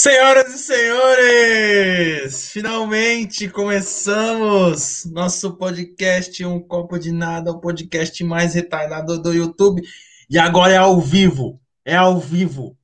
Senhoras 0.00 0.54
e 0.54 0.58
senhores, 0.58 2.50
finalmente 2.50 3.50
começamos 3.50 5.04
nosso 5.04 5.58
podcast 5.58 6.42
Um 6.42 6.58
Copo 6.58 6.98
de 6.98 7.12
Nada, 7.12 7.50
o 7.50 7.60
podcast 7.60 8.24
mais 8.24 8.54
retardado 8.54 9.20
do 9.20 9.30
YouTube. 9.30 9.82
E 10.30 10.38
agora 10.38 10.72
é 10.72 10.78
ao 10.78 10.98
vivo, 11.02 11.60
é 11.84 11.96
ao 11.96 12.18
vivo. 12.18 12.78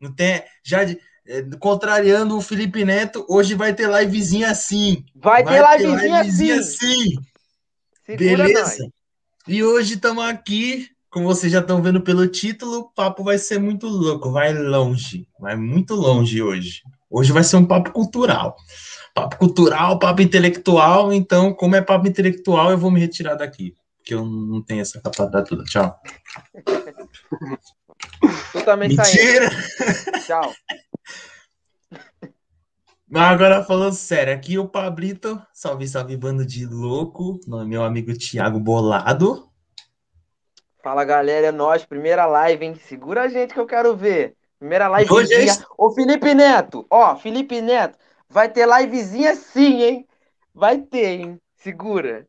Não 0.00 0.14
tem, 0.14 0.40
já 0.62 0.82
é, 0.84 1.42
contrariando 1.58 2.36
o 2.36 2.40
Felipe 2.40 2.84
Neto, 2.84 3.26
hoje 3.28 3.56
vai 3.56 3.74
ter 3.74 3.90
livezinha 3.90 4.48
assim. 4.48 5.04
Vai, 5.16 5.42
vai 5.42 5.78
ter 5.78 5.88
livezinha, 5.88 6.22
livezinha 6.22 6.60
assim. 6.60 7.18
assim. 8.06 8.16
Beleza? 8.16 8.60
Nós. 8.60 8.78
E 9.48 9.64
hoje 9.64 9.94
estamos 9.94 10.24
aqui 10.24 10.88
como 11.16 11.28
vocês 11.28 11.50
já 11.50 11.60
estão 11.60 11.80
vendo 11.80 12.02
pelo 12.02 12.26
título, 12.26 12.76
o 12.76 12.90
papo 12.90 13.24
vai 13.24 13.38
ser 13.38 13.58
muito 13.58 13.88
louco, 13.88 14.30
vai 14.30 14.52
longe, 14.52 15.26
vai 15.40 15.56
muito 15.56 15.94
longe 15.94 16.42
hoje. 16.42 16.82
Hoje 17.08 17.32
vai 17.32 17.42
ser 17.42 17.56
um 17.56 17.64
papo 17.64 17.90
cultural. 17.90 18.54
Papo 19.14 19.38
cultural, 19.38 19.98
papo 19.98 20.20
intelectual, 20.20 21.14
então, 21.14 21.54
como 21.54 21.74
é 21.74 21.80
papo 21.80 22.06
intelectual, 22.06 22.70
eu 22.70 22.76
vou 22.76 22.90
me 22.90 23.00
retirar 23.00 23.34
daqui, 23.34 23.74
porque 23.96 24.12
eu 24.12 24.26
não 24.26 24.60
tenho 24.60 24.82
essa 24.82 25.00
capacidade 25.00 25.48
toda. 25.48 25.64
Tchau. 25.64 25.98
Tu 28.52 28.62
também 28.66 28.90
Mentira! 28.90 29.48
Tchau. 30.26 30.52
Mas 33.08 33.22
agora 33.22 33.64
falando 33.64 33.94
sério, 33.94 34.34
aqui 34.34 34.58
o 34.58 34.68
Pablito, 34.68 35.40
salve, 35.50 35.88
salve, 35.88 36.14
bando 36.14 36.44
de 36.44 36.66
louco, 36.66 37.40
meu 37.46 37.82
amigo 37.82 38.12
Thiago 38.12 38.60
Bolado. 38.60 39.46
Fala 40.86 41.04
galera, 41.04 41.48
é 41.48 41.50
nós, 41.50 41.84
primeira 41.84 42.26
live, 42.26 42.64
hein? 42.64 42.76
Segura 42.76 43.22
a 43.22 43.28
gente 43.28 43.52
que 43.52 43.58
eu 43.58 43.66
quero 43.66 43.96
ver. 43.96 44.36
Primeira 44.56 44.86
livezinha. 44.86 45.52
É 45.54 45.64
Ô 45.76 45.90
Felipe 45.90 46.32
Neto, 46.32 46.86
ó, 46.88 47.16
Felipe 47.16 47.60
Neto, 47.60 47.98
vai 48.30 48.48
ter 48.48 48.68
livezinha 48.68 49.34
sim, 49.34 49.82
hein? 49.82 50.06
Vai 50.54 50.78
ter, 50.78 51.22
hein? 51.22 51.40
Segura. 51.56 52.24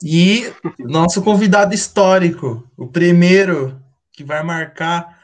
E 0.00 0.52
nosso 0.78 1.20
convidado 1.20 1.74
histórico, 1.74 2.62
o 2.78 2.86
primeiro 2.86 3.82
que 4.12 4.22
vai 4.22 4.44
marcar 4.44 5.20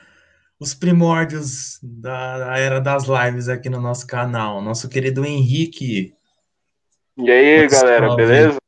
os 0.58 0.74
primórdios 0.74 1.78
da, 1.80 2.38
da 2.38 2.58
era 2.58 2.80
das 2.80 3.04
lives 3.04 3.48
aqui 3.48 3.70
no 3.70 3.80
nosso 3.80 4.08
canal, 4.08 4.60
nosso 4.60 4.88
querido 4.88 5.24
Henrique. 5.24 6.12
E 7.16 7.30
aí, 7.30 7.68
galera, 7.68 8.16
beleza? 8.16 8.58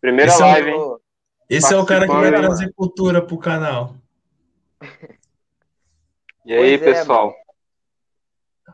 Primeira 0.00 0.30
Esse 0.30 0.40
live, 0.40 0.70
é 0.70 0.72
o... 0.72 0.92
hein? 0.92 0.93
Esse 1.56 1.72
é 1.72 1.76
o 1.76 1.86
cara 1.86 2.06
que 2.06 2.12
vai 2.12 2.30
trazer 2.30 2.72
cultura 2.74 3.22
pro 3.22 3.38
canal. 3.38 3.94
E 6.44 6.52
aí, 6.52 6.78
pois 6.78 6.96
é, 6.96 6.98
pessoal? 7.00 7.34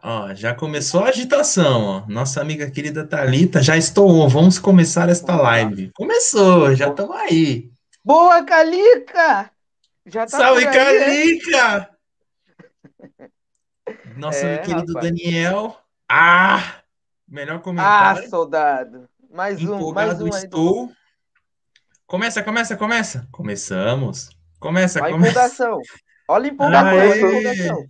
ó, 0.02 0.34
já 0.34 0.54
começou 0.54 1.04
a 1.04 1.08
agitação, 1.08 1.84
ó. 1.84 2.04
Nossa 2.08 2.40
amiga 2.40 2.70
querida 2.70 3.06
Talita 3.06 3.62
já 3.62 3.76
estou. 3.76 4.28
Vamos 4.28 4.58
começar 4.58 5.08
esta 5.08 5.36
live. 5.36 5.90
Começou, 5.94 6.74
já 6.74 6.88
estamos 6.88 7.14
aí. 7.16 7.70
Boa, 8.04 8.42
Calica! 8.44 9.50
Já 10.06 10.26
tá 10.26 10.38
Salve, 10.38 10.64
Calica! 10.64 11.90
Nosso 14.16 14.44
é, 14.44 14.58
querido 14.58 14.94
rapaz. 14.94 15.06
Daniel. 15.06 15.76
Ah! 16.08 16.80
Melhor 17.28 17.60
comentário. 17.60 18.24
Ah, 18.24 18.28
soldado. 18.28 19.08
Mais 19.32 19.62
um, 19.62 19.92
mais 19.92 20.20
um 20.20 20.24
aí. 20.24 20.44
Estou. 20.44 20.86
Do... 20.88 20.99
Começa, 22.10 22.42
começa, 22.42 22.76
começa. 22.76 23.28
Começamos. 23.30 24.30
Começa, 24.58 24.98
a 24.98 25.12
começa. 25.12 25.30
empolgação. 25.30 25.80
Olha 26.26 26.50
a 26.50 26.52
empolgação. 26.52 27.86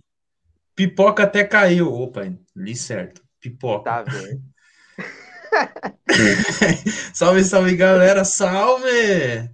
Pipoca 0.75 1.23
até 1.23 1.43
caiu. 1.43 1.91
Opa, 1.91 2.31
li 2.55 2.75
certo. 2.75 3.23
Pipoca. 3.39 3.83
Tá 3.83 4.03
vendo? 4.03 4.43
salve, 7.15 7.43
salve, 7.43 7.75
galera. 7.75 8.23
Salve! 8.23 9.49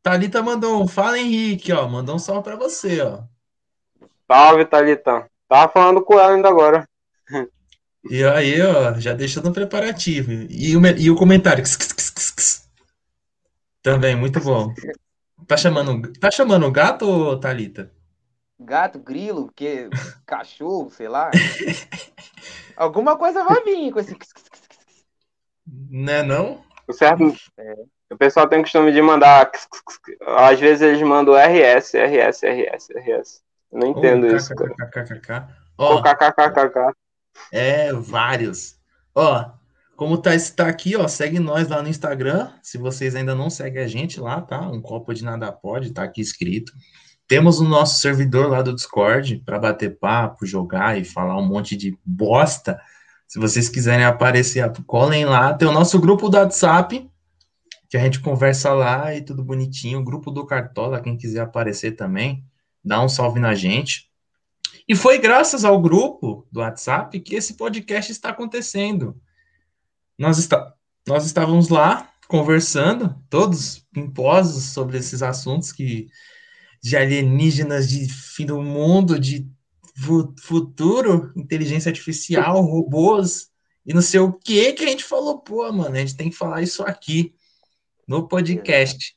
Thalita 0.00 0.40
mandou 0.44 0.80
um 0.80 0.86
fala, 0.86 1.18
Henrique, 1.18 1.72
ó. 1.72 1.88
Mandou 1.88 2.14
um 2.14 2.20
salve 2.20 2.44
pra 2.44 2.54
você, 2.54 3.00
ó. 3.00 3.24
Salve, 4.30 4.64
Thalita. 4.64 5.28
Tava 5.48 5.72
falando 5.72 6.04
com 6.04 6.14
ela 6.20 6.36
ainda 6.36 6.48
agora. 6.48 6.88
E 8.08 8.22
aí, 8.22 8.62
ó, 8.62 8.94
já 8.94 9.12
deixou 9.12 9.42
no 9.42 9.52
preparativo. 9.52 10.30
E 10.48 10.76
o, 10.76 10.86
e 10.96 11.10
o 11.10 11.16
comentário. 11.16 11.64
Também, 13.84 14.16
muito 14.16 14.40
bom. 14.40 14.72
Tá 15.46 15.58
chamando, 15.58 16.10
tá 16.14 16.30
chamando 16.30 16.72
gato, 16.72 17.38
Thalita? 17.38 17.92
Gato, 18.58 18.98
grilo, 18.98 19.52
que 19.54 19.90
cachorro, 20.24 20.88
sei 20.88 21.06
lá. 21.06 21.30
Alguma 22.78 23.18
coisa 23.18 23.44
vai 23.44 23.62
vir 23.62 23.92
com 23.92 24.00
esse. 24.00 24.16
Né, 25.66 26.22
não? 26.22 26.64
O 26.88 26.94
certo. 26.94 27.36
É. 27.58 27.74
O 28.10 28.16
pessoal 28.16 28.48
tem 28.48 28.60
o 28.60 28.62
costume 28.62 28.90
de 28.90 29.02
mandar. 29.02 29.50
Às 30.38 30.58
vezes 30.58 30.80
eles 30.80 31.02
mandam 31.02 31.34
RS, 31.34 31.92
RS, 31.92 32.42
RS, 32.42 32.88
RS. 32.88 33.42
Eu 33.70 33.80
não 33.80 33.88
entendo 33.88 34.24
oh, 34.24 34.34
isso. 34.34 34.54
KKKKK. 34.54 35.46
Ó, 35.76 36.00
KKKKK. 36.00 36.94
É, 37.52 37.92
vários. 37.92 38.80
Ó, 39.14 39.50
como 39.96 40.18
tá, 40.18 40.34
está 40.34 40.68
aqui, 40.68 40.96
ó, 40.96 41.06
segue 41.06 41.38
nós 41.38 41.68
lá 41.68 41.82
no 41.82 41.88
Instagram. 41.88 42.50
Se 42.62 42.78
vocês 42.78 43.14
ainda 43.14 43.34
não 43.34 43.48
seguem 43.48 43.82
a 43.82 43.86
gente 43.86 44.20
lá, 44.20 44.40
tá? 44.40 44.60
Um 44.68 44.80
copo 44.80 45.14
de 45.14 45.24
nada 45.24 45.50
pode, 45.52 45.92
tá 45.92 46.02
aqui 46.02 46.20
escrito. 46.20 46.72
Temos 47.26 47.60
o 47.60 47.64
nosso 47.64 48.00
servidor 48.00 48.48
lá 48.50 48.60
do 48.60 48.74
Discord 48.74 49.42
para 49.46 49.58
bater 49.58 49.98
papo, 49.98 50.44
jogar 50.44 50.98
e 50.98 51.04
falar 51.04 51.38
um 51.38 51.46
monte 51.46 51.76
de 51.76 51.96
bosta. 52.04 52.78
Se 53.26 53.38
vocês 53.38 53.68
quiserem 53.68 54.04
aparecer, 54.04 54.70
colhem 54.86 55.24
lá. 55.24 55.54
Tem 55.54 55.66
o 55.66 55.72
nosso 55.72 55.98
grupo 55.98 56.28
do 56.28 56.36
WhatsApp, 56.36 57.08
que 57.88 57.96
a 57.96 58.00
gente 58.00 58.20
conversa 58.20 58.72
lá 58.74 59.14
e 59.14 59.22
tudo 59.22 59.42
bonitinho. 59.42 60.00
O 60.00 60.04
grupo 60.04 60.30
do 60.30 60.44
Cartola, 60.44 61.00
quem 61.00 61.16
quiser 61.16 61.40
aparecer 61.40 61.92
também, 61.92 62.44
dá 62.84 63.02
um 63.02 63.08
salve 63.08 63.40
na 63.40 63.54
gente. 63.54 64.10
E 64.86 64.94
foi 64.94 65.18
graças 65.18 65.64
ao 65.64 65.80
grupo 65.80 66.46
do 66.52 66.60
WhatsApp 66.60 67.18
que 67.20 67.34
esse 67.36 67.56
podcast 67.56 68.12
está 68.12 68.30
acontecendo 68.30 69.16
nós, 70.18 70.38
está, 70.38 70.74
nós 71.06 71.24
estávamos 71.26 71.68
lá 71.68 72.10
conversando, 72.28 73.14
todos 73.28 73.84
pimposos, 73.92 74.64
sobre 74.64 74.98
esses 74.98 75.22
assuntos 75.22 75.72
que 75.72 76.08
de 76.82 76.96
alienígenas, 76.96 77.88
de 77.88 78.12
fim 78.12 78.44
do 78.44 78.60
mundo, 78.60 79.18
de 79.18 79.46
futuro, 80.42 81.32
inteligência 81.36 81.88
artificial, 81.88 82.60
robôs 82.60 83.50
e 83.86 83.92
não 83.92 84.02
sei 84.02 84.20
o 84.20 84.32
que 84.32 84.72
que 84.72 84.84
a 84.84 84.88
gente 84.88 85.04
falou, 85.04 85.38
pô, 85.38 85.70
mano, 85.70 85.94
a 85.94 85.98
gente 85.98 86.16
tem 86.16 86.30
que 86.30 86.36
falar 86.36 86.62
isso 86.62 86.82
aqui 86.82 87.34
no 88.08 88.26
podcast. 88.26 89.14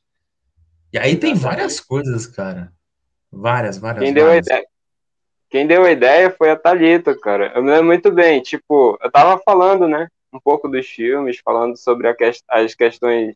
E 0.92 0.98
aí 0.98 1.16
tem 1.16 1.34
várias 1.34 1.80
coisas, 1.80 2.26
cara. 2.26 2.72
Várias, 3.32 3.78
várias. 3.78 4.04
Quem 4.04 4.14
várias. 4.14 4.26
deu 4.26 4.32
a 4.32 4.38
ideia? 4.38 4.68
Quem 5.50 5.68
deu 5.68 5.84
a 5.86 5.92
ideia 5.92 6.32
foi 6.32 6.50
a 6.50 6.56
Thalita, 6.56 7.18
cara. 7.18 7.54
Eu 7.56 7.64
me 7.64 7.72
lembro 7.72 7.86
muito 7.86 8.12
bem. 8.12 8.42
Tipo, 8.42 8.98
eu 9.02 9.10
tava 9.10 9.42
falando, 9.44 9.88
né? 9.88 10.10
Um 10.38 10.40
pouco 10.40 10.70
dos 10.70 10.88
filmes, 10.88 11.40
falando 11.44 11.76
sobre 11.76 12.14
que, 12.14 12.32
as 12.48 12.76
questões 12.76 13.36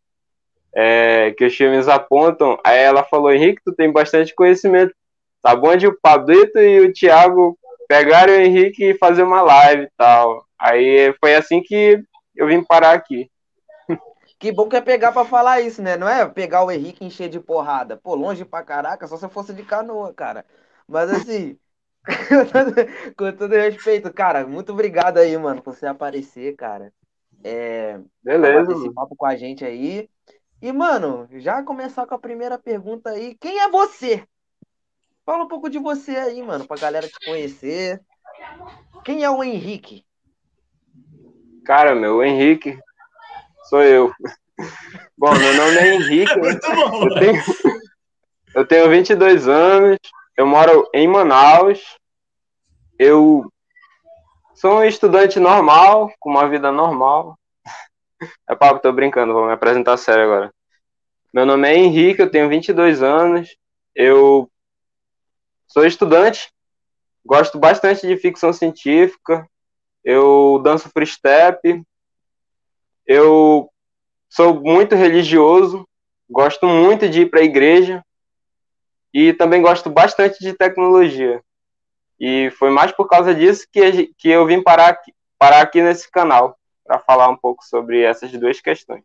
é, 0.74 1.32
que 1.32 1.46
os 1.46 1.56
filmes 1.56 1.88
apontam. 1.88 2.58
Aí 2.64 2.80
ela 2.80 3.04
falou, 3.04 3.32
Henrique, 3.32 3.62
tu 3.66 3.74
tem 3.74 3.92
bastante 3.92 4.34
conhecimento. 4.34 4.94
Tá 5.42 5.56
bom 5.56 5.76
de 5.76 5.88
o 5.88 6.00
Pablito 6.00 6.60
e 6.60 6.82
o 6.82 6.94
Thiago 6.94 7.58
pegaram 7.88 8.34
o 8.34 8.38
Henrique 8.38 8.92
e 8.92 8.98
fazer 8.98 9.24
uma 9.24 9.42
live 9.42 9.84
e 9.84 9.92
tal. 9.98 10.46
Aí 10.58 11.14
foi 11.20 11.36
assim 11.36 11.62
que 11.62 12.02
eu 12.36 12.48
vim 12.48 12.64
parar 12.64 12.94
aqui. 12.94 13.30
Que 14.40 14.52
bom 14.52 14.68
que 14.68 14.76
é 14.76 14.82
pegar 14.82 15.12
para 15.12 15.24
falar 15.26 15.62
isso, 15.62 15.84
né? 15.84 15.98
Não 15.98 16.10
é 16.10 16.28
pegar 16.28 16.64
o 16.64 16.72
Henrique 16.72 17.04
e 17.04 17.08
encher 17.08 17.30
de 17.30 17.40
porrada. 17.40 17.98
Pô, 17.98 18.16
longe 18.16 18.44
pra 18.44 18.64
caraca, 18.64 19.06
só 19.08 19.18
se 19.18 19.26
eu 19.26 19.30
fosse 19.30 19.54
de 19.54 19.62
canoa, 19.64 20.14
cara. 20.14 20.46
Mas 20.88 21.12
assim, 21.12 21.58
Com 23.16 23.32
todo 23.34 23.52
respeito, 23.52 24.12
cara, 24.14 24.46
muito 24.46 24.72
obrigado 24.72 25.18
aí, 25.18 25.38
mano, 25.38 25.62
por 25.62 25.76
você 25.76 25.86
aparecer, 25.86 26.56
cara. 26.56 26.92
É, 27.44 28.00
Beleza. 28.24 28.72
Esse 28.72 28.94
papo 28.94 29.16
com 29.16 29.26
a 29.26 29.36
gente 29.36 29.66
aí. 29.66 30.10
E, 30.62 30.72
mano, 30.72 31.28
já 31.34 31.64
começar 31.64 32.06
com 32.06 32.14
a 32.14 32.20
primeira 32.20 32.58
pergunta 32.58 33.10
aí. 33.10 33.36
Quem 33.40 33.60
é 33.60 33.70
você? 33.70 34.24
Fala 35.26 35.44
um 35.44 35.48
pouco 35.48 35.70
de 35.70 35.80
você 35.80 36.16
aí, 36.16 36.42
mano, 36.42 36.68
pra 36.68 36.78
galera 36.78 37.08
te 37.08 37.26
conhecer. 37.26 38.00
Quem 39.04 39.24
é 39.24 39.30
o 39.30 39.44
Henrique? 39.44 40.06
Cara, 41.66 41.96
meu, 41.96 42.18
o 42.18 42.24
Henrique 42.24 42.78
sou 43.70 43.82
eu. 43.84 44.12
Bom, 45.18 45.32
meu 45.34 45.54
nome 45.56 45.78
é 45.78 45.96
Henrique. 45.96 46.34
Né? 46.42 46.50
eu, 46.54 47.20
tenho, 47.20 47.44
eu 48.56 48.68
tenho 48.68 48.90
22 48.90 49.48
anos, 49.48 49.98
eu 50.38 50.46
moro 50.46 50.90
em 50.94 51.08
Manaus. 51.08 51.98
Eu 52.98 53.52
sou 54.56 54.80
um 54.80 54.84
estudante 54.84 55.40
normal, 55.40 56.12
com 56.20 56.30
uma 56.30 56.48
vida 56.50 56.72
normal. 56.72 57.38
É 58.48 58.56
papo, 58.56 58.80
tô 58.80 58.92
brincando, 58.92 59.34
vou 59.34 59.48
me 59.48 59.54
apresentar 59.54 59.98
sério 59.98 60.26
agora. 60.26 60.54
Meu 61.34 61.46
nome 61.46 61.68
é 61.68 61.76
Henrique, 61.76 62.22
eu 62.22 62.30
tenho 62.30 62.48
22 62.48 63.02
anos. 63.02 63.56
Eu 63.96 64.48
sou 65.68 65.86
estudante 65.86 66.52
gosto 67.26 67.60
bastante 67.60 68.08
de 68.08 68.18
ficção 68.18 68.52
científica, 68.52 69.48
eu 70.04 70.60
danço 70.64 70.90
freestep, 70.90 71.84
eu 73.06 73.70
sou 74.30 74.60
muito 74.62 74.96
religioso, 74.96 75.88
gosto 76.30 76.66
muito 76.68 77.08
de 77.08 77.22
ir 77.22 77.30
para 77.30 77.42
a 77.42 77.46
igreja 77.46 78.04
e 79.14 79.34
também 79.34 79.62
gosto 79.62 79.90
bastante 79.90 80.40
de 80.40 80.54
tecnologia. 80.54 81.44
E 82.20 82.52
foi 82.52 82.70
mais 82.70 82.92
por 82.92 83.08
causa 83.08 83.34
disso 83.34 83.66
que, 83.72 84.14
que 84.18 84.30
eu 84.30 84.46
vim 84.46 84.62
parar 84.62 84.90
aqui, 84.90 85.14
parar 85.38 85.62
aqui 85.62 85.82
nesse 85.82 86.10
canal 86.10 86.58
para 86.86 87.00
falar 87.00 87.30
um 87.30 87.38
pouco 87.38 87.64
sobre 87.64 88.02
essas 88.02 88.32
duas 88.32 88.62
questões. 88.62 89.04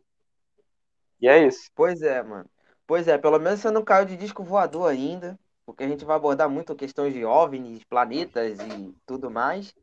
E 1.19 1.27
é 1.27 1.45
isso. 1.45 1.69
Pois 1.75 2.01
é, 2.01 2.21
mano. 2.21 2.49
Pois 2.85 3.07
é, 3.07 3.17
pelo 3.17 3.39
menos 3.39 3.59
você 3.59 3.71
não 3.71 3.83
caiu 3.83 4.05
de 4.05 4.15
disco 4.15 4.43
voador 4.43 4.89
ainda, 4.89 5.37
porque 5.65 5.83
a 5.83 5.87
gente 5.87 6.05
vai 6.05 6.15
abordar 6.15 6.49
muito 6.49 6.75
questões 6.75 7.13
de 7.13 7.25
OVNIs, 7.25 7.83
planetas 7.83 8.59
e 8.59 8.95
tudo 9.05 9.29
mais. 9.29 9.73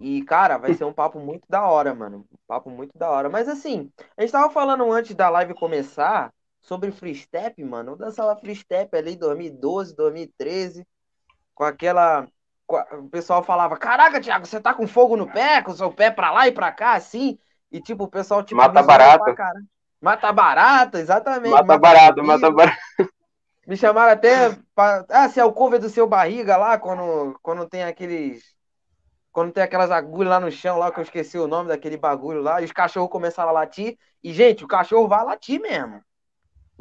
E, 0.00 0.24
cara, 0.24 0.58
vai 0.58 0.74
ser 0.74 0.84
um 0.84 0.92
papo 0.92 1.20
muito 1.20 1.46
da 1.48 1.64
hora, 1.68 1.94
mano. 1.94 2.26
Um 2.32 2.36
papo 2.48 2.68
muito 2.68 2.98
da 2.98 3.08
hora. 3.08 3.28
Mas 3.28 3.48
assim, 3.48 3.92
a 4.16 4.22
gente 4.22 4.32
tava 4.32 4.50
falando 4.50 4.90
antes 4.90 5.14
da 5.14 5.28
live 5.28 5.54
começar 5.54 6.32
sobre 6.62 6.90
free 6.90 7.14
step, 7.14 7.62
mano. 7.64 7.92
Eu 7.92 7.96
dançava 7.96 8.36
free 8.36 8.54
step 8.54 8.96
ali 8.96 9.14
em 9.14 9.18
2012, 9.18 9.94
2013, 9.94 10.86
com 11.54 11.64
aquela. 11.64 12.26
O 12.68 13.08
pessoal 13.10 13.42
falava: 13.42 13.76
Caraca, 13.76 14.20
Thiago, 14.20 14.46
você 14.46 14.60
tá 14.60 14.72
com 14.72 14.86
fogo 14.86 15.16
no 15.16 15.30
pé, 15.30 15.60
com 15.60 15.72
o 15.72 15.76
seu 15.76 15.92
pé 15.92 16.10
pra 16.10 16.30
lá 16.30 16.48
e 16.48 16.52
pra 16.52 16.72
cá, 16.72 16.94
assim. 16.94 17.38
E 17.70 17.80
tipo, 17.80 18.04
o 18.04 18.08
pessoal 18.08 18.42
tipo. 18.42 18.56
Mata 18.60 18.82
barato. 18.82 19.34
Mata 20.00 20.32
barata, 20.32 20.98
exatamente. 20.98 21.52
Mata, 21.52 21.64
mata 21.64 21.78
barato, 21.78 22.24
mata 22.24 22.50
barato. 22.50 22.78
Me 23.66 23.76
chamaram 23.76 24.12
até. 24.12 24.56
Pra... 24.74 25.04
Ah, 25.08 25.28
se 25.28 25.38
é 25.38 25.44
o 25.44 25.52
cover 25.52 25.78
do 25.78 25.88
seu 25.88 26.06
barriga 26.06 26.56
lá, 26.56 26.78
quando, 26.78 27.38
quando 27.42 27.68
tem 27.68 27.84
aqueles. 27.84 28.42
Quando 29.30 29.52
tem 29.52 29.62
aquelas 29.62 29.90
agulhas 29.90 30.30
lá 30.30 30.40
no 30.40 30.50
chão, 30.50 30.78
lá 30.78 30.90
que 30.90 31.00
eu 31.00 31.04
esqueci 31.04 31.38
o 31.38 31.46
nome 31.46 31.68
daquele 31.68 31.96
bagulho 31.96 32.42
lá, 32.42 32.60
e 32.60 32.66
os 32.66 32.72
cachorros 32.72 33.10
começaram 33.10 33.48
a 33.48 33.52
latir. 33.52 33.96
E, 34.22 34.30
gente, 34.32 34.62
o 34.62 34.68
cachorro 34.68 35.08
vai 35.08 35.24
latir 35.24 35.58
mesmo. 35.58 36.02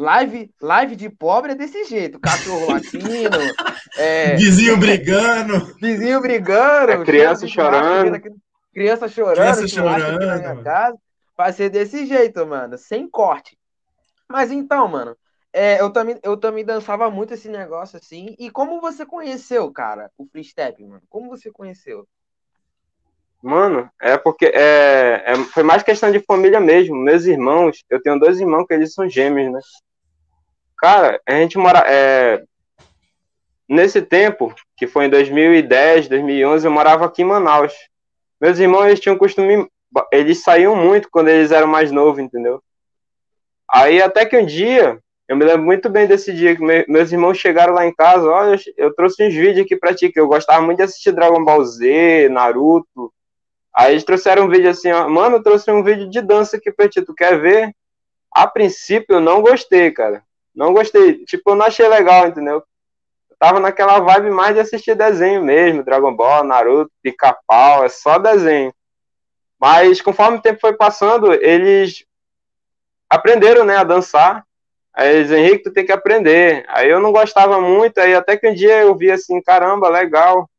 Live, 0.01 0.51
live 0.59 0.95
de 0.95 1.09
pobre 1.11 1.51
é 1.51 1.55
desse 1.55 1.83
jeito. 1.83 2.19
Cachorro 2.19 2.71
latindo. 2.71 3.37
É... 3.97 4.35
Vizinho 4.37 4.77
brigando. 4.77 5.75
Vizinho 5.81 6.21
brigando. 6.21 6.91
É 6.93 7.03
criança 7.03 7.45
chorando. 7.45 8.21
Criança 8.73 9.09
chorando. 9.09 9.35
Criança 9.35 9.67
chorando. 9.67 10.25
Na 10.25 10.37
minha 10.37 10.63
casa. 10.63 10.97
Vai 11.35 11.51
ser 11.51 11.69
desse 11.69 12.05
jeito, 12.05 12.45
mano, 12.47 12.77
sem 12.77 13.09
corte. 13.09 13.57
Mas 14.29 14.49
então, 14.49 14.87
mano, 14.87 15.15
é, 15.51 15.81
eu, 15.81 15.89
também, 15.89 16.17
eu 16.23 16.37
também 16.37 16.63
dançava 16.63 17.11
muito 17.11 17.33
esse 17.33 17.49
negócio 17.49 17.97
assim. 17.97 18.33
E 18.39 18.49
como 18.49 18.79
você 18.79 19.05
conheceu, 19.05 19.69
cara, 19.71 20.09
o 20.17 20.25
free 20.25 20.43
step, 20.43 20.81
mano? 20.85 21.01
Como 21.09 21.29
você 21.29 21.51
conheceu? 21.51 22.07
Mano, 23.41 23.89
é 24.01 24.17
porque 24.17 24.45
é, 24.45 25.23
é, 25.25 25.35
foi 25.51 25.63
mais 25.63 25.83
questão 25.83 26.11
de 26.11 26.19
família 26.21 26.61
mesmo. 26.61 26.95
Meus 26.95 27.25
irmãos, 27.25 27.83
eu 27.89 28.01
tenho 28.01 28.17
dois 28.17 28.39
irmãos 28.39 28.65
que 28.65 28.73
eles 28.73 28.93
são 28.93 29.09
gêmeos, 29.09 29.51
né? 29.51 29.59
Cara, 30.81 31.21
a 31.27 31.33
gente 31.33 31.59
mora. 31.59 31.83
É, 31.87 32.43
nesse 33.69 34.01
tempo, 34.01 34.51
que 34.75 34.87
foi 34.87 35.05
em 35.05 35.09
2010, 35.11 36.07
2011, 36.07 36.65
eu 36.65 36.71
morava 36.71 37.05
aqui 37.05 37.21
em 37.21 37.25
Manaus. 37.25 37.71
Meus 38.41 38.57
irmãos 38.57 38.87
eles 38.87 38.99
tinham 38.99 39.15
costume 39.15 39.69
eles 40.11 40.41
saíam 40.41 40.75
muito 40.75 41.09
quando 41.11 41.27
eles 41.27 41.51
eram 41.51 41.67
mais 41.67 41.91
novos, 41.91 42.19
entendeu? 42.19 42.63
Aí 43.69 44.01
até 44.01 44.25
que 44.25 44.35
um 44.35 44.45
dia, 44.45 44.99
eu 45.27 45.35
me 45.35 45.45
lembro 45.45 45.63
muito 45.63 45.87
bem 45.87 46.07
desse 46.07 46.33
dia 46.33 46.55
que 46.55 46.63
meus 46.87 47.11
irmãos 47.11 47.37
chegaram 47.37 47.73
lá 47.73 47.85
em 47.85 47.93
casa, 47.93 48.27
olha, 48.27 48.57
eu 48.75 48.91
trouxe 48.95 49.23
uns 49.23 49.35
vídeos 49.35 49.65
aqui 49.65 49.75
pra 49.75 49.93
ti, 49.93 50.09
que 50.09 50.19
eu 50.19 50.27
gostava 50.27 50.61
muito 50.65 50.77
de 50.77 50.83
assistir 50.83 51.11
Dragon 51.11 51.43
Ball 51.43 51.63
Z, 51.63 52.27
Naruto. 52.29 53.13
Aí 53.75 53.93
eles 53.93 54.03
trouxeram 54.03 54.45
um 54.45 54.49
vídeo 54.49 54.69
assim, 54.69 54.91
ó, 54.91 55.07
mano, 55.07 55.35
eu 55.35 55.43
trouxe 55.43 55.69
um 55.69 55.83
vídeo 55.83 56.09
de 56.09 56.21
dança 56.21 56.57
aqui 56.57 56.71
pra 56.71 56.89
ti, 56.89 57.03
tu 57.03 57.13
quer 57.13 57.39
ver? 57.39 57.75
A 58.31 58.47
princípio 58.47 59.17
eu 59.17 59.21
não 59.21 59.41
gostei, 59.41 59.91
cara. 59.91 60.23
Não 60.55 60.73
gostei. 60.73 61.25
Tipo, 61.25 61.51
eu 61.51 61.55
não 61.55 61.65
achei 61.65 61.87
legal, 61.87 62.27
entendeu? 62.27 62.63
Eu 63.29 63.37
tava 63.39 63.59
naquela 63.59 63.99
vibe 63.99 64.29
mais 64.29 64.53
de 64.53 64.61
assistir 64.61 64.95
desenho 64.95 65.43
mesmo, 65.43 65.83
Dragon 65.83 66.13
Ball, 66.13 66.43
Naruto, 66.43 66.91
Pica-Pau, 67.01 67.83
é 67.83 67.89
só 67.89 68.17
desenho. 68.19 68.73
Mas 69.59 70.01
conforme 70.01 70.37
o 70.37 70.41
tempo 70.41 70.59
foi 70.59 70.73
passando, 70.73 71.33
eles 71.33 72.03
aprenderam, 73.09 73.63
né, 73.63 73.77
a 73.77 73.83
dançar. 73.83 74.45
Aí 74.93 75.15
eles, 75.15 75.31
Henrique, 75.31 75.63
tu 75.63 75.71
tem 75.71 75.85
que 75.85 75.91
aprender. 75.91 76.65
Aí 76.67 76.89
eu 76.89 76.99
não 76.99 77.11
gostava 77.11 77.61
muito, 77.61 77.97
aí 77.99 78.13
até 78.13 78.35
que 78.35 78.49
um 78.49 78.53
dia 78.53 78.81
eu 78.81 78.95
vi 78.95 79.09
assim, 79.09 79.41
caramba, 79.41 79.87
legal. 79.87 80.49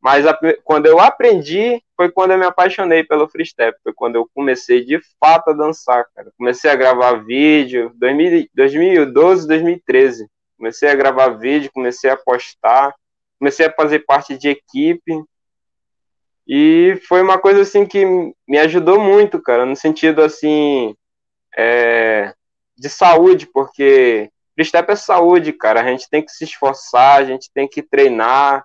Mas 0.00 0.26
a, 0.26 0.38
quando 0.62 0.86
eu 0.86 0.98
aprendi, 0.98 1.82
foi 1.96 2.10
quando 2.10 2.32
eu 2.32 2.38
me 2.38 2.44
apaixonei 2.44 3.04
pelo 3.04 3.28
freestyle. 3.28 3.74
Foi 3.82 3.92
quando 3.92 4.16
eu 4.16 4.28
comecei 4.34 4.84
de 4.84 5.00
fato 5.20 5.50
a 5.50 5.52
dançar, 5.52 6.06
cara. 6.14 6.32
Comecei 6.36 6.70
a 6.70 6.76
gravar 6.76 7.24
vídeo, 7.24 7.92
2000, 7.94 8.48
2012, 8.54 9.46
2013. 9.46 10.28
Comecei 10.56 10.88
a 10.88 10.94
gravar 10.94 11.28
vídeo, 11.38 11.70
comecei 11.72 12.10
a 12.10 12.16
postar, 12.16 12.94
comecei 13.38 13.66
a 13.66 13.72
fazer 13.72 14.00
parte 14.00 14.36
de 14.36 14.48
equipe. 14.48 15.24
E 16.46 17.00
foi 17.08 17.22
uma 17.22 17.38
coisa 17.38 17.62
assim 17.62 17.86
que 17.86 18.04
me 18.46 18.58
ajudou 18.58 19.00
muito, 19.00 19.40
cara, 19.40 19.64
no 19.64 19.74
sentido 19.74 20.22
assim 20.22 20.94
é, 21.56 22.34
de 22.76 22.88
saúde, 22.88 23.46
porque 23.46 24.30
freestyle 24.54 24.86
é 24.88 24.96
saúde, 24.96 25.52
cara. 25.52 25.80
A 25.80 25.86
gente 25.86 26.08
tem 26.10 26.22
que 26.22 26.32
se 26.32 26.44
esforçar, 26.44 27.18
a 27.18 27.24
gente 27.24 27.50
tem 27.52 27.68
que 27.68 27.82
treinar. 27.82 28.64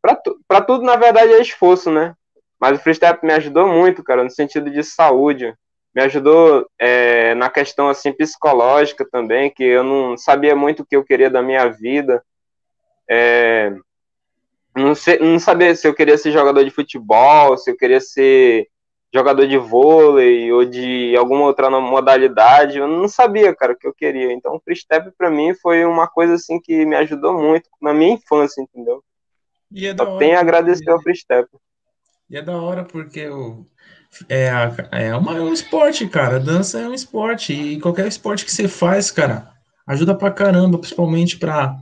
Pra, 0.00 0.14
tu, 0.14 0.40
tudo, 0.66 0.84
na 0.84 0.96
verdade, 0.96 1.32
é 1.32 1.40
esforço, 1.40 1.90
né? 1.90 2.14
Mas 2.60 2.78
o 2.78 2.82
freestyle 2.82 3.18
me 3.22 3.32
ajudou 3.32 3.68
muito, 3.68 4.02
cara, 4.02 4.24
no 4.24 4.30
sentido 4.30 4.70
de 4.70 4.82
saúde. 4.82 5.54
Me 5.94 6.02
ajudou 6.02 6.68
é, 6.78 7.34
na 7.34 7.48
questão 7.48 7.88
assim 7.88 8.12
psicológica 8.12 9.06
também, 9.10 9.50
que 9.50 9.64
eu 9.64 9.82
não 9.82 10.16
sabia 10.16 10.54
muito 10.54 10.82
o 10.82 10.86
que 10.86 10.96
eu 10.96 11.04
queria 11.04 11.30
da 11.30 11.42
minha 11.42 11.66
vida. 11.68 12.22
É, 13.08 13.72
não, 14.76 14.94
sei, 14.94 15.18
não 15.18 15.38
sabia 15.38 15.74
se 15.74 15.86
eu 15.86 15.94
queria 15.94 16.18
ser 16.18 16.32
jogador 16.32 16.62
de 16.64 16.70
futebol, 16.70 17.56
se 17.56 17.70
eu 17.70 17.76
queria 17.76 18.00
ser 18.00 18.68
jogador 19.12 19.46
de 19.46 19.56
vôlei 19.56 20.52
ou 20.52 20.64
de 20.64 21.16
alguma 21.16 21.44
outra 21.44 21.70
modalidade. 21.70 22.78
Eu 22.78 22.86
não 22.86 23.08
sabia, 23.08 23.54
cara, 23.54 23.72
o 23.72 23.76
que 23.76 23.86
eu 23.86 23.94
queria. 23.94 24.32
Então, 24.32 24.56
o 24.56 24.60
freestep 24.60 25.10
para 25.16 25.30
mim 25.30 25.54
foi 25.54 25.84
uma 25.84 26.06
coisa 26.06 26.34
assim 26.34 26.60
que 26.60 26.84
me 26.84 26.96
ajudou 26.96 27.32
muito 27.32 27.70
na 27.80 27.94
minha 27.94 28.14
infância, 28.14 28.60
entendeu? 28.60 29.02
E 29.70 29.86
é 29.86 29.96
Só 29.96 30.18
tenho 30.18 30.36
a 30.36 30.40
agradecer 30.40 30.90
ao 30.90 31.02
freestep. 31.02 31.48
E 32.30 32.36
é 32.36 32.42
da 32.42 32.56
hora 32.56 32.84
porque 32.84 33.28
o 33.28 33.64
é, 34.28 34.50
é, 34.90 35.16
uma, 35.16 35.36
é 35.36 35.40
um 35.40 35.52
esporte, 35.52 36.06
cara. 36.08 36.40
Dança 36.40 36.80
é 36.80 36.88
um 36.88 36.94
esporte. 36.94 37.52
E 37.52 37.80
qualquer 37.80 38.06
esporte 38.06 38.44
que 38.44 38.52
você 38.52 38.66
faz, 38.66 39.10
cara, 39.10 39.50
ajuda 39.86 40.14
pra 40.14 40.30
caramba, 40.30 40.78
principalmente 40.78 41.36
pra 41.36 41.76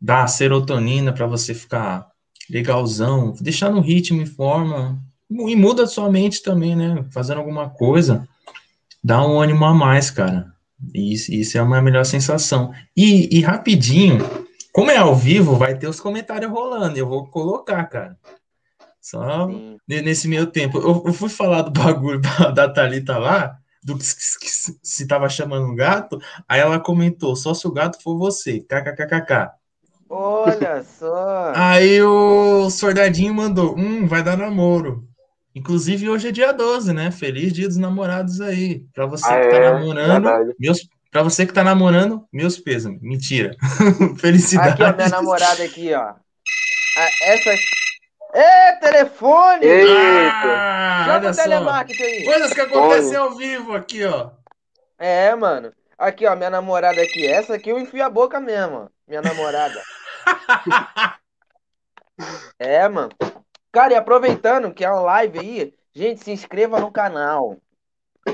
dar 0.00 0.26
serotonina, 0.26 1.12
pra 1.12 1.26
você 1.26 1.54
ficar 1.54 2.08
legalzão, 2.48 3.34
deixar 3.40 3.70
no 3.70 3.80
ritmo 3.80 4.22
e 4.22 4.26
forma, 4.26 4.98
e 5.30 5.54
muda 5.54 5.86
sua 5.86 6.10
mente 6.10 6.42
também, 6.42 6.74
né? 6.74 7.04
Fazendo 7.12 7.38
alguma 7.38 7.68
coisa, 7.70 8.26
dá 9.04 9.24
um 9.24 9.40
ânimo 9.40 9.64
a 9.64 9.74
mais, 9.74 10.10
cara. 10.10 10.52
Isso, 10.94 11.32
isso 11.32 11.58
é 11.58 11.62
uma 11.62 11.82
melhor 11.82 12.04
sensação. 12.04 12.72
E, 12.96 13.28
e 13.36 13.40
rapidinho, 13.40 14.18
como 14.72 14.90
é 14.90 14.96
ao 14.96 15.14
vivo, 15.14 15.56
vai 15.56 15.76
ter 15.76 15.86
os 15.86 16.00
comentários 16.00 16.50
rolando, 16.50 16.98
eu 16.98 17.06
vou 17.06 17.26
colocar, 17.26 17.84
cara. 17.84 18.16
Só 19.00 19.48
Sim. 19.48 19.78
nesse 19.88 20.28
meio 20.28 20.46
tempo. 20.46 20.78
Eu, 20.78 21.02
eu, 21.06 21.12
fui 21.12 21.28
falar 21.28 21.62
do 21.62 21.70
bagulho 21.80 22.20
da 22.54 22.68
Thalita 22.68 23.16
lá, 23.16 23.56
do 23.82 23.96
que, 23.96 24.04
que 24.04 24.50
se 24.82 25.06
tava 25.06 25.28
chamando 25.28 25.66
um 25.66 25.74
gato, 25.74 26.20
aí 26.48 26.60
ela 26.60 26.78
comentou, 26.78 27.34
só 27.34 27.54
se 27.54 27.66
o 27.66 27.72
gato 27.72 28.02
for 28.02 28.18
você, 28.18 28.60
kkkk. 28.60 29.50
Olha 30.08 30.84
só. 30.98 31.52
Aí 31.54 32.02
o 32.02 32.68
soldadinho 32.68 33.32
mandou: 33.32 33.74
Hum, 33.78 34.06
vai 34.06 34.22
dar 34.22 34.36
namoro. 34.36 35.08
Inclusive, 35.54 36.08
hoje 36.08 36.28
é 36.28 36.32
dia 36.32 36.52
12, 36.52 36.92
né? 36.92 37.10
Feliz 37.10 37.52
dia 37.52 37.66
dos 37.66 37.76
namorados 37.76 38.40
aí. 38.40 38.84
Pra 38.94 39.06
você 39.06 39.26
ah, 39.26 39.40
que 39.40 39.48
tá 39.48 39.56
é, 39.56 39.72
namorando, 39.72 40.22
verdade. 40.22 40.54
meus, 40.60 40.88
pra 41.10 41.22
você 41.22 41.44
que 41.44 41.52
tá 41.52 41.64
namorando, 41.64 42.24
meus 42.32 42.58
pesos. 42.58 42.92
Mentira. 43.00 43.56
Felicidade. 44.18 44.82
Aqui, 44.82 44.92
ó, 44.92 44.96
minha 44.96 45.08
namorada 45.08 45.64
aqui, 45.64 45.92
ó. 45.92 46.02
Ah, 46.02 47.08
essa. 47.22 47.50
Ê, 48.32 48.76
telefone! 48.76 49.66
Eita! 49.66 51.04
Chama 51.04 51.30
o 51.30 51.34
telemarketing 51.34 52.02
aí. 52.02 52.24
Coisas 52.24 52.52
que 52.52 52.60
acontecem 52.60 53.16
ao 53.16 53.34
vivo 53.34 53.74
aqui, 53.74 54.04
ó. 54.04 54.30
É, 54.98 55.34
mano. 55.34 55.72
Aqui, 55.98 56.26
ó, 56.26 56.36
minha 56.36 56.50
namorada 56.50 57.00
aqui. 57.02 57.26
Essa 57.26 57.54
aqui 57.54 57.70
eu 57.70 57.78
enfio 57.78 58.04
a 58.04 58.10
boca 58.10 58.38
mesmo, 58.40 58.76
ó. 58.76 58.88
Minha 59.06 59.22
namorada. 59.22 59.82
é, 62.58 62.88
mano. 62.88 63.10
Cara, 63.72 63.94
e 63.94 63.96
aproveitando 63.96 64.72
que 64.72 64.84
é 64.84 64.90
uma 64.90 65.00
live 65.00 65.38
aí, 65.38 65.74
gente, 65.92 66.22
se 66.22 66.30
inscreva 66.30 66.80
no 66.80 66.92
canal. 66.92 67.56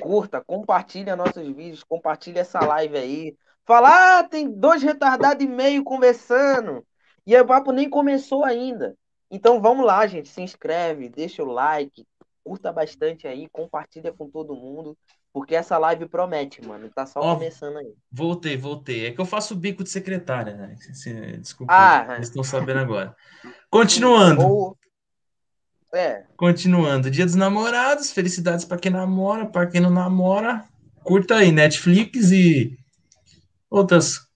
Curta, 0.00 0.42
compartilha 0.44 1.16
nossos 1.16 1.46
vídeos, 1.46 1.84
compartilha 1.84 2.40
essa 2.40 2.60
live 2.60 2.96
aí. 2.98 3.36
Fala, 3.64 4.18
ah, 4.18 4.24
tem 4.24 4.50
dois 4.50 4.82
retardados 4.82 5.44
e 5.44 5.48
meio 5.48 5.82
conversando. 5.82 6.86
E 7.26 7.36
o 7.36 7.46
papo 7.46 7.72
nem 7.72 7.88
começou 7.88 8.44
ainda. 8.44 8.96
Então 9.30 9.60
vamos 9.60 9.84
lá, 9.84 10.06
gente. 10.06 10.28
Se 10.28 10.40
inscreve, 10.40 11.08
deixa 11.08 11.42
o 11.42 11.50
like, 11.52 12.06
curta 12.44 12.72
bastante 12.72 13.26
aí, 13.26 13.48
compartilha 13.48 14.12
com 14.12 14.28
todo 14.28 14.54
mundo. 14.54 14.96
Porque 15.32 15.54
essa 15.54 15.76
live 15.76 16.08
promete, 16.08 16.66
mano. 16.66 16.88
Tá 16.88 17.04
só 17.04 17.20
começando 17.20 17.76
aí. 17.76 17.92
Voltei, 18.10 18.56
voltei. 18.56 19.06
É 19.06 19.10
que 19.10 19.20
eu 19.20 19.26
faço 19.26 19.54
bico 19.54 19.84
de 19.84 19.90
secretária, 19.90 20.54
né? 20.54 20.74
Desculpa, 21.38 21.74
ah, 21.76 22.16
é. 22.16 22.22
estão 22.22 22.42
sabendo 22.42 22.80
agora. 22.80 23.14
Continuando. 23.68 24.40
Ou... 24.40 24.78
É. 25.92 26.24
Continuando. 26.38 27.10
Dia 27.10 27.26
dos 27.26 27.34
namorados, 27.34 28.12
felicidades 28.12 28.64
para 28.64 28.78
quem 28.78 28.90
namora, 28.90 29.44
para 29.44 29.66
quem 29.66 29.78
não 29.78 29.90
namora. 29.90 30.64
Curta 31.04 31.34
aí, 31.34 31.52
Netflix 31.52 32.30
e 32.30 32.74
outras 33.68 34.26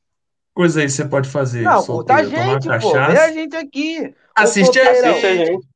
coisas 0.52 0.76
aí 0.76 0.84
que 0.84 0.92
você 0.92 1.04
pode 1.06 1.30
fazer. 1.30 1.62
Não, 1.62 1.82
curta 1.82 2.14
a 2.16 2.24
gente, 2.24 2.68
pô. 2.78 2.92
Vê 2.92 3.18
a 3.18 3.32
gente 3.32 3.56
aqui. 3.56 4.14
Assiste, 4.42 4.80
assiste 4.80 5.26
a 5.26 5.36
gente. 5.36 5.66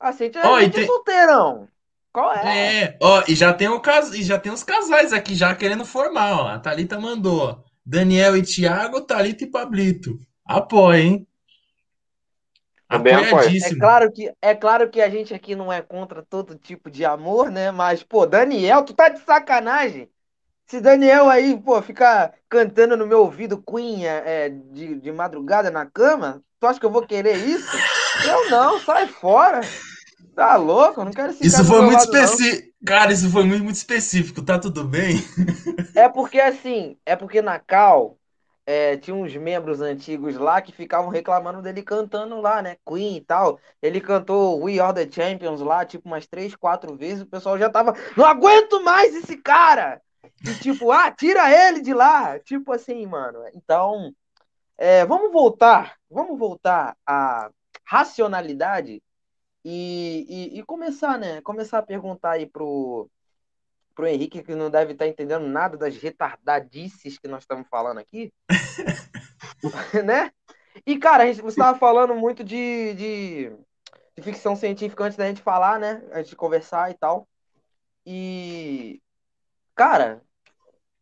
Assiste 0.00 0.38
a 0.38 0.60
gente, 0.60 0.72
tem... 0.72 0.86
solteirão. 0.86 1.68
Qual 2.12 2.32
é? 2.32 2.82
É, 2.82 2.98
ó, 3.02 3.22
e 3.28 3.34
já 3.34 3.52
tem, 3.52 3.68
o 3.68 3.80
cas... 3.80 4.14
e 4.14 4.22
já 4.22 4.38
tem 4.38 4.50
os 4.50 4.64
casais 4.64 5.12
aqui 5.12 5.34
já 5.34 5.54
querendo 5.54 5.84
formar, 5.84 6.40
ó. 6.40 6.48
A 6.48 6.58
Thalita 6.58 6.98
mandou. 6.98 7.62
Daniel 7.84 8.36
e 8.36 8.42
Thiago, 8.42 9.00
Thalita 9.02 9.44
e 9.44 9.46
Pablito. 9.46 10.18
Apoia, 10.44 11.00
hein? 11.00 11.26
É 12.88 13.74
claro, 13.74 14.12
que, 14.12 14.32
é 14.40 14.54
claro 14.54 14.88
que 14.88 15.00
a 15.00 15.10
gente 15.10 15.34
aqui 15.34 15.56
não 15.56 15.72
é 15.72 15.82
contra 15.82 16.22
todo 16.22 16.56
tipo 16.56 16.90
de 16.90 17.04
amor, 17.04 17.50
né? 17.50 17.70
Mas, 17.70 18.02
pô, 18.02 18.24
Daniel, 18.24 18.84
tu 18.84 18.94
tá 18.94 19.08
de 19.08 19.18
sacanagem. 19.20 20.08
Se 20.66 20.80
Daniel 20.80 21.28
aí, 21.28 21.56
pô, 21.56 21.80
ficar 21.80 22.34
cantando 22.48 22.96
no 22.96 23.06
meu 23.06 23.20
ouvido 23.20 23.62
Queen 23.62 24.04
é, 24.04 24.48
de, 24.48 24.96
de 24.96 25.12
madrugada 25.12 25.70
na 25.70 25.86
cama, 25.86 26.42
tu 26.58 26.66
acha 26.66 26.80
que 26.80 26.86
eu 26.86 26.90
vou 26.90 27.06
querer 27.06 27.36
isso? 27.36 27.76
Eu 28.26 28.50
não, 28.50 28.80
sai 28.80 29.06
fora. 29.06 29.60
Tá 30.34 30.56
louco? 30.56 31.00
Eu 31.00 31.04
não 31.04 31.12
quero 31.12 31.34
Isso 31.40 31.64
foi 31.64 31.82
muito 31.82 32.00
específico. 32.00 32.74
Cara, 32.84 33.12
isso 33.12 33.30
foi 33.30 33.44
muito, 33.44 33.62
muito 33.62 33.76
específico. 33.76 34.42
Tá 34.42 34.58
tudo 34.58 34.84
bem? 34.84 35.16
É 35.94 36.08
porque 36.08 36.40
assim, 36.40 36.98
é 37.06 37.16
porque 37.16 37.40
na 37.40 37.58
Cal 37.58 38.18
é, 38.66 38.96
tinha 38.96 39.14
uns 39.14 39.34
membros 39.36 39.80
antigos 39.80 40.36
lá 40.36 40.60
que 40.60 40.72
ficavam 40.72 41.08
reclamando 41.08 41.62
dele 41.62 41.82
cantando 41.82 42.40
lá, 42.40 42.60
né? 42.60 42.76
Queen 42.86 43.16
e 43.16 43.20
tal. 43.20 43.58
Ele 43.80 44.00
cantou 44.00 44.62
We 44.62 44.78
Are 44.80 44.92
the 44.92 45.10
Champions 45.10 45.60
lá, 45.60 45.84
tipo, 45.84 46.08
umas 46.08 46.26
três, 46.26 46.54
quatro 46.56 46.96
vezes. 46.96 47.22
O 47.22 47.26
pessoal 47.26 47.56
já 47.56 47.70
tava. 47.70 47.94
Não 48.16 48.26
aguento 48.26 48.82
mais 48.82 49.14
esse 49.14 49.36
cara! 49.36 50.02
E 50.44 50.54
tipo, 50.60 50.90
ah, 50.92 51.10
tira 51.10 51.50
ele 51.50 51.80
de 51.80 51.94
lá! 51.94 52.38
Tipo 52.40 52.72
assim, 52.72 53.06
mano. 53.06 53.38
Então, 53.54 54.14
é, 54.78 55.04
vamos 55.06 55.32
voltar. 55.32 55.96
Vamos 56.10 56.38
voltar 56.38 56.96
à 57.06 57.50
racionalidade 57.84 59.02
e, 59.64 60.26
e, 60.28 60.58
e, 60.58 60.62
começar, 60.64 61.18
né? 61.18 61.40
Começar 61.40 61.78
a 61.78 61.82
perguntar 61.82 62.32
aí 62.32 62.46
pro, 62.46 63.10
pro 63.94 64.06
Henrique, 64.06 64.42
que 64.42 64.54
não 64.54 64.70
deve 64.70 64.92
estar 64.92 65.04
tá 65.04 65.08
entendendo 65.08 65.46
nada 65.46 65.76
das 65.76 65.96
retardadices 65.96 67.18
que 67.18 67.26
nós 67.26 67.42
estamos 67.42 67.66
falando 67.68 67.98
aqui. 67.98 68.32
né? 70.04 70.30
E, 70.86 70.98
cara, 70.98 71.24
a 71.24 71.26
gente, 71.26 71.42
você 71.42 71.58
estava 71.58 71.78
falando 71.78 72.14
muito 72.14 72.44
de, 72.44 72.94
de, 72.94 73.56
de, 74.16 74.22
ficção 74.22 74.54
científica 74.54 75.04
antes 75.04 75.16
da 75.16 75.26
gente 75.26 75.42
falar, 75.42 75.80
né? 75.80 76.02
Antes 76.12 76.30
de 76.30 76.36
conversar 76.36 76.90
e 76.90 76.94
tal. 76.94 77.26
E, 78.04 79.00
cara, 79.76 80.22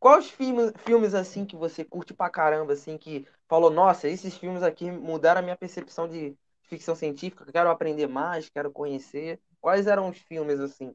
quais 0.01 0.31
filmes, 0.31 0.73
filmes 0.85 1.15
assim 1.15 1.47
que 1.47 1.57
você 1.57 1.85
curte 1.85 2.13
pra 2.13 2.29
caramba, 2.29 2.75
assim, 2.75 2.99
que 2.99 3.27
falou, 3.49 3.71
nossa, 3.71 4.09
esses 4.09 4.37
filmes 4.37 4.63
aqui 4.63 4.91
mudaram 4.91 5.41
a 5.41 5.43
minha 5.43 5.57
percepção 5.57 6.09
de, 6.09 6.37
ficção 6.69 6.95
científica, 6.95 7.45
quero 7.51 7.71
aprender 7.71 8.07
mais, 8.07 8.49
quero 8.49 8.71
conhecer. 8.71 9.41
Quais 9.61 9.87
eram 9.87 10.09
os 10.09 10.19
filmes 10.19 10.61
assim? 10.61 10.95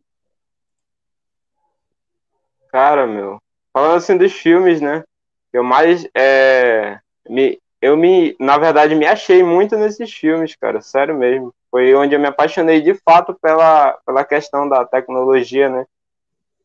Cara, 2.72 3.08
meu, 3.08 3.42
falando 3.74 3.96
assim 3.96 4.18
dos 4.18 4.34
filmes, 4.34 4.80
né? 4.80 5.04
Eu 5.52 5.64
mais 5.64 6.08
é, 6.16 7.00
me, 7.28 7.60
eu 7.82 7.98
me, 7.98 8.36
na 8.40 8.58
verdade, 8.58 8.94
me 8.94 9.08
achei 9.08 9.42
muito 9.44 9.76
nesses 9.76 10.14
filmes, 10.14 10.56
cara, 10.56 10.82
sério 10.82 11.16
mesmo. 11.18 11.54
Foi 11.72 11.94
onde 11.96 12.14
eu 12.14 12.20
me 12.20 12.28
apaixonei 12.28 12.82
de 12.82 12.94
fato 12.94 13.34
pela, 13.34 13.94
pela 14.06 14.24
questão 14.24 14.70
da 14.70 14.86
tecnologia, 14.86 15.70
né? 15.70 15.86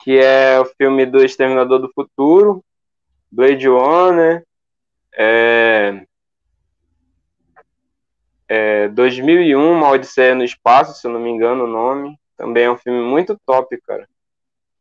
Que 0.05 0.19
é 0.19 0.61
o 0.61 0.67
filme 0.67 1.07
do 1.07 1.25
Exterminador 1.25 1.79
do 1.79 1.91
Futuro, 1.91 2.63
Blade 3.33 3.67
Runner, 3.67 4.45
é, 5.17 6.05
é, 8.47 8.89
2001, 8.89 9.73
Uma 9.73 9.89
Odisseia 9.89 10.35
no 10.35 10.45
Espaço, 10.45 11.01
se 11.01 11.07
eu 11.07 11.11
não 11.11 11.19
me 11.21 11.31
engano 11.31 11.65
o 11.65 11.67
nome. 11.67 12.19
Também 12.37 12.65
é 12.65 12.71
um 12.71 12.77
filme 12.77 13.01
muito 13.03 13.41
top, 13.47 13.81
cara. 13.81 14.07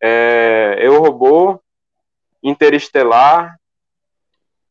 É, 0.01 0.75
Eu, 0.81 0.99
Robô, 0.99 1.57
Interestelar, 2.43 3.57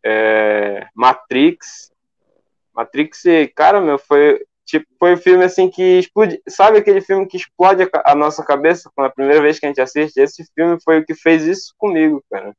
é, 0.04 0.86
Matrix. 0.94 1.90
Matrix, 2.74 3.22
cara, 3.54 3.80
meu, 3.80 3.98
foi 3.98 4.44
tipo, 4.64 4.86
foi 4.98 5.14
um 5.14 5.16
filme 5.16 5.44
assim 5.44 5.68
que 5.68 5.98
explode. 5.98 6.40
Sabe 6.48 6.78
aquele 6.78 7.00
filme 7.00 7.26
que 7.26 7.36
explode 7.36 7.88
a, 8.04 8.14
nossa 8.14 8.44
cabeça 8.44 8.90
quando 8.94 9.08
a 9.08 9.12
primeira 9.12 9.40
vez 9.42 9.58
que 9.58 9.66
a 9.66 9.68
gente 9.68 9.80
assiste? 9.80 10.18
Esse 10.18 10.44
filme 10.54 10.78
foi 10.82 11.00
o 11.00 11.04
que 11.04 11.14
fez 11.14 11.44
isso 11.44 11.74
comigo, 11.76 12.22
cara. 12.30 12.54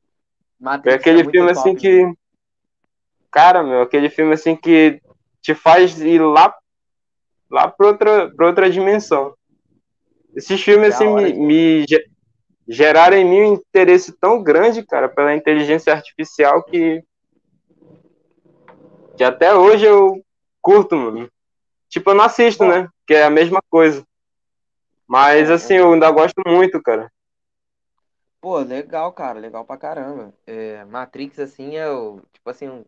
Matrix 0.60 0.84
foi 0.84 0.94
aquele 0.94 1.28
é 1.28 1.32
filme 1.32 1.52
assim 1.52 1.76
top, 1.76 1.88
assim 1.88 2.04
né? 2.04 2.12
que. 2.12 2.20
Cara, 3.32 3.64
meu, 3.64 3.82
aquele 3.82 4.10
filme 4.10 4.34
assim 4.34 4.56
que 4.56 5.02
te 5.42 5.54
faz 5.54 6.00
ir 6.00 6.22
lá, 6.22 6.56
lá 7.50 7.68
para 7.68 7.88
outra, 7.88 8.32
pra 8.36 8.48
outra 8.48 8.70
dimensão. 8.70 9.34
Esses 10.36 10.62
filmes, 10.62 10.96
assim, 10.96 11.08
me, 11.08 11.34
me 11.34 11.86
geraram 12.68 13.18
em 13.18 13.26
mim 13.26 13.42
um 13.42 13.54
interesse 13.54 14.12
tão 14.20 14.42
grande, 14.42 14.86
cara, 14.86 15.10
pela 15.10 15.36
inteligência 15.36 15.94
artificial 15.94 16.64
que, 16.64 17.04
que 19.18 19.24
até 19.24 19.54
hoje 19.54 19.86
eu 19.86 20.24
curto, 20.62 20.96
mano. 20.96 21.30
Tipo, 21.94 22.10
eu 22.10 22.16
não 22.16 22.24
assisto, 22.24 22.66
né? 22.66 22.90
Que 23.06 23.14
é 23.14 23.24
a 23.24 23.30
mesma 23.30 23.62
coisa. 23.70 24.04
Mas, 25.08 25.52
assim, 25.52 25.76
eu 25.76 25.94
ainda 25.94 26.10
gosto 26.10 26.42
muito, 26.44 26.82
cara. 26.82 27.08
Pô, 28.42 28.58
legal, 28.58 29.14
cara. 29.14 29.38
Legal 29.38 29.64
pra 29.64 29.78
caramba. 29.78 30.34
É, 30.48 30.84
Matrix, 30.86 31.38
assim, 31.38 31.76
é 31.76 31.88
o, 31.88 32.20
tipo 32.34 32.50
assim, 32.50 32.84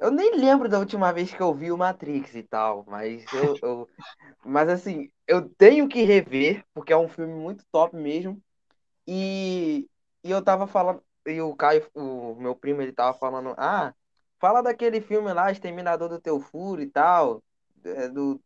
eu 0.00 0.10
nem 0.10 0.34
lembro 0.36 0.68
da 0.68 0.80
última 0.80 1.12
vez 1.12 1.32
que 1.32 1.40
eu 1.40 1.54
vi 1.54 1.70
o 1.70 1.78
Matrix 1.78 2.34
e 2.34 2.42
tal, 2.42 2.84
mas 2.88 3.24
eu, 3.32 3.56
eu, 3.62 3.88
mas 4.44 4.68
assim, 4.68 5.08
eu 5.28 5.48
tenho 5.50 5.86
que 5.86 6.02
rever, 6.02 6.64
porque 6.74 6.92
é 6.92 6.96
um 6.96 7.08
filme 7.08 7.32
muito 7.32 7.64
top 7.70 7.94
mesmo. 7.94 8.42
E, 9.06 9.88
e 10.24 10.30
eu 10.32 10.42
tava 10.42 10.66
falando, 10.66 11.00
e 11.24 11.40
o 11.40 11.54
Caio, 11.54 11.88
o 11.94 12.34
meu 12.34 12.56
primo, 12.56 12.82
ele 12.82 12.92
tava 12.92 13.16
falando, 13.16 13.54
ah, 13.56 13.94
fala 14.40 14.60
daquele 14.60 15.00
filme 15.00 15.32
lá, 15.32 15.52
Exterminador 15.52 16.08
do 16.08 16.20
Teu 16.20 16.40
Furo 16.40 16.82
e 16.82 16.88
tal. 16.88 17.40
É, 17.84 18.08
do... 18.08 18.40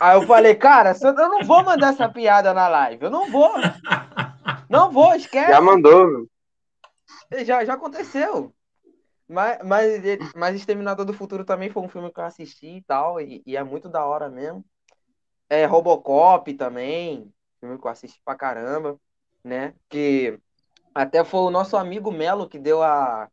Aí 0.00 0.16
eu 0.16 0.26
falei, 0.26 0.54
cara, 0.54 0.94
eu 1.00 1.12
não 1.12 1.44
vou 1.44 1.62
mandar 1.64 1.92
essa 1.92 2.08
piada 2.08 2.52
na 2.52 2.68
live, 2.68 3.04
eu 3.04 3.10
não 3.10 3.30
vou. 3.30 3.52
Não 4.68 4.90
vou, 4.90 5.14
esquece. 5.14 5.52
Já 5.52 5.60
mandou. 5.60 6.26
Já, 7.44 7.64
já 7.64 7.74
aconteceu. 7.74 8.52
Mas, 9.28 9.58
mas, 9.64 10.02
mas 10.34 10.56
Exterminador 10.56 11.06
do 11.06 11.14
Futuro 11.14 11.44
também 11.44 11.70
foi 11.70 11.82
um 11.82 11.88
filme 11.88 12.12
que 12.12 12.20
eu 12.20 12.24
assisti 12.24 12.76
e 12.76 12.82
tal, 12.82 13.20
e, 13.20 13.42
e 13.46 13.56
é 13.56 13.62
muito 13.62 13.88
da 13.88 14.04
hora 14.04 14.28
mesmo. 14.28 14.64
É 15.48 15.64
Robocop 15.64 16.52
também, 16.54 17.32
filme 17.60 17.78
que 17.78 17.86
eu 17.86 17.90
assisti 17.90 18.20
pra 18.24 18.34
caramba, 18.34 18.98
né? 19.44 19.74
Que 19.88 20.38
até 20.94 21.24
foi 21.24 21.40
o 21.40 21.50
nosso 21.50 21.76
amigo 21.76 22.10
Melo 22.10 22.48
que 22.48 22.58
deu 22.58 22.82
a. 22.82 23.28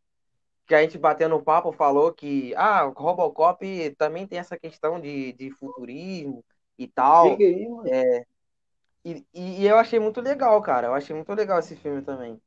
Que 0.70 0.76
a 0.76 0.84
gente 0.84 1.00
batendo 1.00 1.32
no 1.32 1.42
papo 1.42 1.72
falou 1.72 2.14
que 2.14 2.54
ah, 2.56 2.86
o 2.86 2.92
Robocop 2.92 3.96
também 3.98 4.28
tem 4.28 4.38
essa 4.38 4.56
questão 4.56 5.00
de, 5.00 5.34
de 5.34 5.50
futurismo 5.50 6.46
e 6.78 6.88
tal. 6.88 7.36
Aí, 7.36 7.68
é, 7.88 8.26
e, 9.04 9.26
e 9.34 9.66
eu 9.66 9.80
achei 9.80 10.00
muito 10.00 10.22
legal, 10.22 10.62
cara. 10.62 10.86
Eu 10.86 10.94
achei 10.94 11.16
muito 11.16 11.34
legal 11.34 11.58
esse 11.58 11.76
filme 11.76 12.04
também. 12.04 12.40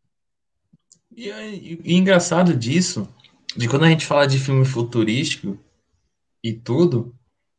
E, 1.16 1.28
e, 1.28 1.80
e 1.84 1.96
engraçado 1.96 2.54
disso 2.54 3.12
de 3.56 3.68
quando 3.68 3.86
a 3.86 3.88
gente 3.90 4.06
fala 4.06 4.24
de 4.24 4.38
filme 4.38 4.64
futurístico 4.64 5.58
e 6.44 6.52
tudo, 6.52 7.12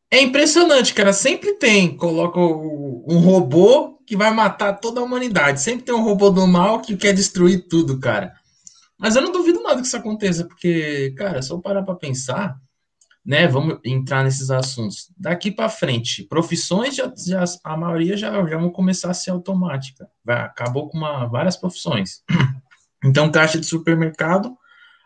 é 0.10 0.22
impressionante, 0.22 0.94
cara. 0.94 1.12
Sempre 1.12 1.56
tem, 1.56 1.98
coloca 1.98 2.40
um 2.40 3.20
robô 3.20 4.00
que 4.06 4.16
vai 4.16 4.32
matar 4.32 4.80
toda 4.80 5.02
a 5.02 5.04
humanidade. 5.04 5.62
Sempre 5.62 5.84
tem 5.84 5.94
um 5.94 6.04
robô 6.04 6.30
do 6.30 6.48
mal 6.48 6.80
que 6.80 6.96
quer 6.96 7.14
destruir 7.14 7.68
tudo, 7.68 8.00
cara. 8.00 8.34
Mas 9.00 9.16
eu 9.16 9.22
não 9.22 9.32
duvido 9.32 9.62
nada 9.62 9.82
que 9.82 9.88
isso 9.88 9.98
aconteça, 9.98 10.46
porque, 10.46 11.12
cara, 11.18 11.42
só 11.42 11.58
parar 11.58 11.84
para 11.84 11.96
pensar, 11.96 12.58
né? 13.26 13.48
Vamos 13.48 13.80
entrar 13.84 14.24
nesses 14.24 14.50
assuntos. 14.50 15.12
Daqui 15.18 15.52
para 15.52 15.70
frente, 15.70 16.24
profissões 16.24 16.96
já, 16.96 17.12
já, 17.18 17.44
a 17.64 17.78
maioria 17.78 18.16
já, 18.16 18.32
já 18.46 18.58
vão 18.58 18.70
começar 18.70 19.12
a 19.12 19.14
ser 19.14 19.32
automática. 19.32 20.10
Vai, 20.24 20.42
acabou 20.42 20.90
com 20.90 20.98
uma, 20.98 21.26
várias 21.26 21.58
profissões. 21.58 22.24
Então, 23.06 23.30
caixa 23.30 23.60
de 23.60 23.66
supermercado 23.66 24.58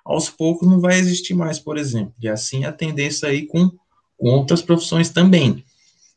aos 0.05 0.29
poucos 0.29 0.69
não 0.69 0.79
vai 0.79 0.99
existir 0.99 1.33
mais, 1.33 1.57
por 1.57 1.79
exemplo. 1.79 2.13
E 2.21 2.29
assim 2.29 2.63
a 2.63 2.71
tendência 2.71 3.27
aí 3.27 3.47
com 3.47 3.71
com 4.17 4.29
outras 4.29 4.61
profissões 4.61 5.09
também. 5.09 5.63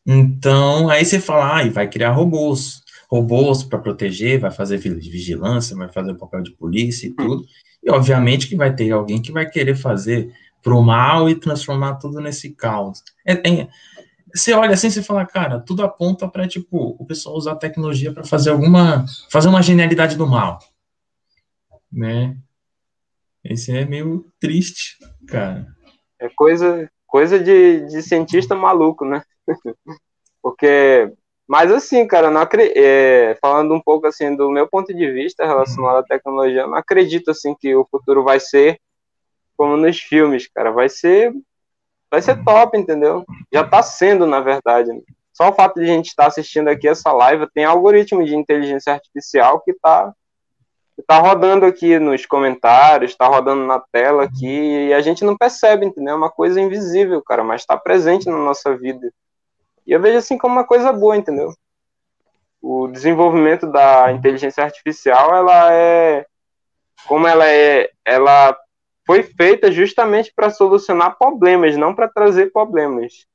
Então, 0.06 0.88
aí 0.88 1.04
você 1.04 1.20
fala, 1.20 1.60
ah, 1.60 1.70
vai 1.70 1.88
criar 1.88 2.12
robôs, 2.12 2.82
robôs 3.08 3.62
para 3.62 3.78
proteger, 3.78 4.40
vai 4.40 4.50
fazer 4.50 4.78
vigilância, 4.78 5.76
vai 5.76 5.92
fazer 5.92 6.12
o 6.12 6.18
papel 6.18 6.42
de 6.42 6.52
polícia 6.52 7.06
e 7.06 7.10
tudo. 7.10 7.44
E 7.82 7.90
obviamente 7.90 8.48
que 8.48 8.56
vai 8.56 8.74
ter 8.74 8.90
alguém 8.90 9.20
que 9.20 9.32
vai 9.32 9.48
querer 9.48 9.74
fazer 9.74 10.32
para 10.62 10.74
o 10.74 10.82
mal 10.82 11.28
e 11.28 11.34
transformar 11.34 11.94
tudo 11.94 12.20
nesse 12.20 12.50
caos. 12.50 13.02
É, 13.26 13.32
é, 13.32 13.68
você 14.34 14.52
olha 14.52 14.74
assim 14.74 14.88
e 14.88 15.02
fala, 15.02 15.26
cara, 15.26 15.60
tudo 15.60 15.82
aponta 15.82 16.28
para 16.28 16.46
tipo 16.46 16.96
o 16.98 17.04
pessoal 17.04 17.36
usar 17.36 17.56
tecnologia 17.56 18.12
para 18.12 18.24
fazer 18.24 18.50
alguma, 18.50 19.04
fazer 19.30 19.48
uma 19.48 19.62
genialidade 19.62 20.16
do 20.16 20.26
mal, 20.26 20.58
né? 21.90 22.36
Esse 23.42 23.76
é 23.76 23.84
meio 23.84 24.30
triste, 24.38 24.98
cara. 25.26 25.66
É 26.18 26.28
coisa, 26.28 26.90
coisa 27.06 27.42
de, 27.42 27.86
de 27.86 28.02
cientista 28.02 28.54
maluco, 28.54 29.04
né? 29.04 29.22
Porque, 30.42 31.12
mas 31.50 31.72
assim, 31.72 32.06
cara, 32.06 32.30
não 32.30 32.46
é, 32.76 33.36
falando 33.42 33.74
um 33.74 33.80
pouco 33.80 34.06
assim 34.06 34.36
do 34.36 34.48
meu 34.52 34.68
ponto 34.68 34.94
de 34.94 35.10
vista 35.10 35.44
relacionado 35.44 35.96
à 35.96 36.02
tecnologia, 36.04 36.64
não 36.64 36.76
acredito 36.76 37.32
assim 37.32 37.56
que 37.58 37.74
o 37.74 37.84
futuro 37.90 38.22
vai 38.22 38.38
ser 38.38 38.80
como 39.56 39.76
nos 39.76 39.98
filmes, 39.98 40.46
cara, 40.46 40.70
vai 40.70 40.88
ser 40.88 41.34
vai 42.08 42.22
ser 42.22 42.44
top, 42.44 42.78
entendeu? 42.78 43.24
Já 43.52 43.64
tá 43.64 43.82
sendo, 43.82 44.28
na 44.28 44.38
verdade. 44.38 44.92
Só 45.32 45.50
o 45.50 45.52
fato 45.52 45.80
de 45.80 45.86
a 45.86 45.88
gente 45.88 46.10
estar 46.10 46.22
tá 46.22 46.28
assistindo 46.28 46.68
aqui 46.68 46.86
essa 46.86 47.10
live, 47.10 47.50
tem 47.52 47.64
algoritmo 47.64 48.24
de 48.24 48.36
inteligência 48.36 48.92
artificial 48.92 49.60
que 49.60 49.72
tá 49.74 50.14
tá 51.04 51.18
rodando 51.18 51.66
aqui 51.66 51.98
nos 51.98 52.26
comentários, 52.26 53.16
tá 53.16 53.26
rodando 53.26 53.66
na 53.66 53.80
tela 53.90 54.22
aqui, 54.22 54.86
e 54.86 54.94
a 54.94 55.00
gente 55.00 55.24
não 55.24 55.36
percebe, 55.36 55.84
entendeu? 55.84 56.14
É 56.14 56.16
uma 56.16 56.30
coisa 56.30 56.60
invisível, 56.60 57.20
cara, 57.20 57.42
mas 57.42 57.62
está 57.62 57.76
presente 57.76 58.26
na 58.26 58.38
nossa 58.38 58.76
vida. 58.76 59.10
E 59.90 59.92
eu 59.92 60.00
vejo 60.00 60.18
assim 60.18 60.38
como 60.38 60.54
uma 60.54 60.64
coisa 60.64 60.92
boa, 60.92 61.16
entendeu? 61.16 61.52
O 62.62 62.86
desenvolvimento 62.86 63.66
da 63.66 64.12
inteligência 64.12 64.62
artificial, 64.62 65.34
ela 65.34 65.72
é 65.72 66.24
como 67.08 67.26
ela 67.26 67.44
é, 67.48 67.90
ela 68.04 68.56
foi 69.04 69.24
feita 69.24 69.72
justamente 69.72 70.32
para 70.32 70.48
solucionar 70.48 71.18
problemas, 71.18 71.76
não 71.76 71.92
para 71.92 72.06
trazer 72.06 72.52
problemas. 72.52 73.26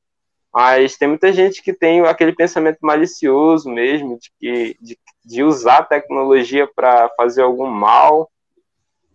Mas 0.54 0.96
tem 0.96 1.10
muita 1.10 1.34
gente 1.34 1.62
que 1.62 1.74
tem 1.74 2.00
aquele 2.06 2.34
pensamento 2.34 2.78
malicioso 2.82 3.70
mesmo, 3.70 4.18
de, 4.18 4.32
que, 4.40 4.78
de, 4.80 4.98
de 5.26 5.44
usar 5.44 5.80
a 5.80 5.84
tecnologia 5.84 6.70
para 6.74 7.10
fazer 7.18 7.42
algum 7.42 7.68
mal. 7.68 8.32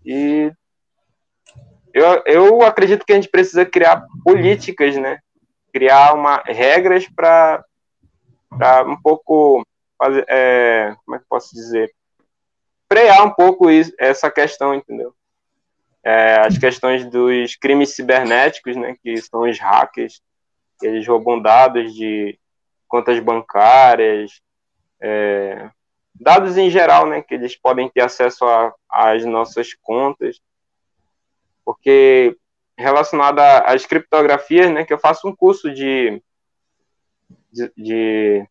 E 0.04 0.52
eu, 1.94 2.22
eu 2.26 2.62
acredito 2.62 3.06
que 3.06 3.12
a 3.12 3.16
gente 3.16 3.30
precisa 3.30 3.64
criar 3.64 4.04
políticas, 4.22 4.94
né? 4.96 5.20
Criar 5.72 6.14
uma, 6.14 6.42
regras 6.46 7.08
para 7.08 7.64
um 8.86 9.00
pouco 9.00 9.64
fazer, 9.98 10.24
é, 10.28 10.94
como 11.04 11.16
é 11.16 11.18
que 11.18 11.26
posso 11.28 11.54
dizer? 11.54 11.92
Frear 12.90 13.24
um 13.24 13.30
pouco 13.30 13.70
isso, 13.70 13.92
essa 13.98 14.30
questão, 14.30 14.74
entendeu? 14.74 15.14
É, 16.02 16.40
as 16.40 16.58
questões 16.58 17.04
dos 17.04 17.54
crimes 17.56 17.94
cibernéticos, 17.94 18.74
né? 18.76 18.96
Que 19.02 19.16
são 19.20 19.42
os 19.42 19.58
hackers 19.58 20.20
eles 20.82 21.06
roubam 21.06 21.40
dados 21.40 21.94
de 21.94 22.38
contas 22.88 23.20
bancárias, 23.20 24.40
é, 25.00 25.70
dados 26.14 26.56
em 26.56 26.70
geral, 26.70 27.06
né, 27.06 27.22
que 27.22 27.34
eles 27.34 27.56
podem 27.56 27.88
ter 27.88 28.00
acesso 28.00 28.44
às 28.88 29.24
nossas 29.24 29.74
contas, 29.74 30.40
porque 31.64 32.36
relacionado 32.80 33.38
às 33.38 33.86
criptografias, 33.86 34.70
né, 34.70 34.84
que 34.84 34.92
eu 34.92 34.98
faço 34.98 35.28
um 35.28 35.36
curso 35.36 35.72
de, 35.72 36.22
de, 37.52 37.72
de 37.76 38.46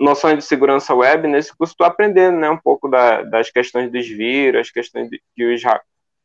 noções 0.00 0.38
de 0.38 0.44
segurança 0.44 0.94
web, 0.94 1.26
nesse 1.26 1.54
curso 1.56 1.72
estou 1.72 1.86
aprendendo, 1.86 2.38
né, 2.38 2.48
um 2.48 2.56
pouco 2.56 2.88
da, 2.88 3.22
das 3.22 3.50
questões 3.50 3.90
dos 3.90 4.06
vírus, 4.06 4.62
as 4.62 4.70
questões 4.70 5.10
de, 5.10 5.20
que 5.34 5.44
os 5.44 5.62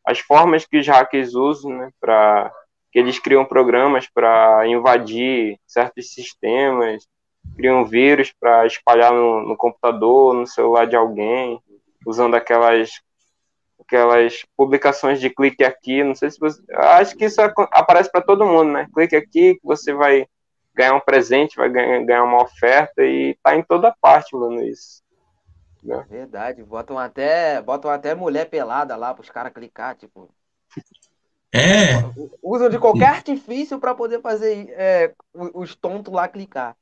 as 0.04 0.20
formas 0.20 0.66
que 0.66 0.80
os 0.80 0.88
hackers 0.88 1.36
usam, 1.36 1.78
né, 1.78 1.90
para 2.00 2.52
que 2.92 3.00
eles 3.00 3.20
criam 3.20 3.46
programas 3.46 4.08
para 4.08 4.68
invadir 4.68 5.58
certos 5.66 6.14
sistemas, 6.14 7.08
criam 7.56 7.86
vírus 7.86 8.34
para 8.40 8.66
espalhar 8.66 9.14
no, 9.14 9.48
no, 9.48 9.56
computador, 9.56 10.34
no 10.34 10.46
celular 10.46 10.86
de 10.86 10.96
alguém, 10.96 11.62
usando 12.06 12.36
aquelas 12.36 13.02
aquelas 13.92 14.46
publicações 14.56 15.20
de 15.20 15.30
clique 15.30 15.64
aqui, 15.64 16.02
não 16.04 16.16
sei 16.16 16.32
se 16.32 16.40
você, 16.40 16.62
acho 16.74 17.16
que 17.16 17.26
isso 17.26 17.42
aparece 17.72 18.10
para 18.10 18.22
todo 18.22 18.46
mundo, 18.46 18.72
né? 18.72 18.88
Clique 18.94 19.16
aqui 19.16 19.56
que 19.56 19.62
você 19.66 19.94
vai 19.94 20.26
ganhar 20.74 20.96
um 20.96 21.02
presente, 21.02 21.58
vai 21.58 21.70
ganhar, 21.70 22.24
uma 22.24 22.42
oferta 22.42 23.04
e 23.04 23.38
tá 23.44 23.56
em 23.56 23.62
toda 23.62 23.94
parte, 24.02 24.34
mano, 24.34 24.64
isso. 24.64 25.02
Né? 25.84 26.06
Verdade, 26.10 26.64
botam 26.64 26.98
até, 26.98 27.62
botam 27.62 27.92
até 27.92 28.16
mulher 28.16 28.46
pelada 28.46 28.96
lá 28.96 29.14
para 29.14 29.22
os 29.22 29.30
caras 29.30 29.52
clicar, 29.52 29.96
tipo. 29.96 30.34
É. 31.54 31.96
Usam 32.42 32.70
de 32.70 32.80
qualquer 32.80 33.10
artifício 33.10 33.78
para 33.78 33.94
poder 33.94 34.22
fazer 34.22 34.70
é, 34.70 35.14
os 35.34 35.76
tontos 35.76 36.14
lá 36.14 36.28
clicar. 36.30 36.78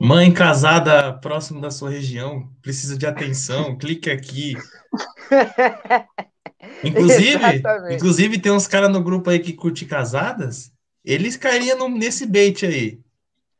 Mãe 0.00 0.32
casada 0.32 1.12
próximo 1.12 1.60
da 1.60 1.70
sua 1.70 1.90
região, 1.90 2.48
precisa 2.62 2.96
de 2.96 3.06
atenção, 3.06 3.76
clique 3.76 4.10
aqui. 4.10 4.54
Inclusive, 6.84 7.62
inclusive 7.90 8.38
tem 8.38 8.52
uns 8.52 8.66
caras 8.66 8.90
no 8.90 9.02
grupo 9.02 9.30
aí 9.30 9.38
que 9.38 9.52
curte 9.52 9.84
casadas, 9.84 10.70
eles 11.04 11.36
cairiam 11.36 11.88
nesse 11.88 12.26
bait 12.26 12.64
aí. 12.64 13.00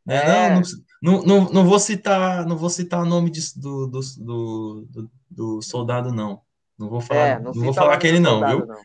Né? 0.06 0.16
É. 0.16 0.54
Não, 0.54 0.62
não, 1.00 1.22
não, 1.22 1.52
não, 1.52 1.64
vou 1.64 1.78
citar, 1.78 2.46
não 2.46 2.56
vou 2.56 2.70
citar 2.70 3.02
o 3.02 3.06
nome 3.06 3.30
de, 3.30 3.40
do, 3.56 3.86
do, 3.86 4.00
do, 4.18 5.10
do, 5.30 5.62
soldado 5.62 6.12
não. 6.12 6.40
Não 6.78 6.88
vou 6.88 7.00
falar, 7.00 7.26
é, 7.26 7.38
não, 7.38 7.52
não 7.52 7.64
vou 7.64 7.74
falar 7.74 7.94
aquele 7.94 8.20
não, 8.20 8.46
viu? 8.46 8.66
Não. 8.66 8.78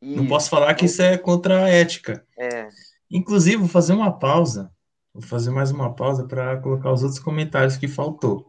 Não 0.00 0.26
posso 0.26 0.50
falar 0.50 0.74
que 0.74 0.86
isso 0.86 1.02
é 1.02 1.16
contra 1.16 1.64
a 1.64 1.68
ética. 1.68 2.24
É. 2.38 2.68
Inclusive, 3.10 3.56
vou 3.56 3.68
fazer 3.68 3.92
uma 3.92 4.12
pausa. 4.12 4.70
Vou 5.12 5.22
fazer 5.22 5.50
mais 5.50 5.70
uma 5.70 5.94
pausa 5.94 6.26
para 6.26 6.58
colocar 6.58 6.92
os 6.92 7.02
outros 7.02 7.20
comentários 7.20 7.76
que 7.76 7.88
faltou. 7.88 8.46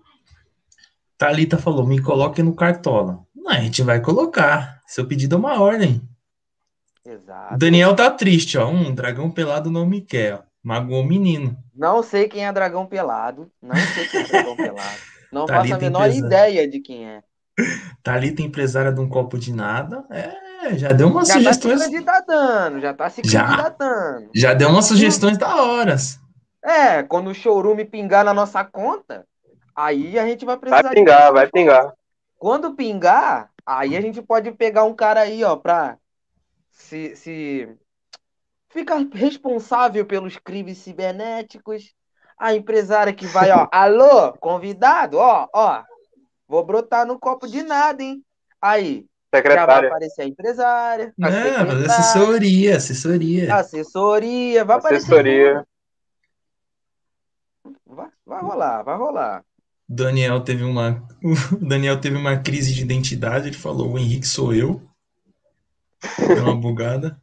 Talita 1.17 1.57
falou: 1.57 1.85
me 1.85 2.01
coloque 2.01 2.43
no 2.43 2.53
cartola. 2.53 3.25
Não, 3.35 3.49
a 3.49 3.61
gente 3.61 3.81
vai 3.81 4.01
colocar. 4.01 4.76
Seu 4.87 5.05
pedido 5.05 5.35
é 5.35 5.37
uma 5.37 5.61
ordem. 5.61 6.01
Exato. 7.05 7.57
Daniel 7.57 7.93
tá 7.93 8.09
triste, 8.09 8.57
ó. 8.57 8.69
Um 8.69 8.95
dragão 8.95 9.29
pelado 9.29 9.69
não 9.69 9.85
me 9.85 9.99
quer. 9.99 10.41
Magoou 10.63 11.01
o 11.01 11.05
menino. 11.05 11.57
Não 11.75 12.01
sei 12.01 12.27
quem 12.27 12.45
é 12.45 12.51
dragão 12.53 12.85
pelado. 12.85 13.51
Não 13.61 13.75
sei 13.75 14.07
quem 14.07 14.21
é 14.21 14.23
dragão 14.23 14.55
pelado. 14.57 14.97
Não 15.31 15.45
faço 15.45 15.75
a 15.75 15.77
menor 15.77 16.09
ideia 16.09 16.67
de 16.67 16.79
quem 16.79 17.05
é. 17.05 17.21
Thalita, 18.01 18.41
empresária 18.41 18.91
de 18.93 19.01
um 19.01 19.09
copo 19.09 19.37
de 19.37 19.53
nada. 19.53 20.05
É, 20.09 20.77
já 20.77 20.89
deu 20.89 21.07
umas 21.07 21.27
já 21.27 21.33
sugestões. 21.33 21.79
Já 21.79 21.79
tá 21.79 21.85
se 21.85 21.91
candidatando, 21.91 22.79
já 22.79 22.93
tá 22.93 23.09
se 23.09 23.21
candidatando. 23.21 24.29
Já, 24.33 24.49
já 24.49 24.53
deu 24.53 24.69
umas 24.69 24.85
sugestões 24.85 25.37
da 25.37 25.63
horas. 25.63 26.19
É, 26.63 27.03
quando 27.03 27.29
o 27.29 27.33
showroom 27.33 27.83
pingar 27.85 28.23
na 28.23 28.33
nossa 28.33 28.63
conta, 28.63 29.25
aí 29.75 30.17
a 30.17 30.25
gente 30.25 30.45
vai 30.45 30.57
precisar. 30.57 30.83
Vai 30.83 30.93
pingar, 30.93 31.33
vai 31.33 31.47
pingar. 31.47 31.93
Quando 32.37 32.75
pingar, 32.75 33.49
aí 33.67 33.97
a 33.97 34.01
gente 34.01 34.21
pode 34.21 34.51
pegar 34.53 34.85
um 34.85 34.95
cara 34.95 35.21
aí, 35.21 35.43
ó, 35.43 35.55
pra 35.57 35.97
se, 36.71 37.15
se 37.15 37.77
ficar 38.69 38.99
responsável 39.11 40.05
pelos 40.05 40.37
crimes 40.37 40.77
cibernéticos. 40.79 41.93
A 42.39 42.53
empresária 42.53 43.13
que 43.13 43.25
vai, 43.25 43.51
ó, 43.51 43.67
alô, 43.73 44.31
convidado, 44.33 45.17
ó, 45.17 45.47
ó, 45.53 45.83
vou 46.47 46.63
brotar 46.63 47.05
no 47.05 47.19
copo 47.19 47.47
de 47.47 47.63
nada, 47.63 48.01
hein? 48.03 48.23
Aí, 48.61 49.05
Secretária. 49.33 49.65
Já 49.65 49.65
vai 49.65 49.87
aparecer 49.87 50.21
a 50.21 50.25
empresária. 50.25 51.13
A 51.21 51.29
Não, 51.29 51.85
assessoria, 51.85 52.77
assessoria. 52.77 53.55
Assessoria, 53.55 54.63
vai 54.63 54.77
assessoria. 54.77 55.51
aparecer. 55.51 55.67
Vai, 57.85 58.09
vai 58.25 58.41
rolar, 58.41 58.83
vai 58.83 58.97
rolar. 58.97 59.45
Daniel 59.87 60.41
teve 60.41 60.63
uma 60.63 61.03
o 61.23 61.35
Daniel 61.65 61.99
teve 61.99 62.15
uma 62.15 62.37
crise 62.37 62.73
de 62.73 62.81
identidade, 62.81 63.47
ele 63.47 63.57
falou: 63.57 63.93
"O 63.93 63.99
Henrique 63.99 64.27
sou 64.27 64.53
eu". 64.53 64.81
Deu 66.17 66.43
uma 66.43 66.55
bugada. 66.55 67.19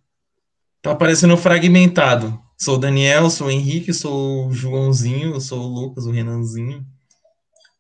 Tá 0.83 0.93
aparecendo 0.93 1.37
fragmentado. 1.37 2.39
Sou 2.59 2.77
o 2.77 2.79
Daniel, 2.79 3.31
sou 3.31 3.49
o 3.49 3.51
Henrique, 3.51 3.93
sou 3.93 4.49
o 4.49 4.53
Joãozinho, 4.53 5.41
sou 5.41 5.61
o 5.61 5.67
Lucas, 5.67 6.07
o 6.07 6.11
Renanzinho. 6.11 6.85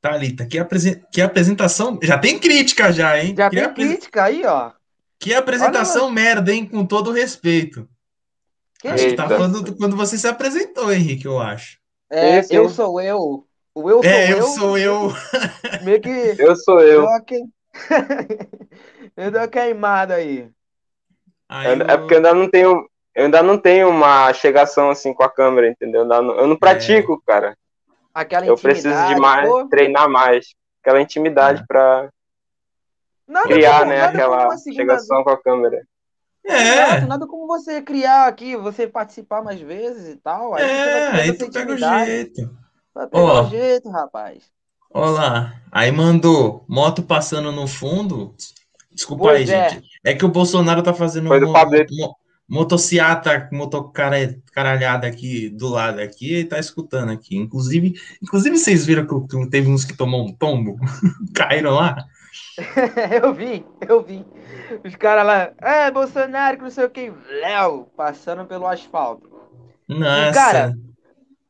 Thalita, 0.00 0.44
que, 0.44 0.58
apresen 0.58 1.02
que 1.10 1.22
apresentação. 1.22 1.98
Já 2.02 2.18
tem 2.18 2.38
crítica, 2.38 2.92
já, 2.92 3.18
hein? 3.18 3.34
Já 3.36 3.48
que 3.48 3.56
tem 3.56 3.74
crítica 3.74 4.24
aí, 4.24 4.44
ó. 4.44 4.72
Que 5.18 5.32
apresentação 5.32 6.06
Olha, 6.06 6.14
merda, 6.14 6.52
hein? 6.52 6.66
Com 6.66 6.84
todo 6.84 7.12
respeito. 7.12 7.88
Que 8.80 8.88
acho 8.88 9.06
que 9.06 9.14
tá 9.14 9.26
falando 9.26 9.74
quando 9.76 9.96
você 9.96 10.18
se 10.18 10.26
apresentou, 10.26 10.92
Henrique, 10.92 11.24
eu 11.24 11.38
acho. 11.38 11.78
É, 12.10 12.44
eu 12.50 12.68
sou 12.68 13.00
eu. 13.00 13.46
O 13.74 13.90
eu 13.90 14.02
sou 14.02 14.10
é, 14.10 14.32
eu. 14.32 14.36
eu 14.36 14.42
sou 14.44 14.78
eu. 14.78 15.12
Meio 15.82 16.00
que. 16.00 16.08
Eu 16.38 16.54
sou 16.56 16.80
eu. 16.80 17.06
Eu 19.16 19.30
dou 19.30 19.40
uma 19.40 19.48
queimada 19.48 20.14
aí. 20.14 20.48
aí 21.48 21.66
é, 21.66 21.74
eu... 21.74 21.82
é 21.82 21.96
porque 21.96 22.14
ainda 22.14 22.34
não 22.34 22.48
tenho. 22.48 22.88
eu 23.14 23.24
ainda 23.24 23.42
não 23.42 23.58
tenho 23.58 23.88
uma 23.88 24.32
chegação 24.32 24.90
assim 24.90 25.12
com 25.12 25.22
a 25.22 25.30
câmera, 25.30 25.68
entendeu? 25.68 26.02
Eu 26.02 26.22
não, 26.22 26.34
eu 26.36 26.46
não 26.46 26.56
pratico, 26.56 27.14
é. 27.14 27.26
cara. 27.26 27.56
Aquela 28.12 28.46
eu 28.46 28.56
preciso 28.56 29.06
de 29.06 29.16
mais, 29.16 29.48
pô. 29.48 29.68
treinar 29.68 30.08
mais. 30.08 30.54
Aquela 30.80 31.00
intimidade 31.00 31.62
é. 31.62 31.64
pra 31.66 32.08
nada 33.26 33.48
criar, 33.48 33.80
como, 33.80 33.90
né, 33.90 34.02
aquela 34.02 34.56
chegação 34.58 35.24
com 35.24 35.30
a 35.30 35.42
câmera. 35.42 35.84
É. 36.44 37.00
Nada 37.02 37.26
como 37.26 37.46
você 37.46 37.82
criar 37.82 38.26
aqui, 38.26 38.56
você 38.56 38.86
participar 38.86 39.42
mais 39.42 39.60
vezes 39.60 40.14
e 40.14 40.16
tal. 40.16 40.54
Aí 40.54 40.62
é, 40.62 41.10
aí 41.10 41.32
tu 41.32 41.50
pega 41.50 41.72
o 41.72 41.76
jeito. 41.76 42.63
Vai 42.94 43.06
pegar 43.08 43.42
o 43.42 43.50
jeito, 43.50 43.90
rapaz. 43.90 44.44
Olha 44.92 45.10
lá, 45.10 45.62
aí 45.72 45.90
mandou 45.90 46.64
moto 46.68 47.02
passando 47.02 47.50
no 47.50 47.66
fundo. 47.66 48.34
Desculpa 48.92 49.24
pois 49.24 49.50
aí, 49.50 49.56
é. 49.56 49.70
gente. 49.70 49.88
É 50.04 50.14
que 50.14 50.24
o 50.24 50.28
Bolsonaro 50.28 50.82
tá 50.82 50.94
fazendo 50.94 51.26
Foi 51.26 51.40
do 51.40 51.48
mo 51.48 52.16
motociata, 52.46 53.48
motocaralhada 53.50 55.06
aqui 55.06 55.48
do 55.48 55.68
lado 55.68 55.98
aqui 55.98 56.40
e 56.40 56.44
tá 56.44 56.58
escutando 56.58 57.10
aqui. 57.10 57.36
Inclusive, 57.36 57.94
inclusive 58.22 58.58
vocês 58.58 58.84
viram 58.84 59.06
que 59.26 59.46
teve 59.50 59.68
uns 59.68 59.84
que 59.84 59.96
tomou 59.96 60.26
um 60.26 60.32
tombo, 60.32 60.76
caíram 61.34 61.74
lá. 61.74 61.96
eu 63.22 63.32
vi, 63.32 63.64
eu 63.88 64.02
vi. 64.02 64.24
Os 64.84 64.94
caras 64.94 65.26
lá, 65.26 65.52
é, 65.58 65.90
Bolsonaro, 65.90 66.58
que 66.58 66.62
não 66.62 66.70
sei 66.70 66.84
o 66.84 66.90
que, 66.90 67.12
Léo, 67.40 67.88
passando 67.96 68.44
pelo 68.44 68.66
asfalto. 68.66 69.28
Nossa. 69.88 70.30
E, 70.30 70.34
cara, 70.34 70.74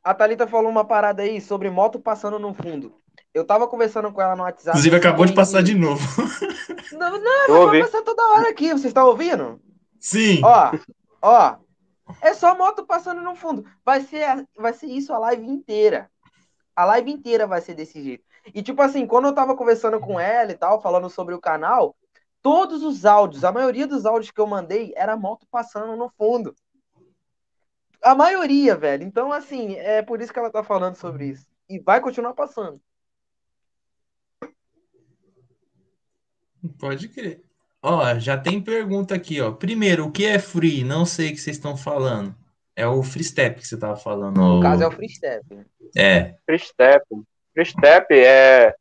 a 0.04 0.12
Thalita 0.12 0.46
falou 0.46 0.70
uma 0.70 0.84
parada 0.84 1.22
aí 1.22 1.40
sobre 1.40 1.70
moto 1.70 1.98
passando 1.98 2.38
no 2.38 2.52
fundo. 2.52 2.94
Eu 3.32 3.44
tava 3.44 3.66
conversando 3.66 4.12
com 4.12 4.20
ela 4.20 4.36
no 4.36 4.42
WhatsApp. 4.42 4.70
Inclusive, 4.70 4.96
acabou 4.96 5.24
de 5.24 5.32
passar 5.32 5.62
de 5.62 5.74
novo. 5.74 6.06
Não, 6.92 7.18
não, 7.18 7.66
vai 7.66 7.80
passar 7.80 8.02
toda 8.02 8.22
hora 8.28 8.50
aqui. 8.50 8.68
Vocês 8.68 8.84
estão 8.84 9.08
ouvindo? 9.08 9.60
Sim. 9.98 10.40
Ó, 10.44 10.72
ó. 11.20 11.56
É 12.20 12.32
só 12.32 12.56
moto 12.56 12.86
passando 12.86 13.20
no 13.20 13.34
fundo. 13.34 13.64
Vai 13.84 14.02
ser, 14.02 14.46
vai 14.56 14.72
ser 14.72 14.86
isso 14.86 15.12
a 15.12 15.18
live 15.18 15.44
inteira. 15.44 16.08
A 16.76 16.84
live 16.84 17.10
inteira 17.10 17.48
vai 17.48 17.60
ser 17.60 17.74
desse 17.74 18.00
jeito. 18.00 18.22
E, 18.54 18.62
tipo 18.62 18.80
assim, 18.80 19.08
quando 19.08 19.26
eu 19.26 19.34
tava 19.34 19.56
conversando 19.56 19.98
com 19.98 20.20
ela 20.20 20.52
e 20.52 20.56
tal, 20.56 20.80
falando 20.80 21.10
sobre 21.10 21.34
o 21.34 21.40
canal, 21.40 21.96
todos 22.40 22.84
os 22.84 23.04
áudios, 23.04 23.42
a 23.42 23.50
maioria 23.50 23.88
dos 23.88 24.06
áudios 24.06 24.30
que 24.30 24.40
eu 24.40 24.46
mandei 24.46 24.92
era 24.96 25.16
moto 25.16 25.46
passando 25.50 25.96
no 25.96 26.10
fundo. 26.16 26.54
A 28.04 28.14
maioria, 28.14 28.76
velho. 28.76 29.02
Então, 29.02 29.32
assim, 29.32 29.76
é 29.76 30.02
por 30.02 30.20
isso 30.20 30.32
que 30.32 30.38
ela 30.38 30.50
tá 30.50 30.62
falando 30.62 30.94
sobre 30.96 31.28
isso. 31.28 31.46
E 31.68 31.78
vai 31.78 32.00
continuar 32.00 32.34
passando. 32.34 32.80
Pode 36.78 37.08
crer. 37.08 37.42
Ó, 37.82 38.18
já 38.18 38.36
tem 38.36 38.60
pergunta 38.60 39.14
aqui, 39.14 39.40
ó. 39.40 39.52
Primeiro, 39.52 40.06
o 40.06 40.12
que 40.12 40.24
é 40.24 40.38
free? 40.38 40.84
Não 40.84 41.04
sei 41.04 41.30
o 41.30 41.32
que 41.32 41.40
vocês 41.40 41.56
estão 41.56 41.76
falando. 41.76 42.34
É 42.76 42.86
o 42.86 43.02
free 43.02 43.24
step 43.24 43.60
que 43.60 43.66
você 43.66 43.78
tava 43.78 43.96
falando. 43.96 44.36
No 44.36 44.60
caso 44.60 44.82
é 44.82 44.86
o 44.86 44.90
free 44.90 45.08
step. 45.08 45.44
É. 45.96 46.34
Free 46.44 46.58
step. 46.58 47.04
Free 47.52 47.66
step 47.66 48.14
é 48.14 48.74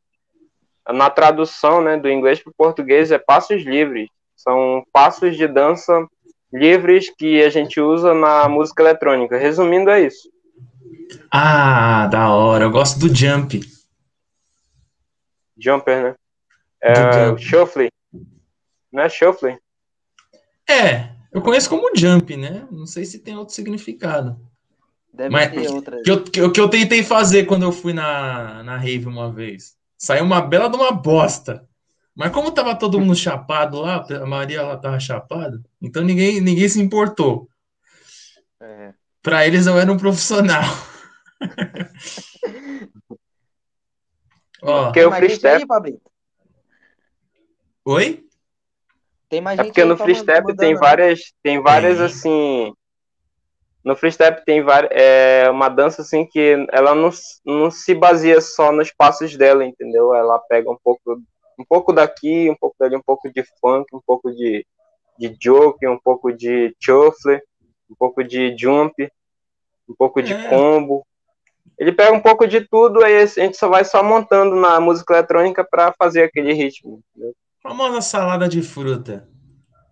na 0.92 1.08
tradução, 1.08 1.80
né, 1.82 1.96
do 1.96 2.10
inglês 2.10 2.42
para 2.42 2.50
o 2.50 2.54
português 2.54 3.10
é 3.10 3.18
passos 3.18 3.62
livres. 3.62 4.08
São 4.36 4.84
passos 4.92 5.36
de 5.36 5.46
dança 5.46 6.06
livres 6.54 7.10
que 7.10 7.42
a 7.42 7.50
gente 7.50 7.80
usa 7.80 8.14
na 8.14 8.48
música 8.48 8.80
eletrônica. 8.80 9.36
Resumindo 9.36 9.90
é 9.90 10.02
isso. 10.02 10.30
Ah, 11.30 12.06
da 12.06 12.30
hora. 12.30 12.64
Eu 12.64 12.70
gosto 12.70 12.98
do 13.00 13.12
jump. 13.12 13.60
Jumper, 15.58 16.02
né? 16.04 16.14
É, 16.80 17.36
shuffle. 17.38 17.90
Não 18.92 19.02
é 19.02 19.08
shuffle? 19.08 19.58
É, 20.68 21.10
eu 21.32 21.42
conheço 21.42 21.68
como 21.68 21.96
jump, 21.96 22.36
né? 22.36 22.66
Não 22.70 22.86
sei 22.86 23.04
se 23.04 23.18
tem 23.18 23.36
outro 23.36 23.54
significado. 23.54 24.38
Deve 25.12 25.30
Mas, 25.30 25.50
ter 25.50 25.68
outra. 25.70 26.02
Que 26.02 26.10
eu, 26.10 26.22
que, 26.22 26.40
eu, 26.40 26.52
que 26.52 26.60
eu 26.60 26.68
tentei 26.68 27.02
fazer 27.02 27.46
quando 27.46 27.62
eu 27.64 27.72
fui 27.72 27.92
na, 27.92 28.62
na 28.62 28.76
rave 28.76 29.06
uma 29.06 29.32
vez. 29.32 29.76
Saiu 29.96 30.24
uma 30.24 30.40
bela 30.40 30.68
de 30.68 30.76
uma 30.76 30.92
bosta. 30.92 31.66
Mas 32.14 32.30
como 32.32 32.52
tava 32.52 32.78
todo 32.78 33.00
mundo 33.00 33.16
chapado 33.16 33.80
lá, 33.80 34.06
a 34.08 34.26
Maria 34.26 34.62
lá 34.62 34.76
tava 34.76 35.00
chapada, 35.00 35.60
então 35.82 36.02
ninguém, 36.04 36.40
ninguém 36.40 36.68
se 36.68 36.80
importou. 36.80 37.48
É. 38.60 38.94
Para 39.22 39.46
eles 39.46 39.66
eu 39.66 39.78
era 39.78 39.90
um 39.92 39.98
profissional. 39.98 40.62
Ó, 44.62 44.84
Porque 44.84 45.04
o 45.04 45.12
freestyle... 45.12 45.66
Oi? 47.84 48.24
Tem 49.28 49.40
mais 49.40 49.58
é 49.58 49.64
porque 49.64 49.84
no 49.84 49.96
free 49.96 50.14
step 50.14 50.54
tem 50.56 50.74
várias, 50.74 51.34
tem 51.42 51.60
várias 51.60 51.96
tem. 51.96 52.06
assim. 52.06 52.72
No 53.84 53.96
free 53.96 54.12
step 54.12 54.44
tem 54.44 54.62
várias, 54.62 54.92
é 54.94 55.50
uma 55.50 55.68
dança 55.68 56.02
assim 56.02 56.24
que 56.24 56.66
ela 56.72 56.94
não, 56.94 57.10
não 57.44 57.70
se 57.70 57.94
baseia 57.94 58.40
só 58.40 58.72
nos 58.72 58.90
passos 58.90 59.36
dela, 59.36 59.64
entendeu? 59.64 60.14
Ela 60.14 60.38
pega 60.38 60.70
um 60.70 60.78
pouco, 60.82 61.20
um 61.58 61.64
pouco 61.64 61.92
daqui, 61.92 62.50
um 62.50 62.56
pouco 62.56 62.76
dali, 62.78 62.96
um 62.96 63.02
pouco 63.02 63.30
de 63.32 63.44
funk, 63.60 63.86
um 63.94 64.00
pouco 64.04 64.30
de, 64.32 64.66
de 65.18 65.36
joke, 65.40 65.86
um 65.86 65.98
pouco 65.98 66.32
de 66.32 66.74
shuffle, 66.80 67.40
um 67.90 67.94
pouco 67.98 68.22
de 68.24 68.56
jump, 68.58 68.94
um 69.88 69.94
pouco 69.94 70.22
de 70.22 70.32
é. 70.32 70.48
combo. 70.48 71.06
Ele 71.78 71.92
pega 71.92 72.12
um 72.12 72.20
pouco 72.20 72.46
de 72.46 72.60
tudo, 72.60 73.02
aí 73.02 73.22
a 73.22 73.26
gente 73.26 73.56
só 73.56 73.68
vai 73.68 73.84
só 73.84 74.02
montando 74.02 74.54
na 74.54 74.80
música 74.80 75.14
eletrônica 75.14 75.64
para 75.64 75.92
fazer 75.98 76.24
aquele 76.24 76.52
ritmo. 76.52 77.02
Entendeu? 77.10 77.34
Famosa 77.62 78.00
salada 78.00 78.48
de 78.48 78.62
fruta. 78.62 79.28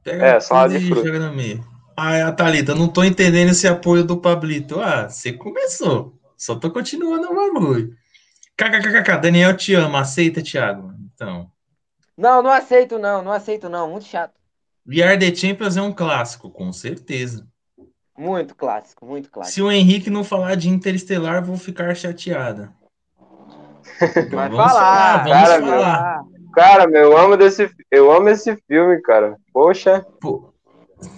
Pega 0.05 0.27
é, 0.27 0.40
salada 0.40 0.79
de 0.79 0.87
fruta. 0.87 1.07
joga 1.07 1.18
no 1.18 1.35
meio. 1.35 1.64
Ah, 1.96 2.33
Thalita, 2.33 2.75
não 2.75 2.88
tô 2.88 3.05
entendendo 3.05 3.51
esse 3.51 3.68
apoio 3.68 4.05
do 4.05 4.16
Pablito. 4.16 4.81
Ah, 4.81 5.09
você 5.09 5.33
começou. 5.33 6.18
Só 6.37 6.55
tô 6.55 6.70
continuando 6.70 7.31
o 7.31 7.35
bagulho. 7.35 7.94
KKKK, 8.57 9.18
Daniel 9.20 9.57
te 9.57 9.75
ama. 9.75 10.01
Aceita, 10.01 10.42
Thiago? 10.42 10.92
Então. 11.14 11.52
Não, 12.16 12.42
não 12.42 12.51
aceito 12.51 12.98
não. 12.98 13.22
Não 13.22 13.33
aceito 13.33 13.68
não. 13.68 13.90
Muito 13.90 14.07
chato. 14.07 14.35
We 14.87 15.03
Are 15.03 15.18
The 15.18 15.35
Champions 15.35 15.77
é 15.77 15.83
um 15.83 15.92
clássico, 15.92 16.51
com 16.51 16.72
certeza. 16.72 17.46
Muito 18.16 18.55
clássico, 18.55 19.07
muito 19.07 19.31
clássico. 19.31 19.55
Se 19.55 19.62
o 19.62 19.70
Henrique 19.70 20.11
não 20.11 20.25
falar 20.25 20.57
de 20.57 20.68
Interestelar, 20.68 21.44
vou 21.44 21.57
ficar 21.57 21.94
chateada. 21.94 22.72
Vai 24.31 24.51
falar, 24.51 24.68
falar, 24.68 25.25
vamos 25.25 25.48
cara, 25.48 25.61
falar. 25.61 26.25
Cara, 26.55 26.87
meu, 26.87 27.12
eu 27.12 27.16
amo, 27.16 27.37
desse, 27.37 27.70
eu 27.90 28.12
amo 28.12 28.29
esse 28.29 28.57
filme, 28.68 29.01
cara. 29.01 29.37
Poxa. 29.53 30.05
Pô, 30.20 30.53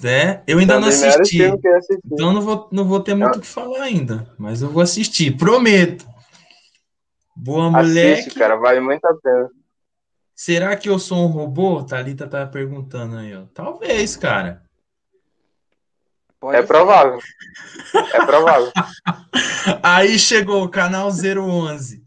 é, 0.03 0.41
eu 0.47 0.59
ainda 0.59 0.81
não 0.81 0.89
assisti. 0.89 1.43
Então 2.05 2.33
não 2.33 2.41
vou, 2.41 2.69
não 2.73 2.85
vou 2.85 3.01
ter 3.01 3.15
muito 3.15 3.39
o 3.39 3.41
que 3.41 3.47
falar 3.47 3.83
ainda. 3.83 4.27
Mas 4.39 4.63
eu 4.63 4.69
vou 4.69 4.83
assistir, 4.83 5.37
prometo. 5.37 6.07
Boa 7.37 7.71
moleque. 7.71 8.21
Assiste, 8.21 8.39
cara, 8.39 8.57
vale 8.57 8.81
muito 8.81 9.05
a 9.05 9.15
pena. 9.15 9.51
Será 10.35 10.77
que 10.77 10.89
eu 10.89 10.99
sou 10.99 11.19
um 11.19 11.27
robô? 11.29 11.85
Thalita 11.85 12.27
tá 12.27 12.45
perguntando 12.47 13.17
aí, 13.17 13.35
ó. 13.37 13.45
Talvez, 13.55 14.17
cara. 14.17 14.63
Pode 16.41 16.57
é 16.57 16.61
ser. 16.61 16.67
provável. 16.67 17.19
É 17.95 18.27
provável. 18.27 18.73
aí 19.83 20.19
chegou 20.19 20.65
o 20.65 20.69
canal 20.69 21.09
011. 21.09 22.05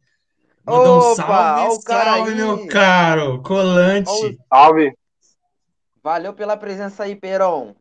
Manda 0.66 0.92
um 0.92 1.16
salve, 1.16 1.82
salve, 1.82 2.36
meu 2.36 2.68
caro. 2.68 3.42
Colante. 3.42 4.38
Salve. 4.50 4.94
Valeu 6.04 6.34
pela 6.34 6.58
presença 6.58 7.04
aí, 7.04 7.16
Peron. 7.16 7.74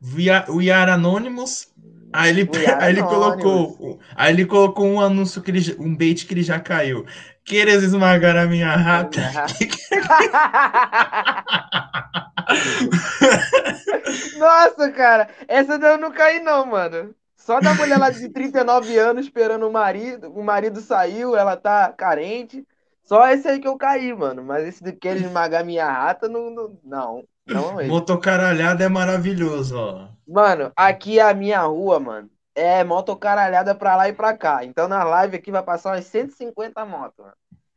We 0.00 0.70
are 0.70 0.90
Anonymous. 0.90 1.72
Aí 2.12 2.30
ele, 2.30 2.48
aí 2.78 2.92
ele 2.92 3.02
colocou, 3.02 3.98
aí 4.14 4.32
ele 4.32 4.44
colocou 4.44 4.86
um 4.86 5.00
anúncio 5.00 5.40
que 5.40 5.50
ele, 5.50 5.76
um 5.78 5.96
bait 5.96 6.26
que 6.26 6.34
ele 6.34 6.42
já 6.42 6.60
caiu. 6.60 7.06
Queres 7.44 7.82
esmagar 7.82 8.36
a 8.36 8.46
minha 8.46 8.74
rata? 8.74 9.20
Nossa, 14.38 14.90
cara, 14.92 15.28
essa 15.48 15.74
eu 15.74 15.98
não 15.98 16.12
caí 16.12 16.40
não, 16.40 16.64
mano. 16.66 17.14
Só 17.36 17.60
da 17.60 17.74
mulher 17.74 17.98
lá 17.98 18.10
de 18.10 18.28
39 18.28 18.96
anos 18.98 19.26
esperando 19.26 19.66
o 19.66 19.72
marido, 19.72 20.32
o 20.32 20.44
marido 20.44 20.80
saiu, 20.80 21.36
ela 21.36 21.56
tá 21.56 21.92
carente. 21.92 22.64
Só 23.02 23.28
esse 23.28 23.48
aí 23.48 23.58
que 23.58 23.66
eu 23.66 23.76
caí, 23.76 24.14
mano. 24.14 24.44
Mas 24.44 24.64
esse 24.66 24.84
do 24.84 24.92
querer 24.92 25.22
esmagar 25.22 25.64
minha 25.64 25.90
rata, 25.90 26.28
não. 26.28 26.50
Não, 26.50 26.78
não, 26.84 27.24
não 27.46 27.80
é. 27.80 27.86
Motocaralhada 27.86 28.84
é 28.84 28.88
maravilhoso, 28.88 29.76
ó. 29.76 30.08
Mano, 30.26 30.70
aqui 30.76 31.18
é 31.18 31.22
a 31.22 31.34
minha 31.34 31.62
rua, 31.62 31.98
mano, 31.98 32.30
é 32.54 32.84
motocaralhada 32.84 33.74
pra 33.74 33.96
lá 33.96 34.08
e 34.08 34.12
pra 34.12 34.36
cá. 34.36 34.64
Então 34.64 34.88
na 34.88 35.04
live 35.04 35.36
aqui 35.36 35.50
vai 35.50 35.62
passar 35.62 35.94
umas 35.94 36.06
150 36.06 36.84
motos. 36.84 37.24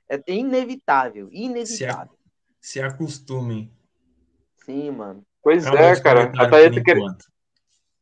É 0.10 0.22
inevitável, 0.28 1.30
inevitável. 1.32 2.18
Se, 2.60 2.74
se 2.74 2.82
acostumem. 2.82 3.72
Sim, 4.66 4.92
mano. 4.92 5.24
Pois 5.42 5.66
Acabou 5.66 5.86
é, 5.86 6.02
cara. 6.02 6.32
A 6.38 6.50
Thalita 6.50 6.84
queria. 6.84 7.16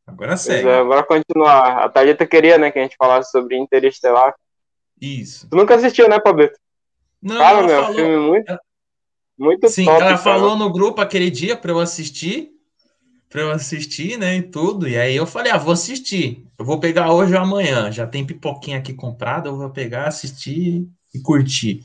Agora 0.06 0.36
segue. 0.36 0.68
É, 0.68 0.78
agora 0.78 1.02
continuar. 1.02 1.84
A 1.84 1.88
Thalita 1.88 2.26
queria, 2.26 2.58
né, 2.58 2.70
que 2.70 2.78
a 2.78 2.82
gente 2.82 2.96
falasse 2.96 3.30
sobre 3.30 3.56
Interestelar. 3.56 4.34
Isso. 5.00 5.48
Tu 5.48 5.56
nunca 5.56 5.74
assistiu, 5.74 6.08
né, 6.08 6.18
Pabeto? 6.18 6.58
Não, 7.20 7.38
Cara, 7.38 7.62
meu, 7.62 7.82
falou... 7.82 7.94
filme 7.94 8.16
muito, 8.18 8.58
muito 9.38 9.68
Sim, 9.68 9.86
top, 9.86 9.96
ela 9.96 10.10
cara. 10.10 10.18
falou 10.18 10.56
no 10.56 10.70
grupo 10.70 11.00
aquele 11.00 11.30
dia 11.30 11.56
para 11.56 11.72
eu 11.72 11.78
assistir. 11.78 12.53
Para 13.34 13.42
eu 13.42 13.50
assistir, 13.50 14.16
né, 14.16 14.36
e 14.36 14.42
tudo. 14.42 14.86
E 14.86 14.96
aí 14.96 15.16
eu 15.16 15.26
falei, 15.26 15.50
ah, 15.50 15.58
vou 15.58 15.72
assistir. 15.72 16.46
Eu 16.56 16.64
vou 16.64 16.78
pegar 16.78 17.12
hoje 17.12 17.34
ou 17.34 17.40
amanhã. 17.40 17.90
Já 17.90 18.06
tem 18.06 18.24
pipoquinha 18.24 18.78
aqui 18.78 18.94
comprada, 18.94 19.48
eu 19.48 19.56
vou 19.56 19.68
pegar, 19.70 20.06
assistir 20.06 20.86
e 21.12 21.20
curtir. 21.20 21.80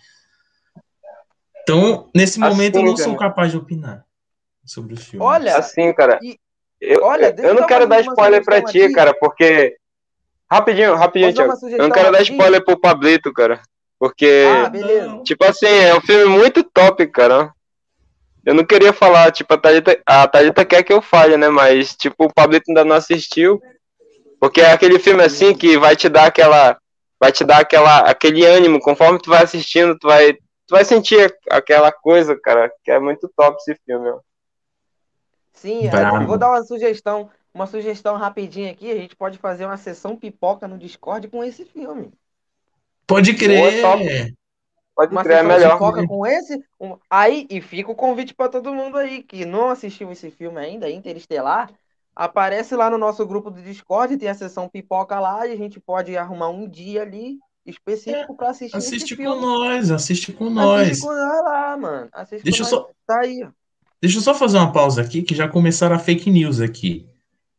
Então, 1.63 2.07
nesse 2.15 2.39
assim, 2.39 2.51
momento, 2.51 2.75
eu 2.75 2.83
não 2.83 2.95
sou 2.95 3.17
capaz 3.17 3.49
de 3.49 3.57
opinar 3.57 4.05
sobre 4.63 4.93
o 4.93 4.97
filme. 4.97 5.25
Olha, 5.25 5.57
assim, 5.57 5.91
cara. 5.91 6.19
E, 6.21 6.38
eu, 6.79 7.01
olha, 7.01 7.33
eu 7.35 7.55
não 7.55 7.65
quero 7.65 7.88
dar 7.88 8.01
spoiler 8.01 8.45
pra 8.45 8.62
ti, 8.62 8.83
aqui. 8.83 8.93
cara, 8.93 9.12
porque. 9.19 9.75
Rapidinho, 10.51 10.93
rapidinho, 10.93 11.33
Thiago. 11.33 11.53
Eu 11.67 11.79
não 11.79 11.89
quero 11.89 12.12
dar 12.12 12.21
spoiler 12.21 12.63
pro 12.63 12.79
Pablito, 12.79 13.33
cara. 13.33 13.59
Porque. 13.97 14.45
Ah, 14.47 14.69
beleza. 14.69 15.23
Tipo 15.23 15.45
assim, 15.45 15.65
é 15.65 15.95
um 15.97 16.01
filme 16.01 16.25
muito 16.25 16.63
top, 16.63 17.07
cara. 17.07 17.51
Eu 18.49 18.55
não 18.55 18.65
queria 18.65 18.91
falar, 18.91 19.31
tipo, 19.31 19.53
a 19.53 19.57
Thalita, 19.59 20.01
a 20.03 20.27
Thalita 20.27 20.65
quer 20.65 20.81
que 20.81 20.91
eu 20.91 21.03
fale, 21.03 21.38
né? 21.38 21.49
Mas, 21.49 21.95
tipo, 21.95 22.25
o 22.25 22.33
Pablito 22.33 22.65
ainda 22.67 22.83
não 22.83 22.95
assistiu. 22.95 23.62
Porque 24.39 24.59
é 24.59 24.71
aquele 24.71 24.97
filme 24.97 25.21
assim 25.21 25.55
que 25.55 25.77
vai 25.77 25.95
te 25.95 26.09
dar 26.09 26.25
aquela. 26.25 26.75
Vai 27.19 27.31
te 27.31 27.43
dar 27.45 27.59
aquela, 27.59 27.99
aquele 27.99 28.43
ânimo. 28.43 28.79
Conforme 28.79 29.19
tu 29.19 29.29
vai 29.29 29.43
assistindo, 29.43 29.95
tu 29.99 30.07
vai, 30.07 30.33
tu 30.33 30.71
vai 30.71 30.83
sentir 30.83 31.31
aquela 31.47 31.91
coisa, 31.91 32.35
cara, 32.41 32.71
que 32.83 32.89
é 32.89 32.99
muito 32.99 33.31
top 33.38 33.55
esse 33.59 33.79
filme, 33.85 34.09
ó. 34.09 34.19
Sim, 35.53 35.81
eu 35.85 36.25
vou 36.25 36.39
dar 36.39 36.49
uma 36.49 36.63
sugestão. 36.63 37.29
Uma 37.53 37.67
sugestão 37.67 38.15
rapidinha 38.15 38.71
aqui. 38.71 38.91
A 38.91 38.95
gente 38.95 39.15
pode 39.15 39.38
fazer 39.38 39.65
uma 39.65 39.77
sessão 39.77 40.15
pipoca 40.15 40.67
no 40.67 40.79
Discord 40.79 41.27
com 41.27 41.43
esse 41.43 41.65
filme. 41.65 42.12
Pode 43.05 43.35
crer. 43.35 43.83
Boa, 43.83 43.99
Pode 44.99 45.13
uma 45.13 45.23
crer, 45.23 45.38
é 45.38 45.43
melhor. 45.43 45.79
Foca 45.79 46.05
com 46.05 46.27
esse. 46.27 46.62
Um, 46.77 46.97
aí, 47.09 47.47
e 47.49 47.62
fica 47.62 47.89
o 47.89 47.95
convite 47.95 48.33
para 48.33 48.49
todo 48.49 48.73
mundo 48.73 48.97
aí 48.97 49.23
que 49.23 49.45
não 49.45 49.69
assistiu 49.69 50.12
esse 50.12 50.29
filme 50.29 50.59
ainda, 50.59 50.89
Interestelar. 50.89 51.71
Aparece 52.13 52.75
lá 52.75 52.89
no 52.89 52.97
nosso 52.97 53.25
grupo 53.25 53.49
do 53.49 53.62
Discord, 53.62 54.17
tem 54.17 54.27
a 54.27 54.33
sessão 54.33 54.67
pipoca 54.67 55.17
lá 55.17 55.47
e 55.47 55.53
a 55.53 55.55
gente 55.55 55.79
pode 55.79 56.17
arrumar 56.17 56.49
um 56.49 56.67
dia 56.67 57.03
ali 57.03 57.38
específico 57.65 58.33
é, 58.33 58.35
para 58.35 58.49
assistir 58.49 58.75
assiste 58.75 59.15
com 59.15 59.35
nós, 59.35 59.89
assiste 59.89 60.33
com 60.33 60.49
nós. 60.49 60.89
Assiste 60.89 61.07
com 61.07 61.13
nós 61.13 61.45
lá, 61.45 61.77
mano. 61.77 62.09
Assiste 62.12 62.43
Deixa 62.43 62.63
eu 62.63 62.63
nós. 62.63 62.69
só 62.69 62.89
Tá 63.07 63.21
aí, 63.21 63.41
ó. 63.41 63.51
Deixa 64.01 64.17
eu 64.17 64.21
só 64.21 64.35
fazer 64.35 64.57
uma 64.57 64.73
pausa 64.73 65.01
aqui, 65.01 65.21
que 65.21 65.33
já 65.33 65.47
começaram 65.47 65.95
a 65.95 65.99
fake 65.99 66.29
news 66.29 66.59
aqui. 66.59 67.07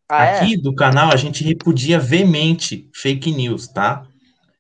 Ah, 0.07 0.26
é? 0.26 0.40
aqui 0.40 0.55
é? 0.55 0.59
do 0.59 0.74
canal 0.74 1.11
a 1.11 1.16
gente 1.16 1.42
repudia 1.42 1.98
veemente 1.98 2.87
fake 2.92 3.33
news, 3.33 3.66
tá? 3.66 4.07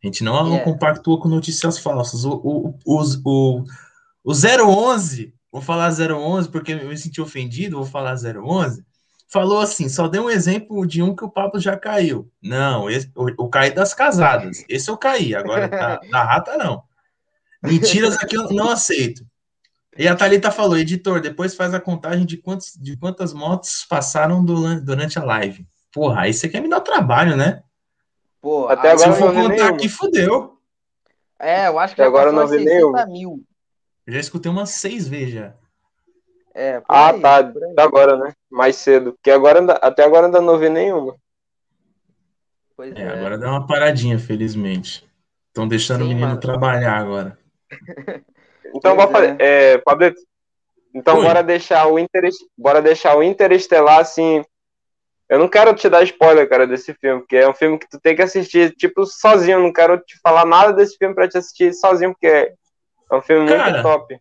A 0.02 0.06
gente 0.06 0.24
não 0.24 0.34
yeah. 0.34 0.56
É. 0.56 0.64
compactua 0.64 1.20
com 1.20 1.28
notícias 1.28 1.78
falsas. 1.78 2.24
O, 2.24 2.32
o, 2.42 2.78
o, 2.84 3.02
o, 3.24 3.64
o 4.24 4.32
011, 4.32 5.34
vou 5.52 5.60
falar 5.60 5.90
011 5.90 6.48
porque 6.48 6.72
eu 6.72 6.88
me 6.88 6.96
senti 6.96 7.20
ofendido, 7.20 7.76
vou 7.76 7.86
falar 7.86 8.14
011, 8.14 8.84
falou 9.28 9.60
assim, 9.60 9.88
só 9.88 10.08
deu 10.08 10.24
um 10.24 10.30
exemplo 10.30 10.86
de 10.86 11.02
um 11.02 11.14
que 11.14 11.24
o 11.24 11.30
Pablo 11.30 11.60
já 11.60 11.76
caiu. 11.76 12.30
Não, 12.42 12.90
esse, 12.90 13.10
o, 13.14 13.44
o 13.44 13.48
caí 13.48 13.72
das 13.72 13.94
casadas. 13.94 14.64
Esse 14.68 14.90
eu 14.90 14.96
caí, 14.96 15.34
agora 15.34 15.68
da, 15.68 16.00
da 16.10 16.24
rata 16.24 16.56
não. 16.56 16.82
Mentiras 17.62 18.16
aqui 18.16 18.36
eu 18.36 18.50
não 18.50 18.70
aceito. 18.70 19.24
E 19.96 20.08
a 20.08 20.16
Thalita 20.16 20.50
falou, 20.50 20.78
editor, 20.78 21.20
depois 21.20 21.54
faz 21.54 21.74
a 21.74 21.80
contagem 21.80 22.24
de, 22.24 22.38
quantos, 22.38 22.74
de 22.74 22.96
quantas 22.96 23.34
motos 23.34 23.84
passaram 23.88 24.42
durante, 24.42 24.82
durante 24.82 25.18
a 25.18 25.24
live. 25.24 25.66
Porra, 25.92 26.22
aí 26.22 26.32
você 26.32 26.48
quer 26.48 26.62
me 26.62 26.68
dar 26.68 26.80
trabalho, 26.80 27.36
né? 27.36 27.62
Pô, 28.40 28.68
até 28.68 28.92
agora 28.92 28.98
se 28.98 29.08
eu 29.08 29.14
for 29.14 29.34
contar 29.34 29.68
aqui, 29.68 29.88
fudeu. 29.88 30.58
É, 31.38 31.68
eu 31.68 31.78
acho 31.78 31.94
que 31.94 32.00
até 32.00 32.08
agora 32.08 32.32
não 32.32 32.46
vi 32.46 32.64
nenhum. 32.64 32.92
mil. 33.08 33.44
Eu 34.06 34.14
já 34.14 34.20
escutei 34.20 34.50
umas 34.50 34.70
seis 34.70 35.06
vezes 35.06 35.34
já. 35.34 35.54
É, 36.54 36.82
ah, 36.88 37.10
aí, 37.10 37.20
tá. 37.20 37.38
Até 37.38 37.82
agora, 37.82 38.16
né? 38.16 38.32
Mais 38.50 38.76
cedo. 38.76 39.12
Porque 39.12 39.30
agora, 39.30 39.60
até 39.74 40.04
agora 40.04 40.26
ainda 40.26 40.40
não 40.40 40.58
vi 40.58 40.68
nenhuma. 40.68 41.14
Pois 42.76 42.94
é, 42.94 43.02
é. 43.02 43.08
agora 43.08 43.38
deu 43.38 43.48
uma 43.48 43.66
paradinha, 43.66 44.18
felizmente. 44.18 45.08
Estão 45.48 45.68
deixando 45.68 46.00
Sim, 46.00 46.06
o 46.06 46.08
menino 46.08 46.28
mano. 46.28 46.40
trabalhar 46.40 46.96
agora. 46.96 47.38
então, 48.74 48.96
vou 48.96 49.08
fazer. 49.08 49.36
É, 49.40 49.78
Pablo, 49.78 50.12
então 50.94 51.22
bora 51.22 51.42
deixar 51.42 51.86
o 51.86 51.98
Inter, 51.98 52.28
bora 52.56 52.82
deixar 52.82 53.16
o 53.16 53.22
Interestelar 53.22 54.00
assim 54.00 54.44
eu 55.30 55.38
não 55.38 55.48
quero 55.48 55.72
te 55.72 55.88
dar 55.88 56.02
spoiler, 56.02 56.48
cara, 56.48 56.66
desse 56.66 56.92
filme, 56.92 57.20
porque 57.20 57.36
é 57.36 57.48
um 57.48 57.54
filme 57.54 57.78
que 57.78 57.88
tu 57.88 58.00
tem 58.00 58.16
que 58.16 58.22
assistir, 58.22 58.74
tipo, 58.74 59.06
sozinho. 59.06 59.58
Eu 59.58 59.62
não 59.62 59.72
quero 59.72 59.96
te 59.98 60.18
falar 60.20 60.44
nada 60.44 60.72
desse 60.72 60.96
filme 60.98 61.14
pra 61.14 61.28
te 61.28 61.38
assistir 61.38 61.72
sozinho, 61.72 62.10
porque 62.10 62.26
é 62.26 63.16
um 63.16 63.22
filme 63.22 63.48
cara, 63.48 63.70
muito 63.70 63.82
top. 63.82 64.18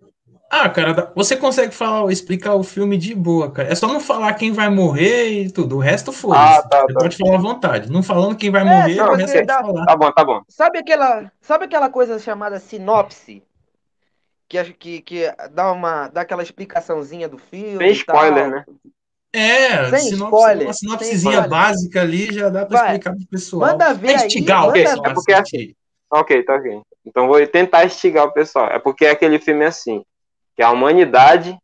Ah, 0.52 0.70
cara, 0.70 1.12
você 1.16 1.36
consegue 1.36 1.74
falar, 1.74 2.12
explicar 2.12 2.54
o 2.54 2.62
filme 2.62 2.96
de 2.96 3.16
boa, 3.16 3.50
cara. 3.50 3.72
É 3.72 3.76
só 3.76 3.88
não 3.88 4.00
falar 4.00 4.36
quem 4.36 4.52
vai 4.52 4.70
morrer 4.70 5.46
e 5.46 5.52
tudo. 5.52 5.78
O 5.78 5.80
resto 5.80 6.12
foi. 6.12 6.38
Ah, 6.38 6.62
tá, 6.62 6.82
você 6.82 6.94
tá. 6.94 7.00
pode 7.00 7.18
falar 7.18 7.36
à 7.36 7.42
vontade. 7.42 7.92
Não 7.92 8.04
falando 8.04 8.38
quem 8.38 8.52
vai 8.52 8.62
é, 8.62 8.66
morrer, 8.66 9.02
o 9.02 9.16
resto 9.16 9.46
dá... 9.48 9.62
falar. 9.62 9.86
Tá 9.88 9.96
bom, 9.96 10.12
tá 10.12 10.24
bom. 10.24 10.42
Sabe 10.48 10.78
aquela, 10.78 11.32
sabe 11.42 11.66
aquela 11.66 11.90
coisa 11.90 12.20
chamada 12.20 12.60
sinopse? 12.60 13.42
Que, 14.48 14.64
que, 14.74 15.02
que 15.02 15.34
dá, 15.52 15.72
uma, 15.72 16.08
dá 16.08 16.22
aquela 16.22 16.44
explicaçãozinha 16.44 17.28
do 17.28 17.40
filme. 17.40 17.80
Tem 17.80 17.92
spoiler, 17.94 18.50
né? 18.50 18.66
É, 19.32 19.90
sem 19.92 20.00
sinopse, 20.12 20.36
spoiler, 20.36 20.68
uma 20.68 20.74
sinopsezinha 20.74 21.48
básica 21.48 22.02
ali 22.02 22.34
já 22.34 22.50
dá 22.50 22.66
para 22.66 22.86
explicar 22.86 23.16
pro 23.16 23.28
pessoal. 23.28 23.72
Manda 23.72 23.94
ver 23.94 24.10
é 24.10 24.16
estigar 24.16 24.64
aí, 24.64 24.70
o 24.70 24.74
pessoal. 24.74 25.06
É 25.06 25.14
porque 25.14 25.32
é 25.32 25.40
assim. 25.40 25.76
Ok, 26.12 26.44
tá 26.44 26.56
ok. 26.56 26.82
Então 27.06 27.28
vou 27.28 27.48
tentar 27.48 27.86
estigar 27.86 28.26
o 28.26 28.34
pessoal. 28.34 28.68
É 28.68 28.80
porque 28.80 29.06
aquele 29.06 29.40
filme 29.40 29.64
é 29.64 29.68
assim, 29.68 30.04
que 30.56 30.64
a 30.64 30.72
humanidade 30.72 31.58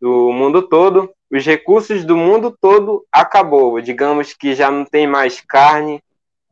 do 0.00 0.32
mundo 0.32 0.62
todo, 0.62 1.10
os 1.30 1.44
recursos 1.44 2.04
do 2.04 2.16
mundo 2.16 2.56
todo 2.60 3.04
acabou. 3.12 3.80
Digamos 3.80 4.32
que 4.32 4.54
já 4.54 4.70
não 4.70 4.84
tem 4.84 5.06
mais 5.06 5.40
carne, 5.40 6.02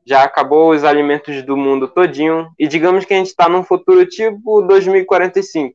já 0.05 0.23
acabou 0.23 0.71
os 0.71 0.85
alimentos 0.85 1.43
do 1.43 1.57
mundo 1.57 1.89
todinho, 1.89 2.49
e 2.57 2.69
digamos 2.69 3.05
que 3.05 3.13
a 3.13 3.17
gente 3.17 3.29
está 3.29 3.49
num 3.49 3.65
futuro 3.65 4.07
tipo 4.07 4.63
2045. 4.63 5.75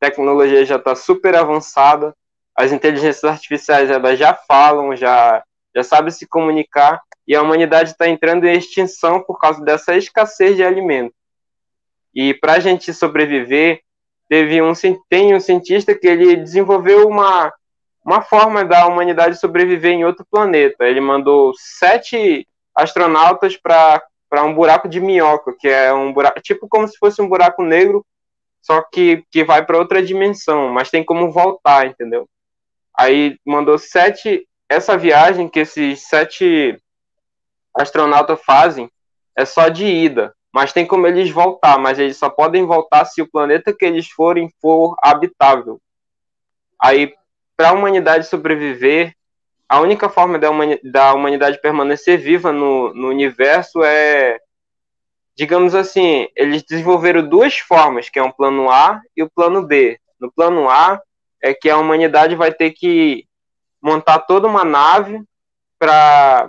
A 0.00 0.06
tecnologia 0.06 0.64
já 0.64 0.76
está 0.76 0.94
super 0.94 1.36
avançada, 1.36 2.14
as 2.56 2.72
inteligências 2.72 3.24
artificiais 3.24 3.90
elas 3.90 4.18
já 4.18 4.32
falam, 4.32 4.96
já, 4.96 5.44
já 5.74 5.82
sabem 5.82 6.10
se 6.10 6.26
comunicar, 6.26 7.00
e 7.28 7.34
a 7.34 7.42
humanidade 7.42 7.90
está 7.90 8.08
entrando 8.08 8.46
em 8.46 8.56
extinção 8.56 9.20
por 9.20 9.38
causa 9.38 9.62
dessa 9.62 9.94
escassez 9.96 10.56
de 10.56 10.64
alimento. 10.64 11.14
E 12.14 12.32
para 12.32 12.54
a 12.54 12.60
gente 12.60 12.94
sobreviver, 12.94 13.80
teve 14.28 14.62
um, 14.62 14.72
tem 15.08 15.34
um 15.34 15.40
cientista 15.40 15.94
que 15.94 16.06
ele 16.06 16.36
desenvolveu 16.36 17.06
uma, 17.08 17.52
uma 18.04 18.22
forma 18.22 18.64
da 18.64 18.86
humanidade 18.86 19.38
sobreviver 19.38 19.92
em 19.92 20.04
outro 20.04 20.24
planeta. 20.30 20.84
Ele 20.84 21.00
mandou 21.00 21.52
sete 21.56 22.48
astronautas 22.74 23.56
para 23.56 24.02
um 24.44 24.54
buraco 24.54 24.88
de 24.88 25.00
minhoca, 25.00 25.54
que 25.58 25.68
é 25.68 25.92
um 25.92 26.12
buraco, 26.12 26.40
tipo 26.40 26.68
como 26.68 26.86
se 26.88 26.96
fosse 26.96 27.20
um 27.20 27.28
buraco 27.28 27.62
negro, 27.62 28.06
só 28.62 28.82
que, 28.82 29.24
que 29.30 29.44
vai 29.44 29.64
para 29.64 29.78
outra 29.78 30.02
dimensão, 30.02 30.68
mas 30.68 30.90
tem 30.90 31.04
como 31.04 31.30
voltar, 31.30 31.86
entendeu? 31.86 32.28
Aí 32.98 33.38
mandou 33.44 33.78
sete. 33.78 34.46
Essa 34.68 34.96
viagem 34.98 35.48
que 35.48 35.60
esses 35.60 36.08
sete 36.08 36.76
astronautas 37.72 38.40
fazem 38.44 38.90
é 39.36 39.44
só 39.44 39.68
de 39.68 39.86
ida, 39.86 40.34
mas 40.52 40.72
tem 40.72 40.86
como 40.86 41.06
eles 41.06 41.30
voltar, 41.30 41.78
mas 41.78 41.98
eles 41.98 42.16
só 42.16 42.28
podem 42.28 42.64
voltar 42.64 43.04
se 43.04 43.22
o 43.22 43.30
planeta 43.30 43.72
que 43.72 43.84
eles 43.84 44.08
forem 44.08 44.50
for 44.60 44.96
habitável. 45.02 45.80
Aí, 46.82 47.14
para 47.56 47.68
a 47.68 47.72
humanidade 47.72 48.26
sobreviver, 48.26 49.14
a 49.68 49.80
única 49.80 50.08
forma 50.08 50.38
da, 50.38 50.48
da 50.82 51.14
humanidade 51.14 51.60
permanecer 51.60 52.18
viva 52.18 52.52
no, 52.52 52.92
no 52.94 53.08
universo 53.08 53.82
é, 53.84 54.38
digamos 55.36 55.74
assim, 55.74 56.28
eles 56.34 56.62
desenvolveram 56.62 57.28
duas 57.28 57.58
formas, 57.58 58.08
que 58.08 58.18
é 58.18 58.22
um 58.22 58.32
plano 58.32 58.70
A 58.70 59.00
e 59.14 59.22
o 59.22 59.30
plano 59.30 59.62
B. 59.62 59.98
No 60.18 60.32
plano 60.32 60.70
A, 60.70 61.00
é 61.42 61.54
que 61.54 61.68
a 61.68 61.78
humanidade 61.78 62.34
vai 62.34 62.52
ter 62.52 62.72
que 62.72 63.26
montar 63.80 64.20
toda 64.20 64.48
uma 64.48 64.64
nave 64.64 65.22
para 65.78 66.48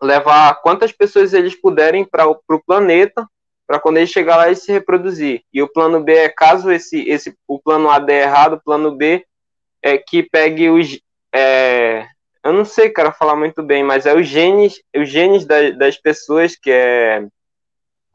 levar 0.00 0.54
quantas 0.62 0.92
pessoas 0.92 1.32
eles 1.32 1.54
puderem 1.54 2.04
para 2.04 2.26
o 2.28 2.62
planeta, 2.66 3.26
para 3.66 3.80
quando 3.80 3.96
eles 3.96 4.10
chegar 4.10 4.36
lá 4.36 4.50
e 4.50 4.56
se 4.56 4.70
reproduzir. 4.70 5.42
E 5.52 5.62
o 5.62 5.68
plano 5.72 6.02
B 6.02 6.12
é 6.12 6.28
caso 6.28 6.70
esse, 6.70 7.08
esse 7.08 7.36
o 7.48 7.58
plano 7.58 7.90
A 7.90 7.98
der 7.98 8.22
errado, 8.22 8.54
o 8.54 8.62
plano 8.62 8.94
B 8.94 9.24
é 9.82 9.98
que 9.98 10.22
pegue 10.22 10.68
os 10.68 11.00
é, 11.34 12.06
eu 12.46 12.52
não 12.52 12.64
sei, 12.64 12.90
cara, 12.90 13.10
falar 13.10 13.34
muito 13.34 13.60
bem, 13.62 13.82
mas 13.82 14.06
é 14.06 14.14
os 14.14 14.26
genes, 14.28 14.80
os 14.96 15.08
genes 15.08 15.44
das, 15.44 15.76
das 15.76 15.96
pessoas 15.96 16.54
que 16.54 16.70
é 16.70 17.26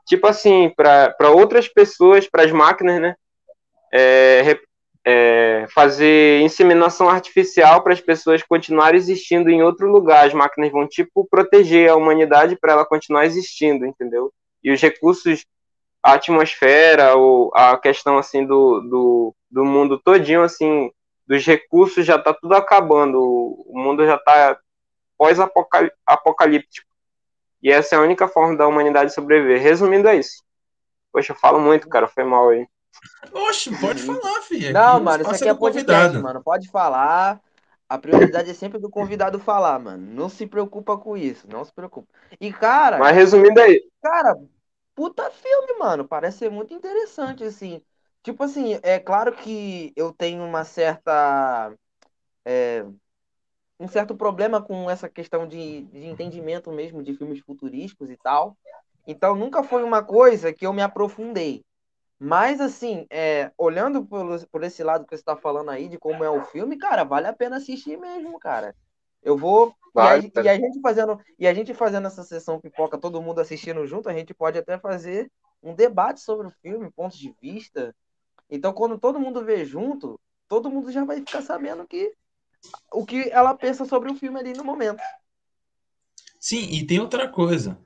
tipo 0.08 0.26
assim, 0.26 0.70
para 0.70 1.30
outras 1.30 1.68
pessoas, 1.68 2.28
para 2.28 2.44
as 2.44 2.52
máquinas, 2.52 3.02
né? 3.02 3.16
É, 3.94 4.60
é, 5.06 5.66
fazer 5.74 6.42
inseminação 6.42 7.10
artificial 7.10 7.82
para 7.82 7.94
as 7.94 8.02
pessoas 8.02 8.44
continuarem 8.44 9.00
existindo 9.00 9.50
em 9.50 9.64
outro 9.64 9.92
lugar. 9.92 10.28
As 10.28 10.34
máquinas 10.34 10.72
vão, 10.72 10.88
tipo, 10.88 11.28
proteger 11.30 11.90
a 11.90 11.96
humanidade 11.96 12.56
para 12.56 12.74
ela 12.74 12.86
continuar 12.86 13.26
existindo, 13.26 13.86
entendeu? 13.86 14.32
E 14.64 14.72
os 14.72 14.82
recursos, 14.82 15.46
a 16.04 16.14
atmosfera, 16.14 17.16
ou 17.16 17.52
a 17.54 17.78
questão, 17.78 18.18
assim, 18.18 18.46
do, 18.46 18.82
do, 18.82 19.36
do 19.50 19.66
mundo 19.66 20.00
todinho, 20.00 20.44
assim, 20.44 20.92
dos 21.28 21.46
recursos 21.46 22.06
já 22.06 22.20
tá 22.20 22.34
tudo 22.34 22.54
acabando, 22.54 23.20
o 23.20 23.74
mundo 23.74 24.06
já 24.06 24.18
tá 24.18 24.58
pós-apocalíptico. 25.18 26.90
E 27.64 27.72
essa 27.72 27.96
é 27.96 27.98
a 27.98 28.02
única 28.02 28.28
forma 28.28 28.58
da 28.58 28.68
humanidade 28.68 29.14
sobreviver. 29.14 29.62
Resumindo, 29.62 30.08
é 30.08 30.16
isso. 30.16 30.44
Poxa, 31.12 31.34
eu 31.34 31.38
falo 31.38 31.60
muito, 31.60 31.88
cara, 31.88 32.08
foi 32.08 32.24
mal 32.24 32.50
aí. 32.50 32.68
Oxe, 33.34 33.76
pode 33.80 34.02
falar, 34.04 34.42
filho. 34.42 34.74
Não, 34.74 35.00
mano, 35.00 35.24
isso 35.24 35.36
aqui 35.36 35.48
é 35.48 35.54
podcast, 35.54 35.88
convidado. 35.90 36.24
mano. 36.24 36.44
Pode 36.44 36.70
falar. 36.70 37.42
A 37.88 37.98
prioridade 37.98 38.50
é 38.50 38.54
sempre 38.54 38.80
do 38.80 38.90
convidado 38.90 39.38
falar, 39.38 39.78
mano. 39.78 40.14
Não 40.14 40.30
se 40.30 40.48
preocupa 40.48 40.98
com 40.98 41.18
isso, 41.18 41.46
não 41.50 41.66
se 41.66 41.74
preocupa. 41.74 42.08
E, 42.40 42.52
cara. 42.52 42.98
Mas 42.98 43.16
resumindo 43.16 43.60
aí. 43.60 43.84
Cara, 44.02 44.38
puta 44.96 45.30
filme, 45.30 45.78
mano. 45.78 46.08
Parece 46.08 46.40
ser 46.40 46.50
muito 46.50 46.74
interessante, 46.74 47.44
assim. 47.44 47.82
Tipo 48.24 48.44
assim, 48.44 48.80
é 48.84 49.00
claro 49.00 49.34
que 49.34 49.92
eu 49.96 50.14
tenho 50.14 50.44
uma 50.44 50.64
certa. 50.64 51.74
É, 52.46 52.86
um 53.80 53.88
certo 53.88 54.16
problema 54.16 54.62
com 54.62 54.90
essa 54.90 55.10
questão 55.10 55.48
de, 55.48 55.82
de 55.86 56.06
entendimento 56.06 56.72
mesmo 56.72 57.02
de 57.02 57.16
filmes 57.16 57.40
futurísticos 57.40 58.10
e 58.10 58.18
tal. 58.18 58.56
Então 59.08 59.36
nunca 59.36 59.64
foi 59.64 59.84
uma 59.84 60.04
coisa 60.04 60.54
que 60.54 60.66
eu 60.66 60.72
me 60.72 60.82
aprofundei. 60.82 61.66
Mas, 62.24 62.62
assim, 62.62 63.08
é, 63.10 63.52
olhando 63.58 64.06
por, 64.06 64.46
por 64.46 64.64
esse 64.64 64.84
lado 64.84 65.06
que 65.06 65.10
você 65.10 65.22
está 65.24 65.36
falando 65.36 65.72
aí, 65.72 65.90
de 65.90 65.98
como 65.98 66.24
é 66.24 66.30
o 66.30 66.46
filme, 66.46 66.78
cara, 66.78 67.04
vale 67.04 67.26
a 67.26 67.34
pena 67.34 67.58
assistir 67.58 67.98
mesmo, 67.98 68.38
cara. 68.38 68.76
Eu 69.24 69.36
vou. 69.36 69.76
Vai, 69.92 70.20
e, 70.20 70.32
a, 70.36 70.44
e, 70.44 70.50
a, 70.50 70.56
gente 70.56 70.80
fazendo, 70.82 71.20
e 71.40 71.48
a 71.48 71.54
gente 71.56 71.74
fazendo 71.74 72.06
essa 72.06 72.24
sessão 72.24 72.62
pipoca, 72.62 72.96
todo 72.96 73.24
mundo 73.24 73.42
assistindo 73.42 73.88
junto, 73.88 74.08
a 74.08 74.14
gente 74.14 74.36
pode 74.36 74.56
até 74.56 74.78
fazer 74.78 75.32
um 75.64 75.74
debate 75.74 76.22
sobre 76.22 76.46
o 76.46 76.54
filme, 76.62 76.92
pontos 76.92 77.18
de 77.18 77.36
vista. 77.42 77.92
Então, 78.48 78.72
quando 78.72 79.00
todo 79.00 79.20
mundo 79.20 79.44
vê 79.44 79.66
junto, 79.66 80.20
todo 80.48 80.70
mundo 80.70 80.92
já 80.92 81.04
vai 81.04 81.18
ficar 81.18 81.42
sabendo 81.42 81.88
que 81.88 82.14
o 82.94 83.04
que 83.04 83.32
ela 83.32 83.56
pensa 83.56 83.84
sobre 83.84 84.12
o 84.12 84.16
filme 84.16 84.40
ali 84.40 84.54
no 84.54 84.64
momento. 84.64 85.02
Sim, 86.40 86.70
e 86.70 86.86
tem 86.86 87.00
outra 87.00 87.28
coisa. 87.28 87.80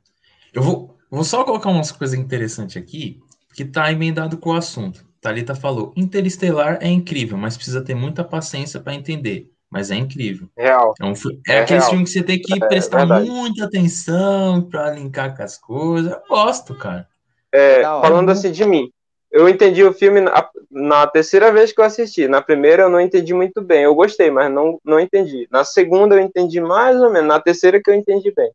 Eu 0.52 0.62
vou, 0.62 0.98
vou 1.10 1.24
só 1.24 1.46
colocar 1.46 1.70
umas 1.70 1.94
coisas 1.94 2.20
interessantes 2.20 2.76
aqui 2.76 3.24
que 3.56 3.64
está 3.64 3.90
emendado 3.90 4.38
com 4.38 4.50
o 4.50 4.54
assunto. 4.54 5.06
Talita 5.22 5.56
falou: 5.56 5.94
Interestelar 5.96 6.78
é 6.82 6.90
incrível, 6.90 7.38
mas 7.38 7.56
precisa 7.56 7.82
ter 7.82 7.96
muita 7.96 8.24
paciência 8.24 8.82
para 8.82 8.94
entender. 8.94 9.50
Mas 9.72 9.90
é 9.90 9.96
incrível. 9.96 10.48
Real. 10.56 10.94
É, 11.02 11.06
um, 11.06 11.14
é, 11.48 11.54
é 11.54 11.60
aquele 11.62 11.82
filme 11.82 12.04
que 12.04 12.10
você 12.10 12.22
tem 12.22 12.40
que 12.40 12.54
é, 12.54 12.68
prestar 12.68 13.06
muita 13.06 13.66
atenção 13.66 14.62
para 14.62 14.92
linkar 14.92 15.36
com 15.36 15.42
as 15.42 15.58
coisas. 15.58 16.12
Eu 16.12 16.22
gosto, 16.30 16.76
cara. 16.76 17.08
É, 17.52 17.82
falando 17.82 18.30
assim 18.30 18.52
de 18.52 18.66
mim, 18.66 18.92
eu 19.32 19.50
entendi 19.50 19.84
o 19.84 19.94
filme 19.94 20.22
na, 20.22 20.50
na, 20.70 21.08
terceira 21.08 21.52
vez 21.52 21.72
que 21.72 21.80
eu 21.80 21.86
assisti. 21.86 22.28
Na 22.28 22.42
primeira 22.42 22.84
eu 22.84 22.90
não 22.90 23.00
entendi 23.00 23.34
muito 23.34 23.62
bem. 23.62 23.84
Eu 23.84 23.96
gostei, 23.96 24.30
mas 24.30 24.52
não, 24.52 24.80
não 24.84 25.00
entendi. 25.00 25.48
Na 25.50 25.64
segunda 25.64 26.16
eu 26.16 26.20
entendi 26.20 26.60
mais 26.60 26.98
ou 26.98 27.10
menos. 27.10 27.28
Na 27.28 27.40
terceira 27.40 27.82
que 27.82 27.90
eu 27.90 27.96
entendi 27.96 28.32
bem. 28.36 28.52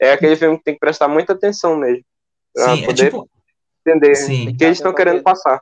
É 0.00 0.12
aquele 0.12 0.36
filme 0.36 0.58
que 0.58 0.64
tem 0.64 0.74
que 0.74 0.80
prestar 0.80 1.08
muita 1.08 1.32
atenção 1.32 1.76
mesmo. 1.76 2.04
Sim, 2.56 2.82
é 2.82 2.86
poder... 2.86 3.02
é 3.02 3.06
tipo, 3.06 3.28
entender 3.86 4.14
Sim. 4.14 4.48
o 4.48 4.56
que 4.56 4.64
eles 4.64 4.78
estão 4.78 4.94
querendo 4.94 5.22
passar. 5.22 5.60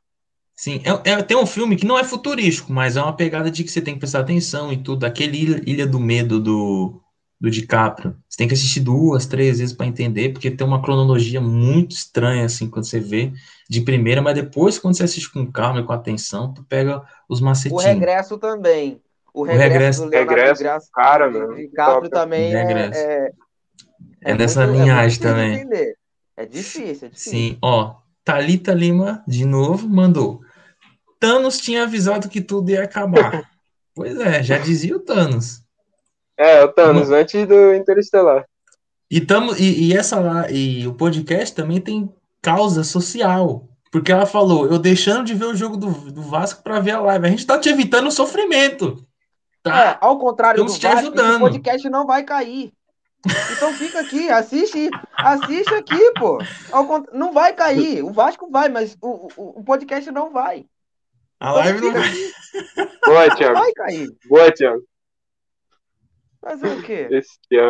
Sim, 0.55 0.81
é, 0.85 1.11
é, 1.11 1.23
tem 1.23 1.37
um 1.37 1.47
filme 1.47 1.77
que 1.77 1.87
não 1.87 1.99
é 1.99 2.05
futurístico, 2.05 2.73
mas 2.73 2.97
é 2.97 3.03
uma 3.03 3.17
pegada 3.17 3.51
de 3.51 3.65
que 3.65 3.71
você 3.71 3.81
tem 3.81 3.95
que 3.95 4.01
prestar 4.01 4.21
atenção 4.21 4.73
e 4.73 4.77
tudo. 4.77 5.05
Aquele 5.05 5.39
Ilha, 5.39 5.63
Ilha 5.67 5.87
do 5.87 5.99
Medo 5.99 6.39
do, 6.39 7.01
do 7.41 7.51
DiCaprio. 7.51 8.15
Você 8.29 8.37
tem 8.37 8.47
que 8.47 8.55
assistir 8.55 8.81
duas, 8.81 9.27
três 9.27 9.59
vezes 9.59 9.75
para 9.75 9.87
entender, 9.87 10.33
porque 10.33 10.51
tem 10.51 10.67
uma 10.67 10.81
cronologia 10.83 11.41
muito 11.41 11.93
estranha, 11.93 12.45
assim, 12.45 12.69
quando 12.69 12.85
você 12.85 13.01
vê 13.01 13.33
de 13.69 13.81
primeira, 13.81 14.23
mas 14.23 14.35
depois, 14.35 14.79
quando 14.79 14.97
você 14.97 15.03
assiste 15.03 15.33
com 15.33 15.51
calma 15.51 15.81
e 15.81 15.85
com 15.85 15.93
atenção, 15.93 16.53
tu 16.53 16.63
pega 16.63 17.03
os 17.29 17.41
macetinhos. 17.41 17.85
O 17.85 17.89
regresso 17.89 18.39
também. 18.39 19.01
O 19.35 19.43
regresso, 19.43 20.05
o 20.05 20.11
regresso, 20.11 20.63
regresso 20.63 20.91
cara, 20.93 21.31
meu. 21.31 21.55
DiCaprio 21.55 22.11
também 22.11 22.55
é, 22.55 22.61
é, 22.61 22.91
é, 22.93 23.33
é, 24.21 24.35
nessa 24.35 24.67
muito, 24.67 24.79
é 24.79 24.83
linhagem 24.85 25.21
também. 25.21 25.67
É 26.37 26.45
difícil, 26.45 27.09
é 27.09 27.11
difícil. 27.11 27.33
Sim, 27.33 27.59
ó, 27.63 27.97
Talita 28.25 28.73
Lima, 28.73 29.23
de 29.27 29.45
novo, 29.45 29.89
mandou. 29.89 30.41
Thanos 31.19 31.59
tinha 31.59 31.85
avisado 31.85 32.29
que 32.29 32.41
tudo 32.41 32.71
ia 32.71 32.83
acabar. 32.83 33.49
pois 33.95 34.19
é, 34.19 34.43
já 34.43 34.59
dizia 34.59 34.97
o 34.97 35.01
Thanos. 35.01 35.63
É, 36.37 36.65
o 36.65 36.69
Thanos, 36.69 37.09
Uma... 37.09 37.19
antes 37.19 37.47
do 37.47 37.75
Interestelar. 37.75 38.45
E, 39.11 39.21
tamo, 39.21 39.55
e, 39.57 39.89
e, 39.89 39.97
essa 39.97 40.19
lá, 40.19 40.51
e 40.51 40.87
o 40.87 40.95
podcast 40.95 41.55
também 41.55 41.81
tem 41.81 42.13
causa 42.41 42.83
social. 42.83 43.69
Porque 43.91 44.11
ela 44.11 44.25
falou, 44.25 44.67
eu 44.67 44.79
deixando 44.79 45.25
de 45.25 45.35
ver 45.35 45.45
o 45.45 45.55
jogo 45.55 45.77
do, 45.77 45.91
do 46.11 46.23
Vasco 46.23 46.63
para 46.63 46.81
ver 46.81 46.93
a 46.93 47.01
live. 47.01 47.27
A 47.27 47.31
gente 47.31 47.47
tá 47.47 47.59
te 47.59 47.69
evitando 47.69 48.07
o 48.07 48.13
sofrimento. 48.13 49.07
Tá? 49.63 49.91
É, 49.91 49.99
ao 50.01 50.19
contrário 50.19 50.65
Estamos 50.65 50.79
do 50.79 50.83
Vasco, 50.83 50.99
ajudando. 50.99 51.37
o 51.37 51.41
podcast 51.41 51.91
não 51.91 52.07
vai 52.07 52.23
cair. 52.25 52.73
Então 53.53 53.73
fica 53.75 54.01
aqui, 54.01 54.29
assiste, 54.31 54.91
assiste 55.17 55.75
aqui, 55.75 56.13
pô. 56.19 56.39
Não 57.13 57.33
vai 57.33 57.53
cair. 57.55 58.03
O 58.03 58.13
Vasco 58.13 58.51
vai, 58.51 58.69
mas 58.69 58.97
o, 59.01 59.29
o, 59.37 59.61
o 59.61 59.65
podcast 59.65 60.11
não 60.11 60.33
vai. 60.33 60.67
A 61.39 61.51
então 61.51 61.55
live 61.55 61.81
não 61.81 61.93
vai. 61.93 62.11
Boa, 63.05 63.37
Thiago. 63.37 63.55
Não 63.55 63.63
vai 63.63 63.73
cair. 63.73 64.17
Boa, 64.29 64.53
Thiago. 64.53 64.85
Fazer 66.41 66.69
o 66.69 66.83
quê? 66.83 67.09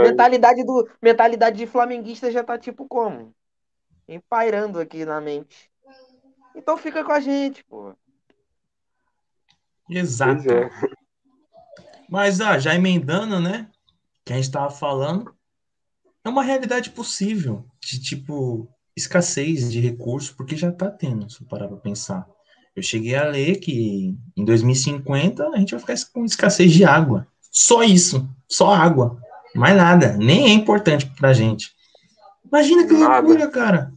Mentalidade, 0.02 0.64
do, 0.64 0.88
mentalidade 1.00 1.58
de 1.58 1.66
flamenguista 1.66 2.30
já 2.30 2.42
tá 2.42 2.58
tipo 2.58 2.86
como? 2.88 3.34
Empairando 4.08 4.80
aqui 4.80 5.04
na 5.04 5.20
mente. 5.20 5.70
Então 6.54 6.76
fica 6.78 7.04
com 7.04 7.12
a 7.12 7.20
gente, 7.20 7.62
pô. 7.64 7.94
Exato. 9.90 10.50
É. 10.50 10.70
Mas 12.08 12.40
ah, 12.40 12.58
já 12.58 12.74
emendando, 12.74 13.40
né? 13.40 13.70
Que 14.24 14.32
a 14.32 14.36
gente 14.36 14.50
tava 14.50 14.70
falando, 14.70 15.34
é 16.24 16.28
uma 16.28 16.42
realidade 16.42 16.90
possível 16.90 17.64
de 17.80 18.00
tipo 18.00 18.68
escassez 18.96 19.70
de 19.72 19.80
recursos, 19.80 20.30
porque 20.30 20.56
já 20.56 20.68
está 20.68 20.90
tendo, 20.90 21.30
se 21.30 21.40
eu 21.40 21.46
parar 21.46 21.68
para 21.68 21.76
pensar. 21.78 22.26
Eu 22.74 22.82
cheguei 22.82 23.14
a 23.14 23.24
ler 23.24 23.56
que 23.56 24.14
em 24.36 24.44
2050 24.44 25.48
a 25.48 25.58
gente 25.58 25.72
vai 25.72 25.80
ficar 25.80 26.12
com 26.12 26.24
escassez 26.24 26.72
de 26.72 26.84
água. 26.84 27.26
Só 27.50 27.82
isso, 27.82 28.28
só 28.48 28.72
água. 28.72 29.20
Mais 29.54 29.76
nada, 29.76 30.16
nem 30.16 30.46
é 30.46 30.52
importante 30.52 31.06
pra 31.18 31.34
gente. 31.34 31.70
Imagina 32.46 32.86
que 32.86 32.92
nada. 32.92 33.26
loucura, 33.26 33.48
cara. 33.48 33.92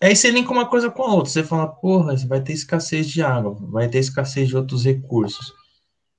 Aí 0.00 0.14
você 0.14 0.30
linka 0.30 0.52
uma 0.52 0.68
coisa 0.68 0.90
com 0.90 1.02
a 1.02 1.14
outra. 1.14 1.32
Você 1.32 1.42
fala, 1.42 1.66
porra, 1.66 2.14
vai 2.28 2.40
ter 2.40 2.52
escassez 2.52 3.08
de 3.08 3.22
água, 3.22 3.56
vai 3.70 3.88
ter 3.88 3.98
escassez 3.98 4.48
de 4.48 4.56
outros 4.56 4.84
recursos. 4.84 5.52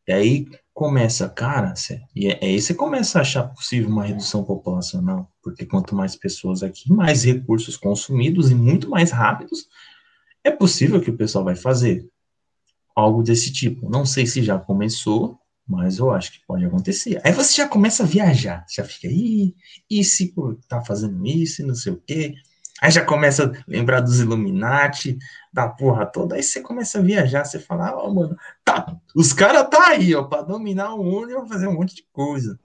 E 0.07 0.11
aí 0.11 0.47
começa, 0.77 1.27
cara, 1.27 1.73
e 2.15 2.27
é, 2.27 2.39
aí 2.39 2.61
você 2.61 2.71
começa 2.71 3.17
a 3.17 3.21
achar 3.23 3.45
possível 3.45 3.89
uma 3.89 4.03
redução 4.03 4.43
populacional, 4.43 5.27
porque 5.41 5.65
quanto 5.65 5.95
mais 5.95 6.15
pessoas 6.15 6.61
aqui, 6.61 6.93
mais 6.93 7.23
recursos 7.23 7.75
consumidos 7.75 8.51
e 8.51 8.53
muito 8.53 8.87
mais 8.87 9.09
rápidos, 9.09 9.67
é 10.43 10.51
possível 10.51 11.01
que 11.01 11.09
o 11.09 11.17
pessoal 11.17 11.43
vai 11.43 11.55
fazer 11.55 12.07
algo 12.95 13.23
desse 13.23 13.51
tipo. 13.51 13.89
Não 13.89 14.05
sei 14.05 14.27
se 14.27 14.43
já 14.43 14.59
começou, 14.59 15.39
mas 15.67 15.97
eu 15.97 16.11
acho 16.11 16.33
que 16.33 16.45
pode 16.45 16.63
acontecer. 16.63 17.19
Aí 17.23 17.31
você 17.31 17.55
já 17.55 17.67
começa 17.67 18.03
a 18.03 18.05
viajar, 18.05 18.63
já 18.69 18.83
fica 18.83 19.07
aí, 19.07 19.55
e 19.89 20.03
se 20.03 20.31
tá 20.67 20.83
fazendo 20.85 21.25
isso, 21.25 21.63
e 21.63 21.65
não 21.65 21.73
sei 21.73 21.93
o 21.93 22.03
quê. 22.05 22.35
Aí 22.81 22.91
já 22.91 23.03
começa 23.03 23.45
a 23.45 23.63
lembrar 23.67 24.01
dos 24.01 24.19
Illuminati, 24.19 25.17
da 25.51 25.67
porra 25.67 26.05
toda. 26.05 26.35
Aí 26.35 26.43
você 26.43 26.61
começa 26.61 26.99
a 26.99 27.01
viajar, 27.01 27.43
você 27.43 27.59
fala, 27.59 27.95
ó, 27.95 28.07
oh, 28.07 28.13
mano, 28.13 28.37
tá, 28.63 28.95
os 29.15 29.33
caras 29.33 29.67
tá 29.69 29.89
aí, 29.89 30.13
ó, 30.13 30.23
pra 30.23 30.43
dominar 30.43 30.93
o 30.93 31.03
mundo 31.03 31.31
e 31.31 31.49
fazer 31.49 31.67
um 31.67 31.73
monte 31.73 31.95
de 31.95 32.05
coisa. 32.11 32.59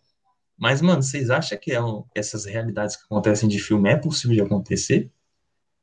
Mas, 0.58 0.80
mano, 0.82 1.02
vocês 1.02 1.30
acham 1.30 1.58
que 1.58 1.72
é 1.72 1.82
um, 1.82 2.04
essas 2.14 2.44
realidades 2.44 2.96
que 2.96 3.04
acontecem 3.04 3.48
de 3.48 3.58
filme 3.58 3.88
é 3.88 3.96
possível 3.96 4.36
de 4.36 4.42
acontecer? 4.42 5.10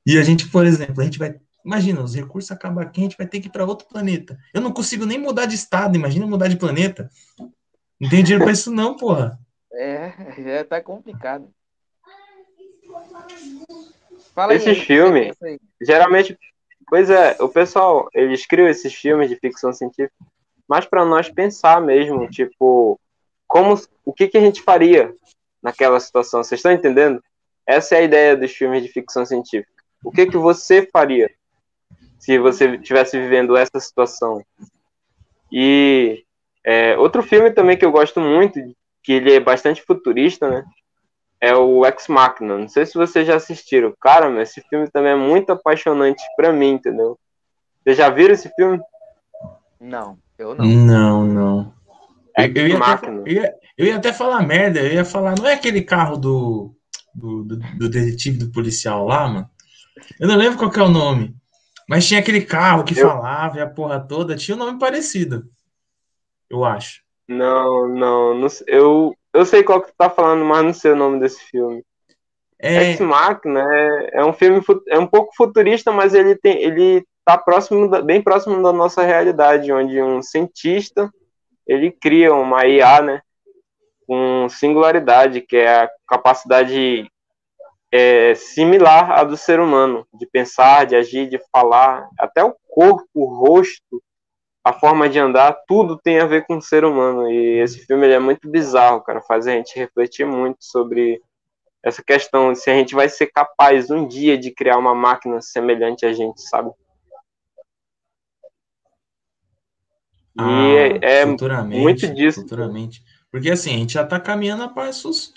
E 0.05 0.17
a 0.17 0.23
gente, 0.23 0.47
por 0.47 0.65
exemplo, 0.65 1.01
a 1.01 1.03
gente 1.03 1.19
vai. 1.19 1.39
Imagina, 1.65 2.01
os 2.01 2.15
recursos 2.15 2.49
acabam 2.51 2.81
aqui, 2.81 3.01
a 3.01 3.03
gente 3.03 3.17
vai 3.17 3.27
ter 3.27 3.41
que 3.41 3.47
ir 3.47 3.51
para 3.51 3.65
outro 3.65 3.87
planeta. 3.87 4.39
Eu 4.53 4.61
não 4.61 4.71
consigo 4.71 5.05
nem 5.05 5.19
mudar 5.19 5.45
de 5.45 5.55
estado, 5.55 5.97
imagina 5.97 6.25
mudar 6.25 6.47
de 6.47 6.55
planeta. 6.55 7.09
Não 7.99 8.09
tem 8.09 8.23
dinheiro 8.23 8.45
pra 8.45 8.53
isso, 8.53 8.71
não, 8.71 8.95
porra. 8.95 9.37
É, 9.73 10.13
é 10.39 10.63
tá 10.63 10.81
complicado. 10.81 11.53
Fala 14.33 14.53
esses 14.53 14.77
filmes, 14.79 15.35
geralmente, 15.81 16.37
pois 16.87 17.09
é, 17.09 17.35
o 17.39 17.49
pessoal, 17.49 18.07
eles 18.13 18.45
criam 18.45 18.67
esses 18.67 18.93
filmes 18.93 19.29
de 19.29 19.35
ficção 19.35 19.73
científica, 19.73 20.13
mas 20.67 20.85
para 20.85 21.03
nós 21.03 21.29
pensar 21.29 21.81
mesmo, 21.81 22.29
tipo, 22.29 22.99
como, 23.47 23.79
o 24.05 24.13
que, 24.13 24.27
que 24.27 24.37
a 24.37 24.41
gente 24.41 24.61
faria 24.61 25.13
naquela 25.61 25.99
situação, 25.99 26.43
vocês 26.43 26.59
estão 26.59 26.71
entendendo? 26.71 27.21
Essa 27.65 27.95
é 27.95 27.99
a 27.99 28.03
ideia 28.03 28.37
dos 28.37 28.51
filmes 28.51 28.83
de 28.83 28.89
ficção 28.89 29.25
científica. 29.25 29.71
O 30.03 30.11
que, 30.11 30.25
que 30.25 30.37
você 30.37 30.87
faria 30.91 31.29
se 32.17 32.37
você 32.37 32.75
estivesse 32.75 33.19
vivendo 33.19 33.57
essa 33.57 33.79
situação? 33.79 34.43
E 35.51 36.23
é, 36.63 36.97
outro 36.97 37.23
filme 37.23 37.51
também 37.51 37.77
que 37.77 37.85
eu 37.85 37.91
gosto 37.91 38.19
muito, 38.19 38.59
que 39.03 39.13
ele 39.13 39.33
é 39.33 39.39
bastante 39.39 39.81
futurista, 39.81 40.49
né? 40.49 40.63
É 41.41 41.55
o 41.55 41.85
Ex 41.85 42.07
Machina. 42.07 42.57
Não 42.57 42.67
sei 42.67 42.85
se 42.85 42.95
vocês 42.95 43.25
já 43.25 43.35
assistiram. 43.35 43.93
Cara, 43.99 44.29
mas 44.29 44.49
esse 44.49 44.61
filme 44.69 44.89
também 44.89 45.13
é 45.13 45.15
muito 45.15 45.51
apaixonante 45.51 46.21
para 46.35 46.51
mim, 46.51 46.71
entendeu? 46.71 47.17
Vocês 47.83 47.97
já 47.97 48.09
viram 48.09 48.33
esse 48.33 48.49
filme? 48.55 48.79
Não. 49.79 50.17
Eu 50.37 50.55
não. 50.55 50.65
Não, 50.65 51.25
não. 51.25 51.73
Eu, 52.37 52.53
eu, 52.55 52.67
ia 52.67 52.77
até, 52.77 53.09
eu, 53.09 53.27
ia, 53.27 53.55
eu, 53.77 53.85
ia, 53.87 53.95
até 53.97 54.13
falar 54.13 54.41
merda, 54.41 54.79
eu 54.79 54.93
ia 54.93 55.03
falar, 55.03 55.35
não 55.37 55.45
é 55.45 55.53
aquele 55.53 55.81
carro 55.81 56.15
do, 56.15 56.73
do, 57.13 57.43
do, 57.43 57.57
do 57.57 57.89
detetive 57.89 58.37
do 58.37 58.51
policial 58.51 59.05
lá, 59.05 59.27
mano? 59.27 59.49
Eu 60.17 60.27
não 60.27 60.37
lembro 60.37 60.57
qual 60.57 60.71
é 60.73 60.87
o 60.87 60.91
nome. 60.91 61.35
Mas 61.87 62.07
tinha 62.07 62.19
aquele 62.19 62.41
carro 62.41 62.83
que 62.83 62.97
eu... 62.97 63.07
falava 63.07 63.57
e 63.57 63.61
a 63.61 63.67
porra 63.67 63.99
toda, 63.99 64.35
tinha 64.35 64.55
um 64.55 64.59
nome 64.59 64.79
parecido. 64.79 65.49
Eu 66.49 66.63
acho. 66.63 67.01
Não, 67.27 67.87
não, 67.87 68.33
não 68.33 68.47
eu, 68.67 69.15
eu 69.33 69.45
sei 69.45 69.63
qual 69.63 69.81
que 69.81 69.87
tu 69.87 69.95
tá 69.97 70.09
falando, 70.09 70.43
mas 70.45 70.63
não 70.63 70.73
sei 70.73 70.91
o 70.91 70.95
nome 70.95 71.19
desse 71.19 71.41
filme. 71.45 71.83
É... 72.61 72.91
Ex 72.91 72.99
Machina 72.99 73.61
é, 73.73 74.09
é 74.19 74.25
um 74.25 74.33
filme 74.33 74.61
é 74.89 74.99
um 74.99 75.07
pouco 75.07 75.33
futurista, 75.35 75.91
mas 75.91 76.13
ele 76.13 76.35
tem 76.35 76.61
ele 76.61 77.05
tá 77.23 77.37
próximo 77.37 77.87
bem 78.03 78.21
próximo 78.21 78.61
da 78.61 78.73
nossa 78.73 79.03
realidade, 79.03 79.71
onde 79.71 80.01
um 80.01 80.21
cientista 80.21 81.09
ele 81.65 81.91
cria 81.91 82.33
uma 82.33 82.65
IA, 82.65 83.01
né, 83.01 83.21
com 84.07 84.49
singularidade, 84.49 85.41
que 85.41 85.55
é 85.55 85.83
a 85.83 85.89
capacidade 86.07 87.07
é, 87.91 88.33
similar 88.33 89.11
à 89.11 89.23
do 89.23 89.37
ser 89.37 89.59
humano, 89.59 90.05
de 90.13 90.25
pensar, 90.25 90.87
de 90.87 90.95
agir, 90.95 91.29
de 91.29 91.39
falar, 91.51 92.09
até 92.19 92.43
o 92.43 92.55
corpo, 92.67 93.07
o 93.13 93.25
rosto, 93.25 94.01
a 94.63 94.73
forma 94.73 95.09
de 95.09 95.19
andar, 95.19 95.53
tudo 95.67 95.97
tem 95.97 96.19
a 96.19 96.25
ver 96.25 96.45
com 96.45 96.57
o 96.57 96.61
ser 96.61 96.83
humano. 96.83 97.29
E 97.29 97.59
esse 97.59 97.85
filme 97.85 98.07
é 98.07 98.19
muito 98.19 98.49
bizarro, 98.49 99.01
cara, 99.01 99.21
faz 99.21 99.47
a 99.47 99.51
gente 99.51 99.77
refletir 99.77 100.25
muito 100.25 100.57
sobre 100.59 101.21
essa 101.83 102.03
questão 102.03 102.51
de 102.51 102.59
se 102.59 102.69
a 102.69 102.73
gente 102.73 102.93
vai 102.93 103.07
ser 103.07 103.27
capaz 103.27 103.89
um 103.89 104.07
dia 104.07 104.37
de 104.37 104.51
criar 104.51 104.77
uma 104.77 104.93
máquina 104.93 105.41
semelhante 105.41 106.05
a 106.05 106.11
gente, 106.11 106.41
sabe? 106.41 106.69
E 110.37 110.41
ah, 110.41 110.99
é, 111.01 111.21
é 111.21 111.25
muito 111.25 112.07
disso. 112.13 112.41
Futuramente. 112.41 113.03
Porque 113.31 113.49
assim, 113.49 113.75
a 113.75 113.77
gente 113.77 113.93
já 113.93 114.05
tá 114.05 114.19
caminhando 114.19 114.63
a 114.63 114.69
passos 114.69 115.33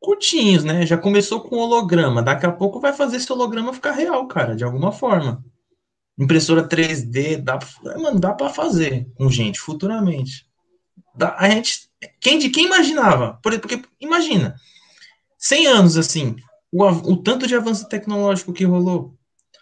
curtinhos, 0.00 0.64
né? 0.64 0.86
Já 0.86 0.96
começou 0.96 1.40
com 1.40 1.56
holograma. 1.56 2.22
Daqui 2.22 2.46
a 2.46 2.52
pouco 2.52 2.80
vai 2.80 2.92
fazer 2.92 3.16
esse 3.16 3.32
holograma 3.32 3.72
ficar 3.72 3.92
real, 3.92 4.26
cara, 4.26 4.56
de 4.56 4.64
alguma 4.64 4.92
forma. 4.92 5.44
Impressora 6.20 6.68
3D, 6.68 7.38
dá, 7.38 7.58
mano, 7.98 8.20
dá 8.20 8.34
para 8.34 8.50
fazer 8.50 9.08
com 9.14 9.30
gente, 9.30 9.58
futuramente. 9.58 10.46
Dá, 11.14 11.34
a 11.38 11.48
gente, 11.48 11.88
quem 12.20 12.38
de 12.38 12.50
quem 12.50 12.66
imaginava? 12.66 13.38
Porque 13.42 13.82
imagina, 13.98 14.54
100 15.38 15.66
anos 15.66 15.96
assim, 15.96 16.36
o, 16.70 16.84
o 16.84 17.16
tanto 17.16 17.46
de 17.46 17.56
avanço 17.56 17.88
tecnológico 17.88 18.52
que 18.52 18.64
rolou. 18.64 19.14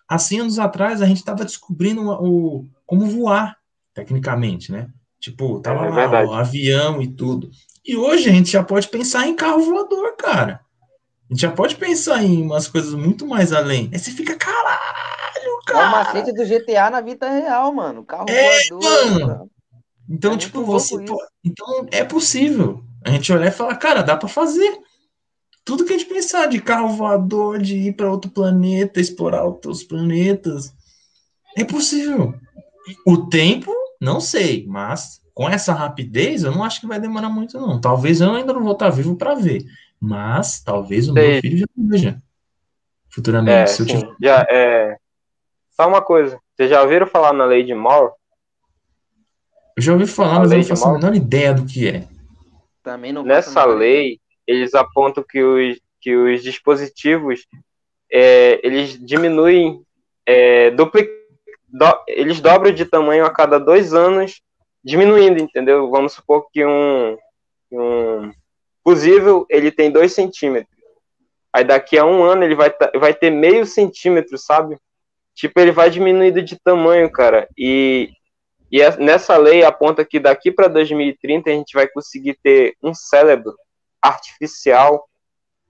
Há 0.09 0.19
100 0.19 0.41
anos 0.41 0.59
atrás 0.59 1.01
a 1.01 1.07
gente 1.07 1.19
estava 1.19 1.45
descobrindo 1.45 2.03
o, 2.03 2.67
como 2.85 3.07
voar, 3.07 3.57
tecnicamente, 3.95 4.73
né? 4.73 4.89
Tipo, 5.21 5.61
tava 5.61 5.87
é, 5.87 6.07
lá, 6.07 6.25
o 6.25 6.33
avião 6.33 7.01
e 7.01 7.07
tudo. 7.07 7.51
E 7.85 7.97
hoje 7.97 8.29
a 8.29 8.33
gente 8.33 8.51
já 8.51 8.65
pode 8.65 8.89
pensar 8.89 9.29
em 9.29 9.37
carro 9.37 9.63
voador, 9.63 10.17
cara. 10.17 10.61
A 11.31 11.33
gente 11.33 11.43
já 11.43 11.53
pode 11.53 11.77
pensar 11.77 12.25
em 12.25 12.43
umas 12.43 12.67
coisas 12.67 12.95
muito 12.95 13.25
mais 13.27 13.53
além. 13.53 13.91
Aí 13.93 13.99
você 13.99 14.11
fica, 14.11 14.35
caralho, 14.35 15.18
cara. 15.73 15.85
É 15.85 15.89
o 15.89 15.91
macete 15.91 16.33
do 16.33 16.45
GTA 16.45 16.91
na 16.91 17.01
vida 17.01 17.29
real, 17.29 17.73
mano. 17.73 18.05
Carro 18.05 18.27
é, 18.29 18.69
voador. 18.69 19.21
Mano. 19.21 19.51
Então, 20.09 20.33
é 20.33 20.37
tipo, 20.37 20.65
você. 20.65 21.05
Pô, 21.05 21.19
então 21.45 21.87
é 21.91 22.05
possível. 22.05 22.83
A 23.05 23.11
gente 23.11 23.33
olhar 23.33 23.49
e 23.49 23.53
falar, 23.53 23.77
cara, 23.77 24.03
dá 24.03 24.17
para 24.17 24.29
fazer. 24.29 24.79
Tudo 25.65 25.85
que 25.85 25.93
a 25.93 25.99
gente 25.99 26.09
pensar 26.09 26.47
de 26.47 26.61
carro 26.61 26.89
voador, 26.89 27.59
de 27.59 27.77
ir 27.77 27.93
para 27.95 28.11
outro 28.11 28.31
planeta, 28.31 29.01
explorar 29.01 29.45
outros 29.45 29.85
planetas, 29.85 30.73
é 31.57 31.63
possível. 31.63 32.35
O 33.07 33.29
tempo, 33.29 33.71
não 34.01 34.19
sei, 34.19 34.67
mas 34.67 35.21
com 35.35 35.49
essa 35.49 35.75
rapidez, 35.75 36.43
eu 36.43 36.51
não 36.51 36.65
acho 36.65 36.81
que 36.81 36.87
vai 36.87 36.99
demorar 36.99 37.29
muito, 37.29 37.61
não. 37.61 37.79
Talvez 37.79 38.23
eu 38.23 38.33
ainda 38.33 38.53
não 38.53 38.63
vou 38.63 38.73
estar 38.73 38.89
vivo 38.89 39.15
para 39.15 39.35
ver, 39.35 39.63
mas 40.01 40.63
talvez 40.63 41.09
o 41.09 41.13
Sei. 41.13 41.33
meu 41.33 41.41
filho 41.43 41.59
já 41.59 41.67
veja 41.77 42.23
futuramente. 43.09 43.51
É, 43.51 43.67
se 43.67 43.83
eu 43.83 43.87
tiver... 43.87 44.15
já, 44.23 44.47
é... 44.49 44.97
Só 45.81 45.87
uma 45.87 46.03
coisa, 46.03 46.41
vocês 46.57 46.69
já 46.69 46.83
ouviram 46.83 47.07
falar 47.07 47.33
na 47.33 47.45
lei 47.45 47.63
de 47.63 47.73
Moore? 47.73 48.13
Eu 49.77 49.83
já 49.83 49.93
ouvi 49.93 50.09
falar, 50.09 50.41
mas 50.41 50.51
eu 50.51 50.59
não 50.59 50.65
faço 50.65 50.89
a 50.89 50.93
menor 50.95 51.15
ideia 51.15 51.55
do 51.55 51.65
que 51.65 51.89
é. 51.89 52.09
Também 52.83 53.13
não 53.13 53.23
Nessa 53.23 53.65
lei, 53.65 54.19
eles 54.45 54.75
apontam 54.75 55.23
que 55.23 55.41
os, 55.41 55.81
que 56.01 56.17
os 56.17 56.43
dispositivos 56.43 57.47
é, 58.11 58.59
eles 58.67 58.99
diminuem, 58.99 59.81
é, 60.27 60.73
dupli, 60.73 61.09
do, 61.69 62.05
eles 62.09 62.41
dobram 62.41 62.73
de 62.73 62.85
tamanho 62.85 63.25
a 63.25 63.31
cada 63.31 63.61
dois 63.61 63.95
anos 63.95 64.43
diminuindo, 64.83 65.41
entendeu? 65.41 65.89
Vamos 65.91 66.15
supor 66.15 66.49
que 66.51 66.67
um, 66.67 67.17
um 67.71 68.33
fusível 68.83 69.47
ele 69.49 69.71
tem 69.71 69.93
2 69.93 70.13
centímetros. 70.13 70.77
Aí 71.53 71.63
daqui 71.63 71.97
a 71.97 72.05
um 72.05 72.25
ano 72.25 72.43
ele 72.43 72.57
vai, 72.57 72.75
vai 72.99 73.15
ter 73.15 73.31
meio 73.31 73.65
centímetro, 73.65 74.37
sabe? 74.37 74.77
Tipo, 75.39 75.61
ele 75.61 75.71
vai 75.71 75.89
diminuindo 75.89 76.43
de 76.43 76.59
tamanho, 76.59 77.09
cara. 77.09 77.49
E, 77.57 78.11
e 78.73 78.81
nessa 78.97 79.37
lei 79.37 79.65
aponta 79.65 80.05
que 80.05 80.19
daqui 80.19 80.51
para 80.51 80.67
2030 80.67 81.49
a 81.49 81.53
gente 81.53 81.75
vai 81.75 81.87
conseguir 81.87 82.37
ter 82.43 82.75
um 82.83 82.93
cérebro 82.93 83.55
artificial 84.03 85.09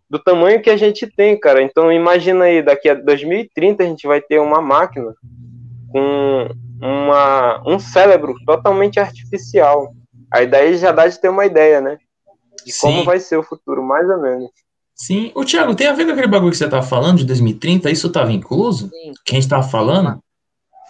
do 0.09 0.19
tamanho 0.19 0.63
que 0.63 0.71
a 0.71 0.77
gente 0.79 1.07
tem, 1.07 1.39
cara. 1.39 1.61
Então 1.61 1.93
imagina 1.93 2.47
aí, 2.47 2.63
daqui 2.63 2.89
a 2.89 2.95
2030 2.95 3.83
a 3.83 3.87
gente 3.87 4.07
vai 4.07 4.23
ter 4.23 4.39
uma 4.39 4.63
máquina 4.63 5.13
com 5.93 6.49
uma, 6.81 7.63
um 7.67 7.79
cérebro 7.79 8.37
totalmente 8.47 8.99
artificial. 8.99 9.93
Aí 10.33 10.47
daí 10.47 10.79
já 10.79 10.93
dá 10.93 11.07
de 11.07 11.21
ter 11.21 11.29
uma 11.29 11.45
ideia, 11.45 11.83
né? 11.83 11.99
De 12.65 12.73
Sim. 12.73 12.81
como 12.81 13.05
vai 13.05 13.21
ser 13.21 13.37
o 13.37 13.43
futuro, 13.43 13.83
mais 13.83 14.09
ou 14.09 14.19
menos. 14.19 14.51
Sim. 15.01 15.31
O 15.35 15.45
Thiago, 15.45 15.75
tem 15.77 15.87
a 15.87 15.93
ver 15.93 16.05
com 16.05 16.13
aquele 16.13 16.27
bagulho 16.27 16.51
que 16.51 16.59
você 16.59 16.69
tá 16.69 16.83
falando 16.83 17.19
de 17.19 17.25
2030? 17.25 17.91
Isso 17.91 18.09
estava 18.09 18.33
incluso? 18.33 18.89
Sim. 18.89 19.13
Que 19.25 19.37
a 19.37 19.41
gente 19.41 19.49
tava 19.49 19.63
falando? 19.63 20.23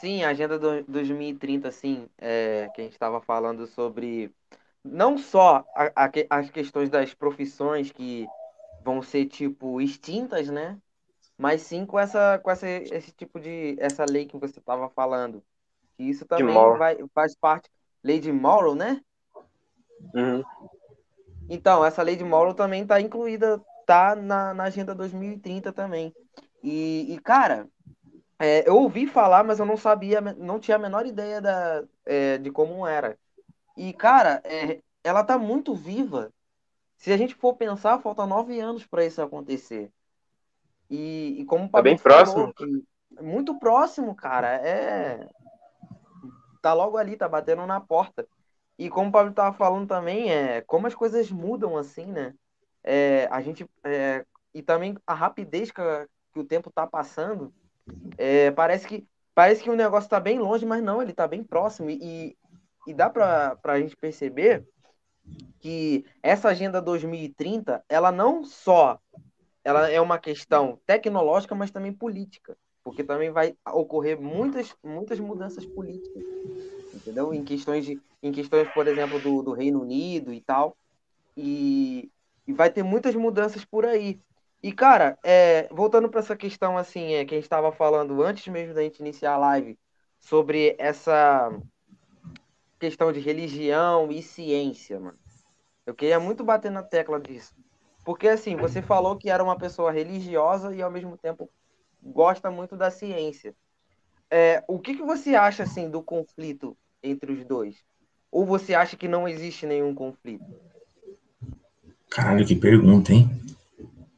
Sim, 0.01 0.23
a 0.23 0.31
agenda 0.31 0.59
do 0.59 0.83
2030, 0.85 1.71
sim, 1.73 2.07
é, 2.17 2.71
que 2.75 2.81
a 2.81 2.85
gente 2.85 2.93
estava 2.93 3.21
falando 3.21 3.67
sobre 3.67 4.31
não 4.85 5.19
só 5.19 5.65
a, 5.75 6.05
a, 6.05 6.11
as 6.31 6.51
questões 6.51 6.89
das 6.89 7.13
profissões 7.13 7.91
que 7.91 8.27
vão 8.85 9.03
ser 9.03 9.27
tipo 9.27 9.81
extintas, 9.81 10.49
né? 10.49 10.79
Mas 11.37 11.63
sim 11.63 11.85
com 11.85 11.99
essa 11.99 12.39
com 12.43 12.51
essa 12.51 12.69
esse 12.69 13.13
tipo 13.13 13.41
de 13.41 13.77
essa 13.79 14.05
lei 14.09 14.25
que 14.25 14.37
você 14.37 14.61
estava 14.61 14.89
falando 14.89 15.43
que 15.99 16.05
isso 16.05 16.25
também 16.25 16.55
vai, 16.55 16.97
faz 17.13 17.35
parte. 17.35 17.69
Lei 18.03 18.21
de 18.21 18.31
Morrow, 18.31 18.77
né? 18.77 19.03
Uhum. 20.15 20.45
Então, 21.51 21.85
essa 21.85 22.03
lei 22.03 22.15
de 22.15 22.23
Morrow 22.23 22.55
também 22.55 22.83
está 22.83 23.01
incluída, 23.01 23.61
tá 23.89 24.15
na, 24.15 24.53
na 24.53 24.65
Agenda 24.65 24.95
2030 24.95 25.73
também. 25.73 26.15
E, 26.63 27.07
e 27.09 27.19
cara, 27.21 27.67
é, 28.39 28.69
eu 28.69 28.77
ouvi 28.77 29.07
falar, 29.07 29.43
mas 29.43 29.59
eu 29.59 29.65
não 29.65 29.79
sabia, 29.79 30.21
não 30.21 30.61
tinha 30.61 30.77
a 30.77 30.79
menor 30.79 31.07
ideia 31.07 31.41
da, 31.41 31.83
é, 32.05 32.37
de 32.37 32.51
como 32.51 32.87
era. 32.87 33.19
E, 33.75 33.95
cara, 33.95 34.43
é, 34.45 34.83
ela 35.03 35.25
tá 35.25 35.39
muito 35.39 35.75
viva. 35.75 36.31
Se 36.99 37.11
a 37.11 37.17
gente 37.17 37.35
for 37.35 37.55
pensar, 37.55 37.99
falta 38.01 38.27
nove 38.27 38.61
anos 38.61 38.85
para 38.85 39.07
isso 39.07 39.23
acontecer. 39.23 39.91
E, 40.91 41.41
e 41.41 41.45
como 41.47 41.65
o 41.65 41.71
tá 41.71 41.81
bem 41.81 41.97
próximo. 41.97 42.53
muito 43.23 43.59
próximo, 43.59 44.15
cara. 44.15 44.49
É, 44.57 45.27
tá 46.61 46.75
logo 46.75 46.99
ali, 46.99 47.17
tá 47.17 47.27
batendo 47.27 47.67
na 47.67 47.81
porta. 47.81 48.29
E 48.79 48.91
como 48.91 49.09
o 49.09 49.13
Pablo 49.13 49.33
tava 49.33 49.57
falando 49.57 49.89
também, 49.89 50.31
é 50.31 50.61
como 50.61 50.87
as 50.87 50.95
coisas 50.95 51.31
mudam 51.31 51.75
assim, 51.75 52.05
né? 52.05 52.35
É, 52.91 53.29
a 53.31 53.43
gente 53.43 53.69
é, 53.85 54.25
e 54.55 54.63
também 54.63 54.97
a 55.07 55.13
rapidez 55.13 55.71
que, 55.71 55.83
que 56.33 56.41
o 56.41 56.45
tempo 56.45 56.71
tá 56.71 56.87
passando, 56.87 57.53
é, 58.17 58.51
parece 58.51 58.87
que 58.89 59.07
parece 59.35 59.63
que 59.63 59.69
o 59.69 59.77
negócio 59.77 60.09
tá 60.09 60.19
bem 60.19 60.39
longe, 60.39 60.65
mas 60.65 60.83
não, 60.83 61.03
ele 61.03 61.13
tá 61.13 61.29
bem 61.29 61.45
próximo. 61.45 61.91
E, 61.91 62.35
e 62.87 62.95
dá 62.95 63.11
para 63.11 63.59
a 63.63 63.79
gente 63.79 63.95
perceber 63.95 64.67
que 65.61 66.07
essa 66.23 66.49
agenda 66.49 66.81
2030, 66.81 67.85
ela 67.91 68.11
não 68.11 68.43
só 68.43 68.99
ela 69.63 69.91
é 69.91 70.01
uma 70.01 70.19
questão 70.19 70.81
tecnológica, 70.87 71.55
mas 71.55 71.71
também 71.71 71.93
política. 71.93 72.57
Porque 72.83 73.05
também 73.05 73.31
vai 73.31 73.55
ocorrer 73.71 74.19
muitas, 74.19 74.75
muitas 74.83 75.21
mudanças 75.21 75.67
políticas, 75.67 76.25
entendeu? 76.95 77.35
Em 77.35 77.45
questões, 77.45 77.85
de, 77.85 78.01
em 78.23 78.33
questões 78.33 78.67
por 78.73 78.89
exemplo, 78.89 79.21
do, 79.21 79.43
do 79.43 79.53
Reino 79.53 79.83
Unido 79.83 80.33
e 80.33 80.41
tal, 80.41 80.75
e, 81.37 82.11
e 82.49 82.53
vai 82.55 82.71
ter 82.71 82.83
muitas 82.83 83.15
mudanças 83.15 83.63
por 83.63 83.85
aí. 83.85 84.19
E, 84.63 84.73
cara, 84.73 85.19
é, 85.23 85.69
voltando 85.71 86.09
para 86.09 86.21
essa 86.21 86.35
questão, 86.35 86.79
assim, 86.79 87.13
é, 87.13 87.25
que 87.25 87.35
a 87.35 87.37
gente 87.37 87.45
estava 87.45 87.71
falando 87.71 88.23
antes 88.23 88.49
mesmo 88.49 88.75
da 88.75 88.83
gente 88.83 89.01
iniciar 89.01 89.35
a 89.35 89.37
live, 89.37 89.79
sobre 90.19 90.75
essa 90.79 91.53
questão 92.81 93.13
de 93.13 93.21
religião 93.21 94.11
e 94.11 94.23
ciência, 94.23 94.99
mano. 94.99 95.19
Eu 95.85 95.95
queria 95.95 96.19
muito 96.19 96.43
bater 96.43 96.71
na 96.71 96.83
tecla 96.83 97.21
disso. 97.21 97.55
Porque, 98.03 98.27
assim, 98.27 98.57
você 98.57 98.81
falou 98.81 99.17
que 99.17 99.29
era 99.29 99.45
uma 99.45 99.59
pessoa 99.59 99.93
religiosa 99.93 100.75
e, 100.75 100.81
ao 100.81 100.91
mesmo 100.91 101.19
tempo, 101.19 101.51
gosta 102.03 102.51
muito 102.51 102.77
da 102.77 102.91
ciência. 102.91 103.55
É, 104.31 104.65
o 104.67 104.79
que, 104.79 104.97
que 104.97 105.03
você 105.03 105.35
acha 105.35 105.65
assim 105.65 105.91
do 105.91 106.03
conflito 106.03 106.77
entre 107.03 107.31
os 107.31 107.45
dois? 107.45 107.85
Ou 108.31 108.47
você 108.47 108.75
acha 108.75 108.97
que 108.97 109.07
não 109.07 109.29
existe 109.29 109.67
nenhum 109.67 109.95
conflito? 109.95 110.45
Caralho, 112.11 112.47
que 112.47 112.55
pergunta, 112.55 113.13
hein? 113.13 113.31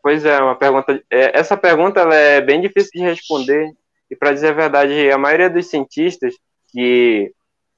Pois 0.03 0.25
é, 0.25 0.39
uma 0.39 0.55
pergunta. 0.55 1.03
É, 1.11 1.39
essa 1.39 1.57
pergunta 1.57 2.01
é 2.01 2.41
bem 2.41 2.61
difícil 2.61 2.91
de 2.95 3.01
responder. 3.01 3.73
E 4.11 4.17
para 4.17 4.33
dizer 4.33 4.49
a 4.49 4.53
verdade, 4.53 5.11
a 5.11 5.19
maioria 5.19 5.49
dos 5.49 5.67
cientistas 5.67 6.35
que 6.73 7.33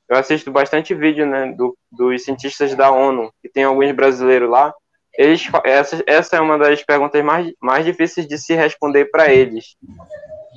eu 0.09 0.17
assisto 0.17 0.51
bastante 0.51 0.95
vídeo, 0.95 1.27
né, 1.27 1.53
do, 1.53 1.77
dos 1.91 2.25
cientistas 2.25 2.75
da 2.75 2.91
ONU, 2.91 3.33
que 3.41 3.49
tem 3.49 3.65
alguns 3.65 3.91
brasileiros 3.93 4.49
lá. 4.49 4.73
Eles, 5.17 5.47
essa, 5.65 6.03
essa 6.07 6.37
é 6.37 6.41
uma 6.41 6.59
das 6.59 6.83
perguntas 6.83 7.23
mais, 7.23 7.53
mais 7.61 7.85
difíceis 7.85 8.27
de 8.27 8.39
se 8.39 8.55
responder 8.55 9.07
para 9.07 9.33
eles. 9.33 9.77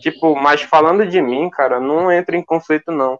Tipo, 0.01 0.35
mas 0.35 0.61
falando 0.61 1.05
de 1.05 1.21
mim, 1.21 1.49
cara, 1.49 1.79
não 1.79 2.11
entra 2.11 2.37
em 2.37 2.43
conflito, 2.43 2.91
não. 2.91 3.19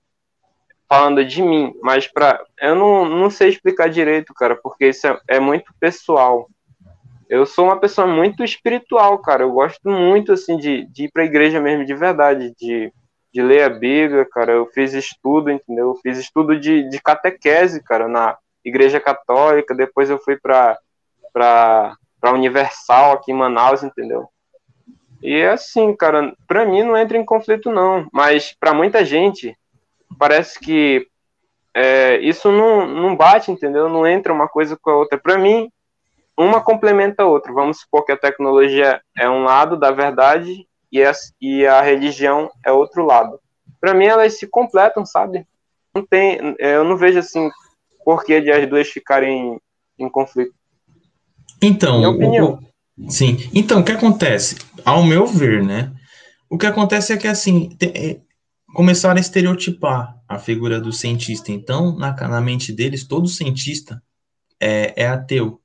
Falando 0.87 1.25
de 1.25 1.41
mim, 1.41 1.73
mas 1.81 2.07
pra. 2.07 2.43
Eu 2.59 2.75
não, 2.75 3.05
não 3.05 3.29
sei 3.29 3.49
explicar 3.49 3.89
direito, 3.89 4.33
cara, 4.33 4.55
porque 4.55 4.87
isso 4.89 5.07
é, 5.07 5.19
é 5.27 5.39
muito 5.39 5.73
pessoal. 5.79 6.47
Eu 7.27 7.45
sou 7.45 7.65
uma 7.65 7.79
pessoa 7.79 8.05
muito 8.05 8.43
espiritual, 8.43 9.17
cara. 9.19 9.43
Eu 9.43 9.51
gosto 9.51 9.89
muito, 9.89 10.31
assim, 10.31 10.57
de, 10.57 10.85
de 10.85 11.05
ir 11.05 11.11
pra 11.11 11.25
igreja 11.25 11.59
mesmo, 11.59 11.83
de 11.83 11.95
verdade, 11.95 12.53
de, 12.55 12.93
de 13.33 13.41
ler 13.41 13.63
a 13.63 13.69
Bíblia, 13.69 14.25
cara. 14.31 14.51
Eu 14.51 14.67
fiz 14.67 14.93
estudo, 14.93 15.49
entendeu? 15.49 15.87
Eu 15.87 15.95
fiz 15.95 16.19
estudo 16.19 16.59
de, 16.59 16.87
de 16.87 17.01
catequese, 17.01 17.83
cara, 17.83 18.07
na 18.07 18.37
igreja 18.63 18.99
católica. 18.99 19.73
Depois 19.73 20.09
eu 20.11 20.19
fui 20.19 20.37
pra, 20.37 20.77
pra, 21.33 21.95
pra 22.21 22.33
Universal 22.33 23.13
aqui 23.13 23.31
em 23.31 23.35
Manaus, 23.35 23.81
entendeu? 23.81 24.29
E 25.21 25.33
é 25.37 25.49
assim, 25.49 25.95
cara, 25.95 26.35
pra 26.47 26.65
mim 26.65 26.83
não 26.83 26.95
entra 26.95 27.17
em 27.17 27.25
conflito, 27.25 27.71
não. 27.71 28.07
Mas 28.13 28.55
para 28.59 28.75
muita 28.75 29.03
gente, 29.03 29.57
parece 30.17 30.59
que 30.59 31.07
é, 31.75 32.17
isso 32.19 32.51
não, 32.51 32.87
não 32.87 33.15
bate, 33.15 33.51
entendeu? 33.51 33.89
Não 33.89 34.07
entra 34.07 34.33
uma 34.33 34.47
coisa 34.47 34.77
com 34.81 34.89
a 34.89 34.95
outra. 34.95 35.19
Para 35.19 35.37
mim, 35.37 35.69
uma 36.37 36.61
complementa 36.61 37.23
a 37.23 37.27
outra. 37.27 37.51
Vamos 37.53 37.79
supor 37.81 38.05
que 38.05 38.11
a 38.11 38.17
tecnologia 38.17 39.01
é 39.17 39.29
um 39.29 39.43
lado 39.43 39.77
da 39.77 39.91
verdade 39.91 40.65
e 40.91 41.03
a, 41.03 41.11
e 41.41 41.65
a 41.65 41.81
religião 41.81 42.49
é 42.65 42.71
outro 42.71 43.05
lado. 43.05 43.39
Para 43.79 43.93
mim, 43.93 44.05
elas 44.05 44.37
se 44.39 44.47
completam, 44.47 45.05
sabe? 45.05 45.45
Não 45.93 46.05
tem, 46.05 46.55
é, 46.59 46.75
eu 46.75 46.83
não 46.83 46.97
vejo 46.97 47.19
assim 47.19 47.49
porquê 48.03 48.39
de 48.39 48.51
as 48.51 48.67
duas 48.69 48.87
ficarem 48.87 49.59
em 49.97 50.09
conflito. 50.09 50.53
Então, 51.61 51.97
Minha 51.97 52.09
opinião. 52.09 52.59
O, 52.97 53.11
sim. 53.11 53.49
Então, 53.53 53.81
o 53.81 53.83
que 53.83 53.91
acontece? 53.91 54.57
Ao 54.85 55.03
meu 55.03 55.25
ver, 55.25 55.63
né? 55.63 55.91
O 56.49 56.57
que 56.57 56.67
acontece 56.67 57.11
é 57.11 57.17
que 57.17 57.27
assim 57.27 57.69
tem, 57.69 57.91
é, 57.95 58.19
começaram 58.75 59.15
a 59.15 59.21
estereotipar 59.21 60.21
a 60.27 60.37
figura 60.37 60.81
do 60.81 60.91
cientista. 60.91 61.49
Então, 61.49 61.95
na, 61.95 62.13
na 62.13 62.41
mente 62.41 62.73
deles, 62.73 63.07
todo 63.07 63.27
cientista 63.27 64.03
é, 64.59 65.03
é 65.03 65.07
ateu. 65.07 65.61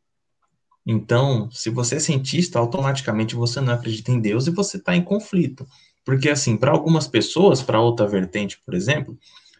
Então, 0.86 1.50
se 1.50 1.70
você 1.70 1.96
é 1.96 2.00
cientista, 2.00 2.58
automaticamente 2.58 3.34
você 3.34 3.60
não 3.60 3.74
acredita 3.74 4.12
em 4.12 4.20
Deus 4.20 4.46
e 4.46 4.52
você 4.52 4.76
está 4.76 4.94
em 4.94 5.02
conflito. 5.02 5.66
Porque, 6.04 6.30
assim, 6.30 6.56
para 6.56 6.70
algumas 6.70 7.08
pessoas, 7.08 7.60
para 7.60 7.80
outra 7.80 8.06
vertente, 8.06 8.62
por 8.64 8.74
exemplo, 8.74 9.18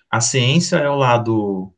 a 0.09 0.21
ciência 0.21 0.77
é 0.77 0.89
o 0.89 0.97
lado 0.97 1.73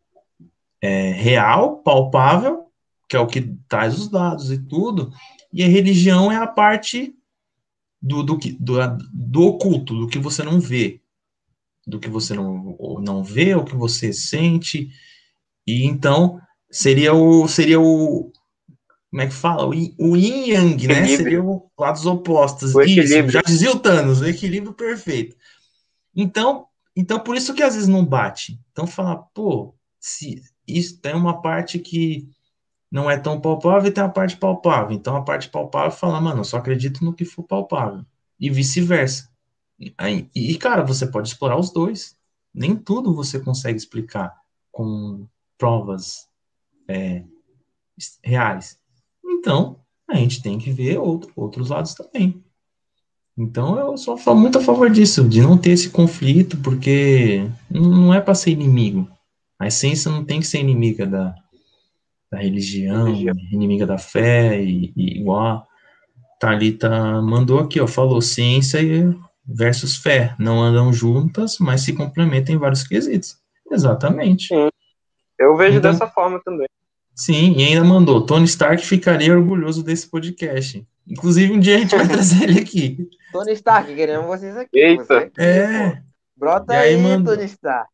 é, 0.81 1.11
real, 1.13 1.79
palpável, 1.79 2.67
que 3.09 3.17
é 3.17 3.21
o 3.21 3.27
que 3.27 3.57
traz 3.67 3.99
os 3.99 4.09
dados 4.09 4.51
e 4.51 4.59
tudo, 4.59 5.11
e 5.51 5.65
a 5.65 5.69
religião 5.69 6.31
é 6.31 6.37
a 6.37 6.47
parte 6.47 7.15
do, 8.01 8.23
do, 8.23 8.39
do, 8.59 8.79
do 9.13 9.43
oculto, 9.43 9.99
do 9.99 10.07
que 10.07 10.19
você 10.19 10.43
não 10.43 10.61
vê, 10.61 11.02
do 11.87 11.99
que 11.99 12.09
você 12.09 12.35
não, 12.35 12.77
não 13.01 13.25
vê, 13.25 13.55
o 13.55 13.65
que 13.65 13.75
você 13.75 14.13
sente, 14.13 14.91
e 15.67 15.85
então 15.85 16.41
seria 16.71 17.13
o, 17.15 17.47
seria 17.49 17.81
o, 17.81 18.33
como 19.11 19.23
é 19.23 19.27
que 19.27 19.35
fala? 19.35 19.67
O, 19.67 19.71
o 19.71 20.17
yin 20.17 20.51
yang, 20.51 20.87
né? 20.87 21.07
Seria 21.07 21.43
o 21.43 21.71
lados 21.79 22.07
opostos. 22.07 22.75
Isso, 22.87 23.29
já 23.29 23.43
dizia 23.43 23.71
o 23.71 23.79
Thanos, 23.79 24.21
o 24.21 24.27
equilíbrio 24.27 24.73
perfeito. 24.73 25.37
Então, 26.15 26.67
então, 26.97 27.21
por 27.21 27.37
isso 27.37 27.55
que 27.55 27.63
às 27.63 27.75
vezes 27.75 27.89
não 27.89 28.05
bate. 28.05 28.59
Então, 28.71 28.87
fala, 28.87 29.17
pô, 29.17 29.75
se 29.99 30.43
isso 30.67 31.01
tem 31.01 31.15
uma 31.15 31.41
parte 31.41 31.79
que 31.79 32.29
não 32.91 33.11
é 33.11 33.19
tão 33.19 33.41
palpável 33.41 33.91
e 33.91 33.93
tem 33.93 34.05
a 34.05 34.09
parte 34.09 34.37
palpável. 34.37 34.95
Então, 34.95 35.17
a 35.17 35.23
parte 35.23 35.49
palpável 35.49 35.91
fala, 35.91 36.21
mano, 36.21 36.41
eu 36.41 36.45
só 36.45 36.59
acredito 36.59 37.05
no 37.05 37.15
que 37.15 37.25
for 37.25 37.43
palpável. 37.43 38.05
E 38.39 38.51
vice-versa. 38.51 39.32
E, 39.83 40.29
e, 40.35 40.55
cara, 40.57 40.83
você 40.83 41.07
pode 41.07 41.29
explorar 41.29 41.59
os 41.59 41.71
dois. 41.71 42.17
Nem 42.55 42.77
tudo 42.77 43.15
você 43.15 43.41
consegue 43.41 43.77
explicar 43.77 44.33
com 44.71 45.27
provas 45.59 46.29
é, 46.89 47.25
reais. 48.23 48.79
Então, 49.25 49.81
a 50.09 50.17
gente 50.17 50.43
tem 50.43 50.59
que 50.59 50.71
ver 50.71 50.99
outro, 50.99 51.33
outros 51.35 51.71
lados 51.71 51.95
também. 51.95 52.43
Então, 53.37 53.79
eu 53.79 53.97
sou 53.97 54.19
muito 54.37 54.59
a 54.59 54.63
favor 54.63 54.91
disso, 54.91 55.27
de 55.27 55.41
não 55.41 55.57
ter 55.57 55.71
esse 55.71 55.91
conflito, 55.91 56.59
porque 56.59 57.49
não 57.71 58.13
é 58.13 58.21
para 58.21 58.35
ser 58.35 58.51
inimigo. 58.51 59.09
A 59.59 59.67
essência 59.67 60.11
não 60.11 60.25
tem 60.25 60.41
que 60.41 60.47
ser 60.47 60.61
inimiga 60.61 61.07
da, 61.07 61.35
da 62.31 62.39
religião, 62.39 63.07
religião, 63.07 63.35
inimiga 63.51 63.87
da 63.87 63.97
fé, 63.97 64.63
e, 64.63 64.93
e 64.95 65.21
igual 65.21 65.41
a 65.41 65.67
Thalita 66.39 67.23
mandou 67.23 67.59
aqui, 67.59 67.81
ó, 67.81 67.87
falou 67.87 68.21
ciência 68.21 68.81
versus 69.47 69.97
fé, 69.97 70.35
não 70.39 70.61
andam 70.61 70.93
juntas, 70.93 71.59
mas 71.59 71.83
se 71.83 71.93
complementam 71.93 72.55
em 72.55 72.59
vários 72.59 72.83
quesitos. 72.83 73.37
Exatamente. 73.71 74.49
Sim. 74.49 74.69
Eu 75.39 75.57
vejo 75.57 75.79
então, 75.79 75.91
dessa 75.91 76.07
forma 76.07 76.41
também. 76.45 76.69
Sim, 77.15 77.53
e 77.57 77.65
ainda 77.65 77.85
mandou. 77.85 78.25
Tony 78.25 78.45
Stark 78.45 78.85
ficaria 78.87 79.37
orgulhoso 79.37 79.83
desse 79.83 80.09
podcast. 80.09 80.87
Inclusive, 81.07 81.53
um 81.53 81.61
dia 81.61 81.77
a 81.77 81.79
gente 81.79 81.97
vai 81.97 82.07
trazer 82.07 82.45
ele 82.45 82.61
aqui. 82.61 83.09
Tony 83.33 83.53
Stark, 83.53 83.95
queremos 83.95 84.27
vocês 84.27 84.57
aqui. 84.57 84.79
Eita! 84.79 85.05
Você 85.05 85.15
aqui, 85.15 85.41
é. 85.41 86.03
Brota 86.37 86.75
aí, 86.75 86.95
aí 86.95 86.97
mandou... 86.97 87.35
Tony 87.35 87.47
Stark. 87.47 87.91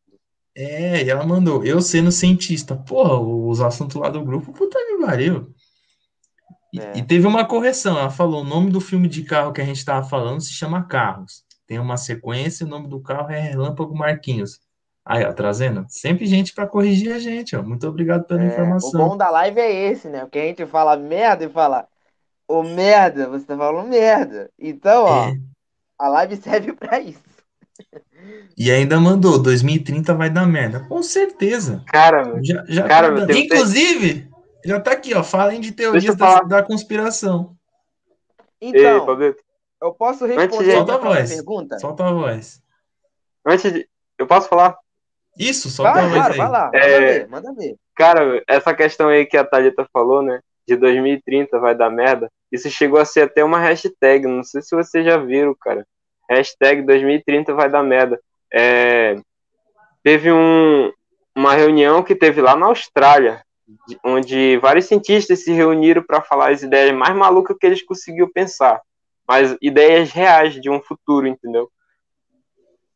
É, 0.55 1.05
e 1.05 1.09
ela 1.09 1.25
mandou, 1.25 1.65
eu 1.65 1.81
sendo 1.81 2.11
cientista. 2.11 2.75
Porra, 2.75 3.17
os 3.21 3.61
assuntos 3.61 3.95
lá 3.95 4.09
do 4.09 4.25
grupo, 4.25 4.53
puta 4.53 4.77
que 4.77 4.99
pariu. 4.99 5.55
E, 6.79 6.81
é. 6.81 6.93
e, 6.99 7.03
teve 7.03 7.27
uma 7.27 7.45
correção, 7.45 7.99
ela 7.99 8.11
falou, 8.11 8.43
o 8.43 8.49
nome 8.49 8.71
do 8.71 8.81
filme 8.81 9.09
de 9.09 9.23
carro 9.23 9.53
que 9.53 9.61
a 9.61 9.65
gente 9.65 9.85
tava 9.85 10.09
falando 10.09 10.41
se 10.41 10.53
chama 10.53 10.85
Carros. 10.85 11.45
Tem 11.67 11.79
uma 11.79 11.97
sequência, 11.97 12.65
o 12.65 12.69
nome 12.69 12.89
do 12.89 13.01
carro 13.01 13.31
é 13.31 13.41
Relâmpago 13.41 13.95
Marquinhos. 13.95 14.61
Aí, 15.05 15.25
ó, 15.25 15.33
trazendo 15.33 15.87
sempre 15.89 16.27
gente 16.27 16.55
para 16.55 16.67
corrigir 16.67 17.13
a 17.13 17.19
gente, 17.19 17.57
ó. 17.57 17.63
Muito 17.63 17.87
obrigado 17.87 18.25
pela 18.25 18.43
é, 18.43 18.47
informação. 18.47 19.01
O 19.01 19.09
bom 19.09 19.17
da 19.17 19.31
live 19.31 19.59
é 19.59 19.91
esse, 19.91 20.09
né? 20.09 20.21
Porque 20.21 20.39
a 20.39 20.45
gente 20.45 20.67
fala 20.67 20.97
merda 20.97 21.45
e 21.45 21.49
fala, 21.49 21.87
ô 22.47 22.63
merda, 22.63 23.29
você 23.29 23.45
tá 23.45 23.57
falando 23.57 23.89
merda. 23.89 24.51
Então, 24.59 25.05
ó, 25.05 25.29
é. 25.29 25.37
a 25.99 26.09
live 26.09 26.37
serve 26.37 26.73
para 26.77 27.01
isso. 27.01 27.29
E 28.57 28.71
ainda 28.71 28.99
mandou, 28.99 29.41
2030 29.41 30.13
vai 30.15 30.29
dar 30.29 30.47
merda. 30.47 30.81
Com 30.81 31.03
certeza. 31.03 31.83
Cara, 31.87 32.39
já, 32.43 32.65
já 32.69 32.83
cara, 32.89 33.27
tá 33.27 33.33
Inclusive, 33.33 34.28
já 34.69 34.79
tá 34.79 34.93
aqui, 34.93 35.15
ó. 35.15 35.25
Falem 35.25 35.61
de 35.61 35.73
teorias 35.73 36.15
da, 36.15 36.41
da, 36.41 36.63
conspiração. 36.63 37.57
Então, 38.61 39.21
Ei, 39.23 39.35
eu 39.81 39.95
posso 39.95 40.27
responder 40.27 40.73
Solta 40.73 40.95
a 40.95 40.99
voz. 40.99 41.35
pergunta? 41.35 41.79
Solta 41.79 42.07
a 42.07 42.13
voz. 42.13 42.63
Antes 43.47 43.73
de... 43.73 43.89
Eu 44.19 44.27
posso 44.27 44.49
falar? 44.49 44.77
Isso, 45.39 45.71
só 45.71 45.85
vai, 45.85 46.13
cara, 46.13 46.35
vai 46.35 46.51
lá, 46.51 46.65
manda 46.67 46.79
é, 46.79 47.01
ver, 47.01 47.29
manda 47.29 47.55
ver. 47.55 47.77
Cara, 47.95 48.43
essa 48.47 48.75
questão 48.75 49.09
aí 49.09 49.25
que 49.25 49.37
a 49.37 49.45
Thalita 49.45 49.89
falou, 49.93 50.21
né? 50.21 50.41
De 50.67 50.77
2030 50.77 51.59
vai 51.61 51.75
dar 51.75 51.89
merda. 51.89 52.31
Isso 52.53 52.69
chegou 52.69 53.01
a 53.01 53.05
ser 53.05 53.23
até 53.23 53.43
uma 53.43 53.61
hashtag. 53.61 54.27
Não 54.27 54.43
sei 54.43 54.61
se 54.61 54.75
vocês 54.75 55.05
já 55.05 55.17
viram, 55.17 55.55
cara. 55.59 55.87
Hashtag 56.29 56.83
2030 56.83 57.55
vai 57.55 57.71
dar 57.71 57.83
merda. 57.83 58.21
É, 58.53 59.17
teve 60.03 60.31
um, 60.33 60.93
uma 61.35 61.55
reunião 61.55 62.03
que 62.03 62.15
teve 62.15 62.43
lá 62.43 62.57
na 62.57 62.67
Austrália, 62.67 63.43
onde 64.05 64.57
vários 64.59 64.87
cientistas 64.87 65.45
se 65.45 65.53
reuniram 65.53 66.03
para 66.03 66.23
falar 66.23 66.53
as 66.53 66.63
ideias 66.63 66.95
mais 66.95 67.15
malucas 67.17 67.57
que 67.59 67.67
eles 67.67 67.83
conseguiram 67.83 68.31
pensar. 68.31 68.81
Mas 69.27 69.57
ideias 69.61 70.11
reais 70.11 70.55
de 70.55 70.71
um 70.71 70.81
futuro, 70.81 71.27
entendeu? 71.27 71.71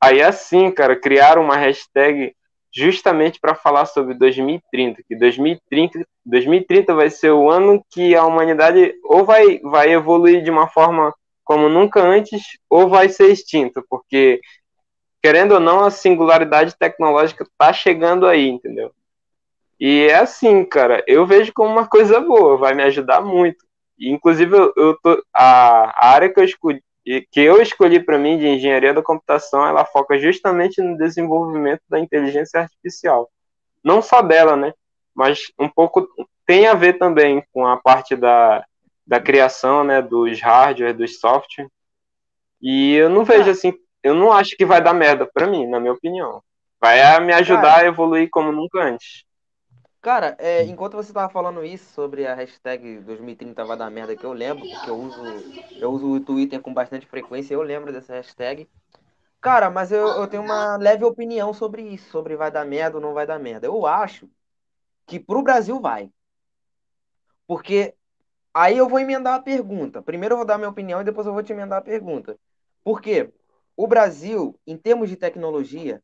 Aí 0.01 0.23
assim, 0.23 0.71
cara, 0.71 0.97
criaram 0.97 1.43
uma 1.43 1.57
hashtag 1.57 2.35
justamente 2.75 3.39
para 3.39 3.55
falar 3.55 3.85
sobre 3.85 4.15
2030, 4.15 5.03
que 5.07 5.15
2030, 5.15 6.07
2030 6.25 6.95
vai 6.95 7.11
ser 7.11 7.31
o 7.31 7.51
ano 7.51 7.85
que 7.91 8.17
a 8.17 8.25
humanidade 8.25 8.95
ou 9.05 9.25
vai, 9.25 9.59
vai 9.59 9.93
evoluir 9.93 10.43
de 10.43 10.51
uma 10.51 10.67
forma 10.67 11.15
como 11.45 11.69
nunca 11.69 12.01
antes, 12.01 12.59
ou 12.71 12.89
vai 12.89 13.09
ser 13.09 13.31
extinta, 13.31 13.83
porque 13.91 14.41
querendo 15.23 15.53
ou 15.53 15.61
não, 15.61 15.85
a 15.85 15.91
singularidade 15.91 16.77
tecnológica 16.77 17.47
tá 17.59 17.73
chegando 17.73 18.27
aí, 18.27 18.49
entendeu? 18.49 18.93
E 19.85 20.07
é 20.07 20.15
assim, 20.15 20.65
cara, 20.65 21.03
eu 21.09 21.27
vejo 21.27 21.53
como 21.53 21.69
uma 21.69 21.89
coisa 21.89 22.21
boa, 22.21 22.57
vai 22.57 22.73
me 22.73 22.85
ajudar 22.85 23.21
muito. 23.21 23.67
E, 23.99 24.11
inclusive, 24.13 24.57
eu, 24.57 24.73
eu 24.77 24.97
tô, 25.03 25.21
a, 25.35 26.07
a 26.07 26.15
área 26.15 26.33
que 26.33 26.39
eu 26.39 26.45
escolhi, 26.45 26.81
que 27.05 27.41
eu 27.41 27.61
escolhi 27.61 27.99
para 27.99 28.17
mim 28.17 28.39
de 28.39 28.47
engenharia 28.47 28.95
da 28.95 29.03
computação, 29.03 29.67
ela 29.67 29.85
foca 29.85 30.17
justamente 30.21 30.81
no 30.81 30.97
desenvolvimento 30.97 31.83
da 31.89 31.99
inteligência 31.99 32.61
artificial. 32.61 33.29
não 33.83 34.01
só 34.01 34.23
dela, 34.23 34.55
né? 34.55 34.73
Mas 35.13 35.53
um 35.59 35.69
pouco 35.69 36.09
tem 36.47 36.69
a 36.69 36.75
ver 36.75 36.93
também 36.93 37.45
com 37.53 37.67
a 37.67 37.77
parte 37.77 38.15
da, 38.15 38.65
da 39.05 39.19
criação, 39.21 39.83
né? 39.83 40.01
Dos 40.01 40.41
hardware, 40.41 40.97
dos 40.97 41.19
software. 41.19 41.67
E 42.61 42.95
eu 42.95 43.11
não 43.11 43.25
vejo 43.25 43.51
assim, 43.51 43.75
eu 44.01 44.15
não 44.15 44.31
acho 44.31 44.57
que 44.57 44.65
vai 44.65 44.81
dar 44.81 44.95
merda 44.95 45.27
para 45.27 45.49
mim, 45.49 45.67
na 45.67 45.81
minha 45.81 45.93
opinião. 45.93 46.41
Vai 46.81 47.19
me 47.19 47.33
ajudar 47.33 47.63
Cara, 47.63 47.83
a 47.83 47.87
evoluir 47.87 48.29
como 48.31 48.53
nunca 48.53 48.81
antes. 48.81 49.25
Cara, 50.03 50.37
é, 50.41 50.65
enquanto 50.65 50.95
você 50.95 51.13
tava 51.13 51.33
falando 51.33 51.65
isso 51.65 51.93
sobre 51.93 52.27
a 52.27 52.35
hashtag 52.35 52.99
2030 53.03 53.65
vai 53.65 53.77
dar 53.77 53.89
merda, 53.89 54.17
que 54.17 54.27
eu 54.27 54.33
lembro, 54.33 54.67
porque 54.69 54.91
eu 54.91 54.99
uso, 54.99 55.23
eu 55.81 55.93
uso 55.93 56.15
o 56.15 56.21
Twitter 56.21 56.61
com 56.61 56.75
bastante 56.75 57.07
frequência, 57.07 57.55
eu 57.55 57.63
lembro 57.63 57.93
dessa 57.93 58.15
hashtag. 58.15 58.69
Cara, 59.41 59.71
mas 59.71 59.93
eu, 59.93 60.09
eu 60.09 60.27
tenho 60.27 60.43
uma 60.43 60.77
leve 60.77 61.05
opinião 61.05 61.55
sobre 61.55 61.83
isso, 61.83 62.11
sobre 62.11 62.35
vai 62.35 62.51
dar 62.51 62.65
merda 62.65 62.97
ou 62.97 63.03
não 63.03 63.15
vai 63.15 63.25
dar 63.27 63.39
merda. 63.39 63.69
Eu 63.69 63.87
acho 63.87 64.29
que 65.07 65.21
pro 65.21 65.43
Brasil 65.43 65.81
vai. 65.81 66.11
Porque 67.47 67.95
aí 68.53 68.77
eu 68.79 68.89
vou 68.89 68.99
emendar 68.99 69.35
a 69.35 69.43
pergunta. 69.43 70.03
Primeiro 70.03 70.33
eu 70.35 70.39
vou 70.39 70.47
dar 70.47 70.59
minha 70.59 70.71
opinião 70.71 71.01
e 71.01 71.05
depois 71.05 71.29
eu 71.29 71.33
vou 71.33 71.45
te 71.45 71.53
emendar 71.53 71.79
a 71.79 71.83
pergunta. 71.83 72.37
Por 72.83 73.01
quê? 73.01 73.33
O 73.77 73.87
Brasil, 73.87 74.59
em 74.67 74.77
termos 74.77 75.09
de 75.09 75.17
tecnologia, 75.17 76.03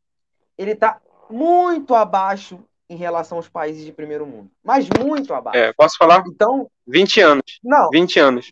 ele 0.57 0.71
está 0.71 1.01
muito 1.29 1.93
abaixo 1.93 2.63
em 2.89 2.95
relação 2.95 3.37
aos 3.37 3.47
países 3.47 3.85
de 3.85 3.91
primeiro 3.91 4.25
mundo. 4.25 4.49
Mas 4.63 4.87
muito 4.99 5.33
abaixo. 5.33 5.59
É, 5.59 5.71
posso 5.73 5.95
falar? 5.97 6.23
Então. 6.27 6.69
20 6.87 7.21
anos. 7.21 7.59
Não. 7.63 7.89
20 7.89 8.19
anos. 8.19 8.51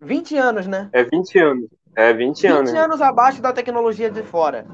20 0.00 0.36
anos, 0.36 0.66
né? 0.66 0.88
É 0.92 1.04
20 1.04 1.38
anos. 1.38 1.70
É 1.94 2.12
20, 2.12 2.42
20 2.42 2.46
anos. 2.46 2.70
20 2.70 2.80
anos 2.80 3.02
abaixo 3.02 3.42
da 3.42 3.52
tecnologia 3.52 4.10
de 4.10 4.22
fora. 4.22 4.66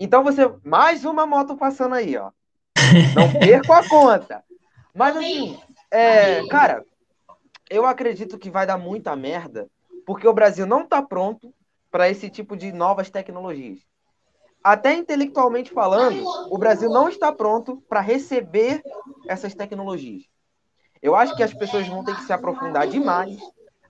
Então 0.00 0.24
você. 0.24 0.50
Mais 0.64 1.04
uma 1.04 1.24
moto 1.24 1.56
passando 1.56 1.94
aí, 1.94 2.16
ó. 2.16 2.30
Não 3.14 3.32
perco 3.38 3.72
a 3.72 3.88
conta. 3.88 4.42
Mas 4.92 5.16
assim, 5.16 5.58
é, 5.90 6.46
cara, 6.48 6.84
eu 7.70 7.86
acredito 7.86 8.38
que 8.38 8.50
vai 8.50 8.66
dar 8.66 8.78
muita 8.78 9.14
merda, 9.14 9.68
porque 10.06 10.26
o 10.26 10.32
Brasil 10.32 10.66
não 10.66 10.86
tá 10.86 11.02
pronto 11.02 11.52
para 11.90 12.08
esse 12.08 12.28
tipo 12.28 12.56
de 12.56 12.72
novas 12.72 13.10
tecnologias 13.10 13.80
até 14.64 14.94
intelectualmente 14.94 15.70
falando, 15.70 16.24
o 16.50 16.56
Brasil 16.56 16.88
não 16.88 17.06
está 17.06 17.30
pronto 17.30 17.82
para 17.86 18.00
receber 18.00 18.82
essas 19.28 19.54
tecnologias. 19.54 20.24
Eu 21.02 21.14
acho 21.14 21.36
que 21.36 21.42
as 21.42 21.52
pessoas 21.52 21.86
vão 21.86 22.02
ter 22.02 22.16
que 22.16 22.24
se 22.24 22.32
aprofundar 22.32 22.86
demais. 22.86 23.36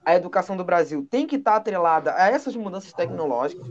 A 0.03 0.13
educação 0.15 0.57
do 0.57 0.65
Brasil 0.65 1.07
tem 1.09 1.25
que 1.25 1.37
estar 1.37 1.55
atrelada 1.55 2.13
a 2.13 2.27
essas 2.27 2.57
mudanças 2.57 2.91
tecnológicas, 2.91 3.65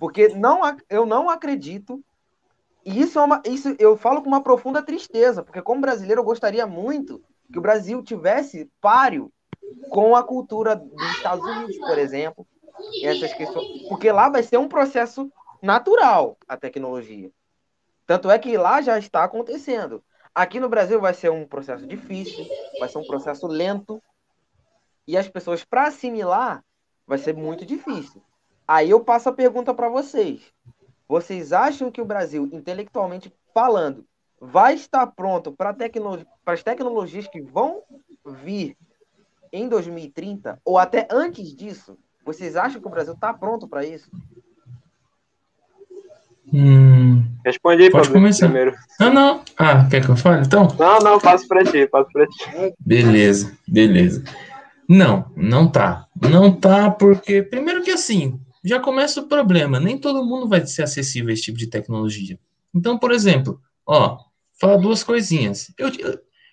porque 0.00 0.30
não, 0.30 0.60
eu 0.90 1.06
não 1.06 1.30
acredito. 1.30 2.02
E 2.84 3.00
isso 3.00 3.20
é 3.20 3.22
uma, 3.22 3.40
isso 3.46 3.76
eu 3.78 3.96
falo 3.96 4.20
com 4.20 4.26
uma 4.26 4.42
profunda 4.42 4.82
tristeza, 4.82 5.44
porque 5.44 5.62
como 5.62 5.80
brasileiro 5.80 6.22
eu 6.22 6.24
gostaria 6.24 6.66
muito 6.66 7.22
que 7.52 7.58
o 7.58 7.62
Brasil 7.62 8.02
tivesse 8.02 8.68
páreo 8.80 9.32
com 9.90 10.16
a 10.16 10.24
cultura 10.24 10.74
dos 10.74 11.10
Estados 11.12 11.44
Unidos, 11.44 11.78
por 11.78 11.96
exemplo, 11.96 12.44
essas 13.00 13.32
questões, 13.32 13.82
porque 13.88 14.10
lá 14.10 14.28
vai 14.28 14.42
ser 14.42 14.56
um 14.56 14.66
processo 14.66 15.30
natural 15.62 16.36
a 16.48 16.56
tecnologia. 16.56 17.30
Tanto 18.06 18.28
é 18.30 18.38
que 18.38 18.58
lá 18.58 18.82
já 18.82 18.98
está 18.98 19.22
acontecendo. 19.22 20.02
Aqui 20.34 20.58
no 20.58 20.68
Brasil 20.68 21.00
vai 21.00 21.14
ser 21.14 21.30
um 21.30 21.46
processo 21.46 21.86
difícil, 21.86 22.44
vai 22.80 22.88
ser 22.88 22.98
um 22.98 23.06
processo 23.06 23.46
lento. 23.46 24.02
E 25.06 25.16
as 25.16 25.28
pessoas, 25.28 25.64
para 25.64 25.86
assimilar, 25.86 26.64
vai 27.06 27.18
ser 27.18 27.34
muito 27.34 27.64
difícil. 27.64 28.22
Aí 28.66 28.90
eu 28.90 29.04
passo 29.04 29.28
a 29.28 29.32
pergunta 29.32 29.72
para 29.72 29.88
vocês. 29.88 30.42
Vocês 31.08 31.52
acham 31.52 31.90
que 31.90 32.00
o 32.00 32.04
Brasil, 32.04 32.48
intelectualmente 32.52 33.32
falando, 33.52 34.06
vai 34.40 34.74
estar 34.74 35.06
pronto 35.08 35.52
para 35.52 35.74
tecno 35.74 36.26
as 36.46 36.62
tecnologias 36.62 37.28
que 37.28 37.40
vão 37.40 37.82
vir 38.24 38.76
em 39.52 39.68
2030 39.68 40.60
ou 40.64 40.78
até 40.78 41.06
antes 41.10 41.54
disso? 41.54 41.98
Vocês 42.24 42.56
acham 42.56 42.80
que 42.80 42.86
o 42.86 42.90
Brasil 42.90 43.14
está 43.14 43.34
pronto 43.34 43.68
para 43.68 43.84
isso? 43.84 44.10
Hum, 46.52 47.24
Responde 47.44 47.82
aí, 47.82 47.90
Pode 47.90 48.10
começar. 48.10 48.46
primeiro. 48.46 48.74
Não, 49.00 49.12
não. 49.12 49.44
Ah, 49.58 49.86
quer 49.88 50.04
que 50.04 50.08
eu 50.08 50.16
fale, 50.16 50.46
então? 50.46 50.68
Não, 50.78 50.98
não, 51.00 51.20
passo 51.20 51.46
para 51.48 51.64
ti, 51.64 51.86
passo 51.86 52.08
para 52.12 52.26
ti. 52.26 52.74
Beleza, 52.78 53.56
beleza. 53.66 54.22
Não, 54.88 55.30
não 55.36 55.68
tá. 55.68 56.06
Não 56.20 56.52
tá 56.52 56.90
porque, 56.90 57.42
primeiro 57.42 57.82
que 57.82 57.90
assim, 57.90 58.38
já 58.64 58.78
começa 58.78 59.20
o 59.20 59.28
problema. 59.28 59.80
Nem 59.80 59.98
todo 59.98 60.24
mundo 60.24 60.48
vai 60.48 60.64
ser 60.66 60.82
acessível 60.82 61.30
a 61.30 61.32
esse 61.32 61.42
tipo 61.42 61.58
de 61.58 61.66
tecnologia. 61.66 62.38
Então, 62.74 62.98
por 62.98 63.10
exemplo, 63.10 63.60
ó, 63.86 64.18
fala 64.60 64.78
duas 64.78 65.02
coisinhas. 65.02 65.72
Eu, 65.76 65.90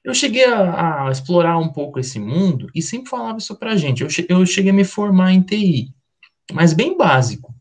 eu 0.03 0.13
cheguei 0.13 0.45
a, 0.45 1.07
a, 1.07 1.11
explorar 1.11 1.57
um 1.59 1.69
pouco 1.69 1.99
esse 1.99 2.19
mundo 2.19 2.67
e 2.73 2.81
sempre 2.81 3.09
falava 3.09 3.37
isso 3.37 3.55
pra 3.57 3.75
gente. 3.75 4.01
Eu, 4.01 4.09
eu 4.27 4.45
cheguei 4.45 4.71
a 4.71 4.75
me 4.75 4.83
formar 4.83 5.33
em 5.33 5.41
TI, 5.41 5.93
mas 6.51 6.73
bem 6.73 6.97
básico, 6.97 7.53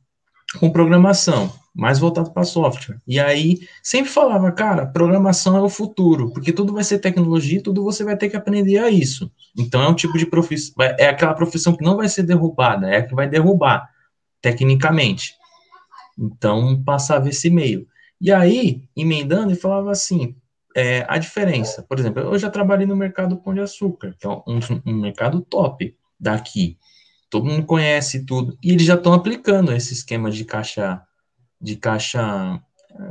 com 0.59 0.71
programação 0.71 1.53
mais 1.75 1.99
voltado 1.99 2.33
para 2.33 2.45
software. 2.45 3.01
E 3.07 3.21
aí 3.21 3.61
sempre 3.83 4.11
falava, 4.11 4.51
cara, 4.53 4.87
programação 4.87 5.57
é 5.57 5.61
o 5.61 5.69
futuro, 5.69 6.33
porque 6.33 6.53
tudo 6.53 6.73
vai 6.73 6.85
ser 6.85 6.99
tecnologia, 6.99 7.63
tudo 7.63 7.85
você 7.85 8.03
vai 8.05 8.17
ter 8.17 8.29
que 8.29 8.37
aprender 8.37 8.79
a 8.79 8.91
isso. 8.91 9.31
Então 9.57 9.83
é 9.83 9.89
um 9.89 9.95
tipo 9.95 10.19
de 10.19 10.27
profissão, 10.27 10.75
é 10.99 11.09
aquela 11.09 11.35
profissão 11.35 11.77
que 11.77 11.85
não 11.85 11.97
vai 11.97 12.09
ser 12.09 12.25
derrubada, 12.25 12.89
é 12.89 12.99
a 12.99 13.07
que 13.07 13.15
vai 13.15 13.29
derrubar 13.29 13.89
tecnicamente. 14.41 15.35
Então 16.19 16.83
passava 16.83 17.29
esse 17.29 17.49
meio. 17.49 17.87
E 18.21 18.33
aí, 18.33 18.83
emendando, 18.97 19.53
ele 19.53 19.61
falava 19.61 19.93
assim, 19.93 20.35
é, 20.77 21.07
a 21.09 21.19
diferença, 21.19 21.83
por 21.83 21.99
exemplo, 21.99 22.23
eu 22.23 22.39
já 22.39 22.51
trabalhei 22.51 22.87
no 22.87 22.97
mercado 22.97 23.37
Pão 23.37 23.55
de 23.55 23.61
Açúcar, 23.61 24.15
que 24.19 24.27
é 24.27 24.31
um, 24.31 24.61
um 24.85 24.95
mercado 24.95 25.41
top 25.41 25.95
daqui. 26.19 26.77
Todo 27.31 27.47
mundo 27.47 27.67
conhece 27.67 28.25
tudo. 28.25 28.59
E 28.63 28.73
eles 28.73 28.85
já 28.85 28.95
estão 28.95 29.13
aplicando 29.13 29.73
esse 29.73 29.93
esquema 29.93 30.31
de 30.31 30.45
caixa 30.45 31.03
de 31.61 31.77
caixa. 31.77 32.61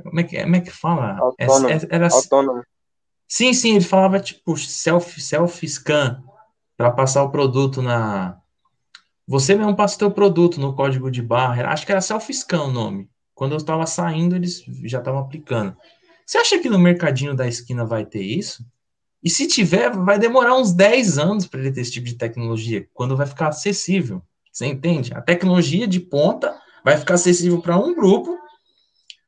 Como 0.04 0.20
é 0.20 0.24
que, 0.24 0.41
como 0.41 0.56
é 0.56 0.62
que 0.62 0.72
fala? 0.72 1.18
Autônomo. 1.18 1.70
É, 1.70 1.80
era, 1.89 2.08
Autônomo. 2.12 2.64
Sim, 3.28 3.54
sim, 3.54 3.76
ele 3.76 3.84
falava 3.84 4.20
tipo 4.20 4.58
self, 4.58 5.20
self 5.22 5.68
scan 5.68 6.24
para 6.78 6.91
passar 6.91 7.24
o 7.24 7.30
produto 7.30 7.82
na. 7.82 8.38
Você 9.28 9.56
mesmo 9.56 9.76
passa 9.76 9.95
o 9.95 10.00
teu 10.00 10.12
produto 10.12 10.60
no 10.60 10.74
código 10.74 11.12
de 11.12 11.22
barra. 11.22 11.68
Acho 11.68 11.86
que 11.86 11.91
era 11.91 12.02
self 12.02 12.34
scan 12.34 12.64
o 12.64 12.72
nome. 12.72 13.10
Quando 13.36 13.52
eu 13.52 13.58
estava 13.58 13.86
saindo, 13.86 14.36
eles 14.36 14.64
já 14.84 15.00
estavam 15.00 15.20
aplicando. 15.20 15.76
Você 16.26 16.38
acha 16.38 16.60
que 16.60 16.70
no 16.70 16.80
mercadinho 16.80 17.36
da 17.36 17.48
esquina 17.48 17.86
vai 17.86 18.06
ter 18.06 18.22
isso? 18.22 18.66
E 19.24 19.30
se 19.30 19.48
tiver, 19.48 19.91
vai 19.91 20.18
demorar 20.18 20.56
uns 20.56 20.74
10 20.74 21.18
anos 21.18 21.45
para 21.45 21.60
ele 21.60 21.72
ter 21.72 21.82
esse 21.82 21.91
tipo 21.91 22.06
de 22.06 22.16
tecnologia, 22.16 22.88
quando 22.93 23.18
vai 23.18 23.28
ficar 23.28 23.50
acessível. 23.50 24.22
Você 24.52 24.66
entende? 24.66 25.14
A 25.14 25.22
tecnologia 25.22 25.88
de 25.88 26.00
ponta 26.00 26.58
vai 26.88 26.97
ficar 26.97 27.15
acessível 27.15 27.61
para 27.61 27.77
um 27.77 27.93
grupo, 27.93 28.39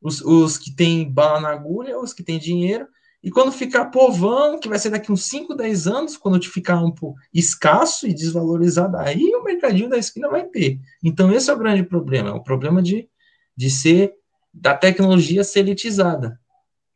os, 0.01 0.21
os 0.21 0.57
que 0.57 0.73
têm 0.73 1.11
bala 1.11 1.41
na 1.41 1.49
agulha, 1.49 1.99
os 1.99 2.13
que 2.13 2.23
têm 2.23 2.39
dinheiro, 2.39 2.87
e 3.21 3.29
quando 3.29 3.51
ficar 3.51 3.87
povão, 3.87 4.57
que 4.57 4.69
vai 4.69 4.79
ser 4.79 4.91
daqui 4.91 5.11
uns 5.11 5.25
5, 5.25 5.53
10 5.53 5.87
anos, 5.87 6.15
quando 6.15 6.41
ficar 6.41 6.81
um 6.81 6.89
pouco 6.89 7.19
escasso 7.33 8.07
e 8.07 8.13
desvalorizado, 8.13 8.95
aí 8.95 9.35
o 9.35 9.43
mercadinho 9.43 9.89
da 9.89 9.97
esquina 9.97 10.29
vai 10.29 10.45
ter. 10.45 10.79
Então, 11.03 11.33
esse 11.33 11.49
é 11.49 11.53
o 11.53 11.57
grande 11.57 11.83
problema, 11.83 12.29
é 12.29 12.31
o 12.31 12.41
problema 12.41 12.81
de, 12.81 13.09
de 13.57 13.69
ser, 13.69 14.13
da 14.53 14.73
tecnologia 14.73 15.43
ser 15.43 15.59
elitizada. 15.59 16.39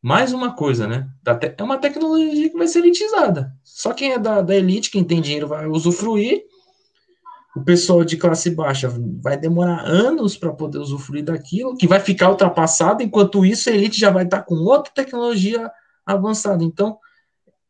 Mais 0.02 0.32
uma 0.32 0.56
coisa, 0.56 0.88
né? 0.88 1.10
É 1.58 1.62
uma 1.62 1.78
tecnologia 1.78 2.50
que 2.50 2.58
vai 2.58 2.70
ser 2.70 2.80
elitizada. 2.80 3.54
Só 3.66 3.92
quem 3.92 4.14
é 4.14 4.18
da, 4.18 4.42
da 4.42 4.56
elite, 4.56 4.90
quem 4.90 5.04
tem 5.04 5.20
dinheiro, 5.20 5.50
vai 5.50 5.68
usufruir, 5.68 6.42
o 7.56 7.64
pessoal 7.64 8.04
de 8.04 8.18
classe 8.18 8.50
baixa 8.50 8.92
vai 9.22 9.38
demorar 9.38 9.82
anos 9.86 10.36
para 10.36 10.52
poder 10.52 10.80
usufruir 10.80 11.24
daquilo, 11.24 11.78
que 11.78 11.88
vai 11.88 12.00
ficar 12.00 12.30
ultrapassado, 12.30 13.04
enquanto 13.04 13.46
isso 13.46 13.70
a 13.70 13.74
elite 13.74 14.00
já 14.00 14.10
vai 14.10 14.24
estar 14.24 14.40
tá 14.40 14.44
com 14.44 14.56
outra 14.56 14.92
tecnologia 14.94 15.72
avançada. 16.06 16.64
Então, 16.64 16.98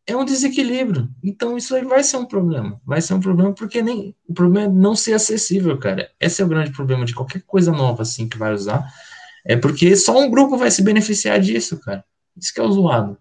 é 0.08 0.16
um 0.16 0.24
desequilíbrio. 0.24 1.10
Então, 1.22 1.58
isso 1.58 1.76
aí 1.76 1.84
vai 1.84 2.04
ser 2.04 2.18
um 2.18 2.26
problema. 2.26 2.80
Vai 2.86 3.02
ser 3.02 3.14
um 3.14 3.20
problema 3.20 3.54
porque 3.54 3.82
nem 3.82 4.16
o 4.28 4.34
problema 4.34 4.68
é 4.68 4.74
não 4.74 4.96
ser 4.96 5.14
acessível, 5.14 5.78
cara. 5.78 6.10
Esse 6.20 6.42
é 6.42 6.46
o 6.46 6.48
grande 6.48 6.72
problema 6.72 7.06
de 7.06 7.14
qualquer 7.14 7.42
coisa 7.42 7.72
nova 7.72 8.04
assim 8.04 8.28
que 8.28 8.38
vai 8.38 8.54
usar. 8.54 8.86
É 9.46 9.58
porque 9.58 9.96
só 9.96 10.18
um 10.18 10.30
grupo 10.30 10.58
vai 10.58 10.72
se 10.72 10.82
beneficiar 10.82 11.40
disso, 11.40 11.80
cara. 11.82 12.04
Isso 12.38 12.54
que 12.54 12.60
é 12.60 12.64
o 12.64 12.72
zoado. 12.72 13.18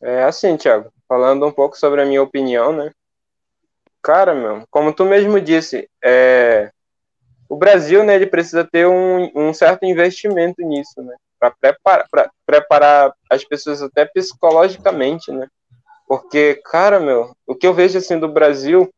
É 0.00 0.24
assim, 0.24 0.56
Thiago, 0.56 0.92
falando 1.08 1.46
um 1.46 1.52
pouco 1.52 1.76
sobre 1.76 2.00
a 2.00 2.06
minha 2.06 2.22
opinião, 2.22 2.72
né? 2.72 2.92
Cara, 4.02 4.34
meu, 4.34 4.64
como 4.70 4.92
tu 4.92 5.04
mesmo 5.04 5.40
disse, 5.40 5.88
é, 6.02 6.70
o 7.48 7.56
Brasil, 7.56 8.04
né, 8.04 8.14
ele 8.14 8.26
precisa 8.26 8.64
ter 8.64 8.86
um, 8.86 9.30
um 9.34 9.52
certo 9.52 9.84
investimento 9.84 10.62
nisso, 10.62 11.02
né, 11.02 11.14
para 11.38 11.50
preparar, 11.50 12.30
preparar 12.46 13.12
as 13.30 13.44
pessoas 13.44 13.82
até 13.82 14.04
psicologicamente, 14.04 15.32
né, 15.32 15.48
porque, 16.06 16.60
cara, 16.64 16.98
meu, 16.98 17.34
o 17.46 17.54
que 17.54 17.66
eu 17.66 17.74
vejo, 17.74 17.98
assim, 17.98 18.18
do 18.18 18.28
Brasil, 18.28 18.90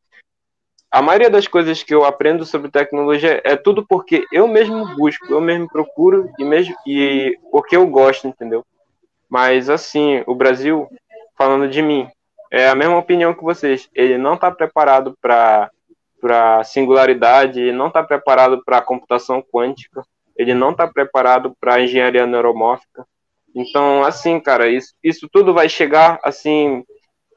a 0.91 1.01
maioria 1.01 1.31
das 1.31 1.47
coisas 1.47 1.83
que 1.83 1.95
eu 1.95 2.05
aprendo 2.05 2.45
sobre 2.45 2.71
tecnologia 2.71 3.41
é 3.45 3.57
tudo 3.57 3.87
porque 3.87 4.25
eu 4.33 4.47
mesmo 4.47 4.97
busco, 4.97 5.27
eu 5.33 5.41
mesmo 5.41 5.69
procuro 5.69 6.31
e 6.39 6.45
mesmo 6.45 6.75
e 6.87 7.39
porque 7.51 7.77
eu 7.77 7.87
gosto, 7.87 8.27
entendeu? 8.27 8.65
Mas, 9.29 9.71
assim, 9.71 10.23
o 10.27 10.35
Brasil, 10.35 10.89
falando 11.37 11.69
de 11.69 11.81
mim, 11.81 12.09
é 12.51 12.69
a 12.69 12.75
mesma 12.75 12.99
opinião 12.99 13.35
que 13.35 13.43
vocês. 13.43 13.89
Ele 13.95 14.19
não 14.19 14.35
está 14.35 14.51
preparado 14.51 15.17
para 15.21 15.71
para 16.21 16.63
singularidade, 16.65 17.61
ele 17.61 17.73
não 17.73 17.87
está 17.87 18.03
preparado 18.03 18.63
para 18.63 18.83
computação 18.83 19.43
quântica, 19.43 20.03
ele 20.37 20.53
não 20.53 20.73
está 20.73 20.87
preparado 20.87 21.57
para 21.59 21.81
engenharia 21.81 22.27
neuromórfica. 22.27 23.07
Então, 23.55 24.05
assim, 24.05 24.39
cara, 24.39 24.69
isso, 24.69 24.95
isso 25.03 25.29
tudo 25.33 25.55
vai 25.55 25.69
chegar 25.69 26.21
assim, 26.23 26.85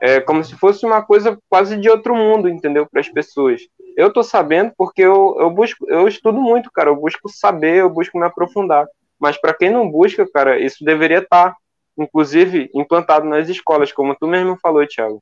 é, 0.02 0.20
como 0.20 0.44
se 0.44 0.56
fosse 0.56 0.86
uma 0.86 1.02
coisa 1.02 1.40
quase 1.50 1.78
de 1.78 1.90
outro 1.90 2.14
mundo, 2.14 2.50
entendeu? 2.50 2.86
Para 2.86 3.00
as 3.00 3.10
pessoas. 3.10 3.62
Eu 3.96 4.12
tô 4.12 4.22
sabendo 4.22 4.74
porque 4.78 5.02
eu, 5.02 5.38
eu 5.40 5.50
busco, 5.50 5.86
eu 5.90 6.08
estudo 6.08 6.42
muito, 6.42 6.72
cara. 6.72 6.90
Eu 6.90 6.96
busco 6.96 7.30
saber, 7.30 7.78
eu 7.78 7.90
busco 7.90 8.18
me 8.18 8.26
aprofundar. 8.26 8.86
Mas 9.20 9.40
para 9.40 9.54
quem 9.54 9.70
não 9.70 9.90
busca, 9.90 10.30
cara, 10.30 10.60
isso 10.60 10.84
deveria 10.84 11.20
estar, 11.20 11.52
tá, 11.52 11.58
inclusive, 11.98 12.70
implantado 12.74 13.26
nas 13.26 13.50
escolas, 13.50 13.92
como 13.92 14.16
tu 14.16 14.28
mesmo 14.28 14.58
falou, 14.62 14.88
Thiago. 14.88 15.22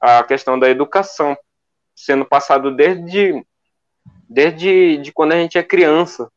A 0.00 0.22
questão 0.22 0.58
da 0.58 0.70
educação 0.70 1.36
sendo 1.94 2.24
passado 2.24 2.74
desde 2.74 3.44
desde 4.28 4.98
de 4.98 5.12
quando 5.12 5.32
a 5.32 5.36
gente 5.36 5.58
é 5.58 5.62
criança 5.62 6.30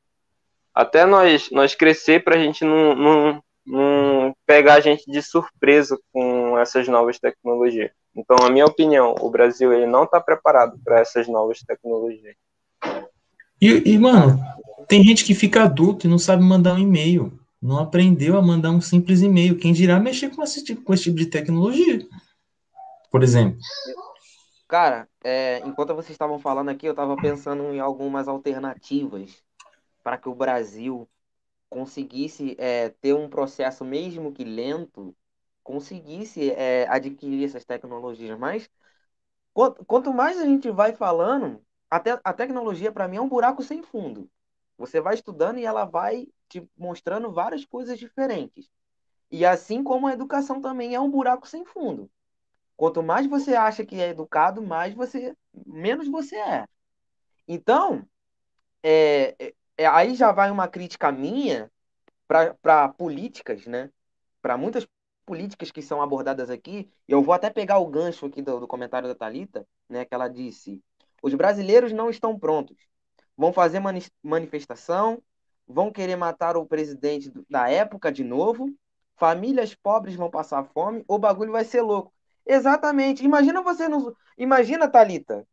até 0.73 1.05
nós 1.05 1.49
nós 1.51 1.75
crescer 1.75 2.23
para 2.23 2.35
a 2.35 2.39
gente 2.39 2.63
não, 2.63 2.95
não, 2.95 3.43
não 3.65 4.35
pegar 4.45 4.75
a 4.75 4.79
gente 4.79 5.09
de 5.09 5.21
surpresa 5.21 5.99
com 6.11 6.57
essas 6.57 6.87
novas 6.87 7.19
tecnologias. 7.19 7.91
Então, 8.15 8.37
a 8.45 8.49
minha 8.49 8.65
opinião, 8.65 9.15
o 9.19 9.29
Brasil 9.29 9.71
ele 9.71 9.85
não 9.85 10.03
está 10.03 10.19
preparado 10.19 10.77
para 10.83 10.99
essas 10.99 11.27
novas 11.27 11.59
tecnologias. 11.59 12.35
E, 13.61 13.93
e, 13.93 13.97
mano, 13.97 14.37
tem 14.87 15.03
gente 15.03 15.23
que 15.23 15.33
fica 15.33 15.63
adulto 15.63 16.05
e 16.05 16.09
não 16.09 16.17
sabe 16.17 16.43
mandar 16.43 16.73
um 16.73 16.79
e-mail. 16.79 17.31
Não 17.61 17.77
aprendeu 17.77 18.37
a 18.37 18.41
mandar 18.41 18.71
um 18.71 18.81
simples 18.81 19.21
e-mail. 19.21 19.57
Quem 19.57 19.71
dirá 19.71 19.99
mexer 19.99 20.35
com 20.35 20.41
esse 20.41 20.63
tipo, 20.63 20.81
com 20.81 20.93
esse 20.93 21.03
tipo 21.03 21.17
de 21.17 21.27
tecnologia? 21.27 22.07
Por 23.11 23.21
exemplo. 23.21 23.59
Cara, 24.67 25.07
é, 25.23 25.59
enquanto 25.59 25.93
vocês 25.93 26.11
estavam 26.11 26.39
falando 26.39 26.69
aqui, 26.69 26.87
eu 26.87 26.91
estava 26.91 27.15
pensando 27.17 27.73
em 27.73 27.79
algumas 27.79 28.27
alternativas 28.27 29.43
para 30.01 30.17
que 30.17 30.29
o 30.29 30.33
Brasil 30.33 31.07
conseguisse 31.69 32.55
é, 32.57 32.89
ter 32.89 33.13
um 33.13 33.29
processo, 33.29 33.85
mesmo 33.85 34.31
que 34.31 34.43
lento, 34.43 35.15
conseguisse 35.63 36.51
é, 36.51 36.87
adquirir 36.87 37.45
essas 37.45 37.63
tecnologias. 37.65 38.37
Mas 38.39 38.69
quanto, 39.53 39.85
quanto 39.85 40.13
mais 40.13 40.39
a 40.39 40.45
gente 40.45 40.71
vai 40.71 40.93
falando, 40.95 41.61
até 41.89 42.19
a 42.23 42.33
tecnologia 42.33 42.91
para 42.91 43.07
mim 43.07 43.17
é 43.17 43.21
um 43.21 43.29
buraco 43.29 43.61
sem 43.61 43.83
fundo. 43.83 44.29
Você 44.77 44.99
vai 44.99 45.15
estudando 45.15 45.59
e 45.59 45.65
ela 45.65 45.85
vai 45.85 46.27
te 46.59 46.69
mostrando 46.77 47.31
várias 47.31 47.65
coisas 47.65 47.97
diferentes. 47.97 48.69
E 49.31 49.45
assim 49.45 49.83
como 49.83 50.07
a 50.07 50.13
educação 50.13 50.61
também 50.61 50.95
é 50.95 50.99
um 50.99 51.09
buraco 51.09 51.47
sem 51.47 51.65
fundo. 51.65 52.09
Quanto 52.75 53.03
mais 53.03 53.27
você 53.27 53.55
acha 53.55 53.85
que 53.85 54.01
é 54.01 54.09
educado, 54.09 54.61
mais 54.61 54.93
você 54.93 55.35
menos 55.65 56.07
você 56.07 56.35
é. 56.37 56.67
Então, 57.47 58.05
é, 58.83 59.35
é 59.39 59.53
é, 59.81 59.87
aí 59.87 60.13
já 60.15 60.31
vai 60.31 60.51
uma 60.51 60.67
crítica 60.67 61.11
minha 61.11 61.71
para 62.27 62.89
políticas, 62.89 63.65
né? 63.65 63.89
Para 64.41 64.55
muitas 64.55 64.87
políticas 65.25 65.71
que 65.71 65.81
são 65.81 66.01
abordadas 66.01 66.49
aqui, 66.51 66.91
eu 67.07 67.21
vou 67.23 67.33
até 67.33 67.49
pegar 67.49 67.79
o 67.79 67.87
gancho 67.87 68.27
aqui 68.27 68.41
do, 68.43 68.59
do 68.59 68.67
comentário 68.67 69.07
da 69.07 69.15
Talita, 69.15 69.67
né? 69.89 70.05
Que 70.05 70.13
ela 70.13 70.27
disse: 70.27 70.81
os 71.21 71.33
brasileiros 71.33 71.91
não 71.91 72.11
estão 72.11 72.37
prontos, 72.37 72.77
vão 73.35 73.51
fazer 73.51 73.79
mani 73.79 74.03
manifestação, 74.21 75.21
vão 75.71 75.91
querer 75.91 76.15
matar 76.15 76.57
o 76.57 76.65
presidente 76.65 77.31
da 77.49 77.69
época 77.69 78.11
de 78.11 78.23
novo, 78.23 78.69
famílias 79.15 79.73
pobres 79.75 80.15
vão 80.15 80.29
passar 80.29 80.63
fome, 80.63 81.03
o 81.07 81.17
bagulho 81.17 81.51
vai 81.51 81.63
ser 81.63 81.81
louco. 81.81 82.13
Exatamente. 82.45 83.23
Imagina 83.23 83.61
você 83.61 83.87
no... 83.87 84.15
Imagina, 84.37 84.87
Talita, 84.87 85.45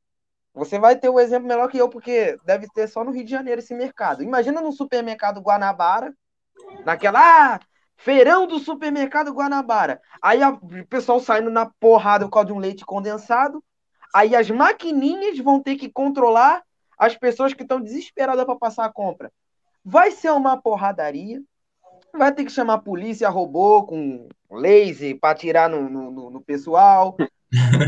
você 0.54 0.78
vai 0.78 0.96
ter 0.96 1.08
o 1.08 1.20
exemplo 1.20 1.46
melhor 1.46 1.68
que 1.68 1.78
eu, 1.78 1.88
porque 1.88 2.38
deve 2.44 2.66
ter 2.74 2.88
só 2.88 3.04
no 3.04 3.10
Rio 3.10 3.24
de 3.24 3.30
Janeiro 3.30 3.60
esse 3.60 3.74
mercado. 3.74 4.22
Imagina 4.22 4.60
no 4.60 4.72
supermercado 4.72 5.40
Guanabara, 5.40 6.12
naquela. 6.84 7.20
Ah, 7.54 7.60
feirão 7.96 8.46
do 8.46 8.58
supermercado 8.58 9.32
Guanabara. 9.32 10.00
Aí 10.22 10.42
a, 10.42 10.50
o 10.50 10.86
pessoal 10.88 11.20
saindo 11.20 11.50
na 11.50 11.70
porrada 11.78 12.24
por 12.24 12.32
causa 12.32 12.46
de 12.46 12.52
um 12.52 12.58
leite 12.58 12.84
condensado. 12.84 13.62
Aí 14.14 14.34
as 14.34 14.50
maquininhas 14.50 15.38
vão 15.38 15.62
ter 15.62 15.76
que 15.76 15.90
controlar 15.90 16.62
as 16.98 17.16
pessoas 17.16 17.52
que 17.52 17.62
estão 17.62 17.80
desesperadas 17.80 18.44
para 18.44 18.56
passar 18.56 18.86
a 18.86 18.92
compra. 18.92 19.30
Vai 19.90 20.10
ser 20.10 20.30
uma 20.32 20.60
porradaria. 20.60 21.42
Vai 22.12 22.30
ter 22.34 22.44
que 22.44 22.52
chamar 22.52 22.74
a 22.74 22.78
polícia 22.78 23.26
robô 23.30 23.84
com 23.84 24.28
laser 24.50 25.18
para 25.18 25.30
atirar 25.30 25.70
no, 25.70 25.88
no, 25.88 26.30
no 26.30 26.40
pessoal. 26.42 27.16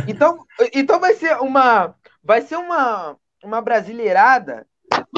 Então, 0.09 0.39
então 0.73 0.99
vai 0.99 1.13
ser 1.13 1.37
uma 1.37 1.95
vai 2.25 2.41
ser 2.41 2.57
uma, 2.57 3.15
uma 3.45 3.61
brasileirada 3.61 4.67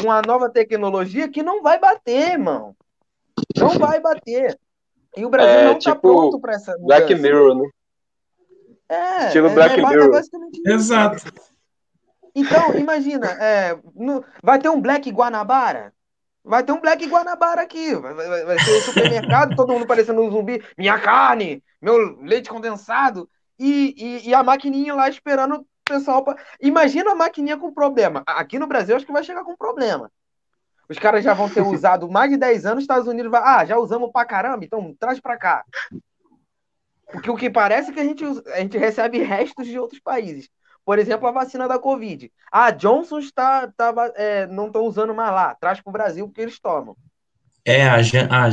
com 0.01 0.11
a 0.11 0.21
nova 0.21 0.51
tecnologia 0.51 1.29
que 1.29 1.45
não 1.45 1.63
vai 1.63 1.79
bater, 1.79 2.33
irmão. 2.33 2.75
Não 3.57 3.79
vai 3.79 4.01
bater. 4.01 4.59
E 5.17 5.25
o 5.25 5.31
Brasil 5.31 5.61
é, 5.61 5.65
não 5.67 5.79
está 5.79 5.93
tipo 5.93 6.01
pronto 6.01 6.41
para 6.41 6.55
essa 6.55 6.73
mudança. 6.73 7.07
Black 7.07 7.15
Mirror, 7.15 7.55
né? 7.55 7.71
É, 8.89 9.27
Estilo 9.27 9.47
é, 9.47 9.55
Black 9.55 9.79
é, 9.79 9.89
Mirror. 9.89 10.21
Exato. 10.67 11.33
Então, 12.35 12.75
imagina, 12.75 13.29
é, 13.41 13.79
no, 13.95 14.25
vai 14.43 14.59
ter 14.59 14.71
um 14.71 14.81
Black 14.81 15.09
Guanabara? 15.09 15.95
Vai 16.45 16.65
ter 16.65 16.73
um 16.73 16.81
Black 16.81 17.07
Guanabara 17.07 17.63
aqui. 17.63 17.95
Vai, 17.95 18.15
vai, 18.15 18.45
vai 18.45 18.59
ser 18.59 18.71
o 18.71 18.83
supermercado, 18.83 19.55
todo 19.55 19.73
mundo 19.73 19.87
parecendo 19.87 20.21
um 20.23 20.31
zumbi. 20.31 20.63
Minha 20.77 20.99
carne, 20.99 21.63
meu 21.81 22.21
leite 22.21 22.51
condensado. 22.51 23.29
E, 23.59 23.95
e, 23.97 24.29
e 24.31 24.35
a 24.35 24.43
maquininha 24.43 24.95
lá 24.95 25.09
esperando 25.09 25.65
pessoal. 25.85 26.25
Pra... 26.25 26.37
Imagina 26.61 27.13
a 27.13 27.15
maquininha 27.15 27.57
com 27.57 27.73
problema. 27.73 28.23
Aqui 28.27 28.59
no 28.59 28.67
Brasil, 28.67 28.97
acho 28.97 29.07
que 29.07 29.13
vai 29.13 29.23
chegar 29.23 29.45
com 29.45 29.57
problema. 29.57 30.11
Os 30.89 30.99
caras 30.99 31.23
já 31.25 31.33
vão 31.33 31.49
ter 31.49 31.63
usado 31.63 32.11
mais 32.11 32.31
de 32.31 32.37
10 32.37 32.67
anos, 32.67 32.85
Estados 32.85 33.07
Unidos 33.07 33.31
vai. 33.31 33.41
Ah, 33.43 33.65
já 33.65 33.79
usamos 33.79 34.11
pra 34.11 34.25
caramba, 34.25 34.65
então 34.65 34.95
traz 34.99 35.21
pra 35.21 35.37
cá. 35.37 35.65
Porque 37.13 37.31
o 37.31 37.37
que 37.37 37.49
parece 37.51 37.91
é 37.91 37.95
que 37.95 38.01
a 38.01 38.05
gente, 38.05 38.25
a 38.25 38.61
gente 38.61 38.77
recebe 38.79 39.19
restos 39.19 39.67
de 39.67 39.79
outros 39.79 40.01
países. 40.01 40.49
Por 40.85 40.99
exemplo, 40.99 41.29
a 41.29 41.33
vacina 41.33 41.69
da 41.69 41.79
Covid. 41.79 42.31
Ah, 42.51 42.71
Johnson 42.71 43.19
está, 43.19 43.69
tá, 43.69 43.93
é, 44.17 44.47
não 44.47 44.67
estão 44.67 44.83
usando 44.85 45.15
mais 45.15 45.33
lá. 45.33 45.55
Traz 45.55 45.81
para 45.81 45.91
o 45.91 45.93
Brasil 45.93 46.27
porque 46.27 46.41
eles 46.41 46.59
tomam. 46.59 46.97
É, 47.65 47.85
a, 47.85 47.97
a, 47.97 48.49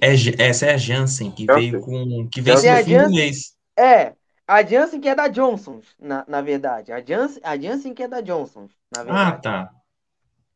é, 0.00 0.48
essa 0.48 0.66
é 0.66 0.74
a 0.74 0.76
Janssen, 0.76 1.30
que 1.30 1.46
veio 1.46 1.80
com. 1.80 2.28
que 2.30 2.42
veio 2.42 2.56
no 2.56 2.84
fim 2.84 2.98
do 2.98 3.10
mês. 3.10 3.56
É, 3.76 4.12
a 4.46 4.62
Janssen 4.62 5.00
que 5.00 5.08
é 5.08 5.14
da 5.14 5.28
Johnson, 5.28 5.80
na, 5.98 6.24
na 6.28 6.42
verdade. 6.42 6.92
A 6.92 7.02
Janssen, 7.02 7.40
a 7.42 7.56
Janssen 7.56 7.94
que 7.94 8.02
é 8.02 8.08
da 8.08 8.20
Johnson, 8.20 8.68
na 8.94 9.00
ah, 9.00 9.04
verdade. 9.04 9.28
Ah, 9.28 9.38
tá. 9.38 9.70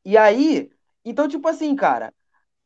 E 0.04 0.16
aí, 0.16 0.70
então, 1.04 1.26
tipo 1.26 1.48
assim, 1.48 1.74
cara. 1.74 2.12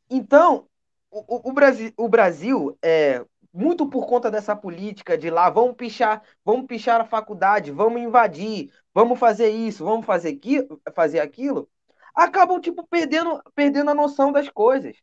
Então, 0.09 0.67
o, 1.09 1.49
o, 1.49 1.53
Brasil, 1.53 1.93
o 1.95 2.09
Brasil, 2.09 2.77
é, 2.81 3.23
muito 3.53 3.87
por 3.87 4.07
conta 4.07 4.31
dessa 4.31 4.55
política 4.55 5.17
de 5.17 5.29
lá, 5.29 5.49
vamos 5.49 5.75
pichar, 5.75 6.23
vamos 6.43 6.65
pichar 6.65 7.01
a 7.01 7.05
faculdade, 7.05 7.71
vamos 7.71 8.01
invadir, 8.01 8.71
vamos 8.93 9.19
fazer 9.19 9.49
isso, 9.49 9.85
vamos 9.85 10.05
fazer, 10.05 10.29
aqui, 10.29 10.67
fazer 10.95 11.19
aquilo, 11.19 11.69
acabam, 12.15 12.59
tipo, 12.59 12.85
perdendo, 12.87 13.41
perdendo 13.53 13.91
a 13.91 13.95
noção 13.95 14.31
das 14.31 14.49
coisas. 14.49 14.97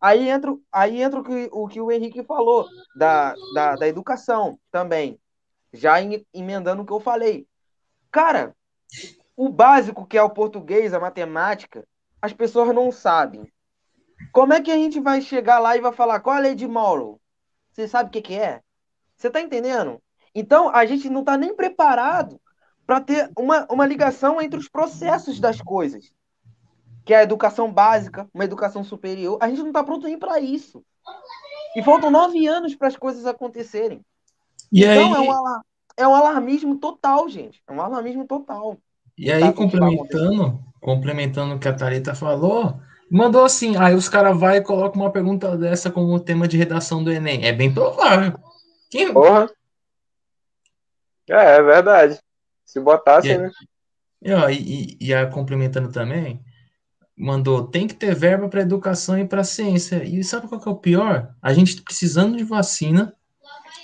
Aí 0.00 0.28
entra, 0.28 0.56
aí 0.72 1.02
entra 1.02 1.20
o, 1.20 1.24
que, 1.24 1.48
o 1.52 1.68
que 1.68 1.80
o 1.80 1.92
Henrique 1.92 2.24
falou, 2.24 2.66
da, 2.96 3.34
da, 3.54 3.76
da 3.76 3.88
educação 3.88 4.58
também 4.70 5.20
já 5.72 5.96
emendando 6.34 6.82
o 6.82 6.86
que 6.86 6.92
eu 6.92 7.00
falei. 7.00 7.46
Cara, 8.10 8.54
o 9.36 9.48
básico 9.48 10.06
que 10.06 10.18
é 10.18 10.22
o 10.22 10.30
português, 10.30 10.92
a 10.92 11.00
matemática, 11.00 11.86
as 12.20 12.32
pessoas 12.32 12.74
não 12.74 12.90
sabem. 12.90 13.50
Como 14.32 14.52
é 14.52 14.60
que 14.60 14.70
a 14.70 14.76
gente 14.76 15.00
vai 15.00 15.20
chegar 15.20 15.58
lá 15.58 15.76
e 15.76 15.80
vai 15.80 15.92
falar 15.92 16.20
qual 16.20 16.36
é 16.36 16.38
a 16.38 16.42
lei 16.42 16.54
de 16.54 16.66
Morrow? 16.66 17.19
Você 17.80 17.88
sabe 17.88 18.08
o 18.08 18.12
que, 18.12 18.20
que 18.20 18.34
é? 18.34 18.60
Você 19.16 19.30
tá 19.30 19.40
entendendo? 19.40 20.00
Então, 20.34 20.68
a 20.68 20.84
gente 20.84 21.08
não 21.08 21.24
tá 21.24 21.36
nem 21.36 21.54
preparado 21.54 22.40
para 22.86 23.00
ter 23.00 23.30
uma, 23.38 23.66
uma 23.70 23.86
ligação 23.86 24.40
entre 24.40 24.58
os 24.58 24.68
processos 24.68 25.40
das 25.40 25.60
coisas. 25.60 26.12
Que 27.04 27.14
é 27.14 27.18
a 27.18 27.22
educação 27.22 27.72
básica, 27.72 28.28
uma 28.34 28.44
educação 28.44 28.84
superior. 28.84 29.38
A 29.40 29.48
gente 29.48 29.62
não 29.62 29.72
tá 29.72 29.82
pronto 29.82 30.06
nem 30.06 30.18
para 30.18 30.38
isso. 30.40 30.84
E 31.74 31.82
faltam 31.82 32.10
nove 32.10 32.46
anos 32.46 32.74
para 32.74 32.88
as 32.88 32.96
coisas 32.96 33.26
acontecerem. 33.26 34.04
E 34.72 34.84
então 34.84 35.14
aí... 35.14 35.26
é, 35.26 35.30
um 35.30 35.60
é 35.96 36.08
um 36.08 36.14
alarmismo 36.14 36.76
total, 36.76 37.28
gente. 37.28 37.62
É 37.66 37.72
um 37.72 37.80
alarmismo 37.80 38.26
total. 38.26 38.78
E 39.16 39.30
aí, 39.30 39.40
tá 39.40 39.52
complementando, 39.52 40.60
complementando 40.80 41.54
o 41.54 41.58
que 41.58 41.68
a 41.68 41.74
Thalita 41.74 42.14
falou, 42.14 42.80
mandou 43.10 43.44
assim, 43.44 43.76
aí 43.76 43.94
os 43.94 44.08
caras 44.08 44.38
vai 44.38 44.58
e 44.58 44.62
colocam 44.62 45.02
uma 45.02 45.10
pergunta 45.10 45.56
dessa 45.56 45.90
como 45.90 46.18
tema 46.20 46.46
de 46.46 46.56
redação 46.56 47.02
do 47.02 47.10
Enem. 47.10 47.44
É 47.44 47.52
bem 47.52 47.72
provável. 47.72 48.38
Quem... 48.90 49.12
Porra. 49.12 49.50
É, 51.28 51.56
é 51.56 51.62
verdade. 51.62 52.18
Se 52.64 52.78
botasse, 52.80 53.28
e, 53.28 53.38
né? 53.38 53.50
E, 54.22 54.32
e, 54.32 54.96
e 55.00 55.14
a 55.14 55.26
complementando 55.26 55.90
também, 55.90 56.40
mandou, 57.16 57.66
tem 57.66 57.86
que 57.86 57.94
ter 57.94 58.14
verba 58.14 58.48
para 58.48 58.62
educação 58.62 59.18
e 59.18 59.26
para 59.26 59.44
ciência. 59.44 60.04
E 60.04 60.22
sabe 60.22 60.48
qual 60.48 60.60
que 60.60 60.68
é 60.68 60.72
o 60.72 60.76
pior? 60.76 61.34
A 61.42 61.52
gente 61.52 61.82
precisando 61.82 62.36
de 62.36 62.44
vacina 62.44 63.14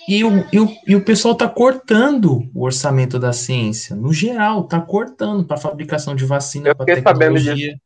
e 0.09 0.25
o, 0.25 0.47
e 0.53 0.61
o, 0.61 0.69
e 0.87 0.95
o 0.95 1.05
pessoal 1.05 1.33
está 1.33 1.49
cortando 1.49 2.49
o 2.55 2.65
orçamento 2.65 3.19
da 3.19 3.33
ciência, 3.33 3.97
no 3.97 4.13
geral, 4.13 4.63
está 4.63 4.81
cortando 4.81 5.45
para 5.45 5.57
fabricação 5.57 6.15
de 6.15 6.25
vacina, 6.25 6.75
para 6.75 6.87
tecnologia. 6.87 7.77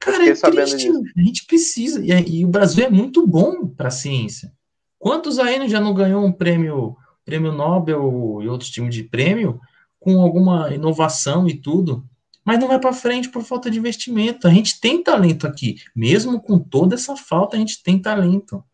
Cara, 0.00 0.28
é 0.28 0.32
triste, 0.32 0.90
a 1.16 1.20
gente 1.20 1.44
precisa, 1.46 2.00
e, 2.04 2.38
e, 2.38 2.44
o 2.44 2.48
Brasil 2.48 2.84
é 2.84 2.90
muito 2.90 3.26
bom 3.26 3.66
para 3.66 3.88
a 3.88 3.92
ciência. 3.92 4.52
Quantos 4.98 5.38
aí 5.38 5.68
já 5.68 5.80
não 5.80 5.92
ganhou 5.92 6.24
um 6.24 6.32
prêmio, 6.32 6.96
prêmio 7.24 7.52
Nobel 7.52 8.40
e 8.42 8.48
outros 8.48 8.70
tipos 8.70 8.94
de 8.94 9.04
prêmio 9.04 9.60
com 9.98 10.20
alguma 10.20 10.72
inovação 10.72 11.48
e 11.48 11.54
tudo? 11.54 12.04
mas 12.48 12.58
não 12.58 12.66
vai 12.66 12.80
para 12.80 12.94
frente 12.94 13.28
por 13.28 13.44
falta 13.44 13.70
de 13.70 13.78
investimento. 13.78 14.48
A 14.48 14.50
gente 14.50 14.80
tem 14.80 15.02
talento 15.02 15.46
aqui, 15.46 15.76
mesmo 15.94 16.40
com 16.40 16.58
toda 16.58 16.94
essa 16.94 17.14
falta, 17.14 17.54
a 17.54 17.60
gente 17.60 17.82
tem 17.82 17.98
talento 17.98 18.64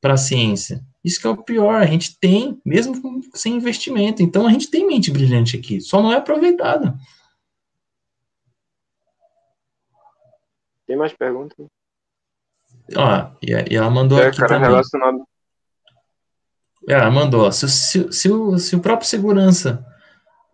para 0.00 0.14
a 0.14 0.16
ciência. 0.16 0.84
Isso 1.04 1.20
que 1.20 1.26
é 1.26 1.30
o 1.30 1.36
pior, 1.36 1.82
a 1.82 1.86
gente 1.86 2.16
tem, 2.20 2.60
mesmo 2.64 3.20
sem 3.34 3.56
investimento. 3.56 4.22
Então 4.22 4.46
a 4.46 4.52
gente 4.52 4.70
tem 4.70 4.86
mente 4.86 5.10
brilhante 5.10 5.56
aqui, 5.56 5.80
só 5.80 6.00
não 6.00 6.12
é 6.12 6.16
aproveitada. 6.16 6.96
Tem 10.88 10.96
mais 10.96 11.12
perguntas? 11.12 11.66
Ó, 12.96 13.30
e, 13.40 13.52
e 13.72 13.76
ela 13.76 13.90
mandou 13.90 14.18
é, 14.18 14.26
aqui 14.26 14.38
cara, 14.38 14.54
também. 14.54 14.70
Relacionado... 14.70 15.28
Ela 16.88 17.10
mandou, 17.10 17.52
se, 17.52 17.68
se, 17.68 18.12
se, 18.12 18.30
o, 18.30 18.58
se 18.58 18.74
o 18.74 18.80
próprio 18.80 19.06
segurança 19.06 19.84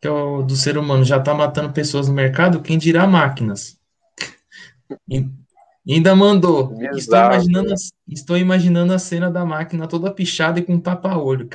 que 0.04 0.08
é 0.08 0.10
o 0.10 0.42
do 0.42 0.54
ser 0.54 0.76
humano 0.76 1.02
já 1.02 1.16
está 1.16 1.32
matando 1.32 1.72
pessoas 1.72 2.08
no 2.08 2.14
mercado, 2.14 2.60
quem 2.60 2.76
dirá 2.76 3.06
máquinas? 3.06 3.80
E, 5.08 5.26
ainda 5.88 6.14
mandou. 6.14 6.74
Estou 6.92 7.16
imaginando, 7.16 7.72
a, 7.72 7.76
estou 8.06 8.36
imaginando 8.36 8.92
a 8.92 8.98
cena 8.98 9.30
da 9.30 9.46
máquina 9.46 9.86
toda 9.86 10.12
pichada 10.12 10.60
e 10.60 10.62
com 10.62 10.78
tapa-olho. 10.78 11.48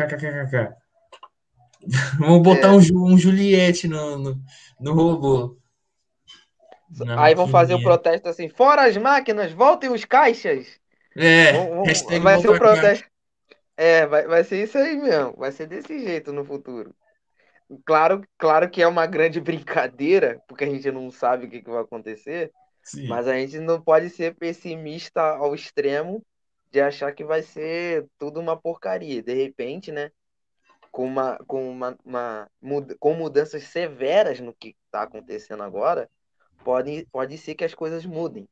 Vamos 2.18 2.42
botar 2.42 2.70
é. 2.70 2.72
um, 2.72 2.80
um 3.14 3.18
Juliette 3.20 3.88
no, 3.88 4.18
no, 4.18 4.42
no 4.82 4.94
robô. 4.94 5.59
Na 6.98 7.24
Aí 7.24 7.36
vão 7.36 7.48
fazer 7.48 7.76
o 7.76 7.82
protesto 7.82 8.28
assim: 8.28 8.50
fora 8.50 8.84
as 8.84 8.98
máquinas, 8.98 9.52
voltem 9.52 9.92
os 9.92 10.06
caixas. 10.06 10.80
É, 11.16 11.54
vão, 11.54 11.84
vão, 11.84 12.22
vai 12.22 12.40
ser 12.40 12.50
o 12.50 12.58
protesto. 12.58 13.08
É, 13.78 14.06
vai, 14.06 14.28
vai 14.28 14.44
ser 14.44 14.64
isso 14.64 14.78
aí 14.78 14.98
mesmo. 14.98 15.36
Vai 15.38 15.52
ser 15.52 15.68
desse 15.68 16.00
jeito 16.00 16.34
no 16.34 16.44
futuro. 16.44 16.94
Claro, 17.86 18.22
claro 18.38 18.70
que 18.70 18.82
é 18.82 18.88
uma 18.88 19.06
grande 19.06 19.40
brincadeira, 19.42 20.42
porque 20.48 20.64
a 20.64 20.70
gente 20.70 20.92
não 20.92 21.10
sabe 21.12 21.46
o 21.46 21.50
que, 21.50 21.62
que 21.62 21.70
vai 21.70 21.82
acontecer, 21.82 22.52
Sim. 22.84 23.08
mas 23.08 23.28
a 23.28 23.34
gente 23.34 23.60
não 23.60 23.82
pode 23.82 24.10
ser 24.10 24.36
pessimista 24.36 25.22
ao 25.22 25.54
extremo 25.54 26.26
de 26.72 26.82
achar 26.82 27.14
que 27.14 27.24
vai 27.24 27.42
ser 27.42 28.06
tudo 28.18 28.40
uma 28.40 28.60
porcaria. 28.60 29.22
De 29.22 29.34
repente, 29.34 29.92
né? 29.92 30.12
Com, 30.92 31.06
uma, 31.06 31.38
com, 31.46 31.70
uma, 31.70 31.98
uma 32.04 32.50
com 33.00 33.14
mudanças 33.14 33.64
severas 33.66 34.40
no 34.40 34.54
que 34.54 34.76
está 34.88 35.04
acontecendo 35.04 35.62
agora, 35.62 36.10
pode, 36.64 37.06
pode 37.12 37.38
ser 37.38 37.56
que 37.56 37.64
as 37.64 37.74
coisas 37.74 38.06
mudem. 38.06 38.48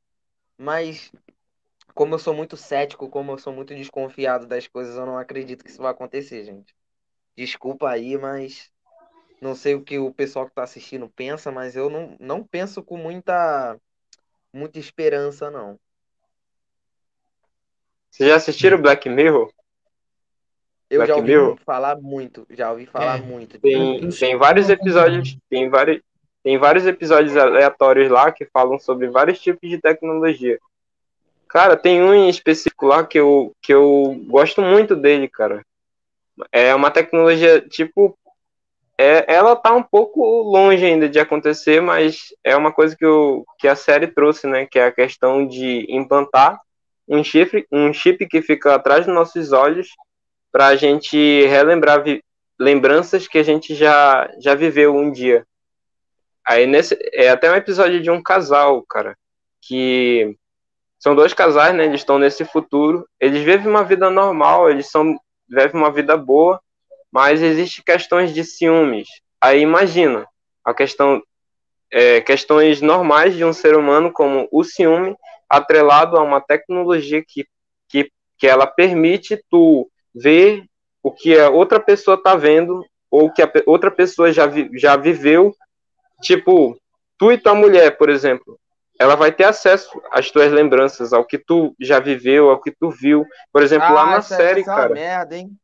Mas, 0.57 1.11
como 1.93 2.15
eu 2.15 2.19
sou 2.19 2.33
muito 2.33 2.57
cético, 2.57 3.09
como 3.09 3.31
eu 3.31 3.37
sou 3.37 3.53
muito 3.53 3.75
desconfiado 3.75 4.45
das 4.45 4.67
coisas, 4.67 4.95
eu 4.95 5.05
não 5.05 5.17
acredito 5.17 5.63
que 5.63 5.69
isso 5.69 5.81
vai 5.81 5.91
acontecer, 5.91 6.43
gente. 6.43 6.75
Desculpa 7.35 7.89
aí, 7.89 8.17
mas 8.17 8.71
não 9.39 9.53
sei 9.55 9.75
o 9.75 9.83
que 9.83 9.99
o 9.99 10.11
pessoal 10.11 10.45
que 10.45 10.51
está 10.51 10.63
assistindo 10.63 11.09
pensa, 11.09 11.51
mas 11.51 11.75
eu 11.75 11.89
não, 11.89 12.15
não 12.19 12.43
penso 12.43 12.81
com 12.81 12.97
muita, 12.97 13.79
muita 14.51 14.79
esperança, 14.79 15.51
não. 15.51 15.79
Vocês 18.09 18.29
já 18.29 18.35
assistiram 18.35 18.81
Black 18.81 19.07
Mirror? 19.07 19.53
Eu 20.89 20.99
Black 20.99 21.09
já 21.09 21.15
ouvi 21.17 21.27
Mirror? 21.27 21.57
falar 21.65 21.97
muito, 22.01 22.47
já 22.49 22.71
ouvi 22.71 22.85
falar 22.85 23.17
é, 23.17 23.21
muito. 23.21 23.59
Tem, 23.59 24.09
tem 24.09 24.37
vários 24.37 24.69
episódios, 24.69 25.37
tem 25.49 25.69
vários, 25.69 26.01
tem 26.47 26.57
vários 26.57 26.85
episódios 26.85 27.35
aleatórios 27.35 28.09
lá 28.09 28.31
que 28.31 28.45
falam 28.45 28.79
sobre 28.79 29.09
vários 29.09 29.37
tipos 29.37 29.69
de 29.69 29.81
tecnologia. 29.81 30.57
Cara, 31.49 31.75
tem 31.75 32.01
um 32.01 32.13
em 32.13 32.29
específico 32.29 32.85
lá 32.85 33.05
que 33.05 33.19
eu, 33.19 33.51
que 33.61 33.73
eu 33.73 34.17
gosto 34.27 34.61
muito 34.61 34.95
dele, 34.95 35.27
cara. 35.27 35.61
É 36.49 36.73
uma 36.73 36.89
tecnologia 36.89 37.59
tipo 37.59 38.17
é, 38.97 39.25
ela 39.27 39.57
tá 39.57 39.73
um 39.73 39.83
pouco 39.83 40.21
longe 40.43 40.85
ainda 40.85 41.09
de 41.09 41.19
acontecer, 41.19 41.81
mas 41.81 42.27
é 42.41 42.55
uma 42.55 42.71
coisa 42.71 42.95
que, 42.95 43.05
o, 43.05 43.43
que 43.59 43.67
a 43.67 43.75
série 43.75 44.07
trouxe, 44.07 44.47
né? 44.47 44.65
Que 44.65 44.79
é 44.79 44.85
a 44.85 44.91
questão 44.93 45.45
de 45.45 45.85
implantar 45.89 46.57
um 47.09 47.21
chip, 47.25 47.67
um 47.69 47.91
chip 47.91 48.25
que 48.25 48.41
fica 48.41 48.73
atrás 48.73 49.05
dos 49.05 49.13
nossos 49.13 49.51
olhos 49.51 49.89
para 50.49 50.67
a 50.67 50.77
gente 50.77 51.45
relembrar 51.47 52.01
lembranças 52.57 53.27
que 53.27 53.37
a 53.37 53.43
gente 53.43 53.75
já, 53.75 54.31
já 54.39 54.55
viveu 54.55 54.95
um 54.95 55.11
dia. 55.11 55.45
Aí 56.47 56.65
nesse 56.65 56.97
é 57.13 57.29
até 57.29 57.51
um 57.51 57.55
episódio 57.55 58.01
de 58.01 58.09
um 58.09 58.23
casal, 58.23 58.81
cara, 58.83 59.17
que 59.61 60.37
são 60.97 61.13
dois 61.13 61.33
casais, 61.33 61.75
né? 61.75 61.85
Eles 61.85 62.01
estão 62.01 62.17
nesse 62.17 62.45
futuro, 62.45 63.05
eles 63.19 63.43
vivem 63.43 63.67
uma 63.67 63.83
vida 63.83 64.09
normal, 64.09 64.69
eles 64.69 64.89
são 64.89 65.19
vivem 65.49 65.73
uma 65.73 65.91
vida 65.91 66.15
boa, 66.15 66.61
mas 67.11 67.41
existe 67.41 67.83
questões 67.83 68.33
de 68.33 68.43
ciúmes. 68.43 69.07
Aí 69.41 69.61
imagina 69.61 70.25
a 70.63 70.73
questão 70.73 71.21
é, 71.91 72.21
questões 72.21 72.81
normais 72.81 73.35
de 73.35 73.43
um 73.43 73.53
ser 73.53 73.75
humano 73.75 74.11
como 74.11 74.47
o 74.51 74.63
ciúme 74.63 75.15
atrelado 75.49 76.17
a 76.17 76.23
uma 76.23 76.41
tecnologia 76.41 77.23
que, 77.25 77.45
que, 77.89 78.11
que 78.37 78.47
ela 78.47 78.67
permite 78.67 79.41
tu 79.49 79.89
ver 80.13 80.63
o 81.03 81.11
que 81.11 81.37
a 81.37 81.49
outra 81.49 81.79
pessoa 81.79 82.15
está 82.15 82.35
vendo 82.35 82.85
ou 83.09 83.31
que 83.31 83.41
a 83.41 83.51
outra 83.65 83.89
pessoa 83.89 84.31
já, 84.33 84.45
vi, 84.45 84.69
já 84.73 84.97
viveu 84.97 85.55
tipo 86.22 86.78
tu 87.18 87.32
e 87.32 87.38
tua 87.38 87.55
mulher 87.55 87.97
por 87.97 88.09
exemplo 88.09 88.59
ela 88.99 89.15
vai 89.15 89.32
ter 89.32 89.43
acesso 89.43 90.01
às 90.11 90.32
tuas 90.32 90.51
lembranças 90.51 91.13
ao 91.13 91.26
que 91.26 91.38
tu 91.38 91.76
já 91.80 91.99
viveu 91.99 92.49
ao 92.49 92.59
que 92.59 92.72
tu 92.72 92.89
viu 92.89 93.26
por 93.51 93.61
exemplo 93.61 93.88
ah, 93.88 93.91
lá 93.91 94.05
na 94.07 94.22
série 94.22 94.61
essa 94.61 94.76
cara 94.76 94.93
merda, 94.93 95.38
hein? 95.38 95.57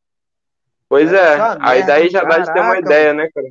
Pois 0.93 1.11
é, 1.11 1.37
aí 1.59 1.83
daí 1.87 2.07
já 2.07 2.23
dá 2.23 2.37
de 2.37 2.53
ter 2.53 2.59
uma 2.59 2.77
ideia, 2.77 3.13
né, 3.15 3.27
cara? 3.33 3.47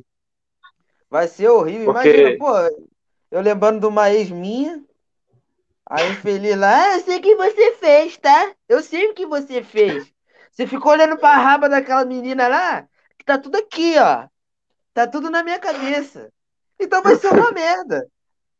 Vai 1.09 1.27
ser 1.27 1.49
horrível. 1.49 1.93
Porque... 1.93 2.09
Imagina, 2.09 2.37
pô, 2.37 2.85
eu 3.29 3.41
lembrando 3.41 3.81
de 3.81 3.85
uma 3.85 4.09
ex 4.09 4.29
minha, 4.29 4.81
a 5.85 6.03
infeliz 6.05 6.57
lá, 6.57 6.73
ah, 6.73 6.95
eu 6.95 7.01
sei 7.01 7.17
o 7.17 7.21
que 7.21 7.35
você 7.35 7.73
fez, 7.73 8.15
tá? 8.15 8.51
Eu 8.69 8.81
sei 8.81 9.09
o 9.09 9.13
que 9.13 9.25
você 9.25 9.61
fez. 9.61 10.09
Você 10.51 10.65
ficou 10.65 10.93
olhando 10.93 11.17
pra 11.17 11.35
raba 11.35 11.67
daquela 11.67 12.05
menina 12.05 12.47
lá, 12.47 12.87
que 13.17 13.25
tá 13.25 13.37
tudo 13.37 13.57
aqui, 13.57 13.95
ó. 13.99 14.25
Tá 14.93 15.05
tudo 15.05 15.29
na 15.29 15.43
minha 15.43 15.59
cabeça. 15.59 16.31
Então 16.83 17.01
vai 17.01 17.15
ser 17.15 17.31
uma 17.33 17.51
merda. 17.51 18.07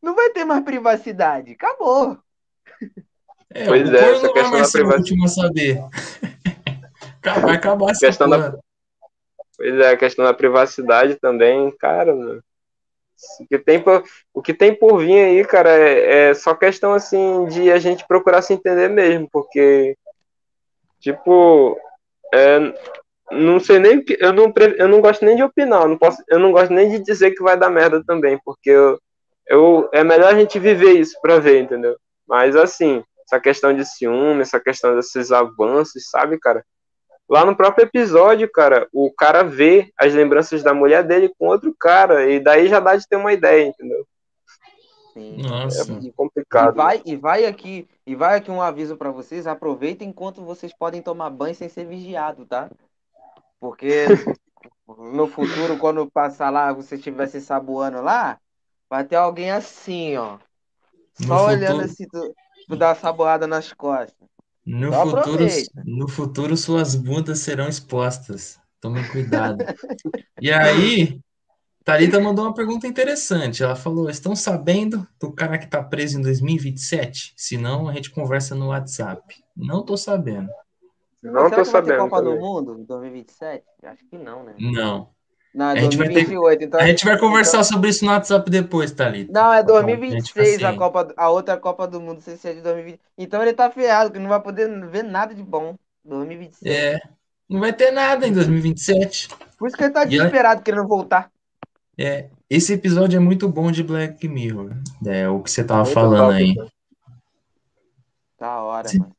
Não 0.02 0.16
vai 0.16 0.30
ter 0.30 0.46
mais 0.46 0.64
privacidade. 0.64 1.52
Acabou. 1.54 2.18
É, 3.54 3.66
pois 3.66 3.94
é, 3.94 4.12
essa 4.12 4.34
questão 4.34 4.52
da 4.52 4.70
privacidade. 4.70 5.30
saber. 5.30 5.80
Vai 7.42 7.56
acabar 7.56 7.92
essa 7.92 8.06
questão 8.06 8.28
da, 8.28 8.58
Pois 9.56 9.76
é, 9.80 9.92
a 9.92 9.98
questão 9.98 10.26
da 10.26 10.34
privacidade 10.34 11.16
também, 11.16 11.72
cara, 11.78 12.14
mano. 12.14 12.44
O 13.40 13.48
que 13.48 13.58
tem 13.58 13.82
por, 13.82 14.04
o 14.34 14.42
que 14.42 14.54
tem 14.54 14.76
por 14.76 15.00
vir 15.00 15.20
aí, 15.20 15.46
cara, 15.46 15.70
é, 15.70 16.30
é, 16.30 16.34
só 16.34 16.54
questão 16.54 16.94
assim 16.94 17.46
de 17.46 17.72
a 17.72 17.78
gente 17.78 18.06
procurar 18.06 18.42
se 18.42 18.54
entender 18.54 18.90
mesmo, 18.90 19.30
porque 19.32 19.96
tipo, 21.00 21.80
é, 22.34 22.74
não 23.34 23.60
sei 23.60 23.80
nem 23.80 24.04
eu 24.20 24.34
não 24.34 24.54
eu 24.78 24.88
não 24.88 25.02
gosto 25.02 25.26
nem 25.26 25.36
de 25.36 25.44
opinar, 25.44 25.88
não 25.88 25.98
posso, 25.98 26.24
eu 26.28 26.40
não 26.40 26.52
gosto 26.52 26.74
nem 26.74 26.90
de 26.90 27.00
dizer 27.00 27.32
que 27.32 27.44
vai 27.44 27.58
dar 27.58 27.70
merda 27.70 28.04
também, 28.04 28.40
porque 28.44 28.70
eu, 28.70 29.00
eu 29.48 29.90
é 29.94 30.04
melhor 30.04 30.34
a 30.34 30.40
gente 30.40 30.60
viver 30.60 30.94
isso 30.94 31.20
para 31.22 31.40
ver, 31.40 31.62
entendeu? 31.62 31.98
Mas 32.28 32.56
assim, 32.56 33.04
essa 33.28 33.40
questão 33.40 33.74
de 33.74 33.86
ciúme, 33.86 34.42
essa 34.42 34.60
questão 34.60 34.96
desses 34.96 35.32
avanços, 35.32 36.10
sabe, 36.10 36.40
cara? 36.40 36.64
Lá 37.30 37.46
no 37.46 37.56
próprio 37.56 37.86
episódio, 37.86 38.50
cara, 38.52 38.88
o 38.94 39.12
cara 39.12 39.44
vê 39.44 39.92
as 39.98 40.14
lembranças 40.14 40.62
da 40.62 40.74
mulher 40.74 41.04
dele 41.04 41.32
com 41.38 41.48
outro 41.48 41.74
cara, 41.80 42.30
e 42.30 42.40
daí 42.40 42.68
já 42.68 42.80
dá 42.80 42.96
de 42.96 43.08
ter 43.08 43.16
uma 43.16 43.34
ideia, 43.34 43.66
entendeu? 43.66 44.06
Sim. 45.14 45.38
Nossa. 45.44 45.94
É 45.94 46.12
complicado. 46.16 46.74
E 46.74 46.78
vai, 46.78 47.02
e 47.06 47.16
vai 47.16 47.46
aqui, 47.46 47.88
e 48.06 48.16
vai 48.16 48.38
aqui 48.38 48.52
um 48.52 48.62
aviso 48.62 48.98
para 48.98 49.12
vocês, 49.12 49.48
aproveitem 49.48 50.10
enquanto 50.10 50.44
vocês 50.44 50.74
podem 50.74 51.02
tomar 51.02 51.30
banho 51.30 51.56
sem 51.56 51.70
ser 51.70 51.86
vigiado, 51.86 52.46
tá? 52.46 52.70
Porque 53.64 54.08
no 54.86 55.26
futuro, 55.26 55.78
quando 55.78 56.12
passar 56.12 56.50
lá, 56.50 56.74
você 56.74 56.96
estiver 56.96 57.28
se 57.28 57.40
saboando 57.40 58.02
lá, 58.02 58.38
vai 58.90 59.06
ter 59.06 59.16
alguém 59.16 59.52
assim, 59.52 60.18
ó. 60.18 60.38
Só 61.14 61.36
no 61.36 61.44
olhando 61.46 61.68
futuro... 61.68 61.86
assim, 61.86 62.06
tu, 62.12 62.36
tu 62.68 62.76
dá 62.76 62.90
uma 62.90 62.96
saboada 62.96 63.48
nas 63.48 63.72
costas. 63.72 64.28
No 64.66 64.92
futuro, 64.92 65.46
no 65.86 66.10
futuro, 66.10 66.58
suas 66.58 66.94
bundas 66.94 67.40
serão 67.40 67.70
expostas. 67.70 68.60
Tome 68.82 69.08
cuidado. 69.08 69.64
e 70.42 70.52
aí, 70.52 71.22
Thalita 71.86 72.20
mandou 72.20 72.44
uma 72.44 72.54
pergunta 72.54 72.86
interessante. 72.86 73.64
Ela 73.64 73.78
falou: 73.78 74.10
estão 74.10 74.36
sabendo 74.36 75.08
do 75.18 75.32
cara 75.32 75.58
que 75.58 75.68
tá 75.68 75.82
preso 75.82 76.20
em 76.20 76.22
2027? 76.22 77.34
Se 77.38 77.58
não, 77.58 77.88
a 77.88 77.94
gente 77.94 78.12
conversa 78.12 78.56
no 78.56 78.68
WhatsApp. 78.68 79.42
Não 79.56 79.86
tô 79.86 79.96
sabendo. 79.96 80.50
Não 81.24 81.50
tô 81.50 81.64
sabendo. 81.64 82.00
Copa 82.00 82.18
também. 82.18 82.36
do 82.36 82.42
Mundo 82.42 82.80
em 82.80 82.84
2027? 82.84 83.64
Acho 83.84 84.06
que 84.10 84.18
não, 84.18 84.44
né? 84.44 84.56
Não. 84.60 85.10
Não, 85.54 85.70
é 85.70 85.78
a 85.78 85.82
2028. 85.82 86.60
Ter... 86.60 86.66
Então 86.66 86.80
a 86.80 86.88
gente 86.88 87.06
vai 87.06 87.18
conversar 87.18 87.60
então... 87.60 87.64
sobre 87.64 87.90
isso 87.90 88.04
no 88.04 88.12
WhatsApp 88.12 88.50
depois, 88.50 88.92
Thalita. 88.92 89.32
Não, 89.32 89.54
é 89.54 89.64
2026 89.64 90.64
a, 90.64 90.70
a, 90.70 90.78
Copa, 90.78 91.14
a 91.16 91.30
outra 91.30 91.58
Copa 91.58 91.88
do 91.88 92.02
Mundo, 92.02 92.22
se 92.22 92.32
é 92.48 92.54
de 92.54 92.62
2020. 92.62 93.00
Então 93.18 93.42
ele 93.42 93.54
tá 93.54 93.70
ferrado, 93.70 94.12
que 94.12 94.20
não 94.20 94.30
vai 94.30 94.42
poder 94.42 94.68
ver 94.90 95.04
nada 95.04 95.34
de 95.34 95.44
bom. 95.44 95.76
2026. 96.04 96.76
É. 96.76 97.00
Não 97.48 97.60
vai 97.60 97.72
ter 97.72 97.92
nada 97.92 98.28
em 98.28 98.34
2027. 98.34 99.30
Por 99.58 99.68
isso 99.68 99.78
que 99.78 99.84
ele 99.84 99.94
tá 99.94 100.06
desesperado 100.06 100.56
ela... 100.56 100.64
querendo 100.64 100.88
voltar. 100.88 101.32
É, 101.98 102.30
esse 102.50 102.74
episódio 102.74 103.18
é 103.18 103.20
muito 103.20 103.48
bom 103.48 103.72
de 103.72 103.84
Black 103.84 104.28
Mirror. 104.28 104.72
É 105.06 105.30
o 105.30 105.40
que 105.42 105.52
você 105.52 105.64
tava 105.64 105.84
muito 105.84 105.94
falando 105.94 106.32
top, 106.32 106.34
aí. 106.34 106.56
Da 108.40 108.64
hora, 108.64 108.88
cê, 108.88 108.98
mano. 108.98 109.13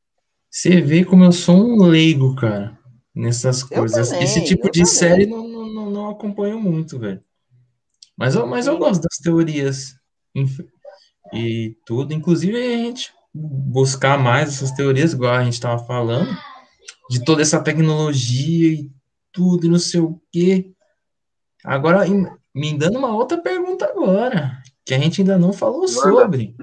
Você 0.55 0.80
vê 0.80 1.05
como 1.05 1.24
eu 1.24 1.32
sou 1.32 1.57
um 1.57 1.82
leigo, 1.82 2.36
cara, 2.36 2.78
nessas 3.12 3.64
coisas. 3.64 4.11
Também, 4.11 4.22
esse 4.22 4.44
tipo 4.44 4.70
de 4.70 4.82
também. 4.82 4.86
série 4.86 5.26
não, 5.26 5.48
não, 5.48 5.90
não 5.90 6.09
acompanho 6.09 6.61
muito, 6.61 6.96
velho. 6.96 7.20
Mas 8.16 8.36
eu, 8.36 8.46
mas 8.46 8.68
eu 8.68 8.78
gosto 8.78 9.02
das 9.02 9.18
teorias 9.18 9.96
e 11.32 11.76
tudo. 11.84 12.14
Inclusive, 12.14 12.57
a 12.57 12.78
gente 12.78 13.12
buscar 13.34 14.16
mais 14.16 14.50
essas 14.50 14.70
teorias, 14.70 15.12
igual 15.12 15.34
a 15.34 15.42
gente 15.42 15.61
tava 15.61 15.84
falando, 15.86 16.30
de 17.11 17.24
toda 17.24 17.42
essa 17.42 17.61
tecnologia 17.61 18.74
e 18.74 18.88
tudo, 19.32 19.66
e 19.66 19.68
não 19.68 19.80
sei 19.80 20.02
o 20.02 20.22
quê. 20.30 20.72
Agora, 21.64 22.05
me 22.55 22.78
dando 22.78 23.00
uma 23.00 23.12
outra 23.12 23.38
pergunta 23.38 23.86
agora, 23.86 24.62
que 24.86 24.94
a 24.94 24.98
gente 25.00 25.20
ainda 25.20 25.36
não 25.36 25.52
falou 25.52 25.88
sobre. 25.88 26.55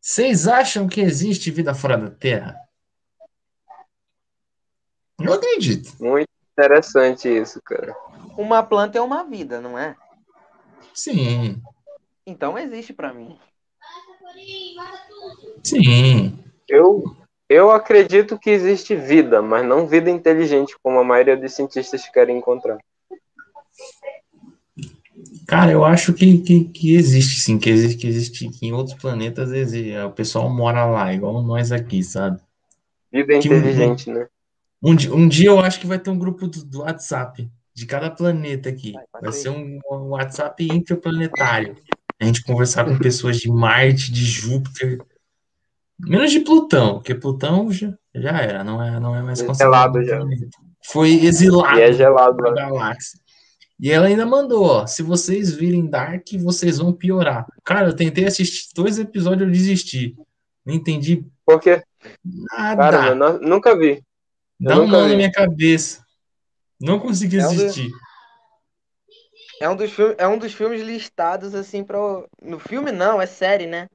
Vocês 0.00 0.46
acham 0.46 0.86
que 0.86 1.00
existe 1.00 1.50
vida 1.50 1.74
fora 1.74 1.98
da 1.98 2.10
Terra? 2.10 2.67
Eu 5.20 5.32
acredito. 5.32 5.92
Muito 6.00 6.28
interessante 6.52 7.28
isso, 7.28 7.60
cara. 7.62 7.94
Uma 8.36 8.62
planta 8.62 8.98
é 8.98 9.00
uma 9.00 9.24
vida, 9.24 9.60
não 9.60 9.78
é? 9.78 9.96
Sim. 10.94 11.60
Então 12.26 12.58
existe 12.58 12.92
para 12.92 13.12
mim. 13.12 13.38
Sim. 15.62 16.38
Eu, 16.68 17.16
eu 17.48 17.70
acredito 17.70 18.38
que 18.38 18.50
existe 18.50 18.94
vida, 18.94 19.40
mas 19.40 19.66
não 19.66 19.86
vida 19.86 20.10
inteligente, 20.10 20.76
como 20.82 20.98
a 20.98 21.04
maioria 21.04 21.36
dos 21.36 21.52
cientistas 21.52 22.08
querem 22.08 22.38
encontrar. 22.38 22.78
Cara, 25.46 25.72
eu 25.72 25.84
acho 25.84 26.12
que, 26.12 26.38
que, 26.42 26.64
que, 26.64 26.94
existe, 26.94 27.40
sim, 27.40 27.58
que 27.58 27.70
existe, 27.70 27.96
que 27.96 28.06
existe, 28.06 28.50
que 28.50 28.66
em 28.66 28.72
outros 28.72 28.98
planetas 28.98 29.50
existe, 29.50 29.96
o 29.98 30.10
pessoal 30.10 30.50
mora 30.50 30.84
lá, 30.84 31.12
igual 31.12 31.42
nós 31.42 31.72
aqui, 31.72 32.02
sabe? 32.02 32.38
Vida 33.10 33.38
que 33.38 33.48
inteligente, 33.48 34.10
um, 34.10 34.14
né? 34.14 34.28
Um, 34.82 34.92
um 35.14 35.28
dia 35.28 35.48
eu 35.48 35.60
acho 35.60 35.80
que 35.80 35.86
vai 35.86 35.98
ter 35.98 36.10
um 36.10 36.18
grupo 36.18 36.46
do, 36.46 36.64
do 36.64 36.80
WhatsApp 36.80 37.50
de 37.74 37.86
cada 37.86 38.10
planeta 38.10 38.68
aqui. 38.68 38.92
Vai 39.20 39.32
ser 39.32 39.50
um, 39.50 39.78
um 39.90 40.08
WhatsApp 40.08 40.64
interplanetário. 40.64 41.76
A 42.20 42.24
gente 42.24 42.42
conversar 42.42 42.84
com 42.84 42.98
pessoas 42.98 43.38
de 43.38 43.48
Marte, 43.48 44.10
de 44.10 44.24
Júpiter, 44.24 44.98
menos 45.98 46.30
de 46.30 46.40
Plutão, 46.40 46.94
porque 46.94 47.14
Plutão 47.14 47.70
já, 47.70 47.94
já 48.14 48.40
era, 48.40 48.64
não 48.64 48.82
é, 48.82 48.98
não 48.98 49.14
é 49.14 49.22
mais 49.22 49.40
considerado. 49.40 50.02
Já. 50.04 50.20
Foi 50.84 51.10
exilado 51.10 51.78
e 51.78 51.82
é 51.82 51.92
gelado, 51.92 52.36
da 52.38 52.50
né? 52.50 52.62
galáxia. 52.62 53.20
E 53.80 53.92
ela 53.92 54.06
ainda 54.06 54.26
mandou, 54.26 54.64
ó, 54.64 54.86
se 54.86 55.02
vocês 55.02 55.52
virem 55.52 55.86
Dark, 55.86 56.26
vocês 56.40 56.78
vão 56.78 56.92
piorar. 56.92 57.46
Cara, 57.64 57.88
eu 57.88 57.94
tentei 57.94 58.26
assistir 58.26 58.68
dois 58.74 58.98
episódios, 58.98 59.46
eu 59.46 59.52
desisti. 59.52 60.16
Não 60.66 60.74
entendi. 60.74 61.24
Por 61.46 61.60
quê? 61.60 61.80
Nada. 62.24 62.90
Cara, 62.90 63.08
eu 63.08 63.40
nunca 63.40 63.78
vi. 63.78 64.02
Dá 64.60 64.80
um 64.80 64.86
nó 64.86 65.06
na 65.06 65.14
minha 65.14 65.30
cabeça. 65.30 66.04
Não 66.80 66.98
consegui 66.98 67.38
assistir. 67.38 67.90
É 69.60 69.68
um, 69.68 69.76
dos 69.76 69.92
filmes, 69.92 70.16
é 70.18 70.28
um 70.28 70.38
dos 70.38 70.52
filmes 70.52 70.82
listados, 70.82 71.54
assim, 71.54 71.82
para 71.82 71.98
No 72.40 72.58
filme 72.58 72.92
não, 72.92 73.20
é 73.20 73.26
série, 73.26 73.66
né? 73.66 73.88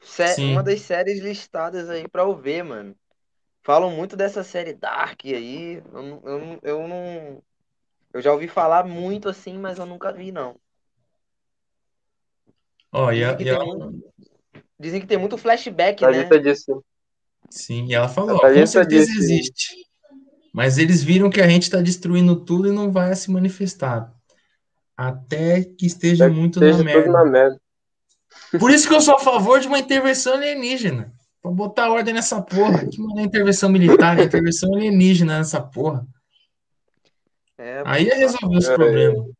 Sé... 0.00 0.36
Uma 0.44 0.62
das 0.62 0.80
séries 0.82 1.20
listadas 1.20 1.90
aí 1.90 2.06
pra 2.08 2.22
eu 2.22 2.34
ver, 2.36 2.62
mano. 2.62 2.94
Falam 3.62 3.90
muito 3.90 4.16
dessa 4.16 4.42
série 4.42 4.72
Dark 4.72 5.20
aí. 5.24 5.82
Eu, 5.92 6.22
eu, 6.24 6.60
eu 6.62 6.88
não 6.88 7.42
eu 8.12 8.20
já 8.20 8.32
ouvi 8.32 8.48
falar 8.48 8.84
muito 8.84 9.28
assim, 9.28 9.56
mas 9.56 9.78
eu 9.78 9.86
nunca 9.86 10.12
vi, 10.12 10.32
não. 10.32 10.56
Ó, 12.92 13.12
e, 13.12 13.20
dizem, 13.20 13.36
que 13.36 13.42
e 13.44 13.48
ela... 13.48 13.64
muito... 13.64 14.12
dizem 14.78 15.00
que 15.00 15.06
tem 15.06 15.18
muito 15.18 15.38
flashback, 15.38 16.04
a 16.04 16.10
né? 16.10 16.24
Disse. 16.40 16.72
Sim, 17.48 17.86
e 17.86 17.94
ela 17.94 18.08
falou, 18.08 18.36
ó, 18.36 18.40
com 18.40 18.66
certeza 18.66 19.06
disse. 19.06 19.18
existe. 19.18 19.89
Mas 20.52 20.78
eles 20.78 21.02
viram 21.02 21.30
que 21.30 21.40
a 21.40 21.48
gente 21.48 21.64
está 21.64 21.80
destruindo 21.80 22.36
tudo 22.36 22.68
e 22.68 22.72
não 22.72 22.90
vai 22.90 23.14
se 23.14 23.30
manifestar. 23.30 24.12
Até 24.96 25.62
que 25.64 25.86
esteja 25.86 26.26
Até 26.26 26.34
muito 26.34 26.56
esteja 26.56 26.78
na, 26.78 26.84
merda. 26.84 27.10
na 27.10 27.24
merda. 27.24 27.60
Por 28.58 28.70
isso 28.70 28.88
que 28.88 28.94
eu 28.94 29.00
sou 29.00 29.14
a 29.14 29.20
favor 29.20 29.60
de 29.60 29.68
uma 29.68 29.78
intervenção 29.78 30.34
alienígena. 30.34 31.12
Pra 31.40 31.50
botar 31.50 31.90
ordem 31.90 32.12
nessa 32.12 32.42
porra. 32.42 32.86
Que 32.86 32.98
não 32.98 33.18
é 33.18 33.22
intervenção 33.22 33.70
militar, 33.70 34.18
é 34.18 34.24
intervenção 34.24 34.74
alienígena 34.74 35.38
nessa 35.38 35.60
porra. 35.60 36.06
É, 37.56 37.82
aí 37.86 38.06
ia 38.06 38.16
resolver 38.16 38.56
os 38.56 38.68
é, 38.68 38.74
problemas. 38.74 39.30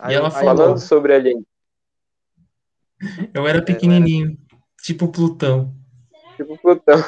Aí, 0.00 0.14
e 0.14 0.16
ela 0.16 0.30
falou. 0.30 0.56
Falando 0.56 0.78
sobre 0.78 1.14
alien. 1.14 1.46
Eu 3.32 3.46
era 3.46 3.62
pequenininho, 3.62 4.28
era... 4.28 4.58
tipo 4.82 5.08
Plutão. 5.08 5.74
Tipo 6.36 6.58
Plutão. 6.58 7.02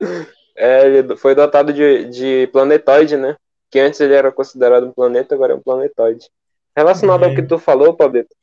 É, 0.60 0.86
ele 0.86 1.16
foi 1.16 1.34
dotado 1.34 1.72
de, 1.72 2.04
de 2.04 2.46
planetoide, 2.48 3.16
né? 3.16 3.34
Que 3.70 3.80
antes 3.80 3.98
ele 3.98 4.12
era 4.12 4.30
considerado 4.30 4.86
um 4.86 4.92
planeta, 4.92 5.34
agora 5.34 5.54
é 5.54 5.56
um 5.56 5.62
planetoide. 5.62 6.28
Relacionado 6.76 7.24
ao 7.24 7.34
que 7.34 7.42
tu 7.42 7.58
falou, 7.58 7.94
Pablito, 7.94 8.36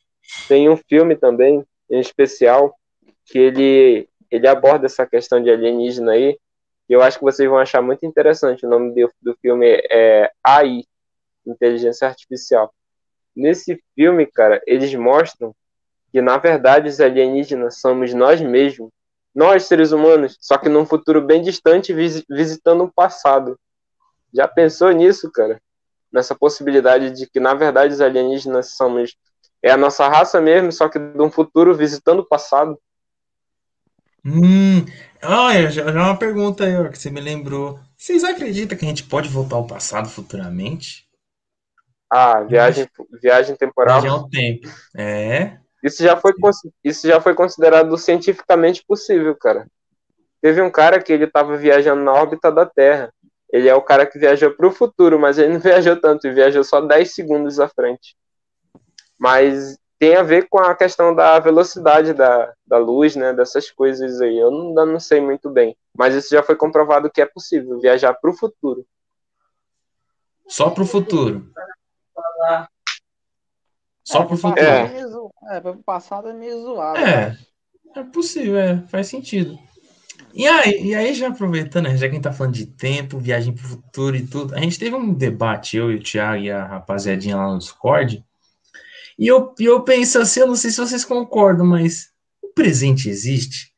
tem 0.47 0.68
um 0.68 0.76
filme 0.76 1.15
também, 1.15 1.63
em 1.89 1.99
especial, 1.99 2.76
que 3.24 3.38
ele, 3.38 4.09
ele 4.32 4.47
aborda 4.47 4.88
essa 4.88 5.05
questão 5.05 5.41
de 5.41 5.51
alienígena 5.51 6.13
aí, 6.13 6.39
e 6.89 6.93
eu 6.93 7.03
acho 7.03 7.20
que 7.20 7.24
vocês 7.24 7.47
vão 7.47 7.59
achar 7.59 7.84
muito 7.84 8.03
interessante. 8.03 8.65
O 8.65 8.70
nome 8.70 8.95
do, 8.95 9.11
do 9.22 9.38
filme 9.39 9.80
é 9.91 10.32
AI, 10.43 10.86
Inteligência 11.45 12.07
Artificial. 12.07 12.74
Nesse 13.36 13.80
filme, 13.93 14.26
cara, 14.26 14.59
eles 14.65 14.93
mostram 14.95 15.53
que, 16.11 16.20
na 16.20 16.38
verdade, 16.38 16.89
os 16.89 16.99
alienígenas 16.99 17.80
somos 17.80 18.11
nós 18.13 18.41
mesmos, 18.41 18.89
nós, 19.38 19.65
seres 19.65 19.91
humanos, 19.91 20.35
só 20.41 20.57
que 20.57 20.67
num 20.67 20.83
futuro 20.83 21.21
bem 21.21 21.43
distante, 21.43 21.93
visitando 21.93 22.85
o 22.85 22.91
passado. 22.91 23.55
Já 24.33 24.47
pensou 24.47 24.89
nisso, 24.89 25.31
cara? 25.31 25.61
Nessa 26.11 26.33
possibilidade 26.33 27.11
de 27.11 27.27
que, 27.29 27.39
na 27.39 27.53
verdade, 27.53 27.93
os 27.93 28.01
alienígenas 28.01 28.75
somos. 28.75 29.15
É 29.61 29.69
a 29.69 29.77
nossa 29.77 30.07
raça 30.07 30.41
mesmo, 30.41 30.71
só 30.71 30.89
que 30.89 30.97
de 30.97 31.21
um 31.21 31.29
futuro 31.29 31.75
visitando 31.75 32.21
o 32.21 32.27
passado. 32.27 32.79
Hum, 34.25 34.83
olha, 35.23 35.69
já, 35.69 35.83
já 35.83 36.03
uma 36.03 36.17
pergunta 36.17 36.63
aí, 36.65 36.75
ó, 36.75 36.89
que 36.89 36.97
você 36.97 37.11
me 37.11 37.21
lembrou. 37.21 37.79
Vocês 37.95 38.23
acreditam 38.23 38.75
que 38.75 38.85
a 38.85 38.89
gente 38.89 39.03
pode 39.03 39.29
voltar 39.29 39.57
ao 39.57 39.67
passado 39.67 40.09
futuramente? 40.09 41.07
Ah, 42.09 42.41
viagem, 42.41 42.89
viagem 43.21 43.55
temporal. 43.55 44.01
Viagem 44.01 44.17
ao 44.17 44.27
tempo. 44.29 44.67
É. 44.97 45.59
Isso 45.88 46.03
já, 46.03 46.17
foi, 46.17 46.33
isso 46.83 47.07
já 47.07 47.21
foi 47.21 47.33
considerado 47.33 47.97
cientificamente 47.97 48.83
possível, 48.85 49.35
cara. 49.35 49.65
Teve 50.41 50.61
um 50.61 50.69
cara 50.69 51.01
que 51.01 51.13
ele 51.13 51.23
estava 51.23 51.55
viajando 51.55 52.03
na 52.03 52.13
órbita 52.13 52.51
da 52.51 52.65
Terra. 52.65 53.13
Ele 53.49 53.69
é 53.69 53.73
o 53.73 53.81
cara 53.81 54.05
que 54.05 54.19
viajou 54.19 54.51
para 54.51 54.67
o 54.67 54.71
futuro, 54.71 55.17
mas 55.17 55.38
ele 55.38 55.53
não 55.53 55.59
viajou 55.61 55.95
tanto, 55.95 56.27
ele 56.27 56.35
viajou 56.35 56.63
só 56.63 56.81
10 56.81 57.13
segundos 57.13 57.59
à 57.59 57.69
frente. 57.69 58.17
Mas 59.17 59.77
tem 59.97 60.15
a 60.15 60.23
ver 60.23 60.49
com 60.49 60.59
a 60.59 60.75
questão 60.75 61.15
da 61.15 61.39
velocidade 61.39 62.13
da, 62.13 62.53
da 62.65 62.77
luz, 62.77 63.15
né? 63.15 63.31
Dessas 63.31 63.71
coisas 63.71 64.19
aí. 64.21 64.38
Eu 64.38 64.51
não, 64.51 64.85
não 64.85 64.99
sei 64.99 65.21
muito 65.21 65.49
bem. 65.49 65.75
Mas 65.97 66.13
isso 66.13 66.29
já 66.29 66.43
foi 66.43 66.57
comprovado 66.57 67.09
que 67.09 67.21
é 67.21 67.25
possível 67.25 67.79
viajar 67.79 68.13
para 68.13 68.29
o 68.29 68.38
futuro. 68.38 68.85
Só 70.47 70.69
para 70.69 70.83
o 70.83 70.88
futuro. 70.88 71.49
Só 74.08 74.22
é, 74.22 74.26
para 74.26 74.34
o 74.36 74.38
futuro. 74.38 74.62
É, 74.62 75.58
é 75.58 75.60
para 75.60 75.72
o 75.72 75.84
passado 75.84 76.30
é 76.30 76.34
meio 76.34 76.62
zoado. 76.62 76.97
É, 76.97 77.38
é 77.93 78.03
possível, 78.03 78.58
é, 78.58 78.82
faz 78.88 79.08
sentido. 79.08 79.60
E 80.34 80.47
aí, 80.47 80.82
e 80.82 80.95
aí, 80.95 81.14
já 81.14 81.28
aproveitando, 81.28 81.89
né, 81.89 81.97
já 81.97 82.08
que 82.08 82.12
a 82.12 82.16
gente 82.16 82.24
tá 82.24 82.32
falando 82.32 82.53
de 82.53 82.68
tempo, 82.68 83.20
viagem 83.20 83.53
para 83.53 83.66
o 83.66 83.68
futuro 83.68 84.16
e 84.16 84.26
tudo, 84.26 84.55
a 84.55 84.60
gente 84.60 84.80
teve 84.80 84.95
um 84.95 85.14
debate, 85.14 85.76
eu 85.76 85.91
e 85.91 85.95
o 85.95 86.01
Thiago 86.01 86.41
e 86.41 86.49
a 86.49 86.64
rapaziadinha 86.64 87.36
lá 87.36 87.51
no 87.51 87.60
Discord, 87.60 88.24
e 89.20 89.28
eu, 89.28 89.53
eu 89.60 89.84
penso 89.84 90.20
assim, 90.20 90.39
eu 90.39 90.47
não 90.47 90.55
sei 90.55 90.72
se 90.72 90.78
vocês 90.78 91.03
concordam, 91.03 91.66
mas 91.66 92.10
o 92.41 92.47
presente 92.47 93.10
existe? 93.10 93.74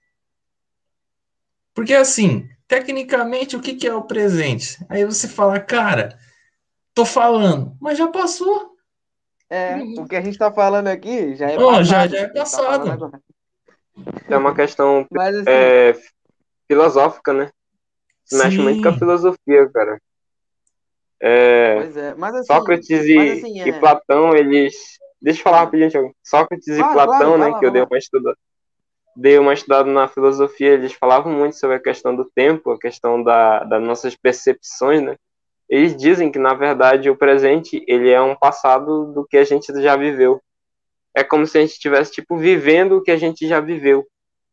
Porque 1.74 1.96
assim, 1.96 2.48
tecnicamente, 2.68 3.56
o 3.56 3.62
que, 3.62 3.74
que 3.74 3.88
é 3.88 3.96
o 3.96 4.04
presente? 4.04 4.78
Aí 4.90 5.04
você 5.06 5.28
fala, 5.28 5.60
cara, 5.60 6.20
tô 6.94 7.04
falando, 7.04 7.76
mas 7.82 7.98
já 7.98 8.08
passou. 8.08 8.78
É, 9.50 9.78
o 9.98 10.06
que 10.06 10.16
a 10.16 10.22
gente 10.22 10.38
tá 10.38 10.52
falando 10.52 10.88
aqui 10.88 11.36
já 11.36 11.50
é 11.50 11.58
oh, 11.58 11.72
passado. 11.72 11.86
Já, 11.86 12.08
já 12.08 12.18
é 12.20 12.28
passado. 12.28 13.12
Tá 13.12 13.20
é 14.30 14.38
uma 14.38 14.54
questão 14.54 15.08
Mas, 15.10 15.36
assim, 15.36 15.50
é, 15.50 15.96
filosófica, 16.68 17.34
né? 17.34 17.50
Mexe 18.32 18.58
Sim. 18.58 18.64
muito 18.64 18.84
com 18.84 18.90
a 18.90 18.98
filosofia, 18.98 19.70
cara. 19.74 20.00
É, 21.22 21.76
pois 21.76 21.98
é, 21.98 22.16
mas 22.16 22.36
assim, 22.36 22.54
Sócrates 22.54 23.06
e, 23.06 23.16
mas 23.16 23.38
assim, 23.40 23.60
é... 23.60 23.68
e 23.68 23.80
Platão, 23.80 24.36
eles. 24.36 24.76
Deixa 25.22 25.40
eu 25.40 25.44
falar 25.44 25.60
rapidinho, 25.62 25.90
Thiago. 25.90 26.16
Sócrates 26.24 26.78
claro, 26.78 26.92
e 26.92 26.94
Platão, 26.94 27.36
claro, 27.36 27.54
né? 27.54 27.60
que 27.60 27.66
eu 27.66 27.72
dei 27.72 27.82
uma 27.82 27.98
estudada. 27.98 28.38
Dei 29.16 29.38
uma 29.38 29.54
estudada 29.54 29.92
na 29.92 30.08
filosofia, 30.08 30.70
eles 30.70 30.94
falavam 30.94 31.34
muito 31.34 31.58
sobre 31.58 31.76
a 31.76 31.82
questão 31.82 32.16
do 32.16 32.24
tempo, 32.24 32.72
a 32.72 32.80
questão 32.80 33.22
da, 33.22 33.64
das 33.66 33.82
nossas 33.82 34.16
percepções, 34.16 35.02
né? 35.02 35.18
Eles 35.70 35.96
dizem 35.96 36.32
que, 36.32 36.40
na 36.40 36.54
verdade, 36.54 37.10
o 37.10 37.16
presente, 37.16 37.84
ele 37.88 38.10
é 38.10 38.22
um 38.22 38.36
passado 38.36 39.14
do 39.14 39.26
que 39.26 39.38
a 39.38 39.44
gente 39.44 39.72
já 39.82 39.96
viveu. 39.96 40.42
É 41.14 41.24
como 41.24 41.46
se 41.46 41.58
a 41.58 41.62
gente 41.62 41.74
estivesse, 41.74 42.12
tipo, 42.12 42.38
vivendo 42.38 42.98
o 42.98 43.04
que 43.04 43.12
a 43.12 43.18
gente 43.18 43.48
já 43.48 43.60
viveu. 43.60 44.08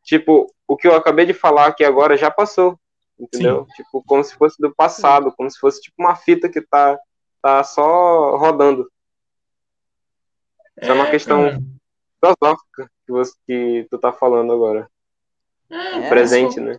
Tipo, 0.04 0.52
o 0.68 0.76
que 0.76 0.86
eu 0.86 0.94
acabei 0.94 1.24
de 1.24 1.32
falar 1.32 1.66
aqui 1.66 1.84
agora 1.84 2.16
já 2.16 2.30
passou 2.30 2.78
entendeu? 3.18 3.66
Sim. 3.66 3.82
Tipo, 3.82 4.02
como 4.04 4.22
se 4.22 4.34
fosse 4.34 4.60
do 4.60 4.74
passado, 4.74 5.32
como 5.32 5.50
se 5.50 5.58
fosse 5.58 5.80
tipo 5.80 5.96
uma 5.98 6.14
fita 6.14 6.48
que 6.48 6.60
tá, 6.60 6.98
tá 7.42 7.64
só 7.64 8.36
rodando. 8.36 8.90
É, 10.76 10.88
é 10.88 10.92
uma 10.92 11.10
questão 11.10 11.44
cara. 11.44 11.62
filosófica 12.20 12.90
que, 13.06 13.12
você, 13.12 13.34
que 13.46 13.86
tu 13.90 13.98
tá 13.98 14.12
falando 14.12 14.52
agora. 14.52 14.88
É, 15.70 16.08
presente, 16.08 16.60
né? 16.60 16.76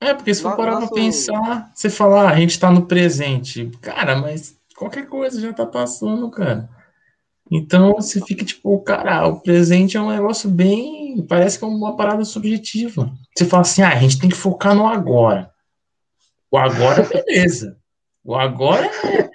É, 0.00 0.14
porque 0.14 0.32
se 0.32 0.40
for 0.40 0.56
parar 0.56 0.78
pra 0.78 0.88
pensar, 0.88 1.70
você 1.74 1.90
falar, 1.90 2.30
ah, 2.30 2.32
a 2.32 2.36
gente 2.36 2.58
tá 2.58 2.70
no 2.70 2.86
presente. 2.86 3.70
Cara, 3.82 4.16
mas 4.16 4.56
qualquer 4.74 5.06
coisa 5.06 5.38
já 5.38 5.52
tá 5.52 5.66
passando, 5.66 6.30
cara. 6.30 6.70
Então 7.50 7.94
você 7.94 8.20
fica 8.24 8.44
tipo, 8.44 8.80
cara, 8.80 9.26
o 9.26 9.40
presente 9.40 9.96
é 9.96 10.00
um 10.00 10.10
negócio 10.10 10.48
bem. 10.48 11.24
Parece 11.28 11.58
que 11.58 11.64
é 11.64 11.68
uma 11.68 11.96
parada 11.96 12.24
subjetiva. 12.24 13.12
Você 13.36 13.44
fala 13.44 13.62
assim, 13.62 13.82
ah, 13.82 13.90
a 13.90 13.96
gente 13.96 14.18
tem 14.18 14.30
que 14.30 14.36
focar 14.36 14.74
no 14.74 14.86
agora. 14.86 15.50
O 16.50 16.56
agora, 16.56 17.02
beleza. 17.02 17.76
O 18.24 18.34
agora 18.34 18.86
é... 18.86 19.30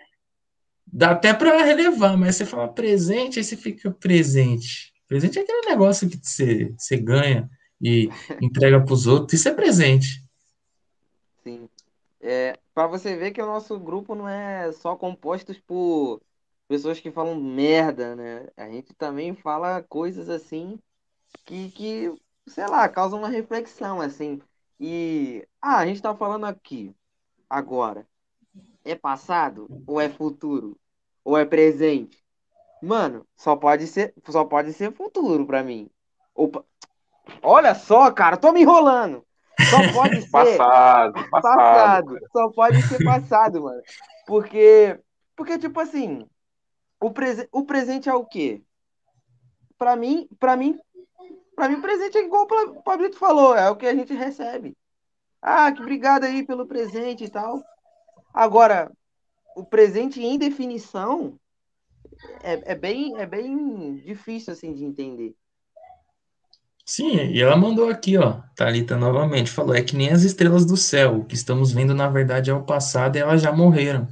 dá 0.92 1.12
até 1.12 1.34
para 1.34 1.64
relevar, 1.64 2.18
mas 2.18 2.38
você 2.38 2.46
fala 2.46 2.68
presente, 2.68 3.38
aí 3.38 3.44
você 3.44 3.56
fica 3.56 3.92
presente. 3.92 4.94
Presente 5.08 5.38
é 5.38 5.42
aquele 5.44 5.70
negócio 5.70 6.10
que 6.10 6.18
você, 6.22 6.74
você 6.78 6.98
ganha 6.98 7.50
e 7.80 8.10
entrega 8.42 8.82
para 8.82 8.94
os 8.94 9.06
outros. 9.06 9.40
Isso 9.40 9.50
é 9.50 9.54
presente. 9.54 10.25
É, 12.26 12.60
para 12.74 12.88
você 12.88 13.16
ver 13.16 13.32
que 13.32 13.42
o 13.42 13.46
nosso 13.46 13.80
grupo 13.80 14.16
não 14.16 14.28
é 14.28 14.72
só 14.72 14.96
composto 14.96 15.54
por 15.64 16.22
pessoas 16.68 17.00
que 17.00 17.12
falam 17.12 17.36
merda, 17.40 18.16
né? 18.16 18.48
A 18.58 18.68
gente 18.70 18.94
também 18.96 19.36
fala 19.36 19.84
coisas 19.84 20.28
assim 20.30 20.80
que, 21.46 21.72
que 21.72 22.14
sei 22.48 22.68
lá, 22.68 22.90
causam 22.90 23.20
uma 23.20 23.30
reflexão, 23.30 24.02
assim. 24.02 24.42
E, 24.80 25.48
ah, 25.62 25.78
a 25.80 25.86
gente 25.88 26.02
tá 26.02 26.16
falando 26.16 26.46
aqui 26.46 26.96
agora 27.50 28.08
é 28.86 28.96
passado 28.96 29.70
ou 29.88 30.00
é 30.00 30.10
futuro? 30.10 30.78
Ou 31.24 31.38
é 31.38 31.46
presente? 31.46 32.24
Mano, 32.82 33.26
só 33.36 33.56
pode 33.56 33.88
ser, 33.88 34.14
só 34.30 34.46
pode 34.46 34.74
ser 34.74 34.94
futuro 34.94 35.46
para 35.46 35.64
mim. 35.64 35.90
Opa. 36.36 36.64
Olha 37.42 37.74
só, 37.76 38.12
cara, 38.12 38.38
tô 38.38 38.52
me 38.52 38.62
enrolando. 38.62 39.26
Só 39.70 39.94
pode 39.94 40.22
ser 40.22 40.30
passado, 40.30 41.30
passado, 41.30 41.32
passado. 41.32 42.20
Só 42.32 42.50
pode 42.50 42.82
ser 42.84 43.04
passado, 43.04 43.64
mano. 43.64 43.82
Porque 44.26 45.00
porque 45.36 45.58
tipo 45.58 45.80
assim, 45.80 46.28
o, 47.02 47.12
prese 47.12 47.48
o 47.52 47.64
presente 47.66 48.10
é 48.10 48.14
o 48.14 48.26
quê? 48.26 48.62
Para 49.78 49.96
mim, 49.96 50.28
para 50.40 50.56
mim, 50.56 50.80
para 51.56 51.70
mim 51.70 51.76
o 51.76 51.82
presente 51.82 52.18
é 52.18 52.26
igual 52.26 52.44
o 52.44 52.84
Pablito 52.84 53.18
falou, 53.18 53.56
é 53.56 53.70
o 53.70 53.76
que 53.76 53.86
a 53.86 53.96
gente 53.96 54.14
recebe. 54.14 54.76
Ah, 55.42 55.72
que 55.72 55.82
obrigado 55.82 56.24
aí 56.24 56.46
pelo 56.46 56.66
presente 56.66 57.24
e 57.26 57.30
tal. 57.30 57.64
Agora, 58.34 58.92
o 59.56 59.64
presente 59.64 60.22
em 60.22 60.38
definição 60.38 61.40
é, 62.42 62.72
é, 62.72 62.76
bem, 62.76 63.16
é 63.18 63.26
bem 63.26 63.96
difícil 63.98 64.54
assim 64.54 64.74
de 64.74 64.84
entender. 64.84 65.36
Sim, 66.86 67.32
e 67.32 67.42
ela 67.42 67.58
mandou 67.58 67.90
aqui, 67.90 68.16
ó, 68.16 68.42
Thalita 68.56 68.96
novamente, 68.96 69.50
falou, 69.50 69.74
é 69.74 69.82
que 69.82 69.96
nem 69.96 70.12
as 70.12 70.22
estrelas 70.22 70.66
do 70.66 70.78
céu, 70.78 71.18
o 71.18 71.26
que 71.26 71.34
estamos 71.34 71.72
vendo 71.72 71.96
na 71.96 72.08
verdade 72.08 72.52
é 72.52 72.54
o 72.54 72.64
passado 72.64 73.16
e 73.16 73.20
elas 73.20 73.42
já 73.42 73.52
morreram. 73.52 74.08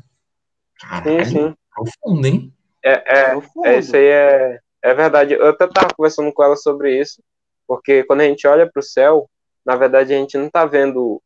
Caralho, 0.80 1.24
sim, 1.24 1.32
sim. 1.32 1.56
profundo, 1.72 2.26
hein? 2.26 2.54
É, 2.84 2.92
é, 2.92 3.40
é, 3.66 3.80
isso 3.80 3.96
aí 3.96 4.06
é, 4.06 4.60
é 4.82 4.94
verdade. 4.94 5.36
Eu 5.36 5.50
até 5.50 5.66
estava 5.66 5.94
conversando 5.96 6.34
com 6.34 6.44
ela 6.44 6.56
sobre 6.56 7.00
isso, 7.00 7.22
porque 7.68 8.04
quando 8.06 8.22
a 8.22 8.26
gente 8.26 8.48
olha 8.48 8.68
para 8.70 8.80
o 8.80 8.84
céu, 8.84 9.30
na 9.64 9.76
verdade 9.76 10.12
a 10.12 10.18
gente 10.18 10.36
não 10.36 10.48
está 10.48 10.66
vendo 10.66 11.22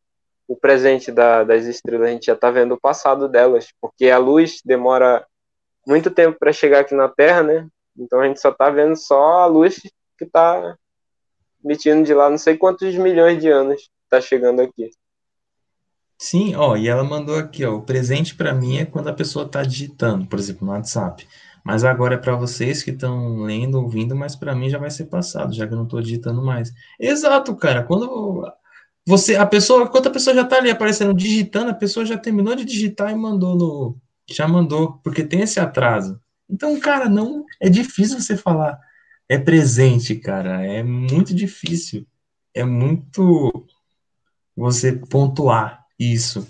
o 0.49 0.56
presente 0.56 1.14
da, 1.14 1.45
das 1.45 1.64
estrelas, 1.64 2.10
a 2.10 2.11
gente 2.11 2.26
já 2.26 2.34
está 2.34 2.52
vendo 2.52 2.74
o 2.74 2.80
passado 2.80 3.28
delas, 3.30 3.69
porque 3.80 4.10
a 4.10 4.18
luz 4.18 4.61
demora 4.65 5.26
muito 5.86 6.11
tempo 6.11 6.38
para 6.38 6.52
chegar 6.52 6.82
aqui 6.82 6.94
na 6.94 7.07
Terra, 7.07 7.41
né? 7.41 7.68
Então 7.98 8.19
a 8.19 8.28
gente 8.28 8.41
só 8.41 8.49
está 8.49 8.69
vendo 8.69 8.98
só 8.98 9.40
a 9.40 9.45
luz 9.45 9.80
que 10.18 10.26
está 10.26 10.76
emitindo 11.68 12.03
de 12.03 12.14
lá 12.14 12.30
não 12.30 12.38
sei 12.38 12.57
quantos 12.57 12.95
milhões 12.95 13.39
de 13.41 13.49
anos 13.49 13.89
está 14.06 14.22
chegando 14.22 14.61
aqui. 14.61 14.89
Sim, 16.18 16.56
ó, 16.56 16.76
e 16.76 16.88
ela 16.88 17.03
mandou 17.03 17.35
aqui, 17.35 17.64
ó, 17.64 17.76
o 17.76 17.84
presente 17.84 18.34
para 18.34 18.53
mim 18.53 18.77
é 18.77 18.85
quando 18.85 19.10
a 19.10 19.14
pessoa 19.14 19.45
está 19.45 19.61
digitando, 19.61 20.26
por 20.26 20.39
exemplo, 20.39 20.65
no 20.65 20.72
WhatsApp. 20.73 21.27
Mas 21.64 21.84
agora 21.84 22.15
é 22.15 22.18
para 22.18 22.35
vocês 22.35 22.81
que 22.81 22.91
estão 22.91 23.41
lendo, 23.44 23.76
ouvindo, 23.76 24.15
mas 24.15 24.35
para 24.35 24.56
mim 24.56 24.69
já 24.69 24.80
vai 24.80 24.89
ser 24.89 25.06
passado, 25.06 25.53
já 25.53 25.68
que 25.68 25.73
eu 25.73 25.77
não 25.77 25.84
estou 25.84 26.02
digitando 26.02 26.41
mais. 26.41 26.73
Exato, 26.99 27.56
cara. 27.56 27.84
Quando 27.84 28.49
você, 29.06 29.35
a 29.35 29.45
pessoa, 29.45 29.88
quando 29.88 30.07
a 30.07 30.11
pessoa 30.11 30.35
já 30.35 30.44
está 30.44 30.57
ali 30.57 30.72
aparecendo 30.72 31.14
digitando, 31.14 31.69
a 31.69 31.76
pessoa 31.76 32.06
já 32.06 32.18
terminou 32.18 32.56
de 32.56 32.65
digitar 32.65 33.11
e 33.11 33.15
mandou 33.15 33.56
no, 33.56 33.98
já 34.30 34.48
mandou, 34.48 34.94
porque 35.03 35.23
tem 35.23 35.41
esse 35.41 35.60
atraso. 35.60 36.19
Então, 36.49 36.80
cara, 36.80 37.10
não 37.10 37.45
é 37.61 37.69
difícil 37.69 38.19
você 38.19 38.38
falar 38.38 38.80
é 39.29 39.37
presente, 39.37 40.15
cara. 40.15 40.65
É 40.65 40.83
muito 40.83 41.33
difícil. 41.33 42.05
É 42.53 42.63
muito 42.63 43.67
você 44.55 44.93
pontuar 44.93 45.85
isso. 45.99 46.47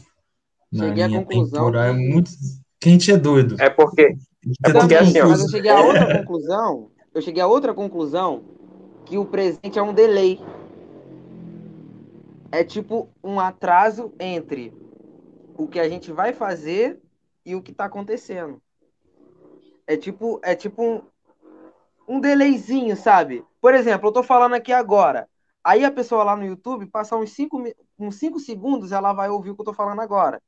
Cheguei 0.74 1.04
na 1.04 1.08
linha 1.08 1.26
temporal. 1.26 1.84
É 1.84 1.94
muito. 1.94 2.32
Que 2.80 2.90
a 2.90 2.92
gente 2.92 3.12
é 3.12 3.18
doido. 3.18 3.56
É 3.60 3.70
porque 3.70 4.18
é 4.64 4.72
porque 4.72 4.96
assim, 4.96 5.20
ó. 5.20 5.30
Mas 5.30 5.42
eu 5.42 5.50
cheguei 5.50 5.72
a 5.72 5.82
outra 5.82 6.20
conclusão. 6.20 6.92
Eu 7.14 7.22
cheguei 7.22 7.42
a 7.42 7.48
outra 7.48 7.74
conclusão 7.74 8.44
que 9.06 9.18
o 9.18 9.26
presente 9.26 9.80
é 9.80 9.82
um 9.82 9.94
delay. 9.94 10.40
É 12.52 12.64
tipo 12.64 13.10
um 13.24 13.40
atraso 13.40 14.14
entre 14.20 14.74
o 15.58 15.68
que 15.68 15.80
a 15.80 15.90
gente 15.90 16.12
vai 16.12 16.32
fazer 16.32 17.02
e 17.46 17.56
o 17.56 17.62
que 17.62 17.72
está 17.72 17.86
acontecendo. 17.86 18.62
É 19.86 19.98
tipo, 19.98 20.40
é 20.44 20.56
tipo 20.56 21.04
um, 22.08 22.20
delayzinho, 22.20 22.96
sabe? 22.96 23.46
Por 23.62 23.74
exemplo, 23.74 24.10
eu 24.10 24.14
tô 24.14 24.24
falando 24.24 24.54
aqui 24.54 24.72
agora. 24.72 25.28
Aí 25.64 25.84
a 25.84 25.92
pessoa 25.92 26.24
lá 26.24 26.36
no 26.36 26.46
YouTube, 26.46 26.86
passar 26.88 27.18
uns 27.18 27.32
5 27.32 27.64
uns 28.00 28.16
cinco 28.16 28.40
segundos, 28.40 28.92
ela 28.92 29.12
vai 29.12 29.30
ouvir 29.30 29.50
o 29.50 29.56
que 29.56 29.62
eu 29.62 29.66
tô 29.66 29.74
falando 29.74 30.02
agora. 30.02 30.42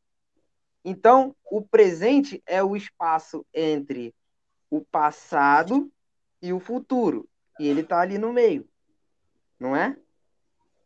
Então, 0.83 1.35
o 1.51 1.61
presente 1.61 2.41
é 2.45 2.63
o 2.63 2.75
espaço 2.75 3.45
entre 3.53 4.13
o 4.69 4.81
passado 4.81 5.91
e 6.41 6.53
o 6.53 6.59
futuro. 6.59 7.27
E 7.59 7.67
ele 7.67 7.81
está 7.81 7.99
ali 7.99 8.17
no 8.17 8.31
meio. 8.31 8.67
Não 9.59 9.75
é? 9.75 9.97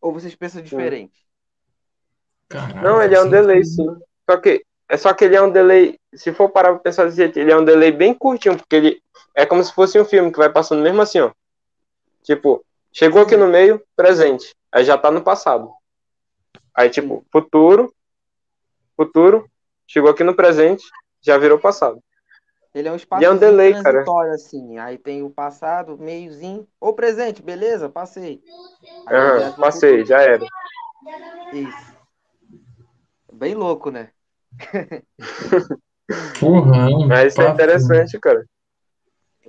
Ou 0.01 0.11
vocês 0.11 0.35
pensam 0.35 0.61
diferente? 0.61 1.23
Não, 2.81 3.01
ele 3.01 3.15
é 3.15 3.21
um 3.21 3.29
delay, 3.29 3.63
sim. 3.63 3.87
Só 4.29 4.37
que, 4.37 4.65
é 4.93 4.97
só 4.97 5.13
que 5.13 5.25
ele 5.25 5.35
é 5.35 5.41
um 5.41 5.51
delay. 5.51 5.97
Se 6.13 6.33
for 6.33 6.49
parar 6.49 6.73
para 6.73 6.79
pensar 6.79 7.05
desse 7.05 7.17
jeito, 7.17 7.39
ele 7.39 7.51
é 7.51 7.57
um 7.57 7.65
delay 7.65 7.91
bem 7.91 8.13
curtinho, 8.13 8.57
porque 8.57 8.75
ele 8.75 9.01
é 9.35 9.45
como 9.45 9.63
se 9.63 9.73
fosse 9.73 9.99
um 9.99 10.05
filme 10.05 10.31
que 10.31 10.37
vai 10.37 10.49
passando 10.49 10.81
mesmo 10.81 11.01
assim, 11.01 11.19
ó. 11.19 11.31
Tipo, 12.21 12.63
chegou 12.91 13.21
aqui 13.21 13.35
no 13.35 13.47
meio, 13.47 13.81
presente. 13.95 14.55
Aí 14.71 14.83
já 14.83 14.97
tá 14.97 15.11
no 15.11 15.21
passado. 15.21 15.71
Aí, 16.75 16.89
tipo, 16.89 17.25
futuro, 17.31 17.93
futuro, 18.95 19.49
Chegou 19.87 20.09
aqui 20.09 20.23
no 20.23 20.35
presente, 20.35 20.83
já 21.21 21.37
virou 21.37 21.59
passado. 21.59 22.01
Ele 22.73 22.87
é 22.87 22.91
um 22.91 22.95
espaço 22.95 23.23
é 23.23 23.29
um 23.29 23.37
delay, 23.37 23.73
cara. 23.83 24.03
assim. 24.33 24.79
Aí 24.79 24.97
tem 24.97 25.21
o 25.21 25.29
passado, 25.29 25.97
meiozinho. 25.99 26.67
Ô, 26.81 26.93
presente, 26.93 27.43
beleza? 27.43 27.87
Passei. 27.89 28.41
Uhum, 29.07 29.53
passei, 29.53 30.03
já 30.03 30.19
era. 30.19 30.43
Isso. 31.51 31.93
Bem 33.31 33.53
louco, 33.53 33.91
né? 33.91 34.09
Porra, 36.39 36.89
Mas 37.07 37.33
isso 37.33 37.41
é 37.41 37.49
interessante, 37.49 38.19
cara. 38.19 38.45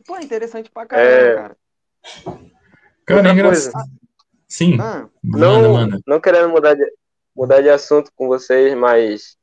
Pô, 0.06 0.18
interessante 0.18 0.70
pra 0.70 0.86
caramba, 0.86 1.10
é... 1.10 1.34
cara. 1.34 1.56
Cara, 3.06 3.28
é 3.28 3.32
engraçado. 3.32 3.90
Sim. 4.48 4.78
Ah. 4.80 5.08
Não, 5.22 5.62
manda, 5.62 5.68
manda. 5.68 6.00
não 6.06 6.20
querendo 6.20 6.48
mudar 6.48 6.74
de, 6.74 6.84
mudar 7.34 7.60
de 7.60 7.68
assunto 7.68 8.10
com 8.14 8.28
vocês, 8.28 8.74
mas 8.74 9.36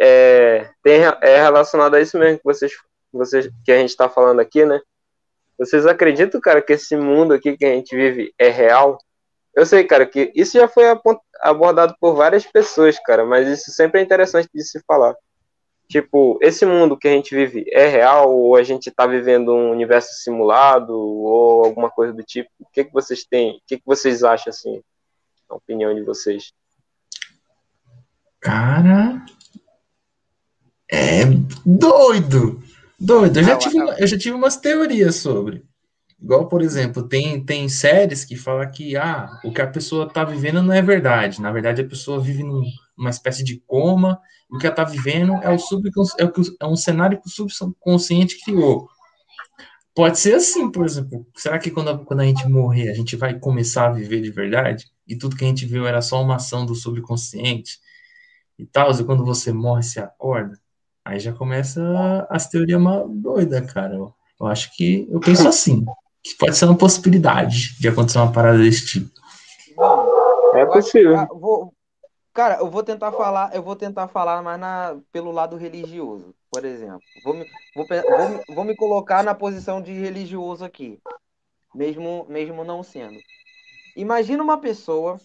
é, 0.00 0.70
tem, 0.82 1.02
é 1.22 1.42
relacionado 1.42 1.94
a 1.94 2.00
isso 2.00 2.18
mesmo 2.18 2.38
que 2.38 2.44
vocês, 2.44 2.72
vocês 3.12 3.48
que 3.64 3.72
a 3.72 3.78
gente 3.78 3.90
está 3.90 4.08
falando 4.08 4.40
aqui, 4.40 4.64
né? 4.64 4.80
Vocês 5.58 5.86
acreditam, 5.86 6.40
cara, 6.40 6.62
que 6.62 6.72
esse 6.72 6.96
mundo 6.96 7.34
aqui 7.34 7.56
que 7.56 7.64
a 7.64 7.70
gente 7.70 7.94
vive 7.94 8.32
é 8.38 8.48
real? 8.48 8.98
Eu 9.58 9.66
sei, 9.66 9.82
cara, 9.82 10.06
que 10.06 10.30
isso 10.36 10.52
já 10.52 10.68
foi 10.68 10.84
abordado 11.40 11.92
por 12.00 12.14
várias 12.14 12.46
pessoas, 12.46 12.96
cara, 13.00 13.26
mas 13.26 13.48
isso 13.48 13.72
sempre 13.72 14.00
é 14.00 14.04
interessante 14.04 14.48
de 14.54 14.62
se 14.62 14.80
falar. 14.86 15.16
Tipo, 15.88 16.38
esse 16.40 16.64
mundo 16.64 16.96
que 16.96 17.08
a 17.08 17.10
gente 17.10 17.34
vive 17.34 17.64
é 17.72 17.88
real 17.88 18.32
ou 18.32 18.54
a 18.54 18.62
gente 18.62 18.88
está 18.88 19.04
vivendo 19.04 19.52
um 19.52 19.72
universo 19.72 20.12
simulado 20.22 20.96
ou 20.96 21.64
alguma 21.64 21.90
coisa 21.90 22.12
do 22.12 22.22
tipo? 22.22 22.48
O 22.60 22.66
que, 22.72 22.84
que 22.84 22.92
vocês 22.92 23.24
têm? 23.24 23.56
O 23.56 23.60
que, 23.66 23.78
que 23.78 23.82
vocês 23.84 24.22
acham, 24.22 24.50
assim, 24.50 24.80
a 25.48 25.56
opinião 25.56 25.92
de 25.92 26.02
vocês? 26.02 26.52
Cara, 28.38 29.26
é 30.88 31.24
doido! 31.66 32.62
Doido. 32.96 33.40
Eu 33.40 33.44
já, 33.44 33.56
tive, 33.56 33.78
eu 33.78 34.06
já 34.06 34.16
tive 34.16 34.36
umas 34.36 34.56
teorias 34.56 35.16
sobre. 35.16 35.64
Igual, 36.20 36.48
por 36.48 36.62
exemplo, 36.62 37.04
tem, 37.04 37.44
tem 37.44 37.68
séries 37.68 38.24
que 38.24 38.36
falam 38.36 38.68
que 38.70 38.96
ah, 38.96 39.38
o 39.44 39.52
que 39.52 39.62
a 39.62 39.66
pessoa 39.68 40.06
está 40.06 40.24
vivendo 40.24 40.60
não 40.62 40.74
é 40.74 40.82
verdade. 40.82 41.40
Na 41.40 41.52
verdade, 41.52 41.80
a 41.80 41.88
pessoa 41.88 42.20
vive 42.20 42.42
num, 42.42 42.64
numa 42.96 43.10
espécie 43.10 43.44
de 43.44 43.62
coma, 43.66 44.20
e 44.50 44.56
o 44.56 44.58
que 44.58 44.66
ela 44.66 44.72
está 44.72 44.84
vivendo 44.84 45.34
é, 45.34 45.48
o 45.48 45.54
é, 46.18 46.24
o, 46.24 46.32
é 46.60 46.66
um 46.66 46.76
cenário 46.76 47.20
que 47.20 47.28
o 47.28 47.48
subconsciente 47.48 48.42
criou. 48.44 48.88
Pode 49.94 50.18
ser 50.18 50.34
assim, 50.34 50.70
por 50.70 50.84
exemplo. 50.84 51.26
Será 51.36 51.58
que 51.58 51.70
quando 51.70 52.04
quando 52.04 52.20
a 52.20 52.24
gente 52.24 52.48
morrer, 52.48 52.90
a 52.90 52.94
gente 52.94 53.16
vai 53.16 53.38
começar 53.38 53.86
a 53.86 53.92
viver 53.92 54.20
de 54.20 54.30
verdade? 54.30 54.86
E 55.06 55.16
tudo 55.16 55.36
que 55.36 55.44
a 55.44 55.48
gente 55.48 55.66
viu 55.66 55.86
era 55.86 56.02
só 56.02 56.20
uma 56.22 56.36
ação 56.36 56.66
do 56.66 56.74
subconsciente? 56.74 57.78
E 58.58 58.66
tal, 58.66 58.90
e 58.92 59.04
quando 59.04 59.24
você 59.24 59.52
morre, 59.52 59.82
você 59.82 60.00
acorda? 60.00 60.58
Aí 61.04 61.20
já 61.20 61.32
começa 61.32 62.26
as 62.28 62.48
teorias 62.48 62.80
doidas, 63.08 63.72
cara. 63.72 63.94
Eu 63.94 64.46
acho 64.46 64.74
que 64.76 65.08
eu 65.10 65.20
penso 65.20 65.46
assim 65.48 65.84
que 66.28 66.38
pode 66.38 66.56
ser 66.56 66.64
uma 66.66 66.76
possibilidade 66.76 67.78
de 67.78 67.88
acontecer 67.88 68.18
uma 68.18 68.32
parada 68.32 68.58
desse 68.58 68.86
tipo. 68.86 69.10
Bom, 69.76 70.08
é 70.54 70.66
possível. 70.66 71.16
Ah, 71.16 71.28
vou, 71.30 71.74
cara, 72.32 72.58
eu 72.58 72.70
vou 72.70 72.82
tentar 72.82 73.12
falar, 73.12 73.54
eu 73.54 73.62
vou 73.62 73.76
tentar 73.76 74.08
falar 74.08 74.42
mais 74.42 74.60
na, 74.60 74.98
pelo 75.12 75.30
lado 75.30 75.56
religioso, 75.56 76.34
por 76.50 76.64
exemplo. 76.64 77.00
Vou 77.24 77.34
me, 77.34 77.46
vou, 77.74 77.86
vou, 77.86 78.54
vou 78.54 78.64
me 78.64 78.76
colocar 78.76 79.22
na 79.22 79.34
posição 79.34 79.80
de 79.80 79.92
religioso 79.92 80.64
aqui, 80.64 81.00
mesmo, 81.74 82.26
mesmo 82.28 82.64
não 82.64 82.82
sendo. 82.82 83.18
Imagina 83.96 84.42
uma 84.42 84.58
pessoa 84.58 85.18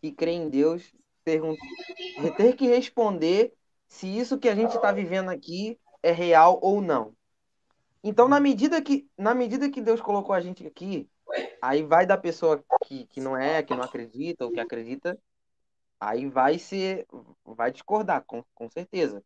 que 0.00 0.12
crê 0.12 0.32
em 0.32 0.48
Deus 0.48 0.92
ter 1.24 2.54
que 2.54 2.66
responder 2.68 3.52
se 3.88 4.06
isso 4.06 4.38
que 4.38 4.48
a 4.48 4.54
gente 4.54 4.76
está 4.76 4.92
vivendo 4.92 5.30
aqui 5.30 5.78
é 6.02 6.12
real 6.12 6.58
ou 6.62 6.80
não. 6.80 7.15
Então, 8.02 8.28
na 8.28 8.38
medida 8.38 8.80
que, 8.80 9.08
na 9.16 9.34
medida 9.34 9.70
que 9.70 9.80
Deus 9.80 10.00
colocou 10.00 10.34
a 10.34 10.40
gente 10.40 10.66
aqui, 10.66 11.08
aí 11.60 11.82
vai 11.82 12.06
da 12.06 12.16
pessoa 12.16 12.64
que, 12.84 13.06
que 13.06 13.20
não 13.20 13.36
é, 13.36 13.62
que 13.62 13.74
não 13.74 13.82
acredita, 13.82 14.44
ou 14.44 14.52
que 14.52 14.60
acredita, 14.60 15.18
aí 15.98 16.28
vai 16.28 16.58
ser, 16.58 17.06
vai 17.44 17.72
discordar, 17.72 18.24
com, 18.24 18.44
com 18.54 18.68
certeza. 18.68 19.22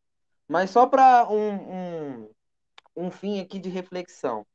Mas 0.49 0.71
só 0.71 0.87
para 0.87 1.29
um, 1.31 1.53
um, 1.53 2.31
um 2.97 3.11
fim 3.11 3.41
aqui 3.41 3.59
de 3.59 3.69
reflexão. 3.69 4.47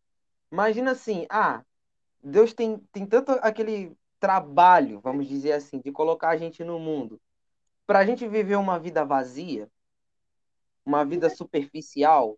Imagina 0.52 0.92
assim, 0.92 1.26
ah, 1.30 1.64
Deus 2.24 2.54
tem, 2.54 2.80
tem 2.92 3.06
tanto 3.06 3.32
aquele 3.42 3.96
trabalho, 4.20 5.00
vamos 5.00 5.28
dizer 5.28 5.54
assim, 5.54 5.80
de 5.80 5.92
colocar 5.92 6.30
a 6.30 6.38
gente 6.38 6.64
no 6.64 6.80
mundo, 6.80 7.22
para 7.86 8.00
a 8.00 8.06
gente 8.06 8.28
viver 8.28 8.56
uma 8.56 8.80
vida 8.80 9.06
vazia, 9.06 9.70
uma 10.86 11.06
vida 11.06 11.30
superficial, 11.30 12.38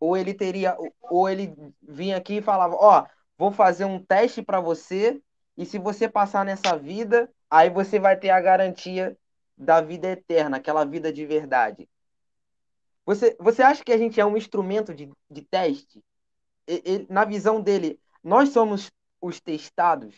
ou 0.00 0.16
ele 0.16 0.34
teria, 0.34 0.76
ou 1.02 1.28
ele 1.28 1.54
vinha 1.82 2.16
aqui 2.16 2.38
e 2.38 2.42
falava, 2.42 2.74
ó, 2.76 3.02
oh, 3.02 3.06
vou 3.36 3.52
fazer 3.52 3.84
um 3.84 4.02
teste 4.02 4.42
para 4.42 4.60
você 4.60 5.20
e 5.56 5.66
se 5.66 5.78
você 5.78 6.08
passar 6.08 6.44
nessa 6.44 6.76
vida, 6.76 7.30
aí 7.50 7.68
você 7.68 7.98
vai 7.98 8.16
ter 8.16 8.30
a 8.30 8.40
garantia 8.40 9.18
da 9.56 9.80
vida 9.80 10.08
eterna, 10.08 10.58
aquela 10.58 10.84
vida 10.84 11.12
de 11.12 11.26
verdade. 11.26 11.88
Você, 13.04 13.36
você 13.40 13.62
acha 13.62 13.82
que 13.82 13.92
a 13.92 13.98
gente 13.98 14.20
é 14.20 14.24
um 14.24 14.36
instrumento 14.36 14.94
de, 14.94 15.10
de 15.30 15.42
teste? 15.42 16.04
Ele, 16.66 17.06
na 17.08 17.24
visão 17.24 17.60
dele, 17.60 17.98
nós 18.22 18.50
somos 18.50 18.90
os 19.20 19.40
testados 19.40 20.14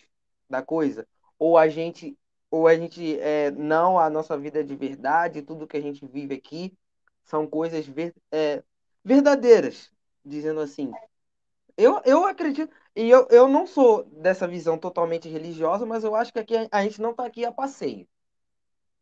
da 0.49 0.61
coisa? 0.61 1.07
Ou 1.39 1.57
a 1.57 1.69
gente, 1.69 2.19
ou 2.51 2.67
a 2.67 2.75
gente 2.77 3.19
é, 3.21 3.51
não, 3.53 3.99
a 3.99 4.11
nossa 4.11 4.37
vida 4.37 4.61
é 4.61 4.63
de 4.63 4.75
verdade, 4.75 5.41
tudo 5.41 5.67
que 5.67 5.77
a 5.77 5.81
gente 5.81 6.05
vive 6.07 6.35
aqui 6.35 6.77
são 7.25 7.47
coisas 7.47 7.87
ver, 7.87 8.13
é, 8.33 8.63
verdadeiras, 9.05 9.91
dizendo 10.25 10.61
assim. 10.61 10.93
Eu, 11.77 12.01
eu 12.05 12.25
acredito, 12.27 12.73
e 12.95 13.09
eu, 13.09 13.27
eu 13.31 13.49
não 13.49 13.67
sou 13.67 14.05
dessa 14.05 14.47
visão 14.47 14.77
totalmente 14.77 15.29
religiosa, 15.29 15.87
mas 15.87 16.05
eu 16.05 16.15
acho 16.15 16.33
que 16.33 16.39
aqui 16.39 16.55
a 16.71 16.83
gente 16.83 17.01
não 17.01 17.13
está 17.13 17.25
aqui 17.25 17.45
a 17.45 17.53
passeio. 17.53 18.07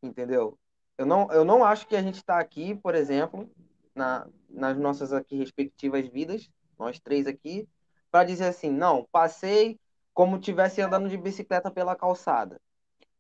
Entendeu? 0.03 0.59
Eu 0.97 1.07
não, 1.07 1.31
eu 1.33 1.45
não 1.45 1.65
acho 1.65 1.87
que 1.87 1.97
a 1.97 2.03
gente 2.03 2.16
está 2.16 2.39
aqui, 2.39 2.75
por 2.75 2.95
exemplo, 2.95 3.51
na, 3.95 4.29
nas 4.49 4.77
nossas 4.77 5.12
aqui 5.12 5.37
respectivas 5.37 6.07
vidas, 6.09 6.51
nós 6.79 7.01
três 7.01 7.27
aqui, 7.27 7.69
para 8.11 8.25
dizer 8.25 8.47
assim, 8.47 8.70
não, 8.70 9.07
passei 9.11 9.79
como 10.15 10.39
tivesse 10.39 10.81
andando 10.81 11.09
de 11.09 11.16
bicicleta 11.16 11.70
pela 11.70 11.95
calçada, 11.95 12.61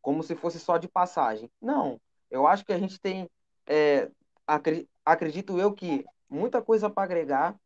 como 0.00 0.22
se 0.22 0.34
fosse 0.34 0.58
só 0.58 0.78
de 0.78 0.88
passagem. 0.88 1.50
Não, 1.60 2.00
eu 2.30 2.46
acho 2.46 2.64
que 2.64 2.72
a 2.72 2.78
gente 2.78 2.98
tem, 3.00 3.28
é, 3.66 4.10
acredito 5.04 5.58
eu 5.58 5.72
que 5.72 6.04
muita 6.28 6.62
coisa 6.62 6.90
para 6.90 7.04
agregar, 7.04 7.58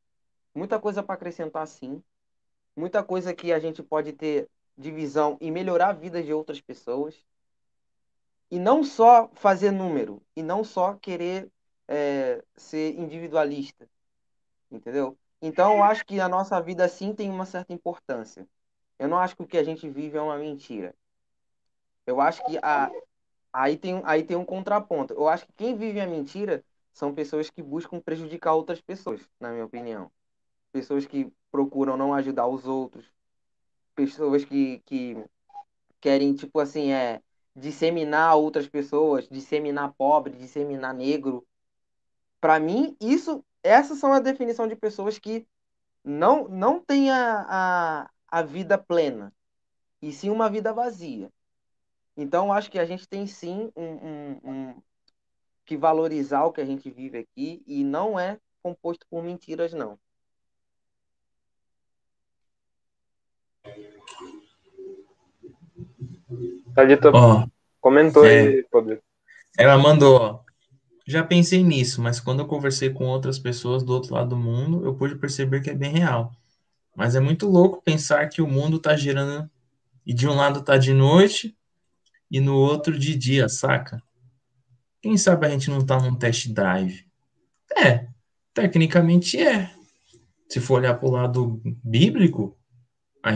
muita 0.55 0.79
coisa 0.79 1.03
para 1.03 1.15
acrescentar 1.15 1.67
sim, 1.67 2.03
muita 2.77 3.03
coisa 3.03 3.35
que 3.35 3.53
a 3.53 3.59
gente 3.59 3.83
pode 3.83 4.13
ter 4.13 4.49
divisão 4.77 5.37
e 5.41 5.51
melhorar 5.51 5.89
a 5.89 5.93
vida 5.93 6.23
de 6.23 6.33
outras 6.33 6.61
pessoas. 6.61 7.25
E 8.51 8.59
não 8.59 8.85
só 8.85 9.31
fazer 9.35 9.71
número, 9.71 10.23
e 10.37 10.43
não 10.43 10.63
só 10.63 10.95
querer 10.95 11.51
é, 11.89 12.43
ser 12.55 12.99
individualista, 12.99 13.89
entendeu? 14.71 15.17
Então, 15.41 15.77
eu 15.77 15.83
acho 15.83 16.05
que 16.05 16.21
a 16.21 16.29
nossa 16.29 16.61
vida 16.61 16.87
sim 16.89 17.15
tem 17.15 17.29
uma 17.31 17.47
certa 17.47 17.73
importância. 17.73 18.47
Eu 18.99 19.09
não 19.09 19.19
acho 19.19 19.35
que 19.35 19.43
o 19.43 19.47
que 19.47 19.59
a 19.59 19.65
gente 19.65 19.89
vive 19.89 20.17
é 20.17 20.23
uma 20.23 20.37
mentira. 20.39 20.95
Eu 22.07 22.21
acho 22.21 22.45
que 22.45 22.59
a, 22.63 22.91
aí, 23.53 23.77
tem, 23.77 24.01
aí 24.05 24.23
tem 24.23 24.37
um 24.37 24.45
contraponto. 24.45 25.15
Eu 25.15 25.29
acho 25.29 25.47
que 25.47 25.53
quem 25.55 25.77
vive 25.77 26.01
a 26.01 26.07
mentira 26.07 26.65
são 26.93 27.15
pessoas 27.15 27.51
que 27.51 27.63
buscam 27.63 28.01
prejudicar 28.01 28.55
outras 28.55 28.81
pessoas, 28.81 29.21
na 29.41 29.51
minha 29.51 29.65
opinião. 29.65 30.11
Pessoas 30.73 31.07
que 31.07 31.33
procuram 31.51 31.97
não 31.97 32.15
ajudar 32.15 32.47
os 32.47 32.67
outros. 32.67 33.07
Pessoas 33.95 34.45
que, 34.45 34.81
que 34.85 35.23
querem, 36.01 36.35
tipo 36.35 36.59
assim, 36.59 36.93
é 36.93 37.21
disseminar 37.55 38.37
outras 38.37 38.69
pessoas, 38.69 39.29
disseminar 39.29 39.93
pobre, 39.95 40.37
disseminar 40.37 40.95
negro. 40.95 41.47
Para 42.41 42.59
mim, 42.59 42.97
isso, 43.01 43.45
essas 43.63 43.99
são 43.99 44.13
a 44.13 44.21
definição 44.21 44.67
de 44.67 44.77
pessoas 44.77 45.19
que 45.19 45.47
não 46.05 46.49
não 46.49 46.81
têm 46.81 47.11
a, 47.11 47.47
a, 47.49 48.11
a 48.27 48.43
vida 48.43 48.77
plena, 48.77 49.33
e 50.01 50.13
sim 50.13 50.31
uma 50.31 50.51
vida 50.51 50.73
vazia. 50.73 51.31
Então, 52.17 52.53
acho 52.53 52.71
que 52.71 52.79
a 52.79 52.85
gente 52.85 53.09
tem 53.09 53.27
sim 53.27 53.71
um, 53.77 53.85
um, 53.85 54.41
um 54.45 54.83
que 55.73 55.77
valorizar 55.77 56.45
o 56.45 56.53
que 56.53 56.61
a 56.61 56.67
gente 56.67 56.91
vive 56.91 57.17
aqui 57.17 57.63
e 57.67 57.83
não 57.83 58.21
é 58.21 58.39
composto 58.63 59.07
por 59.09 59.25
mentiras, 59.25 59.73
não. 59.73 59.99
Thalita 66.75 67.11
oh, 67.11 67.49
comentou 67.81 68.27
é, 68.27 68.41
aí, 68.41 68.63
poder. 68.65 69.03
Ela 69.59 69.79
mandou, 69.79 70.45
já 71.07 71.25
pensei 71.25 71.63
nisso, 71.63 72.03
mas 72.03 72.21
quando 72.21 72.41
eu 72.41 72.47
conversei 72.47 72.91
com 72.91 73.07
outras 73.07 73.39
pessoas 73.39 73.83
do 73.83 73.95
outro 73.95 74.15
lado 74.15 74.31
do 74.31 74.37
mundo, 74.37 74.85
eu 74.85 74.95
pude 74.95 75.17
perceber 75.17 75.63
que 75.63 75.71
é 75.71 75.75
bem 75.75 75.93
real. 75.93 76.33
Mas 76.95 77.15
é 77.15 77.21
muito 77.21 77.49
louco 77.49 77.81
pensar 77.83 78.29
que 78.29 78.43
o 78.43 78.47
mundo 78.47 78.77
está 78.77 78.95
girando 78.95 79.51
e 80.05 80.13
de 80.13 80.29
um 80.29 80.35
lado 80.35 80.61
está 80.61 80.77
de 80.77 80.93
noite 80.93 81.57
e 82.31 82.41
no 82.41 82.57
outro 82.57 82.99
de 82.99 83.17
dia, 83.17 83.49
saca? 83.49 84.03
Quem 85.03 85.19
sabe 85.19 85.47
a 85.47 85.51
gente 85.51 85.69
não 85.69 85.79
está 85.79 86.01
num 86.01 86.15
test 86.15 86.49
drive? 86.53 87.05
É, 87.77 88.07
tecnicamente 88.55 89.37
é. 89.37 89.69
Se 90.49 90.61
for 90.61 90.75
olhar 90.75 90.95
para 90.95 91.09
o 91.09 91.11
lado 91.13 91.61
bíblico, 91.83 92.57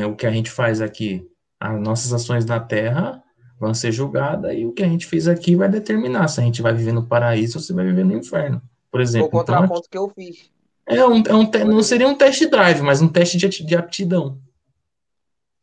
o 0.08 0.14
que 0.14 0.26
a 0.26 0.30
gente 0.30 0.48
faz 0.48 0.80
aqui, 0.80 1.28
as 1.58 1.80
nossas 1.80 2.12
ações 2.12 2.44
na 2.44 2.60
Terra 2.60 3.20
vão 3.58 3.74
ser 3.74 3.90
julgadas 3.90 4.54
e 4.56 4.64
o 4.64 4.72
que 4.72 4.84
a 4.84 4.88
gente 4.88 5.06
fez 5.06 5.26
aqui 5.26 5.56
vai 5.56 5.68
determinar 5.68 6.28
se 6.28 6.40
a 6.40 6.44
gente 6.44 6.62
vai 6.62 6.72
viver 6.72 6.92
no 6.92 7.06
paraíso 7.06 7.58
ou 7.58 7.62
se 7.62 7.72
vai 7.72 7.84
viver 7.84 8.04
no 8.04 8.16
inferno. 8.16 8.62
Por 8.88 9.00
exemplo. 9.00 9.26
O 9.26 9.30
contraponto 9.30 9.88
então, 9.88 9.90
que 9.90 9.98
eu 9.98 10.08
fiz. 10.08 10.50
É 10.86 11.04
um, 11.04 11.22
é 11.26 11.34
um 11.34 11.50
não 11.66 11.82
seria 11.82 12.06
um 12.06 12.14
test 12.14 12.48
drive, 12.48 12.80
mas 12.80 13.02
um 13.02 13.08
teste 13.08 13.38
de, 13.38 13.48
de 13.48 13.74
aptidão. 13.74 14.40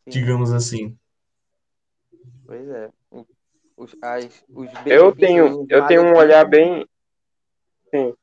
Sim. 0.04 0.10
Digamos 0.10 0.52
assim. 0.52 0.98
Pois 2.46 2.68
é 2.68 2.90
os, 3.78 3.96
as, 4.02 4.44
os 4.50 4.70
eu 4.86 5.16
tenho, 5.16 5.66
eu 5.70 5.88
tenho 5.88 6.04
um 6.04 6.16
olhar 6.16 6.46
bem. 6.46 6.88
Sim. 7.90 8.14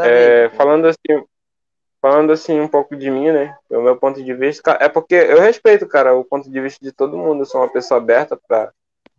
É, 0.00 0.48
Falando 0.50 0.86
assim, 0.86 1.24
falando 2.00 2.32
assim 2.32 2.60
um 2.60 2.68
pouco 2.68 2.96
de 2.96 3.10
mim, 3.10 3.30
né? 3.30 3.56
O 3.70 3.80
meu 3.80 3.96
ponto 3.96 4.22
de 4.22 4.34
vista. 4.34 4.76
É 4.80 4.88
porque 4.88 5.14
eu 5.14 5.40
respeito, 5.40 5.86
cara, 5.86 6.14
o 6.14 6.24
ponto 6.24 6.50
de 6.50 6.60
vista 6.60 6.84
de 6.84 6.92
todo 6.92 7.16
mundo. 7.16 7.42
Eu 7.42 7.46
sou 7.46 7.60
uma 7.60 7.72
pessoa 7.72 7.98
aberta 7.98 8.38
para 8.48 8.72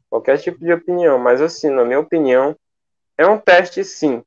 qualquer 0.10 0.38
tipo 0.38 0.60
de 0.60 0.72
opinião. 0.72 1.18
Mas, 1.18 1.41
assim, 1.41 1.70
na 1.70 1.84
minha 1.84 1.99
opinião, 1.99 2.56
é 3.18 3.26
um 3.28 3.38
teste, 3.38 3.84
sim. 3.84 4.24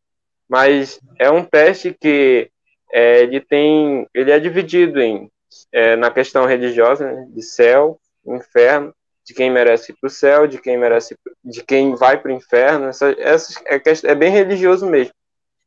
Mas 0.49 1.01
é 1.19 1.31
um 1.31 1.45
teste 1.45 1.97
que 1.99 2.51
é, 2.93 3.23
ele 3.23 3.41
tem. 3.41 4.07
Ele 4.15 4.31
é 4.31 4.39
dividido 4.39 5.01
em 5.01 5.31
é, 5.71 5.97
na 5.97 6.11
questão 6.11 6.47
religiosa, 6.47 7.11
né, 7.11 7.27
de 7.31 7.43
céu, 7.43 7.99
inferno, 8.27 8.95
de 9.25 9.35
quem 9.35 9.51
merece 9.51 9.93
ir 9.93 9.97
para 10.01 10.09
o 10.09 10.11
céu, 10.11 10.47
de 10.47 10.59
quem 10.59 10.77
merece, 10.77 11.17
de 11.45 11.63
quem 11.63 11.95
vai 11.95 12.21
para 12.21 12.33
o 12.33 12.35
inferno. 12.35 12.87
Essa, 12.87 13.15
essa 13.19 13.61
é, 13.67 13.81
é 14.11 14.15
bem 14.15 14.31
religioso 14.31 14.87
mesmo 14.87 15.15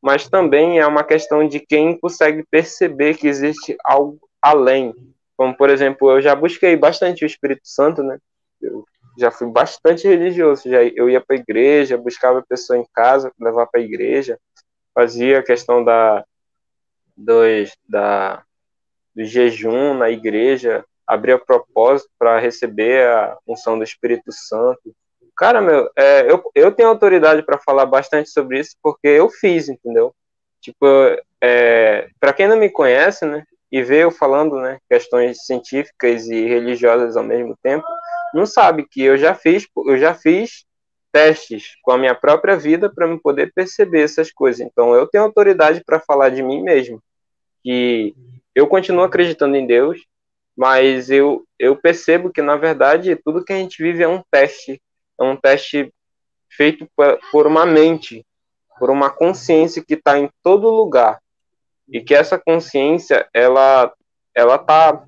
mas 0.05 0.29
também 0.29 0.77
é 0.77 0.85
uma 0.85 1.03
questão 1.03 1.47
de 1.47 1.59
quem 1.59 1.97
consegue 1.97 2.45
perceber 2.51 3.17
que 3.17 3.27
existe 3.27 3.75
algo 3.83 4.19
além. 4.39 4.93
Como, 5.35 5.57
por 5.57 5.67
exemplo, 5.67 6.11
eu 6.11 6.21
já 6.21 6.35
busquei 6.35 6.75
bastante 6.75 7.23
o 7.23 7.25
Espírito 7.25 7.67
Santo, 7.67 8.03
né? 8.03 8.19
Eu 8.61 8.85
já 9.17 9.31
fui 9.31 9.47
bastante 9.47 10.07
religioso. 10.07 10.69
Já, 10.69 10.83
eu 10.83 11.09
ia 11.09 11.19
para 11.19 11.35
a 11.35 11.39
igreja, 11.39 11.97
buscava 11.97 12.37
a 12.37 12.45
pessoa 12.45 12.77
em 12.77 12.85
casa, 12.93 13.31
levar 13.41 13.65
para 13.65 13.81
a 13.81 13.83
igreja, 13.83 14.37
fazia 14.93 15.39
a 15.39 15.43
questão 15.43 15.83
da, 15.83 16.23
dos, 17.17 17.75
da, 17.89 18.43
do 19.15 19.23
jejum 19.23 19.95
na 19.95 20.11
igreja, 20.11 20.85
abria 21.07 21.37
propósito 21.37 22.09
para 22.17 22.39
receber 22.39 23.07
a 23.07 23.37
unção 23.47 23.77
do 23.77 23.83
Espírito 23.83 24.31
Santo. 24.31 24.95
Cara, 25.35 25.61
meu, 25.61 25.89
é, 25.95 26.31
eu, 26.31 26.43
eu 26.55 26.71
tenho 26.71 26.89
autoridade 26.89 27.43
para 27.43 27.59
falar 27.59 27.85
bastante 27.85 28.29
sobre 28.29 28.59
isso 28.59 28.75
porque 28.81 29.07
eu 29.07 29.29
fiz, 29.29 29.67
entendeu? 29.67 30.13
Tipo, 30.61 30.85
é, 31.41 32.07
para 32.19 32.33
quem 32.33 32.47
não 32.47 32.57
me 32.57 32.69
conhece, 32.69 33.25
né, 33.25 33.43
e 33.71 33.83
vê 33.83 34.03
eu 34.03 34.11
falando, 34.11 34.59
né, 34.59 34.79
questões 34.89 35.45
científicas 35.45 36.27
e 36.27 36.45
religiosas 36.45 37.17
ao 37.17 37.23
mesmo 37.23 37.55
tempo, 37.61 37.85
não 38.33 38.45
sabe 38.45 38.87
que 38.89 39.03
eu 39.03 39.17
já 39.17 39.35
fiz, 39.35 39.67
eu 39.85 39.97
já 39.97 40.13
fiz 40.13 40.65
testes 41.11 41.75
com 41.81 41.91
a 41.91 41.97
minha 41.97 42.15
própria 42.15 42.57
vida 42.57 42.91
para 42.93 43.07
me 43.07 43.19
poder 43.19 43.51
perceber 43.53 44.01
essas 44.01 44.31
coisas. 44.31 44.61
Então, 44.61 44.93
eu 44.93 45.07
tenho 45.07 45.23
autoridade 45.23 45.83
para 45.85 45.99
falar 45.99 46.29
de 46.29 46.41
mim 46.41 46.61
mesmo, 46.61 47.01
que 47.63 48.13
eu 48.53 48.67
continuo 48.67 49.03
acreditando 49.03 49.55
em 49.55 49.65
Deus, 49.65 49.99
mas 50.55 51.09
eu, 51.09 51.45
eu 51.59 51.75
percebo 51.75 52.31
que, 52.31 52.41
na 52.41 52.55
verdade, 52.55 53.15
tudo 53.15 53.43
que 53.43 53.53
a 53.53 53.57
gente 53.57 53.81
vive 53.81 54.03
é 54.03 54.07
um 54.07 54.23
teste 54.31 54.81
é 55.19 55.23
um 55.23 55.35
teste 55.35 55.93
feito 56.49 56.87
por 57.31 57.47
uma 57.47 57.65
mente, 57.65 58.25
por 58.77 58.89
uma 58.89 59.09
consciência 59.09 59.83
que 59.83 59.93
está 59.93 60.17
em 60.17 60.29
todo 60.43 60.69
lugar 60.69 61.19
e 61.87 62.01
que 62.01 62.13
essa 62.13 62.37
consciência 62.37 63.27
ela 63.33 63.93
ela 64.33 64.55
está 64.55 65.05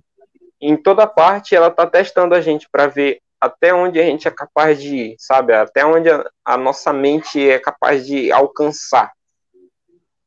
em 0.61 0.75
toda 0.75 1.05
parte, 1.05 1.55
ela 1.55 1.67
está 1.67 1.85
testando 1.85 2.33
a 2.33 2.41
gente 2.41 2.67
para 2.69 2.87
ver 2.87 3.19
até 3.39 3.73
onde 3.73 3.99
a 3.99 4.03
gente 4.03 4.27
é 4.27 4.31
capaz 4.31 4.81
de 4.81 4.95
ir, 4.95 5.15
sabe? 5.19 5.53
Até 5.53 5.85
onde 5.85 6.09
a, 6.09 6.25
a 6.43 6.57
nossa 6.57 6.91
mente 6.91 7.47
é 7.47 7.59
capaz 7.59 8.05
de 8.05 8.31
alcançar. 8.31 9.11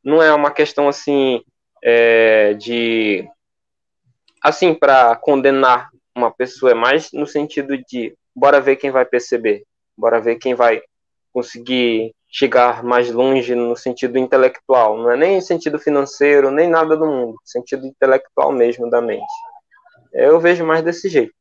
Não 0.05 0.23
é 0.23 0.33
uma 0.33 0.51
questão 0.51 0.89
assim 0.89 1.43
é, 1.83 2.55
de 2.55 3.29
assim 4.43 4.75
para 4.75 5.17
condenar 5.17 5.91
uma 6.17 6.31
pessoa, 6.31 6.73
é 6.73 6.75
mais 6.75 7.13
no 7.13 7.27
sentido 7.27 7.77
de 7.77 8.15
bora 8.35 8.61
ver 8.61 8.77
quem 8.77 8.91
vai 8.91 9.05
perceber. 9.05 9.65
Bora 9.97 10.21
ver 10.21 10.37
quem 10.37 10.55
vai 10.55 10.81
conseguir 11.33 12.15
chegar 12.29 12.83
mais 12.83 13.11
longe 13.11 13.55
no 13.55 13.77
sentido 13.77 14.17
intelectual, 14.17 14.97
não 14.97 15.11
é 15.11 15.17
nem 15.17 15.39
em 15.39 15.41
sentido 15.41 15.79
financeiro, 15.79 16.51
nem 16.51 16.69
nada 16.69 16.97
do 16.97 17.07
mundo, 17.07 17.37
sentido 17.45 17.85
intelectual 17.87 18.53
mesmo 18.53 18.89
da 18.89 19.01
mente. 19.01 19.33
Eu 20.13 20.39
vejo 20.39 20.65
mais 20.65 20.83
desse 20.83 21.09
jeito. 21.09 21.35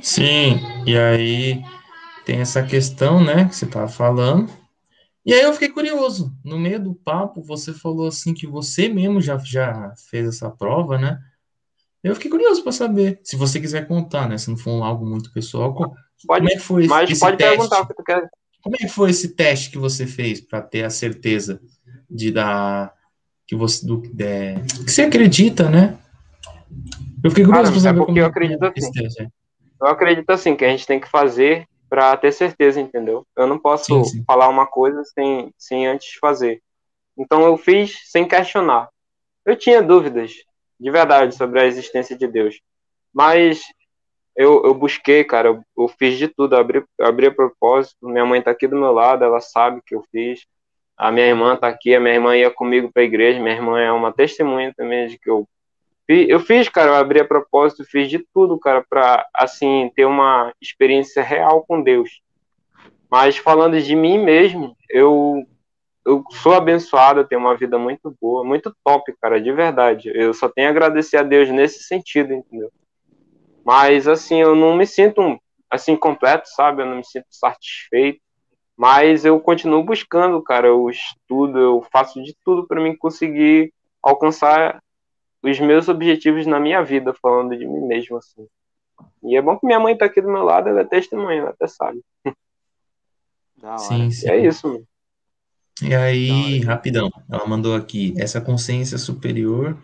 Sim, 0.00 0.60
e 0.86 0.96
aí 0.96 1.62
tem 2.24 2.40
essa 2.40 2.62
questão, 2.62 3.22
né, 3.22 3.44
que 3.44 3.54
você 3.54 3.66
estava 3.66 3.88
falando. 3.88 4.50
E 5.26 5.34
aí 5.34 5.42
eu 5.42 5.52
fiquei 5.52 5.68
curioso. 5.68 6.32
No 6.44 6.56
meio 6.56 6.78
do 6.78 6.94
papo, 6.94 7.42
você 7.42 7.72
falou 7.72 8.06
assim 8.06 8.32
que 8.32 8.46
você 8.46 8.88
mesmo 8.88 9.20
já, 9.20 9.36
já 9.38 9.92
fez 10.08 10.28
essa 10.28 10.48
prova, 10.48 10.96
né? 10.96 11.18
Eu 12.00 12.14
fiquei 12.14 12.30
curioso 12.30 12.62
para 12.62 12.70
saber, 12.70 13.18
se 13.24 13.34
você 13.34 13.60
quiser 13.60 13.88
contar, 13.88 14.28
né? 14.28 14.38
Se 14.38 14.48
não 14.48 14.56
for 14.56 14.80
algo 14.84 15.04
muito 15.04 15.32
pessoal, 15.32 15.74
Pode, 15.74 15.90
como 16.24 16.48
é 16.48 16.52
que 16.52 16.60
foi 16.60 16.86
mas 16.86 17.10
esse 17.10 17.20
pode 17.20 17.36
teste? 17.36 17.56
perguntar 17.56 17.80
o 17.80 17.86
que 17.88 17.94
tu 17.94 18.04
quer. 18.04 18.30
Como 18.62 18.76
é 18.76 18.78
que 18.78 18.88
foi 18.88 19.10
esse 19.10 19.34
teste 19.34 19.70
que 19.70 19.78
você 19.78 20.06
fez 20.06 20.40
para 20.40 20.62
ter 20.62 20.84
a 20.84 20.90
certeza 20.90 21.60
de 22.08 22.30
dar 22.30 22.94
que 23.48 23.56
você 23.56 23.84
do, 23.84 24.02
é, 24.20 24.54
que 24.60 24.90
você 24.90 25.02
acredita, 25.02 25.68
né? 25.68 25.98
Eu 27.22 27.30
fiquei 27.30 27.44
curioso 27.44 27.72
para 27.72 27.80
saber 27.80 28.00
é 28.00 28.04
porque 28.04 28.20
eu 28.20 28.26
acredito 28.26 28.64
é 28.64 28.72
assim. 28.76 29.22
É. 29.22 29.26
Eu 29.80 29.88
acredito 29.88 30.30
assim 30.30 30.54
que 30.54 30.64
a 30.64 30.68
gente 30.68 30.86
tem 30.86 31.00
que 31.00 31.08
fazer 31.08 31.66
para 31.88 32.16
ter 32.16 32.32
certeza, 32.32 32.80
entendeu? 32.80 33.26
Eu 33.36 33.46
não 33.46 33.58
posso 33.58 33.86
sim, 33.86 34.04
sim. 34.04 34.24
falar 34.24 34.48
uma 34.48 34.66
coisa 34.66 35.02
sem, 35.04 35.52
sem 35.56 35.86
antes 35.86 36.14
fazer. 36.20 36.60
Então 37.16 37.44
eu 37.44 37.56
fiz 37.56 38.10
sem 38.10 38.26
questionar. 38.26 38.88
Eu 39.44 39.56
tinha 39.56 39.82
dúvidas, 39.82 40.32
de 40.78 40.90
verdade, 40.90 41.34
sobre 41.34 41.60
a 41.60 41.66
existência 41.66 42.16
de 42.16 42.26
Deus. 42.26 42.60
Mas 43.12 43.62
eu, 44.36 44.62
eu 44.64 44.74
busquei, 44.74 45.24
cara, 45.24 45.48
eu, 45.48 45.62
eu 45.78 45.88
fiz 45.88 46.18
de 46.18 46.28
tudo, 46.28 46.56
abri, 46.56 46.84
abri 47.00 47.26
a 47.26 47.34
propósito. 47.34 47.96
Minha 48.02 48.26
mãe 48.26 48.42
tá 48.42 48.50
aqui 48.50 48.66
do 48.66 48.76
meu 48.76 48.92
lado, 48.92 49.24
ela 49.24 49.40
sabe 49.40 49.80
que 49.86 49.94
eu 49.94 50.04
fiz. 50.12 50.46
A 50.96 51.10
minha 51.10 51.26
irmã 51.26 51.56
tá 51.56 51.68
aqui, 51.68 51.94
a 51.94 52.00
minha 52.00 52.14
irmã 52.14 52.36
ia 52.36 52.50
comigo 52.50 52.90
pra 52.92 53.02
igreja, 53.02 53.40
minha 53.40 53.54
irmã 53.54 53.80
é 53.80 53.92
uma 53.92 54.12
testemunha 54.12 54.72
também 54.76 55.06
de 55.08 55.18
que 55.18 55.30
eu 55.30 55.46
eu 56.08 56.38
fiz, 56.40 56.68
cara, 56.68 56.90
eu 56.90 56.94
abri 56.94 57.20
a 57.20 57.24
propósito, 57.24 57.84
fiz 57.84 58.08
de 58.08 58.18
tudo, 58.32 58.58
cara, 58.58 58.84
para 58.88 59.26
assim 59.34 59.90
ter 59.94 60.04
uma 60.04 60.52
experiência 60.60 61.22
real 61.22 61.64
com 61.66 61.82
Deus. 61.82 62.20
Mas 63.10 63.36
falando 63.36 63.80
de 63.80 63.96
mim 63.96 64.18
mesmo, 64.18 64.76
eu 64.90 65.44
eu 66.06 66.22
sou 66.30 66.54
abençoado, 66.54 67.20
eu 67.20 67.24
tenho 67.24 67.40
uma 67.40 67.56
vida 67.56 67.76
muito 67.76 68.16
boa, 68.20 68.44
muito 68.44 68.72
top, 68.84 69.12
cara, 69.20 69.40
de 69.40 69.50
verdade. 69.50 70.08
Eu 70.14 70.32
só 70.32 70.48
tenho 70.48 70.68
a 70.68 70.70
agradecer 70.70 71.16
a 71.16 71.22
Deus 71.24 71.50
nesse 71.50 71.82
sentido, 71.82 72.32
entendeu? 72.32 72.70
Mas, 73.64 74.06
assim, 74.06 74.40
eu 74.40 74.54
não 74.54 74.76
me 74.76 74.86
sinto, 74.86 75.36
assim, 75.68 75.96
completo, 75.96 76.48
sabe? 76.48 76.82
Eu 76.82 76.86
não 76.86 76.98
me 76.98 77.04
sinto 77.04 77.26
satisfeito. 77.28 78.20
Mas 78.76 79.24
eu 79.24 79.40
continuo 79.40 79.82
buscando, 79.82 80.40
cara. 80.40 80.68
Eu 80.68 80.88
estudo, 80.88 81.58
eu 81.58 81.84
faço 81.90 82.22
de 82.22 82.36
tudo 82.44 82.68
para 82.68 82.80
mim 82.80 82.96
conseguir 82.96 83.72
alcançar 84.00 84.80
os 85.50 85.60
meus 85.60 85.88
objetivos 85.88 86.46
na 86.46 86.58
minha 86.58 86.82
vida, 86.82 87.14
falando 87.14 87.56
de 87.56 87.66
mim 87.66 87.86
mesmo, 87.86 88.16
assim. 88.16 88.46
E 89.22 89.36
é 89.36 89.42
bom 89.42 89.58
que 89.58 89.66
minha 89.66 89.80
mãe 89.80 89.96
tá 89.96 90.06
aqui 90.06 90.20
do 90.20 90.30
meu 90.30 90.42
lado, 90.42 90.68
ela 90.68 90.80
é 90.80 90.84
testemunha, 90.84 91.40
ela 91.40 91.50
até 91.50 91.66
sabe. 91.66 92.00
Sim, 93.78 94.10
sim. 94.10 94.26
E 94.26 94.30
é 94.30 94.46
isso, 94.46 94.68
mano. 94.68 94.86
E 95.82 95.94
aí, 95.94 96.60
rapidão, 96.60 97.10
ela 97.30 97.46
mandou 97.46 97.74
aqui, 97.74 98.14
essa 98.16 98.40
consciência 98.40 98.96
superior 98.96 99.76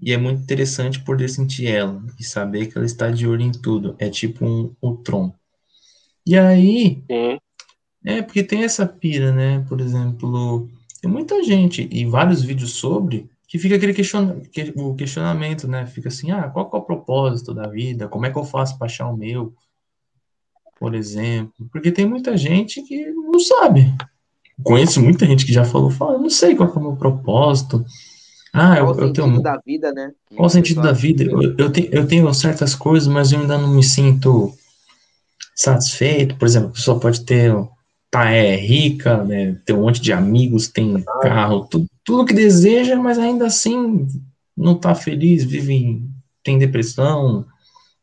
e 0.00 0.12
é 0.12 0.16
muito 0.16 0.42
interessante 0.42 1.00
poder 1.00 1.28
sentir 1.28 1.66
ela 1.66 2.02
e 2.18 2.24
saber 2.24 2.66
que 2.66 2.78
ela 2.78 2.86
está 2.86 3.10
de 3.10 3.26
olho 3.26 3.42
em 3.42 3.52
tudo. 3.52 3.94
É 3.98 4.08
tipo 4.08 4.44
um 4.44 4.74
Ultron. 4.80 5.32
E 6.26 6.38
aí, 6.38 7.02
Sim. 7.10 7.38
é 8.04 8.22
porque 8.22 8.42
tem 8.42 8.62
essa 8.62 8.86
pira, 8.86 9.32
né? 9.32 9.64
Por 9.68 9.80
exemplo, 9.80 10.68
tem 11.02 11.10
muita 11.10 11.42
gente 11.42 11.88
e 11.90 12.06
vários 12.06 12.42
vídeos 12.42 12.72
sobre 12.72 13.28
que 13.50 13.58
fica 13.58 13.74
aquele 13.74 13.92
questiona, 13.92 14.40
que, 14.52 14.72
o 14.76 14.94
questionamento, 14.94 15.66
né? 15.66 15.84
Fica 15.84 16.06
assim, 16.06 16.30
ah, 16.30 16.48
qual 16.48 16.70
é 16.72 16.76
o 16.76 16.82
propósito 16.82 17.52
da 17.52 17.66
vida? 17.66 18.06
Como 18.06 18.24
é 18.24 18.30
que 18.30 18.38
eu 18.38 18.44
faço 18.44 18.78
para 18.78 18.86
achar 18.86 19.08
o 19.08 19.16
meu? 19.16 19.52
Por 20.78 20.94
exemplo, 20.94 21.68
porque 21.72 21.90
tem 21.90 22.06
muita 22.06 22.36
gente 22.36 22.80
que 22.82 23.06
não 23.10 23.40
sabe. 23.40 23.92
Conheço 24.62 25.02
muita 25.02 25.26
gente 25.26 25.44
que 25.44 25.52
já 25.52 25.64
falou, 25.64 25.90
fala, 25.90 26.16
não 26.16 26.30
sei 26.30 26.54
qual 26.54 26.72
é 26.72 26.78
o 26.78 26.80
meu 26.80 26.96
propósito. 26.96 27.84
Ah, 28.52 28.78
eu, 28.78 28.94
eu 28.94 29.12
tenho. 29.12 29.42
da 29.42 29.60
vida, 29.66 29.92
né? 29.92 30.12
Qual 30.36 30.46
o 30.46 30.50
sentido 30.50 30.80
da 30.80 30.92
vida? 30.92 31.24
Eu, 31.24 31.56
eu, 31.58 31.72
tenho, 31.72 31.88
eu 31.90 32.06
tenho 32.06 32.32
certas 32.32 32.76
coisas, 32.76 33.08
mas 33.08 33.32
eu 33.32 33.40
ainda 33.40 33.58
não 33.58 33.74
me 33.74 33.82
sinto 33.82 34.54
satisfeito. 35.56 36.36
Por 36.36 36.46
exemplo, 36.46 36.68
a 36.68 36.72
pessoa 36.72 37.00
pode 37.00 37.24
ter. 37.24 37.52
Tá, 38.12 38.30
é 38.30 38.54
rica, 38.54 39.24
né, 39.24 39.56
ter 39.64 39.72
um 39.72 39.82
monte 39.82 40.00
de 40.00 40.12
amigos, 40.12 40.66
tem 40.66 41.00
carro, 41.22 41.68
tudo, 41.70 41.86
tudo 42.04 42.24
que 42.24 42.34
deseja, 42.34 42.96
mas 42.96 43.18
ainda 43.18 43.46
assim 43.46 44.06
não 44.56 44.78
tá 44.78 44.94
feliz, 44.94 45.44
vive, 45.44 46.02
tem 46.42 46.58
depressão 46.58 47.46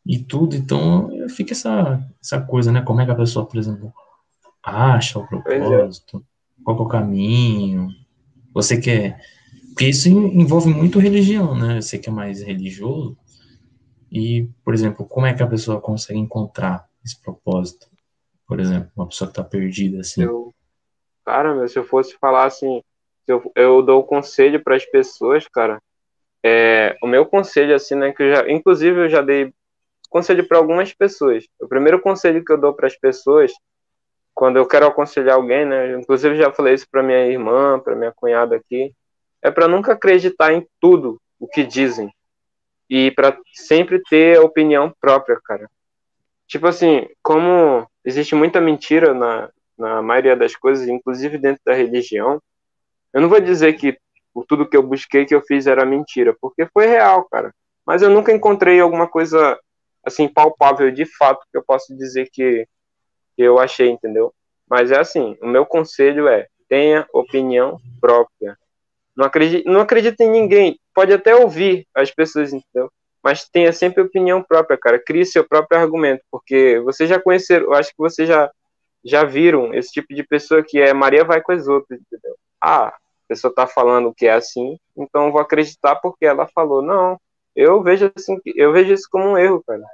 e 0.06 0.18
tudo. 0.18 0.56
Então 0.56 1.10
fica 1.28 1.52
essa, 1.52 2.02
essa 2.22 2.40
coisa, 2.40 2.72
né? 2.72 2.82
Como 2.82 3.00
é 3.00 3.04
que 3.04 3.10
a 3.10 3.16
pessoa, 3.16 3.46
por 3.46 3.58
exemplo, 3.58 3.92
acha 4.62 5.18
o 5.18 5.24
é. 5.24 5.26
propósito, 5.26 6.24
qual 6.64 6.78
é 6.78 6.80
o 6.80 6.86
caminho. 6.86 7.88
Você 8.54 8.80
quer 8.80 9.20
porque 9.78 9.90
isso 9.90 10.08
envolve 10.08 10.74
muito 10.74 10.98
religião, 10.98 11.54
né? 11.54 11.80
Você 11.80 12.00
que 12.00 12.08
é 12.08 12.12
mais 12.12 12.42
religioso. 12.42 13.16
E, 14.10 14.48
por 14.64 14.74
exemplo, 14.74 15.06
como 15.06 15.24
é 15.24 15.32
que 15.32 15.40
a 15.40 15.46
pessoa 15.46 15.80
consegue 15.80 16.18
encontrar 16.18 16.88
esse 17.04 17.22
propósito? 17.22 17.86
Por 18.44 18.58
exemplo, 18.58 18.90
uma 18.96 19.06
pessoa 19.06 19.28
que 19.28 19.38
está 19.38 19.44
perdida, 19.44 20.00
assim. 20.00 20.22
Eu, 20.24 20.52
cara, 21.24 21.68
se 21.68 21.78
eu 21.78 21.84
fosse 21.84 22.18
falar 22.18 22.46
assim, 22.46 22.82
eu, 23.32 23.52
eu 23.54 23.82
dou 23.82 24.04
conselho 24.04 24.62
para 24.62 24.76
as 24.76 24.84
pessoas, 24.84 25.46
cara, 25.48 25.80
é, 26.42 26.96
o 27.02 27.06
meu 27.06 27.26
conselho, 27.26 27.74
assim, 27.74 27.94
né, 27.94 28.12
que 28.12 28.22
eu 28.22 28.34
já, 28.34 28.50
inclusive 28.50 29.00
eu 29.00 29.08
já 29.08 29.20
dei 29.20 29.52
conselho 30.08 30.46
para 30.46 30.58
algumas 30.58 30.92
pessoas. 30.92 31.44
O 31.60 31.68
primeiro 31.68 32.00
conselho 32.00 32.44
que 32.44 32.52
eu 32.52 32.58
dou 32.58 32.72
para 32.72 32.86
as 32.86 32.96
pessoas, 32.96 33.52
quando 34.34 34.56
eu 34.56 34.66
quero 34.66 34.86
aconselhar 34.86 35.36
alguém, 35.36 35.66
né, 35.66 35.92
inclusive 35.98 36.36
já 36.36 36.52
falei 36.52 36.74
isso 36.74 36.86
para 36.90 37.02
minha 37.02 37.26
irmã, 37.26 37.78
para 37.78 37.96
minha 37.96 38.12
cunhada 38.12 38.56
aqui, 38.56 38.94
é 39.42 39.50
para 39.50 39.68
nunca 39.68 39.92
acreditar 39.92 40.52
em 40.52 40.66
tudo 40.80 41.20
o 41.38 41.46
que 41.46 41.64
dizem 41.64 42.10
e 42.88 43.10
para 43.10 43.38
sempre 43.52 44.00
ter 44.08 44.38
a 44.38 44.42
opinião 44.42 44.92
própria, 45.00 45.38
cara. 45.44 45.68
Tipo 46.46 46.66
assim, 46.66 47.06
como 47.22 47.86
existe 48.04 48.34
muita 48.34 48.60
mentira 48.60 49.12
na, 49.12 49.50
na 49.76 50.00
maioria 50.00 50.34
das 50.34 50.56
coisas, 50.56 50.88
inclusive 50.88 51.36
dentro 51.36 51.60
da 51.64 51.74
religião, 51.74 52.40
eu 53.12 53.20
não 53.20 53.28
vou 53.28 53.40
dizer 53.40 53.74
que 53.74 53.96
tudo 54.46 54.68
que 54.68 54.76
eu 54.76 54.82
busquei, 54.82 55.24
que 55.24 55.34
eu 55.34 55.42
fiz 55.42 55.66
era 55.66 55.84
mentira, 55.84 56.36
porque 56.40 56.66
foi 56.66 56.86
real, 56.86 57.24
cara. 57.24 57.52
Mas 57.84 58.02
eu 58.02 58.10
nunca 58.10 58.32
encontrei 58.32 58.80
alguma 58.80 59.08
coisa 59.08 59.58
assim 60.04 60.28
palpável 60.28 60.90
de 60.90 61.04
fato 61.04 61.44
que 61.50 61.58
eu 61.58 61.62
posso 61.62 61.96
dizer 61.96 62.28
que, 62.32 62.66
eu 63.36 63.58
achei, 63.58 63.88
entendeu? 63.88 64.32
Mas 64.68 64.90
é 64.90 64.98
assim, 64.98 65.36
o 65.40 65.46
meu 65.46 65.64
conselho 65.64 66.26
é 66.28 66.46
tenha 66.68 67.06
opinião 67.12 67.78
própria. 68.00 68.58
Não 69.16 69.24
acredite, 69.24 69.64
não 69.66 69.80
acredite 69.80 70.22
em 70.22 70.30
ninguém. 70.30 70.78
Pode 70.94 71.12
até 71.12 71.34
ouvir 71.34 71.86
as 71.94 72.10
pessoas, 72.10 72.52
entendeu? 72.52 72.90
Mas 73.22 73.48
tenha 73.48 73.72
sempre 73.72 74.02
opinião 74.02 74.42
própria, 74.42 74.76
cara. 74.76 74.98
Crie 74.98 75.24
seu 75.24 75.46
próprio 75.46 75.80
argumento, 75.80 76.22
porque 76.30 76.78
vocês 76.80 77.08
já 77.08 77.20
conheceram, 77.20 77.66
eu 77.66 77.74
acho 77.74 77.90
que 77.90 77.98
vocês 77.98 78.28
já 78.28 78.50
já 79.04 79.24
viram 79.24 79.72
esse 79.72 79.92
tipo 79.92 80.12
de 80.12 80.22
pessoa 80.24 80.62
que 80.62 80.78
é 80.78 80.92
Maria 80.92 81.24
vai 81.24 81.40
com 81.40 81.52
as 81.52 81.68
outras, 81.68 82.00
entendeu? 82.00 82.36
Ah, 82.60 82.94
pessoa 83.28 83.50
está 83.50 83.66
falando 83.66 84.14
que 84.14 84.26
é 84.26 84.32
assim, 84.32 84.78
então 84.96 85.30
vou 85.30 85.40
acreditar 85.40 85.96
porque 85.96 86.24
ela 86.24 86.48
falou. 86.48 86.80
Não, 86.82 87.20
eu 87.54 87.82
vejo 87.82 88.10
assim, 88.16 88.38
eu 88.46 88.72
vejo 88.72 88.92
isso 88.92 89.08
como 89.10 89.28
um 89.28 89.38
erro, 89.38 89.62
cara. 89.64 89.84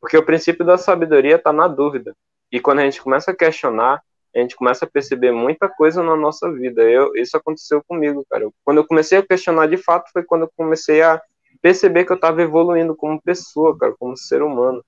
Porque 0.00 0.16
o 0.16 0.24
princípio 0.24 0.64
da 0.64 0.78
sabedoria 0.78 1.36
está 1.36 1.52
na 1.52 1.66
dúvida. 1.66 2.14
E 2.52 2.60
quando 2.60 2.78
a 2.78 2.84
gente 2.84 3.02
começa 3.02 3.32
a 3.32 3.36
questionar, 3.36 4.00
a 4.34 4.38
gente 4.38 4.54
começa 4.54 4.84
a 4.84 4.88
perceber 4.88 5.32
muita 5.32 5.68
coisa 5.68 6.02
na 6.02 6.16
nossa 6.16 6.50
vida. 6.52 6.82
Eu, 6.82 7.14
isso 7.16 7.36
aconteceu 7.36 7.82
comigo, 7.86 8.24
cara. 8.30 8.44
Eu, 8.44 8.54
quando 8.64 8.78
eu 8.78 8.86
comecei 8.86 9.18
a 9.18 9.26
questionar 9.26 9.66
de 9.66 9.76
fato 9.76 10.10
foi 10.12 10.22
quando 10.22 10.42
eu 10.42 10.50
comecei 10.56 11.02
a 11.02 11.20
perceber 11.60 12.04
que 12.04 12.12
eu 12.12 12.16
estava 12.16 12.40
evoluindo 12.40 12.94
como 12.94 13.20
pessoa, 13.20 13.76
cara, 13.76 13.94
como 13.98 14.16
ser 14.16 14.42
humano. 14.42 14.84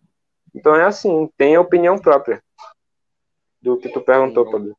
Então 0.54 0.74
é 0.76 0.84
assim, 0.84 1.28
tem 1.36 1.56
a 1.56 1.60
opinião 1.60 1.98
própria 1.98 2.42
do 3.60 3.76
que 3.76 3.88
tu 3.88 4.00
perguntou, 4.00 4.50
Pablo. 4.50 4.76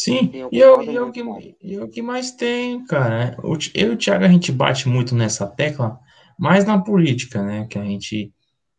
Sim, 0.00 0.30
e 0.32 0.38
eu, 0.38 0.48
e, 0.80 0.94
eu 0.94 1.10
que, 1.10 1.20
e 1.60 1.74
eu 1.74 1.88
que 1.88 2.00
mais 2.00 2.30
tenho, 2.30 2.86
cara. 2.86 3.36
Eu 3.42 3.58
e 3.74 3.94
o 3.94 3.96
Thiago, 3.96 4.24
a 4.24 4.28
gente 4.28 4.52
bate 4.52 4.88
muito 4.88 5.12
nessa 5.12 5.44
tecla, 5.44 5.98
mais 6.38 6.64
na 6.64 6.80
política, 6.80 7.42
né? 7.42 7.66
Que 7.66 7.80
a 7.80 7.84
gente 7.84 8.32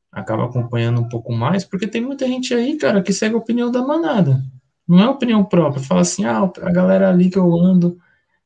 acaba 0.10 0.46
acompanhando 0.46 1.02
um 1.02 1.10
pouco 1.10 1.34
mais, 1.34 1.66
porque 1.66 1.88
tem 1.88 2.00
muita 2.00 2.26
gente 2.26 2.54
aí, 2.54 2.78
cara, 2.78 3.04
que 3.04 3.12
segue 3.12 3.36
a 3.36 3.38
opinião 3.38 3.70
da 3.70 3.82
manada. 3.82 4.41
Não 4.88 5.02
é 5.02 5.10
opinião 5.10 5.44
própria. 5.44 5.84
Fala 5.84 6.00
assim, 6.00 6.24
ah, 6.24 6.50
a 6.62 6.72
galera 6.72 7.10
ali 7.10 7.30
que 7.30 7.38
eu 7.38 7.54
ando 7.54 7.98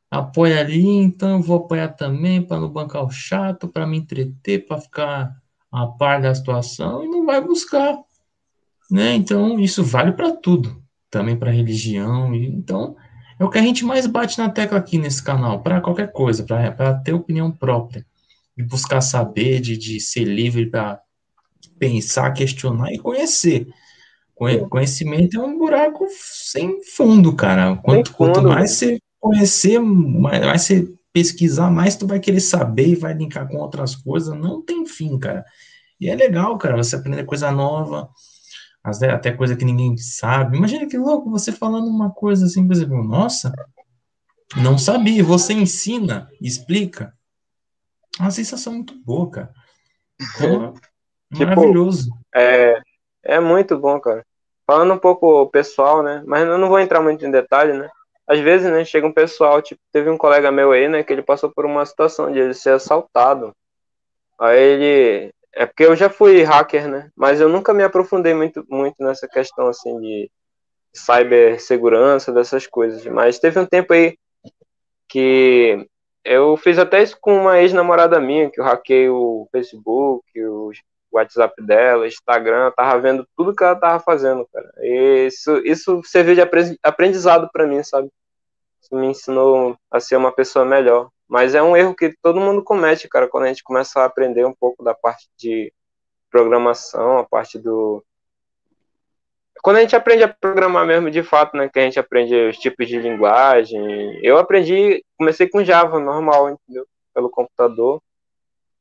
apoia 0.09 0.59
ali, 0.59 0.83
então 0.83 1.33
eu 1.37 1.41
vou 1.43 1.57
apoiar 1.57 1.89
também 1.89 2.41
para 2.41 2.59
não 2.59 2.71
bancar 2.71 3.05
o 3.05 3.11
chato, 3.11 3.67
para 3.67 3.85
me 3.85 3.99
entreter, 3.99 4.65
para 4.65 4.81
ficar 4.81 5.31
a 5.71 5.85
par 5.85 6.19
da 6.19 6.33
situação 6.33 7.03
e 7.03 7.07
não 7.07 7.23
vai 7.23 7.39
buscar, 7.39 7.99
né? 8.89 9.13
Então 9.13 9.59
isso 9.59 9.83
vale 9.83 10.11
para 10.11 10.31
tudo 10.31 10.82
também 11.13 11.37
para 11.37 11.51
religião. 11.51 12.33
E, 12.33 12.47
então, 12.47 12.95
é 13.39 13.45
o 13.45 13.49
que 13.49 13.59
a 13.59 13.61
gente 13.61 13.85
mais 13.85 14.07
bate 14.07 14.39
na 14.39 14.49
tecla 14.49 14.79
aqui 14.79 14.97
nesse 14.97 15.23
canal, 15.23 15.61
para 15.61 15.79
qualquer 15.79 16.11
coisa, 16.11 16.43
para 16.43 16.95
ter 16.95 17.13
opinião 17.13 17.51
própria, 17.51 18.03
de 18.57 18.63
buscar 18.63 18.99
saber, 18.99 19.61
de, 19.61 19.77
de 19.77 19.99
ser 19.99 20.25
livre 20.25 20.65
para 20.65 20.99
pensar, 21.77 22.31
questionar 22.31 22.91
e 22.91 22.97
conhecer. 22.97 23.67
Conhecimento 24.69 25.39
é 25.39 25.45
um 25.45 25.57
buraco 25.57 26.07
sem 26.09 26.81
fundo, 26.83 27.35
cara. 27.35 27.75
Quanto, 27.77 28.11
fundo, 28.11 28.17
quanto 28.17 28.41
mais 28.41 28.61
né? 28.61 28.67
você 28.67 28.99
conhecer, 29.19 29.79
mais, 29.79 30.43
mais 30.43 30.61
você 30.63 30.91
pesquisar, 31.13 31.69
mais 31.69 31.95
tu 31.95 32.07
vai 32.07 32.19
querer 32.19 32.41
saber 32.41 32.87
e 32.87 32.95
vai 32.95 33.13
linkar 33.13 33.47
com 33.47 33.57
outras 33.57 33.95
coisas. 33.95 34.35
Não 34.35 34.61
tem 34.61 34.85
fim, 34.85 35.17
cara. 35.19 35.45
E 36.01 36.09
é 36.09 36.15
legal, 36.15 36.57
cara, 36.57 36.75
você 36.75 36.95
aprender 36.95 37.23
coisa 37.23 37.51
nova, 37.51 38.09
até 38.83 39.31
coisa 39.31 39.55
que 39.55 39.63
ninguém 39.63 39.97
sabe. 39.97 40.57
Imagina 40.57 40.87
que 40.87 40.97
louco 40.97 41.29
você 41.29 41.51
falando 41.51 41.87
uma 41.87 42.11
coisa 42.11 42.45
assim, 42.45 42.65
por 42.67 42.73
exemplo, 42.73 43.03
nossa, 43.03 43.53
não 44.57 44.77
sabia. 44.77 45.23
Você 45.23 45.53
ensina, 45.53 46.29
explica. 46.41 47.13
É 48.19 48.23
uma 48.23 48.31
sensação 48.31 48.73
muito 48.73 48.93
boa, 49.03 49.31
cara. 49.31 49.53
Então, 50.21 50.73
é 51.31 51.35
tipo, 51.35 51.45
maravilhoso. 51.45 52.09
É, 52.35 52.81
é 53.23 53.39
muito 53.39 53.77
bom, 53.77 53.99
cara. 53.99 54.25
Falando 54.67 54.93
um 54.93 54.99
pouco 54.99 55.47
pessoal, 55.49 56.03
né? 56.03 56.23
Mas 56.25 56.45
eu 56.45 56.57
não 56.57 56.69
vou 56.69 56.79
entrar 56.79 57.01
muito 57.01 57.25
em 57.25 57.31
detalhe, 57.31 57.73
né? 57.73 57.89
Às 58.27 58.39
vezes, 58.39 58.71
né, 58.71 58.85
chega 58.85 59.05
um 59.05 59.11
pessoal, 59.11 59.61
tipo, 59.61 59.81
teve 59.91 60.09
um 60.09 60.17
colega 60.17 60.49
meu 60.49 60.71
aí, 60.71 60.87
né, 60.87 61.03
que 61.03 61.11
ele 61.11 61.21
passou 61.21 61.51
por 61.51 61.65
uma 61.65 61.85
situação 61.85 62.31
de 62.31 62.39
ele 62.39 62.53
ser 62.53 62.69
assaltado. 62.69 63.53
Aí 64.39 64.59
ele, 64.59 65.32
é 65.53 65.65
porque 65.65 65.83
eu 65.83 65.95
já 65.95 66.09
fui 66.09 66.43
hacker, 66.43 66.87
né? 66.87 67.09
Mas 67.15 67.39
eu 67.39 67.47
nunca 67.47 67.73
me 67.73 67.83
aprofundei 67.83 68.33
muito, 68.33 68.65
muito 68.69 68.95
nessa 68.99 69.27
questão 69.27 69.67
assim 69.67 69.99
de 69.99 70.31
cibersegurança, 70.93 72.31
dessas 72.31 72.67
coisas. 72.67 73.05
Mas 73.05 73.39
teve 73.39 73.59
um 73.59 73.65
tempo 73.65 73.93
aí 73.93 74.17
que 75.07 75.87
eu 76.23 76.57
fiz 76.57 76.79
até 76.79 77.03
isso 77.03 77.17
com 77.19 77.35
uma 77.35 77.59
ex-namorada 77.61 78.19
minha, 78.19 78.49
que 78.49 78.59
eu 78.59 78.63
hackei 78.63 79.09
o 79.09 79.47
Facebook, 79.51 80.23
o 80.43 80.71
WhatsApp 81.11 81.61
dela, 81.61 82.07
Instagram, 82.07 82.71
tava 82.71 82.99
vendo 82.99 83.27
tudo 83.37 83.55
que 83.55 83.63
ela 83.63 83.75
tava 83.75 83.99
fazendo, 83.99 84.47
cara. 84.51 84.71
E 84.79 85.27
isso, 85.27 85.57
isso 85.63 86.01
serviu 86.03 86.33
de 86.33 86.41
aprendizado 86.81 87.49
para 87.51 87.67
mim, 87.67 87.83
sabe? 87.83 88.09
Isso 88.81 88.95
me 88.95 89.07
ensinou 89.07 89.77
a 89.91 89.99
ser 89.99 90.15
uma 90.15 90.31
pessoa 90.31 90.65
melhor. 90.65 91.09
Mas 91.33 91.55
é 91.55 91.63
um 91.63 91.75
erro 91.75 91.95
que 91.95 92.15
todo 92.21 92.39
mundo 92.39 92.63
comete, 92.63 93.09
cara, 93.09 93.27
quando 93.27 93.45
a 93.45 93.47
gente 93.47 93.63
começa 93.63 93.99
a 93.99 94.05
aprender 94.05 94.45
um 94.45 94.53
pouco 94.53 94.83
da 94.83 94.93
parte 94.93 95.27
de 95.35 95.73
programação, 96.29 97.17
a 97.17 97.23
parte 97.25 97.57
do. 97.57 98.05
Quando 99.63 99.77
a 99.77 99.81
gente 99.81 99.95
aprende 99.95 100.21
a 100.21 100.27
programar 100.27 100.85
mesmo 100.85 101.09
de 101.09 101.23
fato, 101.23 101.57
né? 101.57 101.67
Que 101.67 101.79
a 101.79 101.81
gente 101.81 101.99
aprende 101.99 102.35
os 102.35 102.59
tipos 102.59 102.87
de 102.87 102.99
linguagem. 102.99 103.83
Eu 104.23 104.37
aprendi, 104.37 105.03
comecei 105.17 105.49
com 105.49 105.63
Java 105.63 105.99
normal, 105.99 106.51
entendeu? 106.51 106.85
Pelo 107.15 107.31
computador. 107.31 107.99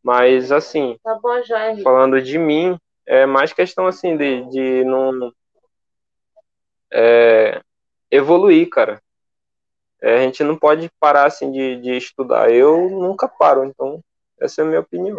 Mas 0.03 0.53
assim, 0.53 0.99
tá 1.03 1.15
bom, 1.15 1.41
falando 1.83 2.21
de 2.21 2.37
mim, 2.37 2.77
é 3.07 3.25
mais 3.25 3.55
questão 3.55 3.87
assim 3.87 4.15
de, 4.15 4.45
de 4.51 4.85
não 4.85 5.33
é, 6.93 7.63
evoluir, 8.11 8.69
cara. 8.69 9.01
É, 10.03 10.17
a 10.17 10.21
gente 10.23 10.43
não 10.43 10.59
pode 10.59 10.91
parar 10.99 11.27
assim 11.27 11.51
de, 11.53 11.81
de 11.81 11.97
estudar. 11.97 12.51
Eu 12.51 12.91
nunca 12.91 13.29
paro, 13.29 13.65
então 13.65 14.03
essa 14.41 14.61
é 14.61 14.65
a 14.65 14.67
minha 14.67 14.81
opinião. 14.81 15.19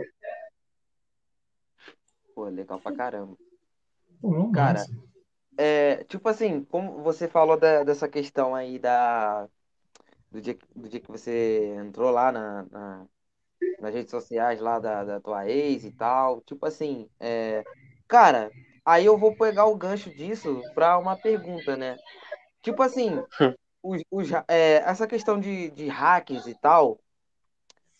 Pô, 2.35 2.45
legal 2.45 2.79
pra 2.79 2.93
caramba. 2.93 3.37
Cara, 4.53 4.85
é, 5.57 6.03
tipo 6.03 6.27
assim, 6.27 6.65
como 6.65 7.01
você 7.01 7.29
falou 7.29 7.57
da, 7.57 7.83
dessa 7.83 8.09
questão 8.09 8.53
aí 8.53 8.77
da 8.77 9.47
do 10.29 10.41
dia, 10.41 10.57
do 10.75 10.89
dia 10.89 10.99
que 10.99 11.11
você 11.11 11.75
entrou 11.77 12.09
lá 12.11 12.31
na, 12.31 12.63
na 12.71 13.05
nas 13.79 13.93
redes 13.93 14.11
sociais 14.11 14.59
lá 14.59 14.79
da, 14.79 15.03
da 15.03 15.19
tua 15.19 15.47
ex 15.49 15.83
e 15.83 15.91
tal, 15.91 16.41
tipo 16.41 16.65
assim, 16.65 17.09
é, 17.19 17.63
cara, 18.07 18.49
aí 18.85 19.05
eu 19.05 19.17
vou 19.17 19.35
pegar 19.35 19.65
o 19.65 19.75
gancho 19.75 20.09
disso 20.09 20.61
pra 20.73 20.97
uma 20.97 21.17
pergunta, 21.17 21.75
né? 21.75 21.97
Tipo 22.61 22.81
assim, 22.81 23.21
os, 23.83 24.01
os, 24.09 24.31
é, 24.47 24.77
essa 24.77 25.05
questão 25.05 25.39
de, 25.39 25.69
de 25.71 25.87
hackers 25.87 26.47
e 26.47 26.55
tal 26.55 26.99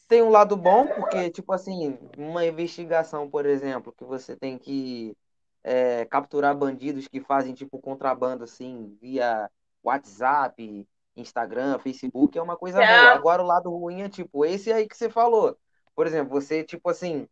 tem 0.08 0.22
um 0.22 0.30
lado 0.30 0.56
bom, 0.56 0.86
porque, 0.86 1.32
tipo 1.32 1.52
assim, 1.54 1.98
uma 2.18 2.46
investigação, 2.46 3.28
por 3.28 3.48
exemplo, 3.48 3.92
que 3.92 4.04
você 4.04 4.36
tem 4.36 4.60
que 4.60 5.18
é, 5.64 6.06
capturar 6.06 6.56
bandidos 6.56 7.08
que 7.08 7.20
fazem, 7.20 7.54
tipo, 7.54 7.80
contrabando, 7.80 8.44
assim, 8.44 8.96
via 9.02 9.50
WhatsApp, 9.84 10.88
Instagram, 11.16 11.80
Facebook, 11.80 12.38
é 12.38 12.42
uma 12.42 12.56
coisa 12.56 12.84
é. 12.84 12.88
boa. 12.88 13.14
Agora, 13.14 13.42
o 13.42 13.46
lado 13.48 13.72
ruim 13.72 14.02
é, 14.02 14.10
tipo, 14.10 14.46
esse 14.46 14.72
aí 14.72 14.88
que 14.88 14.96
você 14.96 15.10
falou. 15.10 15.58
Por 15.96 16.06
exemplo, 16.06 16.30
você, 16.30 16.64
tipo 16.64 16.90
assim, 16.90 17.28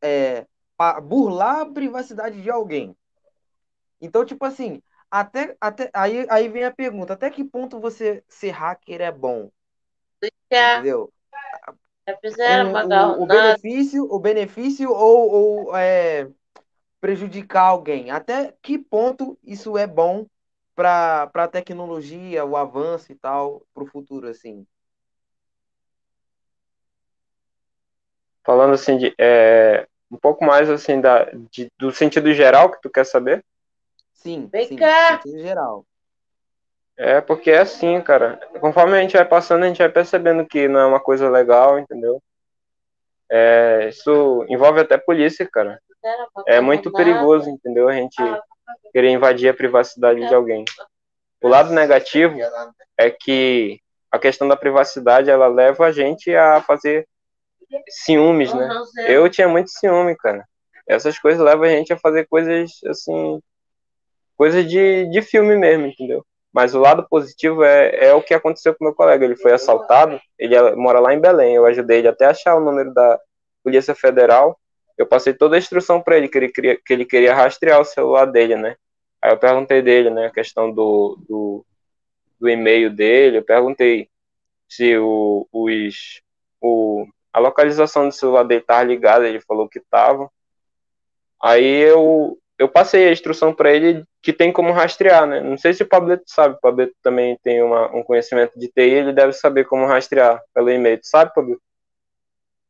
é, 0.00 0.46
burlar 1.02 1.60
a 1.62 1.66
privacidade 1.66 2.40
de 2.40 2.50
alguém. 2.50 2.96
Então, 4.00 4.24
tipo 4.24 4.44
assim, 4.44 4.80
até, 5.10 5.56
até 5.60 5.90
aí, 5.94 6.26
aí 6.30 6.48
vem 6.48 6.64
a 6.64 6.70
pergunta: 6.70 7.14
até 7.14 7.30
que 7.30 7.44
ponto 7.44 7.80
você 7.80 8.22
ser 8.28 8.50
hacker 8.50 9.00
é 9.00 9.12
bom? 9.12 9.50
É. 10.50 10.74
Entendeu? 10.74 11.12
o, 13.18 13.22
o, 13.22 13.26
benefício, 13.26 14.04
o 14.04 14.18
benefício 14.18 14.90
ou, 14.90 15.30
ou 15.30 15.76
é, 15.76 16.28
prejudicar 17.00 17.64
alguém. 17.64 18.10
Até 18.10 18.54
que 18.62 18.78
ponto 18.78 19.38
isso 19.44 19.76
é 19.76 19.86
bom 19.86 20.26
para 20.74 21.30
a 21.34 21.48
tecnologia, 21.48 22.44
o 22.44 22.56
avanço 22.56 23.12
e 23.12 23.14
tal, 23.14 23.62
para 23.74 23.82
o 23.82 23.86
futuro, 23.86 24.28
assim? 24.28 24.66
Falando 28.44 28.72
assim, 28.72 28.96
de, 28.96 29.14
é, 29.18 29.86
um 30.10 30.16
pouco 30.16 30.44
mais 30.44 30.70
assim 30.70 31.00
da, 31.00 31.24
de, 31.50 31.70
do 31.76 31.90
sentido 31.90 32.32
geral 32.32 32.70
que 32.70 32.80
tu 32.80 32.88
quer 32.88 33.04
saber? 33.04 33.44
Sim, 34.18 34.48
Vem 34.50 34.66
sim, 34.66 34.76
cá. 34.76 35.20
sentido 35.22 35.38
geral. 35.40 35.86
É, 36.96 37.20
porque 37.20 37.50
é 37.50 37.58
assim, 37.58 38.00
cara. 38.00 38.40
Conforme 38.60 38.96
a 38.96 39.00
gente 39.00 39.16
vai 39.16 39.24
passando, 39.24 39.62
a 39.62 39.68
gente 39.68 39.78
vai 39.78 39.88
percebendo 39.88 40.44
que 40.44 40.66
não 40.66 40.80
é 40.80 40.86
uma 40.86 41.00
coisa 41.00 41.30
legal, 41.30 41.78
entendeu? 41.78 42.20
É, 43.30 43.88
isso 43.88 44.44
envolve 44.48 44.80
até 44.80 44.98
polícia, 44.98 45.48
cara. 45.50 45.80
É 46.46 46.60
muito 46.60 46.90
perigoso, 46.92 47.48
entendeu? 47.48 47.88
A 47.88 47.92
gente 47.92 48.16
querer 48.92 49.10
invadir 49.10 49.48
a 49.48 49.54
privacidade 49.54 50.26
de 50.26 50.34
alguém. 50.34 50.64
O 51.40 51.46
lado 51.46 51.72
negativo 51.72 52.36
é 52.96 53.10
que 53.10 53.80
a 54.10 54.18
questão 54.18 54.48
da 54.48 54.56
privacidade 54.56 55.30
ela 55.30 55.46
leva 55.46 55.86
a 55.86 55.92
gente 55.92 56.34
a 56.34 56.60
fazer 56.62 57.06
ciúmes, 57.88 58.52
né? 58.52 58.68
Eu 59.06 59.28
tinha 59.30 59.46
muito 59.46 59.70
ciúme, 59.70 60.16
cara. 60.16 60.44
Essas 60.88 61.18
coisas 61.18 61.40
levam 61.40 61.66
a 61.66 61.68
gente 61.68 61.92
a 61.92 61.98
fazer 61.98 62.26
coisas 62.26 62.72
assim, 62.86 63.40
coisas 64.38 64.66
de, 64.70 65.06
de 65.10 65.20
filme 65.20 65.56
mesmo, 65.56 65.86
entendeu? 65.86 66.24
Mas 66.52 66.74
o 66.74 66.78
lado 66.78 67.06
positivo 67.08 67.64
é, 67.64 68.06
é 68.06 68.14
o 68.14 68.22
que 68.22 68.32
aconteceu 68.32 68.74
com 68.74 68.84
meu 68.84 68.94
colega. 68.94 69.24
Ele 69.24 69.36
foi 69.36 69.52
assaltado, 69.52 70.18
ele 70.38 70.54
é, 70.54 70.74
mora 70.76 71.00
lá 71.00 71.12
em 71.12 71.20
Belém. 71.20 71.56
Eu 71.56 71.66
ajudei 71.66 71.98
ele 71.98 72.08
até 72.08 72.26
achar 72.26 72.56
o 72.56 72.64
número 72.64 72.94
da 72.94 73.18
Polícia 73.64 73.94
Federal. 73.94 74.58
Eu 74.96 75.06
passei 75.06 75.34
toda 75.34 75.56
a 75.56 75.58
instrução 75.58 76.00
para 76.00 76.16
ele, 76.16 76.28
que 76.28 76.38
ele, 76.38 76.48
queria, 76.48 76.76
que 76.76 76.92
ele 76.92 77.04
queria 77.04 77.34
rastrear 77.34 77.80
o 77.80 77.84
celular 77.84 78.26
dele, 78.26 78.56
né? 78.56 78.76
Aí 79.20 79.32
eu 79.32 79.38
perguntei 79.38 79.82
dele, 79.82 80.10
né, 80.10 80.26
a 80.26 80.32
questão 80.32 80.72
do, 80.72 81.18
do, 81.28 81.66
do 82.40 82.48
e-mail 82.48 82.90
dele. 82.90 83.38
Eu 83.38 83.44
perguntei 83.44 84.08
se 84.68 84.96
o, 84.96 85.48
os, 85.52 86.22
o, 86.60 87.06
a 87.32 87.40
localização 87.40 88.08
do 88.08 88.14
celular 88.14 88.44
dele 88.44 88.60
estava 88.60 88.84
ligada. 88.84 89.28
Ele 89.28 89.40
falou 89.40 89.68
que 89.68 89.80
estava. 89.80 90.30
Aí 91.42 91.64
eu, 91.64 92.38
eu 92.58 92.68
passei 92.68 93.08
a 93.08 93.12
instrução 93.12 93.54
para 93.54 93.72
ele 93.72 94.04
que 94.20 94.32
tem 94.32 94.52
como 94.52 94.72
rastrear, 94.72 95.26
né? 95.26 95.40
Não 95.40 95.56
sei 95.56 95.72
se 95.72 95.82
o 95.82 95.88
Pableto 95.88 96.24
sabe, 96.26 96.56
o 96.56 96.60
Pableto 96.60 96.94
também 97.02 97.38
tem 97.42 97.62
uma, 97.62 97.94
um 97.94 98.02
conhecimento 98.02 98.58
de 98.58 98.66
TI, 98.66 98.80
ele 98.80 99.12
deve 99.12 99.32
saber 99.32 99.64
como 99.64 99.86
rastrear 99.86 100.42
pelo 100.52 100.68
e-mail, 100.68 100.98
sabe, 101.02 101.32
Pableto? 101.32 101.62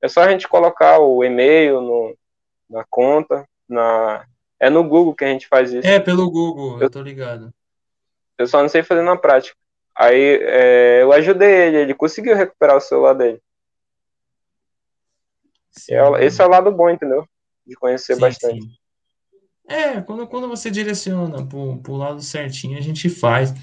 É 0.03 0.09
só 0.09 0.21
a 0.21 0.31
gente 0.31 0.47
colocar 0.47 0.99
o 1.01 1.25
e-mail 1.25 1.81
no, 1.81 2.17
na 2.69 2.85
conta, 2.89 3.49
na 3.69 4.25
é 4.61 4.69
no 4.69 4.85
Google 4.85 5.15
que 5.15 5.25
a 5.25 5.29
gente 5.29 5.49
faz 5.49 5.73
isso. 5.73 5.87
É, 5.87 5.99
pelo 6.01 6.31
Google, 6.31 6.77
eu, 6.77 6.83
eu 6.83 6.91
tô 6.91 7.01
ligado. 7.01 7.53
Eu 8.37 8.47
só 8.47 8.61
não 8.61 8.69
sei 8.69 8.83
fazer 8.83 9.03
na 9.03 9.17
prática. 9.17 9.57
Aí 9.97 10.39
é, 10.43 11.03
eu 11.03 11.13
ajudei 11.13 11.51
ele, 11.51 11.77
ele 11.79 11.95
conseguiu 11.95 12.37
recuperar 12.37 12.77
o 12.77 12.81
celular 12.81 13.15
dele. 13.15 13.41
É, 15.91 16.25
esse 16.25 16.43
é 16.43 16.45
o 16.45 16.49
lado 16.49 16.71
bom, 16.71 16.91
entendeu? 16.91 17.27
De 17.67 17.75
conhecer 17.75 18.15
sim, 18.15 18.21
bastante. 18.21 18.63
Sim. 18.63 18.79
É, 19.69 20.01
quando, 20.01 20.27
quando 20.27 20.49
você 20.49 20.71
direciona 20.71 21.45
pro, 21.45 21.77
pro 21.79 21.97
lado 21.97 22.23
certinho, 22.23 22.79
a 22.79 22.81
gente 22.81 23.11
faz. 23.11 23.55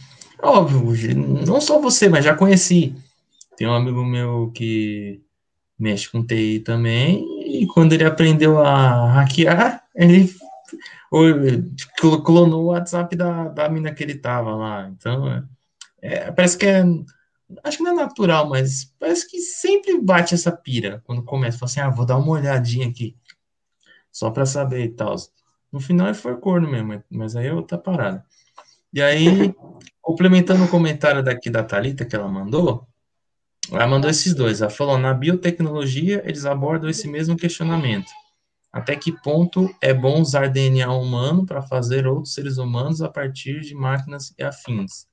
Óbvio, 0.41 1.15
não 1.15 1.59
só 1.59 1.81
você, 1.81 2.07
mas 2.07 2.23
já 2.23 2.35
conheci. 2.35 2.95
Tem 3.57 3.67
um 3.67 3.73
amigo 3.73 4.05
meu 4.05 4.51
que 4.53 5.21
mexe 5.77 6.09
com 6.09 6.25
TI 6.25 6.59
também, 6.59 7.25
e 7.61 7.65
quando 7.67 7.93
ele 7.93 8.03
aprendeu 8.03 8.59
a 8.59 9.11
hackear, 9.13 9.83
ele 9.95 10.33
clonou 12.23 12.63
o 12.63 12.67
WhatsApp 12.67 13.15
da, 13.15 13.47
da 13.49 13.69
mina 13.69 13.93
que 13.93 14.03
ele 14.03 14.15
tava 14.15 14.55
lá. 14.55 14.89
Então, 14.89 15.27
é, 15.27 15.43
é, 16.01 16.31
parece 16.31 16.57
que 16.57 16.65
é. 16.65 16.83
Acho 17.63 17.77
que 17.77 17.83
não 17.83 17.91
é 17.91 17.95
natural, 17.95 18.49
mas 18.49 18.93
parece 18.99 19.29
que 19.29 19.39
sempre 19.39 19.99
bate 20.01 20.33
essa 20.33 20.51
pira 20.51 21.01
quando 21.05 21.23
começa. 21.23 21.59
Fala 21.59 21.69
assim, 21.69 21.79
ah, 21.79 21.89
vou 21.89 22.05
dar 22.05 22.17
uma 22.17 22.31
olhadinha 22.31 22.87
aqui. 22.87 23.15
Só 24.11 24.31
pra 24.31 24.45
saber 24.45 24.85
e 24.85 24.89
tal. 24.89 25.15
No 25.71 25.79
final 25.79 26.07
ele 26.07 26.15
foi 26.15 26.37
corno 26.37 26.69
mesmo, 26.69 27.03
mas 27.09 27.35
aí 27.35 27.47
eu 27.47 27.61
tá 27.61 27.77
parado. 27.77 28.21
E 28.93 29.01
aí, 29.01 29.53
complementando 30.01 30.63
o 30.63 30.69
comentário 30.69 31.23
daqui 31.23 31.49
da 31.49 31.63
Talita 31.63 32.05
que 32.05 32.15
ela 32.15 32.27
mandou, 32.27 32.87
ela 33.71 33.87
mandou 33.87 34.09
esses 34.09 34.33
dois. 34.33 34.61
Ela 34.61 34.69
falou: 34.69 34.97
na 34.97 35.13
biotecnologia, 35.13 36.21
eles 36.25 36.45
abordam 36.45 36.89
esse 36.89 37.07
mesmo 37.07 37.35
questionamento. 37.35 38.09
Até 38.71 38.95
que 38.95 39.11
ponto 39.21 39.73
é 39.81 39.93
bom 39.93 40.21
usar 40.21 40.49
DNA 40.49 40.91
humano 40.91 41.45
para 41.45 41.61
fazer 41.61 42.05
outros 42.07 42.33
seres 42.33 42.57
humanos 42.57 43.01
a 43.01 43.09
partir 43.09 43.61
de 43.61 43.73
máquinas 43.73 44.33
e 44.37 44.43
afins? 44.43 45.07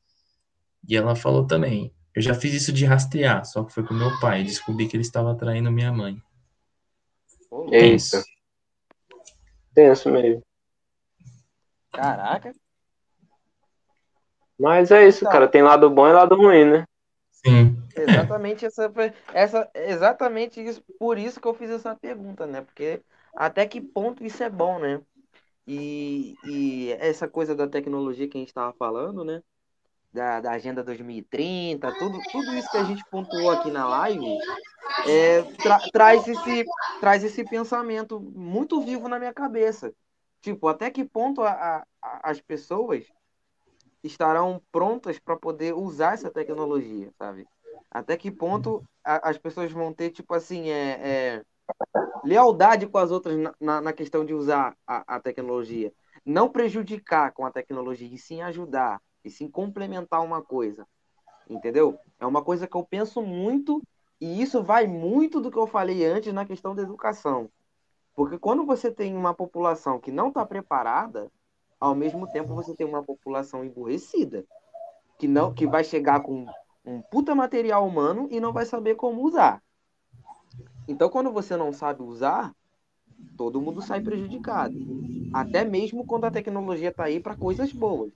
E 0.88 0.96
ela 0.96 1.14
falou 1.14 1.46
também: 1.46 1.92
eu 2.14 2.20
já 2.20 2.34
fiz 2.34 2.52
isso 2.52 2.72
de 2.72 2.84
rastrear, 2.84 3.44
só 3.44 3.64
que 3.64 3.72
foi 3.72 3.84
com 3.84 3.94
meu 3.94 4.18
pai. 4.20 4.44
Descobri 4.44 4.86
que 4.86 4.96
ele 4.96 5.02
estava 5.02 5.34
traindo 5.34 5.70
minha 5.70 5.92
mãe. 5.92 6.20
Eita. 7.70 8.22
Tenso 9.74 10.10
mesmo. 10.10 10.42
Caraca. 11.90 12.52
Mas 14.58 14.90
é 14.90 15.06
isso, 15.06 15.24
cara. 15.24 15.48
Tem 15.48 15.62
lado 15.62 15.90
bom 15.90 16.08
e 16.08 16.12
lado 16.12 16.36
ruim, 16.36 16.64
né? 16.64 16.84
Sim. 17.30 17.76
Exatamente 17.96 18.64
essa, 18.64 18.92
essa, 19.34 19.70
exatamente 19.74 20.62
isso, 20.62 20.82
por 20.98 21.18
isso 21.18 21.40
que 21.40 21.46
eu 21.46 21.54
fiz 21.54 21.70
essa 21.70 21.94
pergunta, 21.94 22.46
né? 22.46 22.62
Porque 22.62 23.02
até 23.34 23.66
que 23.66 23.80
ponto 23.80 24.24
isso 24.24 24.42
é 24.42 24.48
bom, 24.48 24.78
né? 24.78 25.00
E, 25.66 26.34
e 26.44 26.92
essa 26.92 27.28
coisa 27.28 27.54
da 27.54 27.68
tecnologia 27.68 28.28
que 28.28 28.36
a 28.36 28.40
gente 28.40 28.48
estava 28.48 28.72
falando, 28.74 29.24
né? 29.24 29.42
Da, 30.12 30.40
da 30.40 30.52
Agenda 30.52 30.84
2030, 30.84 31.90
tudo, 31.98 32.18
tudo 32.30 32.54
isso 32.54 32.70
que 32.70 32.76
a 32.76 32.84
gente 32.84 33.02
pontuou 33.10 33.50
aqui 33.50 33.70
na 33.70 33.88
live, 33.88 34.38
é, 35.08 35.42
tra, 35.54 35.78
traz, 35.90 36.28
esse, 36.28 36.64
traz 37.00 37.24
esse 37.24 37.42
pensamento 37.44 38.20
muito 38.20 38.82
vivo 38.82 39.08
na 39.08 39.18
minha 39.18 39.32
cabeça. 39.32 39.94
Tipo, 40.42 40.68
até 40.68 40.90
que 40.90 41.02
ponto 41.02 41.42
a, 41.42 41.82
a, 42.02 42.30
as 42.30 42.40
pessoas 42.40 43.06
estarão 44.02 44.60
prontas 44.70 45.18
para 45.18 45.36
poder 45.36 45.72
usar 45.72 46.14
essa 46.14 46.30
tecnologia, 46.30 47.10
sabe? 47.16 47.46
Até 47.90 48.16
que 48.16 48.30
ponto 48.30 48.82
a, 49.04 49.30
as 49.30 49.38
pessoas 49.38 49.70
vão 49.70 49.92
ter, 49.92 50.10
tipo 50.10 50.34
assim, 50.34 50.68
é, 50.68 50.90
é 51.02 51.42
lealdade 52.24 52.86
com 52.86 52.98
as 52.98 53.10
outras 53.10 53.36
na, 53.60 53.80
na 53.80 53.92
questão 53.92 54.24
de 54.24 54.34
usar 54.34 54.76
a, 54.86 55.16
a, 55.16 55.20
tecnologia. 55.20 55.92
Não 56.24 56.48
prejudicar 56.48 57.32
com 57.32 57.44
a 57.44 57.50
tecnologia, 57.50 58.08
e 58.12 58.18
sim 58.18 58.42
ajudar, 58.42 59.00
e 59.24 59.30
sim 59.30 59.48
complementar 59.48 60.22
uma 60.22 60.42
coisa. 60.42 60.86
Entendeu? 61.48 61.98
É 62.18 62.26
uma 62.26 62.42
coisa 62.42 62.66
que 62.66 62.76
eu 62.76 62.84
penso 62.84 63.22
muito, 63.22 63.82
e 64.20 64.40
isso 64.40 64.62
vai 64.62 64.86
muito 64.86 65.40
do 65.40 65.50
que 65.50 65.58
eu 65.58 65.66
falei 65.66 66.04
antes 66.04 66.32
na 66.32 66.44
questão 66.44 66.74
da 66.74 66.82
educação. 66.82 67.50
Porque 68.14 68.38
quando 68.38 68.64
você 68.64 68.90
tem 68.90 69.16
uma 69.16 69.34
população 69.34 69.98
que 69.98 70.12
não 70.12 70.28
está 70.28 70.44
preparada, 70.44 71.30
ao 71.80 71.94
mesmo 71.94 72.26
tempo 72.30 72.54
você 72.54 72.74
tem 72.74 72.86
uma 72.86 73.02
população 73.02 73.64
emburrecida, 73.64 74.44
que 75.18 75.26
não 75.26 75.52
que 75.52 75.66
vai 75.66 75.82
chegar 75.82 76.20
com 76.20 76.46
um 76.84 77.00
puta 77.00 77.34
material 77.34 77.86
humano 77.86 78.28
e 78.30 78.40
não 78.40 78.52
vai 78.52 78.66
saber 78.66 78.96
como 78.96 79.22
usar. 79.22 79.62
Então, 80.86 81.08
quando 81.08 81.32
você 81.32 81.56
não 81.56 81.72
sabe 81.72 82.02
usar, 82.02 82.52
todo 83.36 83.60
mundo 83.60 83.80
sai 83.80 84.00
prejudicado. 84.00 84.74
Até 85.32 85.64
mesmo 85.64 86.04
quando 86.04 86.24
a 86.24 86.30
tecnologia 86.30 86.88
está 86.88 87.04
aí 87.04 87.20
para 87.20 87.36
coisas 87.36 87.72
boas. 87.72 88.12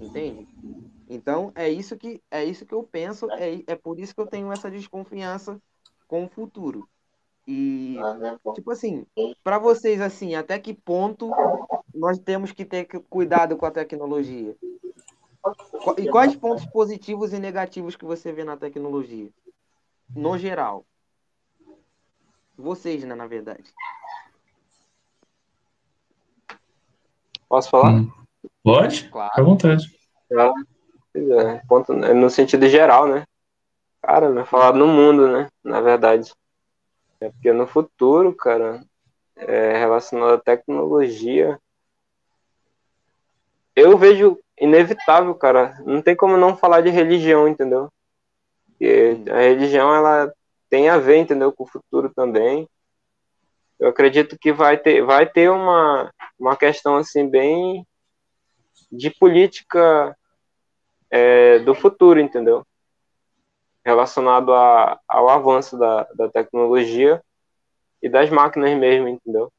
Entende? 0.00 0.48
Então, 1.08 1.52
é 1.54 1.68
isso 1.68 1.96
que 1.96 2.22
é 2.30 2.44
isso 2.44 2.64
que 2.64 2.72
eu 2.72 2.82
penso, 2.82 3.30
é, 3.32 3.62
é 3.66 3.74
por 3.74 3.98
isso 3.98 4.14
que 4.14 4.20
eu 4.20 4.26
tenho 4.26 4.50
essa 4.50 4.70
desconfiança 4.70 5.60
com 6.08 6.24
o 6.24 6.28
futuro. 6.28 6.88
E, 7.46 7.96
tipo 8.54 8.70
assim, 8.70 9.04
para 9.42 9.58
vocês, 9.58 10.00
assim, 10.00 10.34
até 10.34 10.58
que 10.58 10.72
ponto 10.72 11.30
nós 11.92 12.18
temos 12.18 12.52
que 12.52 12.64
ter 12.64 12.86
cuidado 13.08 13.56
com 13.56 13.66
a 13.66 13.70
tecnologia? 13.70 14.56
E 15.98 16.08
quais 16.08 16.36
pontos 16.36 16.64
positivos 16.66 17.32
e 17.32 17.38
negativos 17.38 17.96
que 17.96 18.04
você 18.04 18.32
vê 18.32 18.44
na 18.44 18.56
tecnologia? 18.56 19.30
No 20.14 20.38
geral. 20.38 20.84
Vocês, 22.56 23.02
né, 23.04 23.14
na 23.14 23.26
verdade. 23.26 23.72
Posso 27.48 27.70
falar? 27.70 27.94
Hum. 27.94 28.19
Pode? 28.62 29.08
Claro. 29.08 29.30
Fica 29.30 29.40
à 29.40 29.44
vontade. 29.44 30.00
É, 31.14 31.60
ponto, 31.68 31.92
no 31.92 32.30
sentido 32.30 32.68
geral, 32.68 33.08
né? 33.08 33.24
Cara, 34.02 34.30
vai 34.32 34.44
falar 34.44 34.72
no 34.74 34.86
mundo, 34.86 35.28
né? 35.28 35.48
Na 35.62 35.80
verdade. 35.80 36.32
É 37.20 37.28
porque 37.30 37.52
no 37.52 37.66
futuro, 37.66 38.34
cara, 38.34 38.82
é, 39.36 39.76
relacionado 39.76 40.34
à 40.34 40.38
tecnologia, 40.38 41.58
eu 43.76 43.96
vejo 43.98 44.38
inevitável, 44.58 45.34
cara. 45.34 45.78
Não 45.84 46.00
tem 46.00 46.16
como 46.16 46.36
não 46.36 46.56
falar 46.56 46.80
de 46.80 46.90
religião, 46.90 47.48
entendeu? 47.48 47.90
Porque 48.66 49.18
a 49.30 49.40
religião, 49.40 49.94
ela 49.94 50.32
tem 50.68 50.88
a 50.88 50.96
ver, 50.98 51.18
entendeu, 51.18 51.52
com 51.52 51.64
o 51.64 51.68
futuro 51.68 52.10
também. 52.14 52.68
Eu 53.78 53.88
acredito 53.88 54.38
que 54.38 54.52
vai 54.52 54.76
ter, 54.76 55.02
vai 55.02 55.26
ter 55.26 55.50
uma, 55.50 56.12
uma 56.38 56.56
questão, 56.56 56.96
assim, 56.96 57.28
bem 57.28 57.86
de 58.90 59.10
política 59.10 60.16
é, 61.10 61.58
do 61.60 61.74
futuro, 61.74 62.20
entendeu? 62.20 62.66
Relacionado 63.84 64.52
a, 64.52 64.98
ao 65.08 65.28
avanço 65.28 65.78
da, 65.78 66.04
da 66.14 66.28
tecnologia 66.28 67.22
e 68.02 68.08
das 68.08 68.30
máquinas 68.30 68.76
mesmo, 68.78 69.08
entendeu? 69.08 69.52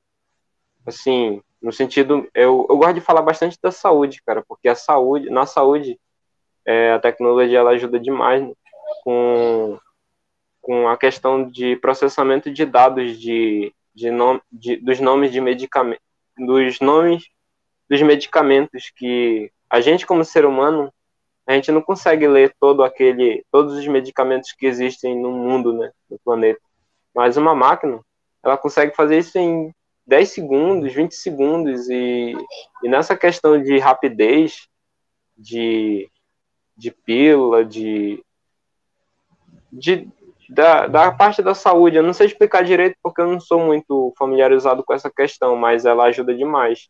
Assim, 0.85 1.41
no 1.61 1.71
sentido, 1.71 2.27
eu, 2.33 2.65
eu 2.69 2.77
gosto 2.77 2.95
de 2.95 3.01
falar 3.01 3.21
bastante 3.21 3.57
da 3.61 3.71
saúde, 3.71 4.21
cara, 4.25 4.43
porque 4.47 4.67
a 4.67 4.75
saúde, 4.75 5.29
na 5.29 5.45
saúde, 5.45 5.99
é, 6.65 6.93
a 6.93 6.99
tecnologia 6.99 7.59
ela 7.59 7.71
ajuda 7.71 7.99
demais 7.99 8.41
né, 8.41 8.53
com, 9.03 9.79
com 10.61 10.87
a 10.87 10.97
questão 10.97 11.47
de 11.49 11.75
processamento 11.75 12.51
de 12.51 12.65
dados 12.65 13.19
de, 13.19 13.73
de, 13.93 14.09
de 14.51 14.77
dos 14.77 14.99
nomes 14.99 15.31
de 15.31 15.39
medicamentos, 15.39 16.03
dos 16.37 16.79
nomes 16.79 17.23
dos 17.91 18.01
medicamentos 18.01 18.89
que 18.95 19.51
a 19.69 19.81
gente 19.81 20.05
como 20.05 20.23
ser 20.23 20.45
humano 20.45 20.93
a 21.45 21.51
gente 21.51 21.73
não 21.73 21.81
consegue 21.81 22.25
ler 22.25 22.55
todo 22.57 22.83
aquele 22.83 23.43
todos 23.51 23.73
os 23.73 23.85
medicamentos 23.85 24.53
que 24.53 24.65
existem 24.65 25.19
no 25.19 25.29
mundo, 25.29 25.73
né, 25.73 25.91
no 26.09 26.17
planeta. 26.23 26.61
Mas 27.13 27.35
uma 27.35 27.53
máquina, 27.53 27.99
ela 28.41 28.57
consegue 28.57 28.95
fazer 28.95 29.17
isso 29.17 29.37
em 29.37 29.75
10 30.07 30.29
segundos, 30.29 30.93
20 30.93 31.13
segundos, 31.13 31.89
e, 31.89 32.33
e 32.81 32.87
nessa 32.87 33.13
questão 33.13 33.61
de 33.61 33.77
rapidez, 33.77 34.69
de, 35.37 36.09
de 36.77 36.91
pílula, 36.91 37.65
de, 37.65 38.23
de 39.69 40.07
da, 40.47 40.87
da 40.87 41.11
parte 41.11 41.41
da 41.41 41.53
saúde, 41.53 41.97
eu 41.97 42.03
não 42.03 42.13
sei 42.13 42.27
explicar 42.27 42.63
direito 42.63 42.95
porque 43.03 43.19
eu 43.19 43.27
não 43.27 43.39
sou 43.41 43.59
muito 43.59 44.13
familiarizado 44.17 44.81
com 44.81 44.93
essa 44.93 45.11
questão, 45.11 45.57
mas 45.57 45.83
ela 45.83 46.05
ajuda 46.05 46.33
demais. 46.33 46.89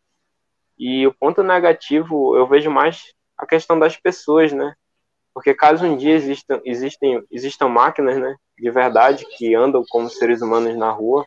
E 0.84 1.06
o 1.06 1.14
ponto 1.14 1.44
negativo, 1.44 2.36
eu 2.36 2.44
vejo 2.44 2.68
mais 2.68 3.14
a 3.38 3.46
questão 3.46 3.78
das 3.78 3.96
pessoas, 3.96 4.52
né? 4.52 4.74
Porque 5.32 5.54
caso 5.54 5.86
um 5.86 5.96
dia 5.96 6.12
existam, 6.12 6.60
existem, 6.64 7.24
existam 7.30 7.68
máquinas, 7.68 8.18
né, 8.18 8.34
de 8.58 8.68
verdade, 8.68 9.24
que 9.36 9.54
andam 9.54 9.84
como 9.88 10.10
seres 10.10 10.42
humanos 10.42 10.76
na 10.76 10.90
rua, 10.90 11.24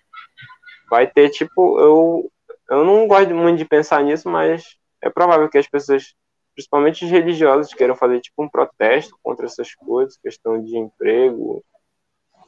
vai 0.89 1.07
ter, 1.07 1.29
tipo, 1.29 1.79
eu, 1.79 2.29
eu 2.69 2.83
não 2.83 3.07
gosto 3.07 3.33
muito 3.33 3.57
de 3.57 3.63
pensar 3.63 4.03
nisso, 4.03 4.27
mas 4.27 4.75
é 5.01 5.09
provável 5.09 5.47
que 5.47 5.57
as 5.57 5.67
pessoas, 5.67 6.13
principalmente 6.53 7.05
os 7.05 7.11
religiosos, 7.11 7.73
queiram 7.73 7.95
fazer, 7.95 8.19
tipo, 8.19 8.43
um 8.43 8.49
protesto 8.49 9.17
contra 9.23 9.45
essas 9.45 9.73
coisas, 9.73 10.17
questão 10.17 10.61
de 10.61 10.77
emprego, 10.77 11.63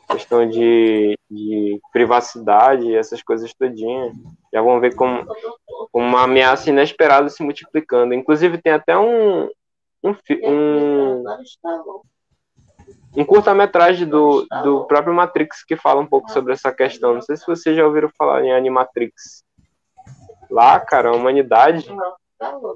questão 0.08 0.48
de, 0.48 1.18
de 1.30 1.80
privacidade, 1.92 2.96
essas 2.96 3.22
coisas 3.22 3.54
todinhas. 3.54 4.14
Já 4.54 4.62
vão 4.62 4.80
ver 4.80 4.96
como, 4.96 5.26
como 5.26 5.67
uma 5.98 6.24
ameaça 6.24 6.70
inesperada 6.70 7.30
se 7.30 7.44
multiplicando. 7.44 8.14
Inclusive, 8.14 8.62
tem 8.62 8.74
até 8.74 8.98
um, 8.98 9.50
um, 10.04 10.16
um 10.44 11.24
um 13.18 13.26
curta-metragem 13.26 14.08
do, 14.08 14.46
do 14.64 14.86
próprio 14.86 15.12
Matrix 15.12 15.64
que 15.64 15.76
fala 15.76 16.00
um 16.00 16.06
pouco 16.06 16.32
sobre 16.32 16.54
essa 16.54 16.72
questão. 16.72 17.16
Não 17.16 17.22
sei 17.22 17.36
se 17.36 17.48
vocês 17.48 17.76
já 17.76 17.84
ouviram 17.84 18.10
falar 18.16 18.44
em 18.44 18.54
Animatrix. 18.54 19.44
Lá, 20.52 20.80
cara, 20.80 21.10
a 21.10 21.16
humanidade, 21.16 21.88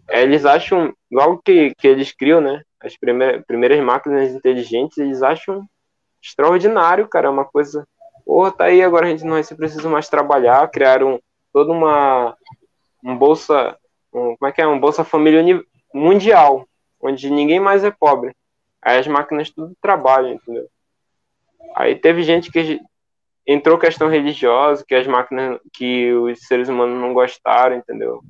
eles 0.09 0.43
acham, 0.43 0.93
logo 1.11 1.41
que, 1.45 1.75
que 1.77 1.87
eles 1.87 2.11
criam, 2.11 2.41
né, 2.41 2.63
as 2.81 2.97
primeiras, 2.97 3.45
primeiras 3.45 3.79
máquinas 3.79 4.31
inteligentes, 4.31 4.97
eles 4.97 5.21
acham 5.21 5.63
extraordinário, 6.21 7.07
cara, 7.07 7.27
é 7.27 7.29
uma 7.29 7.45
coisa, 7.45 7.87
porra, 8.25 8.51
tá 8.51 8.65
aí, 8.65 8.81
agora 8.81 9.05
a 9.05 9.09
gente 9.09 9.23
não 9.23 9.33
vai 9.33 9.43
precisa 9.43 9.87
mais 9.87 10.09
trabalhar, 10.09 10.69
criaram 10.69 11.19
toda 11.53 11.71
uma 11.71 12.35
um 13.03 13.17
bolsa, 13.17 13.77
um, 14.13 14.35
como 14.35 14.49
é 14.49 14.51
que 14.51 14.61
é, 14.61 14.67
um 14.67 14.79
bolsa 14.79 15.03
família 15.03 15.43
mundial, 15.93 16.67
onde 17.01 17.29
ninguém 17.29 17.59
mais 17.59 17.83
é 17.83 17.91
pobre. 17.91 18.35
Aí 18.81 18.97
as 18.97 19.07
máquinas 19.07 19.49
tudo 19.49 19.75
trabalham, 19.81 20.33
entendeu? 20.33 20.67
Aí 21.75 21.95
teve 21.95 22.23
gente 22.23 22.51
que 22.51 22.79
entrou 23.45 23.77
questão 23.77 24.07
religiosa, 24.07 24.83
que 24.87 24.95
as 24.95 25.07
máquinas, 25.07 25.59
que 25.73 26.11
os 26.13 26.39
seres 26.47 26.69
humanos 26.69 26.99
não 26.99 27.13
gostaram, 27.13 27.75
entendeu? 27.75 28.21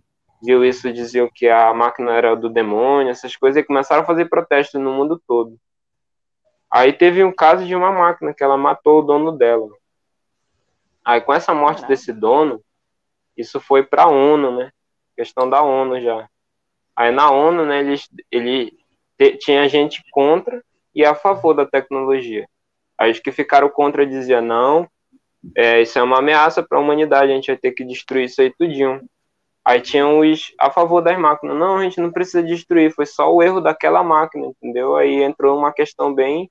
Viu 0.43 0.65
isso, 0.65 0.91
diziam 0.91 1.29
que 1.33 1.47
a 1.47 1.73
máquina 1.73 2.11
era 2.13 2.35
do 2.35 2.49
demônio, 2.49 3.11
essas 3.11 3.35
coisas, 3.35 3.61
e 3.61 3.65
começaram 3.65 4.01
a 4.03 4.05
fazer 4.05 4.25
protestos 4.25 4.81
no 4.81 4.91
mundo 4.91 5.21
todo. 5.27 5.57
Aí 6.69 6.93
teve 6.93 7.23
um 7.23 7.33
caso 7.33 7.65
de 7.65 7.75
uma 7.75 7.91
máquina 7.91 8.33
que 8.33 8.43
ela 8.43 8.57
matou 8.57 8.99
o 8.99 9.01
dono 9.01 9.31
dela. 9.31 9.69
Aí 11.03 11.19
com 11.21 11.33
essa 11.33 11.53
morte 11.53 11.85
desse 11.85 12.13
dono, 12.13 12.61
isso 13.41 13.59
foi 13.59 13.83
para 13.83 14.03
a 14.03 14.09
ONU, 14.09 14.57
né? 14.57 14.71
Questão 15.15 15.49
da 15.49 15.61
ONU 15.61 15.99
já. 16.01 16.27
Aí 16.95 17.11
na 17.11 17.31
ONU, 17.31 17.65
né, 17.65 17.83
ele, 18.31 18.73
tinha 19.39 19.67
gente 19.67 20.03
contra 20.11 20.63
e 20.93 21.05
a 21.05 21.15
favor 21.15 21.53
da 21.53 21.65
tecnologia. 21.65 22.47
Aí 22.97 23.11
os 23.11 23.19
que 23.19 23.31
ficaram 23.31 23.69
contra 23.69 24.05
diziam, 24.05 24.41
não, 24.41 24.87
é, 25.55 25.81
isso 25.81 25.97
é 25.97 26.03
uma 26.03 26.19
ameaça 26.19 26.61
para 26.61 26.77
a 26.77 26.81
humanidade, 26.81 27.31
a 27.31 27.35
gente 27.35 27.47
vai 27.47 27.57
ter 27.57 27.71
que 27.71 27.83
destruir 27.83 28.25
isso 28.25 28.41
aí 28.41 28.51
tudinho. 28.51 29.01
Aí 29.63 29.79
tinham 29.79 30.19
os 30.19 30.53
a 30.59 30.71
favor 30.71 31.01
das 31.01 31.17
máquinas, 31.17 31.57
não, 31.57 31.77
a 31.77 31.83
gente 31.83 31.99
não 31.99 32.11
precisa 32.11 32.43
destruir, 32.43 32.93
foi 32.93 33.05
só 33.05 33.33
o 33.33 33.41
erro 33.41 33.61
daquela 33.61 34.03
máquina, 34.03 34.47
entendeu? 34.47 34.95
Aí 34.95 35.23
entrou 35.23 35.57
uma 35.57 35.71
questão 35.71 36.13
bem, 36.13 36.49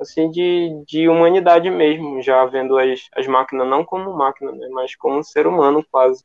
assim, 0.00 0.30
de, 0.30 0.82
de 0.86 1.08
humanidade 1.08 1.70
mesmo, 1.70 2.22
já 2.22 2.44
vendo 2.46 2.78
as, 2.78 3.08
as 3.14 3.26
máquinas 3.26 3.66
não 3.66 3.84
como 3.84 4.16
máquina, 4.16 4.52
né, 4.52 4.68
mas 4.70 4.94
como 4.96 5.18
um 5.18 5.22
ser 5.22 5.46
humano 5.46 5.84
quase. 5.90 6.24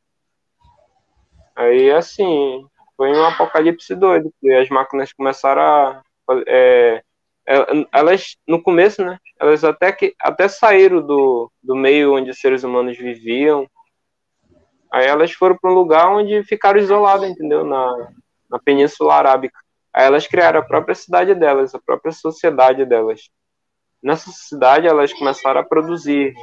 Aí, 1.55 1.91
assim, 1.91 2.65
foi 2.97 3.11
um 3.11 3.25
apocalipse 3.25 3.95
doido, 3.95 4.31
porque 4.31 4.53
as 4.55 4.69
máquinas 4.69 5.13
começaram 5.13 5.61
a. 5.61 6.01
É, 6.47 7.03
é, 7.47 7.55
elas, 7.91 8.37
no 8.47 8.61
começo, 8.61 9.03
né? 9.03 9.19
Elas 9.39 9.63
até, 9.63 9.91
que, 9.91 10.15
até 10.19 10.47
saíram 10.47 11.05
do, 11.05 11.51
do 11.61 11.75
meio 11.75 12.15
onde 12.15 12.29
os 12.31 12.39
seres 12.39 12.63
humanos 12.63 12.97
viviam. 12.97 13.67
Aí 14.91 15.07
elas 15.07 15.31
foram 15.33 15.57
para 15.57 15.71
um 15.71 15.73
lugar 15.73 16.07
onde 16.09 16.43
ficaram 16.43 16.79
isoladas, 16.79 17.29
entendeu? 17.29 17.65
Na, 17.65 18.11
na 18.49 18.59
Península 18.59 19.15
Arábica. 19.15 19.59
Aí 19.93 20.05
elas 20.05 20.27
criaram 20.27 20.59
a 20.59 20.65
própria 20.65 20.95
cidade 20.95 21.35
delas, 21.35 21.75
a 21.75 21.79
própria 21.79 22.11
sociedade 22.11 22.85
delas. 22.85 23.29
Nessa 24.03 24.31
cidade, 24.31 24.88
elas 24.88 25.13
começaram 25.13 25.61
a 25.61 25.63
produzir 25.63 26.34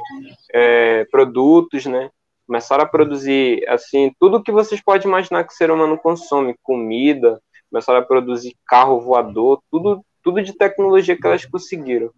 é, 0.51 1.05
produtos, 1.05 1.85
né? 1.85 2.09
começaram 2.51 2.83
a 2.83 2.87
produzir 2.87 3.63
assim 3.69 4.13
tudo 4.19 4.43
que 4.43 4.51
vocês 4.51 4.81
podem 4.81 5.07
imaginar 5.07 5.45
que 5.45 5.53
o 5.53 5.55
ser 5.55 5.71
humano 5.71 5.97
consome, 5.97 6.53
comida, 6.61 7.41
começaram 7.69 7.99
a 7.99 8.05
produzir 8.05 8.57
carro 8.67 8.99
voador, 8.99 9.63
tudo 9.71 10.03
tudo 10.21 10.43
de 10.43 10.53
tecnologia 10.53 11.15
que 11.15 11.25
elas 11.25 11.45
conseguiram. 11.45 12.11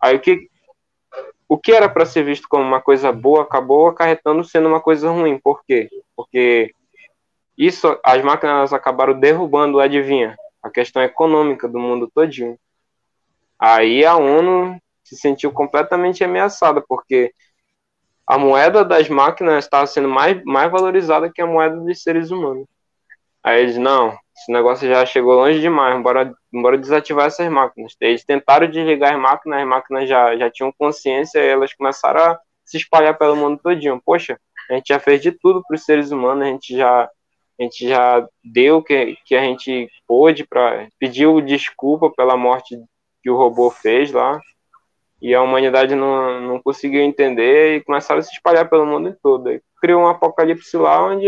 Aí 0.00 0.14
o 0.14 0.20
que 0.20 0.48
o 1.48 1.58
que 1.58 1.72
era 1.72 1.88
para 1.88 2.06
ser 2.06 2.22
visto 2.22 2.46
como 2.48 2.62
uma 2.62 2.80
coisa 2.80 3.10
boa 3.10 3.42
acabou 3.42 3.88
acarretando 3.88 4.44
sendo 4.44 4.68
uma 4.68 4.80
coisa 4.80 5.10
ruim. 5.10 5.36
Por 5.36 5.64
quê? 5.64 5.88
Porque 6.14 6.72
isso 7.58 7.98
as 8.04 8.22
máquinas 8.22 8.72
acabaram 8.72 9.18
derrubando, 9.18 9.80
adivinha, 9.80 10.36
a 10.62 10.70
questão 10.70 11.02
econômica 11.02 11.66
do 11.66 11.78
mundo 11.78 12.08
todinho. 12.14 12.56
Aí 13.60 14.04
a 14.06 14.16
ONU 14.16 14.80
se 15.04 15.16
sentiu 15.16 15.52
completamente 15.52 16.24
ameaçada, 16.24 16.82
porque 16.88 17.32
a 18.26 18.38
moeda 18.38 18.84
das 18.84 19.08
máquinas 19.08 19.64
estava 19.64 19.86
sendo 19.86 20.08
mais, 20.08 20.42
mais 20.44 20.70
valorizada 20.70 21.30
que 21.30 21.42
a 21.42 21.46
moeda 21.46 21.76
dos 21.76 22.02
seres 22.02 22.30
humanos. 22.30 22.66
Aí 23.42 23.62
eles, 23.62 23.76
não, 23.76 24.16
esse 24.36 24.50
negócio 24.50 24.88
já 24.88 25.04
chegou 25.04 25.34
longe 25.34 25.60
demais, 25.60 26.02
bora, 26.02 26.32
bora 26.52 26.78
desativar 26.78 27.26
essas 27.26 27.50
máquinas. 27.50 27.94
Eles 28.00 28.24
tentaram 28.24 28.70
desligar 28.70 29.14
as 29.14 29.20
máquinas, 29.20 29.60
as 29.60 29.66
máquinas 29.68 30.08
já, 30.08 30.36
já 30.36 30.50
tinham 30.50 30.72
consciência 30.78 31.38
e 31.40 31.48
elas 31.48 31.74
começaram 31.74 32.20
a 32.20 32.40
se 32.64 32.78
espalhar 32.78 33.18
pelo 33.18 33.36
mundo 33.36 33.60
todinho. 33.62 34.00
Poxa, 34.04 34.38
a 34.70 34.74
gente 34.74 34.88
já 34.88 34.98
fez 34.98 35.20
de 35.20 35.32
tudo 35.32 35.62
para 35.66 35.74
os 35.74 35.84
seres 35.84 36.10
humanos, 36.10 36.46
a 36.46 36.50
gente 36.50 36.76
já 36.76 37.10
a 37.58 37.62
gente 37.62 37.86
já 37.86 38.26
deu 38.42 38.78
o 38.78 38.82
que, 38.82 39.18
que 39.26 39.34
a 39.34 39.42
gente 39.42 39.90
pôde 40.06 40.46
para 40.46 40.88
pediu 40.98 41.42
desculpa 41.42 42.08
pela 42.08 42.34
morte 42.34 42.74
que 43.22 43.30
o 43.30 43.36
robô 43.36 43.70
fez 43.70 44.12
lá 44.12 44.40
e 45.20 45.34
a 45.34 45.42
humanidade 45.42 45.94
não, 45.94 46.40
não 46.40 46.62
conseguiu 46.62 47.02
entender 47.02 47.76
e 47.76 47.84
começaram 47.84 48.20
a 48.20 48.22
se 48.22 48.32
espalhar 48.32 48.68
pelo 48.68 48.86
mundo 48.86 49.14
todo. 49.22 49.50
E 49.50 49.62
criou 49.80 50.02
um 50.02 50.08
apocalipse 50.08 50.76
lá 50.76 51.04
onde 51.04 51.26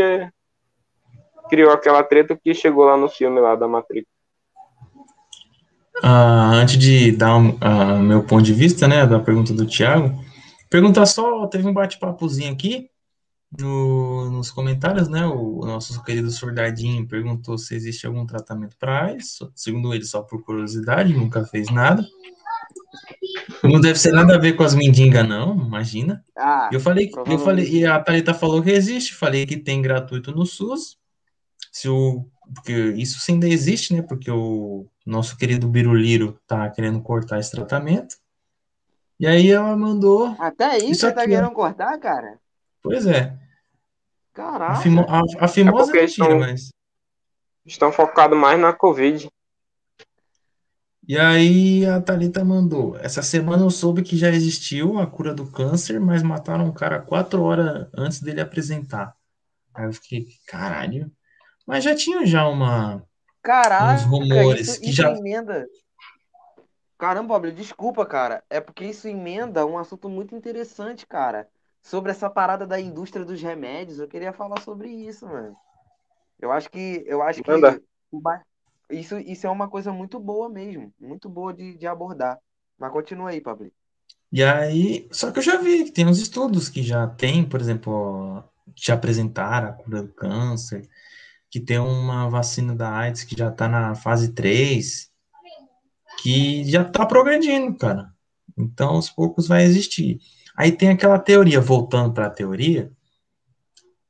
criou 1.49 1.71
aquela 1.71 2.03
treta 2.03 2.39
que 2.43 2.55
chegou 2.55 2.85
lá 2.85 2.97
no 2.97 3.09
filme 3.09 3.39
lá 3.41 3.55
da 3.55 3.69
Matrix. 3.69 4.07
Ah, 6.03 6.51
antes 6.55 6.79
de 6.79 7.13
dar 7.13 7.37
um, 7.37 7.51
uh, 7.51 8.01
meu 8.01 8.25
ponto 8.25 8.43
de 8.43 8.55
vista, 8.55 8.89
né, 8.89 9.07
da 9.07 9.21
pergunta 9.21 9.53
do 9.53 9.67
Thiago, 9.67 10.19
perguntar 10.71 11.07
só, 11.07 11.47
teve 11.47 11.69
um 11.69 11.73
bate-papozinho 11.73 12.53
aqui 12.53 12.89
no, 13.59 14.31
nos 14.31 14.51
comentários, 14.51 15.09
né, 15.09 15.27
o, 15.27 15.61
o 15.61 15.67
nosso 15.67 16.03
querido 16.03 16.31
Sordadinho 16.31 17.07
perguntou 17.07 17.59
se 17.59 17.75
existe 17.75 18.07
algum 18.07 18.25
tratamento 18.25 18.77
para 18.79 19.15
isso, 19.15 19.53
segundo 19.55 19.95
ele, 19.95 20.05
só 20.05 20.23
por 20.23 20.43
curiosidade, 20.43 21.13
nunca 21.13 21.45
fez 21.45 21.71
nada. 21.71 22.07
Não 23.63 23.81
deve 23.81 23.99
ser 23.99 24.13
nada 24.13 24.35
a 24.35 24.39
ver 24.39 24.55
com 24.55 24.63
as 24.63 24.75
mendigas, 24.75 25.27
não, 25.27 25.55
imagina. 25.55 26.25
Ah, 26.37 26.69
eu 26.73 26.81
falei, 26.81 27.11
eu 27.27 27.39
falei, 27.39 27.69
e 27.69 27.87
a 27.87 27.99
Thalita 28.01 28.35
falou 28.35 28.63
que 28.63 28.71
existe, 28.71 29.15
falei 29.15 29.47
que 29.47 29.57
tem 29.57 29.81
gratuito 29.81 30.33
no 30.33 30.45
SUS. 30.47 30.99
se 31.71 31.89
o 31.89 32.27
porque 32.55 32.73
isso 32.97 33.19
ainda 33.31 33.49
existe, 33.49 33.95
né? 33.95 34.03
Porque 34.03 34.31
o 34.31 34.87
nosso 35.07 35.37
querido 35.37 35.69
Biruliro 35.69 36.39
tá 36.47 36.69
querendo 36.69 37.01
cortar 37.01 37.39
esse 37.39 37.51
tratamento. 37.51 38.17
E 39.19 39.27
aí 39.27 39.51
ela 39.51 39.75
mandou. 39.77 40.37
Até 40.39 40.79
isso, 40.79 41.01
você 41.01 41.13
tá 41.13 41.25
querendo 41.27 41.53
cortar, 41.53 41.97
cara? 41.99 42.39
Pois 42.83 43.07
é. 43.07 43.39
Caraca. 44.33 44.73
A, 44.73 44.77
fimo, 44.77 45.07
a, 45.09 45.45
a 45.45 45.49
fimosa 45.49 45.91
é 45.91 46.01
mentira, 46.01 46.25
estão, 46.25 46.39
mas. 46.39 46.71
Estão 47.65 47.93
focados 47.93 48.39
mais 48.39 48.59
na 48.59 48.73
Covid. 48.73 49.29
E 51.07 51.19
aí 51.19 51.85
a 51.85 52.01
Thalita 52.01 52.45
mandou. 52.45 52.97
Essa 52.99 53.23
semana 53.23 53.65
eu 53.65 53.71
soube 53.71 54.03
que 54.03 54.17
já 54.17 54.31
existiu 54.31 54.99
a 54.99 55.07
cura 55.07 55.35
do 55.35 55.51
câncer, 55.51 56.01
mas 56.01 56.23
mataram 56.23 56.67
um 56.67 56.73
cara 56.73 57.01
quatro 57.01 57.43
horas 57.43 57.89
antes 57.97 58.21
dele 58.21 58.41
apresentar. 58.41 59.15
Aí 59.75 59.87
eu 59.87 59.93
fiquei, 59.93 60.29
caralho. 60.47 61.11
Mas 61.67 61.85
já 61.85 61.95
tinha 61.95 62.25
já 62.25 62.49
uma. 62.49 63.05
Caraca, 63.43 63.95
uns 63.95 64.03
rumores 64.05 64.69
isso, 64.69 64.81
que 64.81 64.87
isso 64.87 65.03
já. 65.03 65.11
emenda. 65.11 65.67
Caramba, 66.97 67.35
Pablo, 67.35 67.51
desculpa, 67.51 68.07
cara. 68.07 68.45
É 68.49 68.61
porque 68.61 68.85
isso 68.85 69.09
emenda 69.09 69.67
um 69.67 69.77
assunto 69.77 70.09
muito 70.09 70.37
interessante, 70.37 71.05
cara. 71.05 71.49
Sobre 71.83 72.13
essa 72.13 72.31
parada 72.31 72.67
da 72.67 72.81
indústria 72.81 73.25
dos 73.25 73.43
remédios. 73.43 73.99
Eu 73.99 74.09
queria 74.09 74.33
falar 74.33 74.61
sobre 74.61 74.89
isso, 74.89 75.27
mano. 75.27 75.57
Eu 76.41 76.53
acho 76.53 76.71
que. 76.71 77.03
Eu 77.07 77.23
acho 77.23 77.43
que. 77.43 77.51
Isso, 78.91 79.19
isso 79.19 79.47
é 79.47 79.51
uma 79.51 79.69
coisa 79.69 79.93
muito 79.93 80.21
boa 80.21 80.49
mesmo. 80.49 80.93
Muito 81.01 81.29
boa 81.29 81.53
de, 81.53 81.77
de 81.77 81.87
abordar. 81.87 82.39
Mas 82.79 82.93
continua 82.93 83.31
aí, 83.31 83.41
Pablo. 83.41 83.71
E 84.31 84.43
aí, 84.43 85.09
só 85.13 85.31
que 85.31 85.39
eu 85.39 85.43
já 85.43 85.57
vi 85.59 85.85
que 85.85 85.93
tem 85.93 86.07
uns 86.07 86.19
estudos 86.19 86.69
que 86.69 86.83
já 86.83 87.07
tem, 87.07 87.45
por 87.45 87.61
exemplo, 87.61 88.43
que 88.75 88.87
já 88.87 88.95
apresentaram 88.95 89.69
a 89.69 89.73
cura 89.73 90.03
do 90.03 90.13
câncer, 90.13 90.89
que 91.51 91.61
tem 91.61 91.79
uma 91.79 92.31
vacina 92.31 92.75
da 92.75 92.91
AIDS 92.91 93.25
que 93.25 93.37
já 93.37 93.49
está 93.51 93.69
na 93.69 93.95
fase 93.95 94.33
3, 94.33 95.11
que 96.23 96.65
já 96.65 96.83
está 96.83 97.05
progredindo, 97.05 97.77
cara. 97.77 98.11
Então, 98.57 98.91
aos 98.91 99.11
poucos 99.11 99.47
vai 99.47 99.65
existir. 99.65 100.19
Aí 100.57 100.73
tem 100.73 100.91
aquela 100.91 101.19
teoria, 101.19 101.61
voltando 101.61 102.13
para 102.13 102.27
a 102.27 102.31
teoria, 102.31 102.91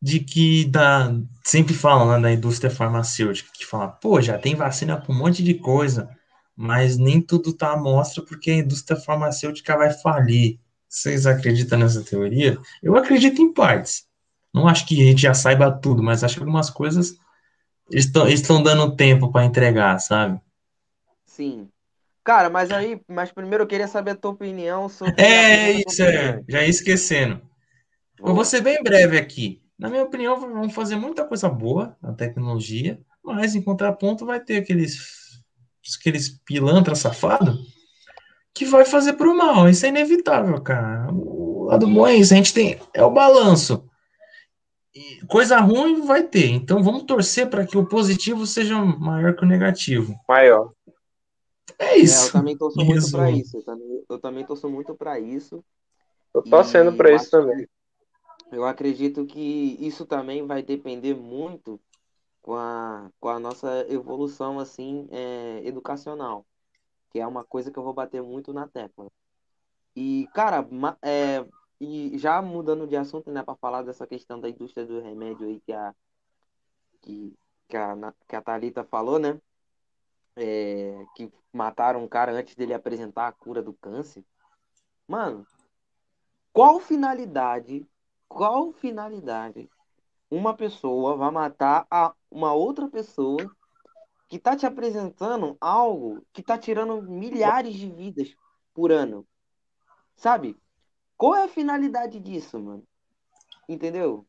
de 0.01 0.19
que 0.19 0.65
da, 0.65 1.15
sempre 1.45 1.73
falam 1.73 2.09
lá 2.09 2.19
da 2.19 2.33
indústria 2.33 2.71
farmacêutica, 2.71 3.51
que 3.55 3.65
fala, 3.65 3.89
pô, 3.89 4.21
já 4.21 4.37
tem 4.37 4.55
vacina 4.55 4.97
para 5.01 5.15
um 5.15 5.19
monte 5.19 5.43
de 5.43 5.55
coisa, 5.55 6.09
mas 6.57 6.99
nem 6.99 7.21
tudo 7.21 7.53
tá 7.53 7.73
à 7.73 7.77
mostra 7.77 8.23
porque 8.25 8.51
a 8.51 8.57
indústria 8.57 8.99
farmacêutica 8.99 9.77
vai 9.77 9.93
falir. 9.93 10.59
Vocês 10.89 11.25
acreditam 11.25 11.79
nessa 11.79 12.03
teoria? 12.03 12.59
Eu 12.83 12.97
acredito 12.97 13.41
em 13.41 13.53
partes. 13.53 14.07
Não 14.53 14.69
acho 14.69 14.87
que 14.87 15.01
a 15.01 15.07
gente 15.07 15.23
já 15.23 15.33
saiba 15.33 15.71
tudo, 15.71 16.03
mas 16.03 16.23
acho 16.23 16.35
que 16.35 16.41
algumas 16.41 16.69
coisas 16.69 17.17
eles 17.91 18.11
estão 18.29 18.63
dando 18.63 18.97
tempo 18.97 19.31
para 19.31 19.45
entregar, 19.45 19.99
sabe? 19.99 20.41
Sim. 21.27 21.69
Cara, 22.25 22.49
mas 22.49 22.71
aí, 22.71 23.01
mas 23.09 23.33
primeiro 23.33 23.65
eu 23.65 23.69
queria 23.69 23.89
saber 23.89 24.13
a 24.13 24.17
tua 24.17 24.31
opinião 24.31 24.89
sobre. 24.89 25.21
É 25.21 25.73
isso, 25.73 26.03
é. 26.03 26.41
Já 26.49 26.63
ia 26.63 26.69
esquecendo. 26.69 27.41
Eu 28.19 28.35
vou 28.35 28.45
ser 28.45 28.61
bem 28.61 28.83
breve 28.83 29.19
aqui. 29.19 29.61
Na 29.77 29.89
minha 29.89 30.05
opinião, 30.05 30.39
vão 30.39 30.71
fazer 30.71 30.95
muita 30.95 31.25
coisa 31.25 31.49
boa 31.49 31.97
na 32.01 32.13
tecnologia, 32.13 33.01
mas 33.25 33.57
em 33.57 33.63
contraponto 33.63 34.25
vai 34.25 34.39
ter 34.39 34.59
aqueles, 34.59 34.97
aqueles 35.99 36.29
pilantra 36.45 36.95
safado 36.95 37.59
que 38.55 38.65
vai 38.65 38.85
fazer 38.85 39.15
pro 39.15 39.37
mal. 39.37 39.69
Isso 39.69 39.85
é 39.85 39.89
inevitável, 39.89 40.61
cara. 40.61 41.09
O 41.13 41.65
lado 41.65 41.89
bom 41.89 42.07
é 42.07 42.15
isso. 42.15 42.33
A 42.33 42.37
gente 42.37 42.55
tem. 42.55 42.79
É 42.95 43.03
o 43.03 43.11
balanço 43.11 43.91
coisa 45.27 45.59
ruim 45.59 46.05
vai 46.07 46.23
ter. 46.23 46.51
Então 46.51 46.83
vamos 46.83 47.05
torcer 47.05 47.49
para 47.49 47.67
que 47.67 47.77
o 47.77 47.87
positivo 47.87 48.47
seja 48.47 48.79
maior 48.79 49.35
que 49.35 49.45
o 49.45 49.49
negativo. 49.49 50.15
Maior. 50.29 50.73
É 51.83 51.97
isso. 51.97 52.23
É, 52.23 52.29
eu 52.29 52.33
também 52.33 52.57
torço 52.57 52.85
muito 52.85 53.11
para 53.11 53.31
isso. 53.31 53.57
Eu 53.57 53.65
também, 53.65 54.05
eu 54.09 54.19
também 54.19 54.47
torço 54.47 54.71
muito 54.71 54.95
para 54.95 55.19
isso. 55.19 55.65
Eu 56.33 56.43
torcendo 56.43 56.97
para 56.97 57.13
isso 57.13 57.31
também. 57.31 57.69
Eu 58.53 58.65
acredito 58.65 59.27
que 59.27 59.77
isso 59.81 60.07
também 60.07 60.47
vai 60.47 60.63
depender 60.63 61.15
muito 61.15 61.81
com 62.41 62.55
a, 62.55 63.11
com 63.19 63.29
a 63.29 63.39
nossa 63.41 63.87
evolução 63.89 64.61
assim 64.61 65.09
é, 65.11 65.63
educacional, 65.65 66.47
que 67.11 67.19
é 67.19 67.27
uma 67.27 67.45
coisa 67.45 67.71
que 67.71 67.79
eu 67.79 67.83
vou 67.83 67.95
bater 67.95 68.23
muito 68.23 68.53
na 68.53 68.69
tecla. 68.69 69.11
E, 69.97 70.29
cara, 70.35 70.67
é, 71.03 71.45
e 71.81 72.17
já 72.19 72.41
mudando 72.41 72.87
de 72.87 72.97
assunto, 72.97 73.31
né, 73.31 73.43
para 73.43 73.57
falar 73.57 73.83
dessa 73.83 74.07
questão 74.07 74.41
da 74.41 74.49
indústria 74.49 74.87
do 74.87 75.01
remédio 75.01 75.47
aí 75.47 75.61
que 75.61 75.73
a 75.73 75.95
que, 77.01 77.35
que 77.69 77.77
a, 77.77 78.15
que 78.29 78.37
a 78.37 78.43
Thalita 78.43 78.85
falou, 78.85 79.19
né? 79.19 79.41
É, 80.37 81.05
que 81.17 81.31
mataram 81.53 82.03
um 82.03 82.09
cara 82.09 82.33
antes 82.33 82.55
dele 82.55 82.75
apresentar 82.75 83.29
a 83.29 83.33
cura 83.33 83.63
do 83.63 83.73
câncer. 83.75 84.25
Mano, 85.07 85.47
qual 86.53 86.81
finalidade, 86.81 87.87
qual 88.29 88.73
finalidade 88.73 89.69
uma 90.31 90.55
pessoa 90.55 91.17
vai 91.17 91.31
matar 91.31 91.87
a 91.91 92.15
uma 92.31 92.53
outra 92.55 92.89
pessoa 92.89 93.51
que 94.29 94.39
tá 94.39 94.57
te 94.57 94.65
apresentando 94.65 95.57
algo 95.61 96.25
que 96.33 96.43
tá 96.43 96.57
tirando 96.57 97.03
milhares 97.03 97.75
de 97.75 97.91
vidas 97.91 98.35
por 98.73 98.91
ano? 98.91 99.27
Sabe? 100.17 100.57
Qual 101.17 101.35
é 101.35 101.45
a 101.45 101.49
finalidade 101.49 102.19
disso, 102.19 102.59
mano? 102.59 102.83
Entendeu? 103.69 104.27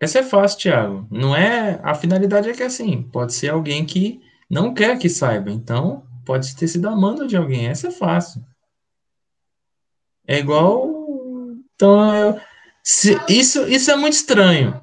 Essa 0.00 0.20
é 0.20 0.22
fácil, 0.22 0.58
Thiago. 0.58 1.08
Não 1.10 1.34
é. 1.34 1.80
A 1.82 1.94
finalidade 1.94 2.48
é 2.48 2.52
que 2.52 2.62
assim, 2.62 3.02
pode 3.02 3.34
ser 3.34 3.48
alguém 3.48 3.84
que 3.84 4.20
não 4.48 4.72
quer 4.72 4.98
que 4.98 5.08
saiba. 5.08 5.50
Então, 5.50 6.06
pode 6.28 6.54
ter 6.54 6.68
sido 6.68 6.86
a 6.86 6.94
manda 6.94 7.26
de 7.26 7.38
alguém. 7.38 7.68
Essa 7.68 7.88
é 7.88 7.90
fácil. 7.90 8.44
É 10.26 10.38
igual. 10.38 10.86
Então, 11.74 12.14
eu... 12.14 12.40
Se... 12.84 13.18
isso, 13.30 13.66
isso 13.66 13.90
é 13.90 13.96
muito 13.96 14.12
estranho. 14.12 14.78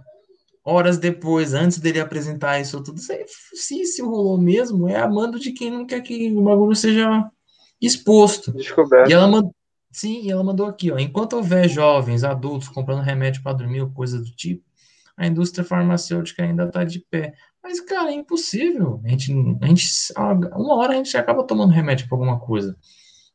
Horas 0.63 0.97
depois, 0.97 1.53
antes 1.53 1.77
dele 1.77 1.99
apresentar 1.99 2.59
isso 2.59 2.81
tudo, 2.81 2.99
se, 2.99 3.23
se 3.53 3.79
isso 3.79 4.09
rolou 4.09 4.41
mesmo, 4.41 4.89
é 4.89 4.99
a 4.99 5.07
mando 5.07 5.39
de 5.39 5.51
quem 5.51 5.69
não 5.69 5.85
quer 5.85 6.01
que 6.01 6.31
o 6.31 6.41
bagulho 6.41 6.75
seja 6.75 7.29
exposto. 7.79 8.51
Descoberto. 8.51 9.07
E 9.07 9.13
ela 9.13 9.27
mandou 9.27 9.53
Sim, 9.91 10.29
ela 10.29 10.43
mandou 10.43 10.65
aqui, 10.65 10.91
ó. 10.91 10.97
Enquanto 10.97 11.37
houver 11.37 11.69
jovens, 11.69 12.25
adultos 12.25 12.67
comprando 12.67 13.01
remédio 13.01 13.41
para 13.41 13.53
dormir 13.55 13.79
ou 13.79 13.89
coisa 13.89 14.19
do 14.19 14.29
tipo, 14.29 14.61
a 15.15 15.25
indústria 15.25 15.63
farmacêutica 15.63 16.43
ainda 16.43 16.65
está 16.65 16.83
de 16.83 16.99
pé. 16.99 17.33
Mas, 17.65 17.79
cara, 17.79 18.11
é 18.11 18.13
impossível. 18.13 19.01
A 19.03 19.07
gente, 19.07 19.33
a 19.59 19.65
gente, 19.65 19.87
uma 20.55 20.75
hora 20.75 20.93
a 20.93 20.95
gente 20.97 21.17
acaba 21.17 21.43
tomando 21.43 21.73
remédio 21.73 22.07
para 22.07 22.15
alguma 22.15 22.39
coisa. 22.39 22.77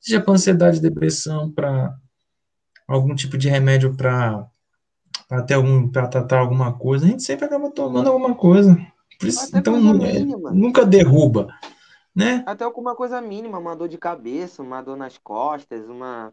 Seja 0.01 0.20
para 0.20 0.35
ansiedade, 0.35 0.81
depressão, 0.81 1.51
para 1.51 1.93
algum 2.86 3.12
tipo 3.12 3.36
de 3.36 3.48
remédio 3.48 3.97
para 3.97 4.48
ter 5.48 5.55
algum 5.55 5.89
para 5.89 6.07
tratar 6.07 6.39
alguma 6.39 6.73
coisa, 6.73 7.07
a 7.07 7.09
gente 7.09 7.24
sempre 7.24 7.47
acaba 7.47 7.73
tomando 7.73 8.09
alguma 8.09 8.36
coisa. 8.36 8.78
Isso, 9.20 9.51
então 9.52 9.74
é, 9.77 10.20
nunca 10.52 10.86
derruba, 10.86 11.48
né? 12.15 12.44
Até 12.47 12.62
alguma 12.62 12.94
coisa 12.94 13.20
mínima, 13.20 13.59
uma 13.59 13.74
dor 13.74 13.89
de 13.89 13.98
cabeça, 13.98 14.62
uma 14.62 14.81
dor 14.81 14.97
nas 14.97 15.19
costas, 15.19 15.89
uma 15.89 16.32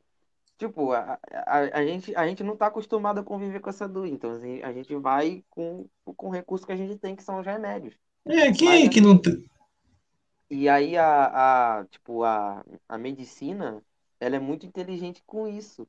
Tipo, 0.58 0.92
a, 0.92 1.20
a, 1.32 1.60
a, 1.80 1.86
gente, 1.86 2.16
a 2.16 2.28
gente 2.28 2.44
não 2.44 2.54
está 2.54 2.68
acostumado 2.68 3.20
a 3.20 3.24
conviver 3.24 3.60
com 3.60 3.70
essa 3.70 3.88
dor, 3.88 4.08
então 4.08 4.32
assim, 4.32 4.62
a 4.64 4.74
gente 4.74 4.96
vai 4.96 5.44
com, 5.50 5.88
com 6.04 6.28
o 6.28 6.32
recurso 6.32 6.66
que 6.66 6.72
a 6.72 6.78
gente 6.78 6.98
tem, 6.98 7.16
que 7.16 7.24
são 7.24 7.40
os 7.40 7.46
remédios. 7.46 7.96
É, 8.26 8.52
quem 8.52 8.68
Mas, 8.68 8.86
é 8.86 8.90
que 8.90 9.00
não 9.00 9.18
tem? 9.18 9.48
E 10.50 10.68
aí 10.68 10.98
a, 10.98 11.80
a, 11.80 11.86
tipo, 11.86 12.24
a, 12.24 12.66
a 12.90 12.98
medicina, 12.98 13.84
ela 14.20 14.36
é 14.36 14.40
muito 14.40 14.66
inteligente 14.66 15.22
com 15.26 15.48
isso. 15.48 15.88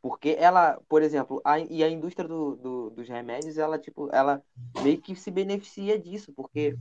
Porque 0.00 0.36
ela, 0.38 0.80
por 0.88 1.02
exemplo, 1.02 1.40
a, 1.44 1.58
e 1.58 1.82
a 1.82 1.88
indústria 1.90 2.26
do, 2.26 2.54
do, 2.56 2.90
dos 2.90 3.08
remédios, 3.08 3.58
ela, 3.58 3.78
tipo, 3.78 4.08
ela 4.12 4.42
meio 4.82 5.00
que 5.00 5.14
se 5.16 5.30
beneficia 5.30 5.98
disso, 5.98 6.32
porque 6.32 6.76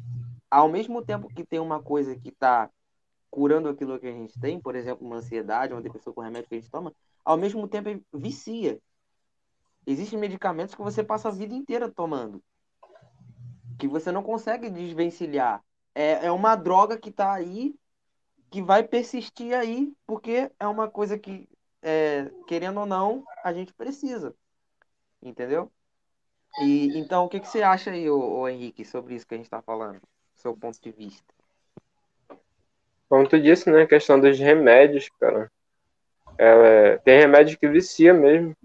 ao 0.50 0.70
mesmo 0.70 1.04
tempo 1.04 1.28
que 1.28 1.44
tem 1.44 1.60
uma 1.60 1.82
coisa 1.82 2.16
que 2.16 2.30
está 2.30 2.70
curando 3.30 3.70
aquilo 3.70 4.00
que 4.00 4.08
a 4.08 4.12
gente 4.12 4.40
tem, 4.40 4.60
por 4.60 4.76
exemplo, 4.76 5.06
uma 5.06 5.18
ansiedade, 5.18 5.74
uma 5.74 5.82
depressão 5.82 6.14
com 6.14 6.22
remédio 6.22 6.48
que 6.48 6.56
a 6.56 6.60
gente 6.60 6.72
toma, 6.72 6.94
ao 7.28 7.38
mesmo 7.38 7.68
tempo 7.68 7.90
vicia. 8.14 8.80
Existem 9.86 10.18
medicamentos 10.18 10.74
que 10.74 10.82
você 10.82 11.04
passa 11.04 11.28
a 11.28 11.32
vida 11.32 11.54
inteira 11.54 11.90
tomando, 11.90 12.42
que 13.78 13.88
você 13.88 14.12
não 14.12 14.24
consegue 14.24 14.70
desvencilhar. 14.70 15.64
É, 15.94 16.28
é 16.28 16.32
uma 16.32 16.56
droga 16.56 16.98
que 16.98 17.10
está 17.10 17.34
aí, 17.34 17.76
que 18.50 18.62
vai 18.62 18.84
persistir 18.84 19.54
aí, 19.54 19.94
porque 20.06 20.52
é 20.60 20.68
uma 20.68 20.90
coisa 20.90 21.18
que, 21.18 21.50
é, 21.82 22.32
querendo 22.48 22.80
ou 22.80 22.86
não, 22.86 23.24
a 23.44 23.54
gente 23.54 23.74
precisa. 23.74 24.34
Entendeu? 25.22 25.72
E 26.62 26.98
então, 26.98 27.26
o 27.26 27.30
que, 27.30 27.40
que 27.40 27.48
você 27.48 27.62
acha 27.62 27.92
aí, 27.92 28.10
ô, 28.10 28.40
ô 28.40 28.48
Henrique, 28.48 28.86
sobre 28.86 29.16
isso 29.16 29.28
que 29.28 29.34
a 29.34 29.38
gente 29.38 29.48
está 29.48 29.62
falando? 29.62 30.02
seu 30.38 30.56
ponto 30.56 30.80
de 30.80 30.92
vista. 30.92 31.26
Como 33.10 33.28
tu 33.28 33.40
disse, 33.42 33.70
né? 33.72 33.84
A 33.84 33.88
questão 33.88 34.20
dos 34.20 34.38
remédios, 34.38 35.10
cara. 35.20 35.52
É, 36.38 36.98
tem 36.98 37.20
remédio 37.20 37.58
que 37.58 37.68
vicia 37.68 38.14
mesmo. 38.14 38.56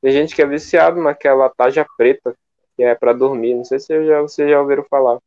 Tem 0.00 0.12
gente 0.12 0.34
que 0.34 0.42
é 0.42 0.46
viciado 0.46 1.00
naquela 1.00 1.48
taja 1.48 1.86
preta. 1.96 2.34
que 2.76 2.82
é 2.82 2.94
para 2.94 3.12
dormir. 3.12 3.54
Não 3.54 3.64
sei 3.64 3.78
se 3.78 4.06
já, 4.06 4.20
vocês 4.20 4.50
já 4.50 4.60
ouviram 4.60 4.84
falar. 4.90 5.18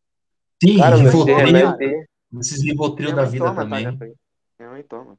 Sim, 0.61 0.77
Cara, 0.77 0.95
remédio... 0.95 2.05
Esses 2.39 2.63
Rivotril 2.63 3.15
da 3.15 3.23
vida 3.23 3.45
toma, 3.45 3.63
também. 3.63 4.15
Minha 4.59 4.71
mãe 4.71 4.83
toma. 4.83 5.17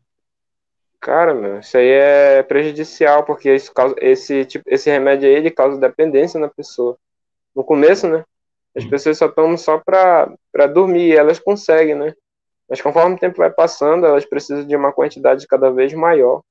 Cara, 1.01 1.35
meu, 1.35 1.61
isso 1.61 1.77
aí 1.77 1.89
é 1.89 2.43
prejudicial, 2.43 3.25
porque 3.25 3.55
isso 3.55 3.73
causa, 3.73 3.95
esse, 4.01 4.45
tipo, 4.45 4.65
esse 4.69 4.91
remédio 4.91 5.29
aí 5.29 5.35
ele 5.35 5.51
causa 5.51 5.81
dependência 5.81 6.39
na 6.39 6.49
pessoa. 6.49 6.99
No 7.55 7.63
começo, 7.63 8.09
né? 8.09 8.25
As 8.77 8.85
hum. 8.85 8.91
pessoas 8.91 9.17
só 9.17 9.29
tomam 9.29 9.57
só 9.57 9.79
pra, 9.79 10.31
pra 10.53 10.67
dormir, 10.67 11.09
e 11.09 11.17
elas 11.17 11.39
conseguem, 11.39 11.95
né? 11.95 12.13
Mas 12.69 12.81
conforme 12.81 13.15
o 13.15 13.19
tempo 13.19 13.37
vai 13.39 13.51
passando, 13.51 14.05
elas 14.05 14.27
precisam 14.27 14.67
de 14.67 14.75
uma 14.75 14.93
quantidade 14.93 15.47
cada 15.47 15.71
vez 15.71 15.95
maior 15.95 16.43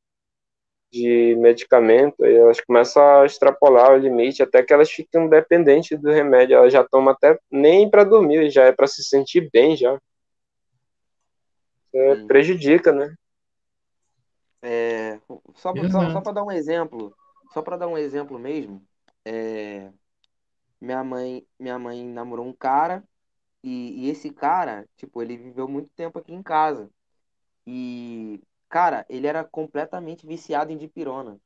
de 0.95 1.35
medicamento, 1.35 2.25
e 2.25 2.33
elas 2.33 2.61
começam 2.61 3.03
a 3.03 3.25
extrapolar 3.25 3.91
o 3.91 3.97
limite, 3.97 4.41
até 4.41 4.63
que 4.63 4.71
elas 4.71 4.89
ficam 4.89 5.27
dependentes 5.27 5.99
do 5.99 6.09
remédio. 6.09 6.55
Elas 6.55 6.71
já 6.71 6.83
tomam 6.85 7.13
até 7.13 7.37
nem 7.51 7.89
para 7.89 8.05
dormir, 8.05 8.49
já 8.49 8.63
é 8.63 8.71
para 8.71 8.87
se 8.87 9.03
sentir 9.03 9.49
bem 9.51 9.75
já. 9.75 9.99
É, 11.93 12.25
prejudica, 12.25 12.93
né? 12.93 13.13
É, 14.61 15.19
só 15.55 15.73
só, 15.73 16.09
só 16.11 16.21
para 16.21 16.31
dar 16.31 16.43
um 16.43 16.51
exemplo, 16.51 17.13
só 17.53 17.61
para 17.61 17.77
dar 17.77 17.87
um 17.87 17.97
exemplo 17.97 18.39
mesmo, 18.39 18.81
é, 19.23 19.91
minha 20.81 21.03
mãe 21.03 21.45
minha 21.59 21.77
mãe 21.77 22.03
namorou 22.03 22.45
um 22.47 22.53
cara 22.53 23.03
e, 23.63 24.05
e, 24.05 24.09
esse 24.09 24.31
cara, 24.31 24.85
tipo, 24.95 25.21
ele 25.21 25.37
viveu 25.37 25.67
muito 25.67 25.89
tempo 25.95 26.19
aqui 26.19 26.33
em 26.33 26.41
casa 26.41 26.89
e 27.67 28.41
cara, 28.75 29.05
ele 29.07 29.25
era 29.25 29.41
completamente 29.41 30.27
viciado 30.27 30.69
em 30.69 30.77
dipirona, 30.77 31.39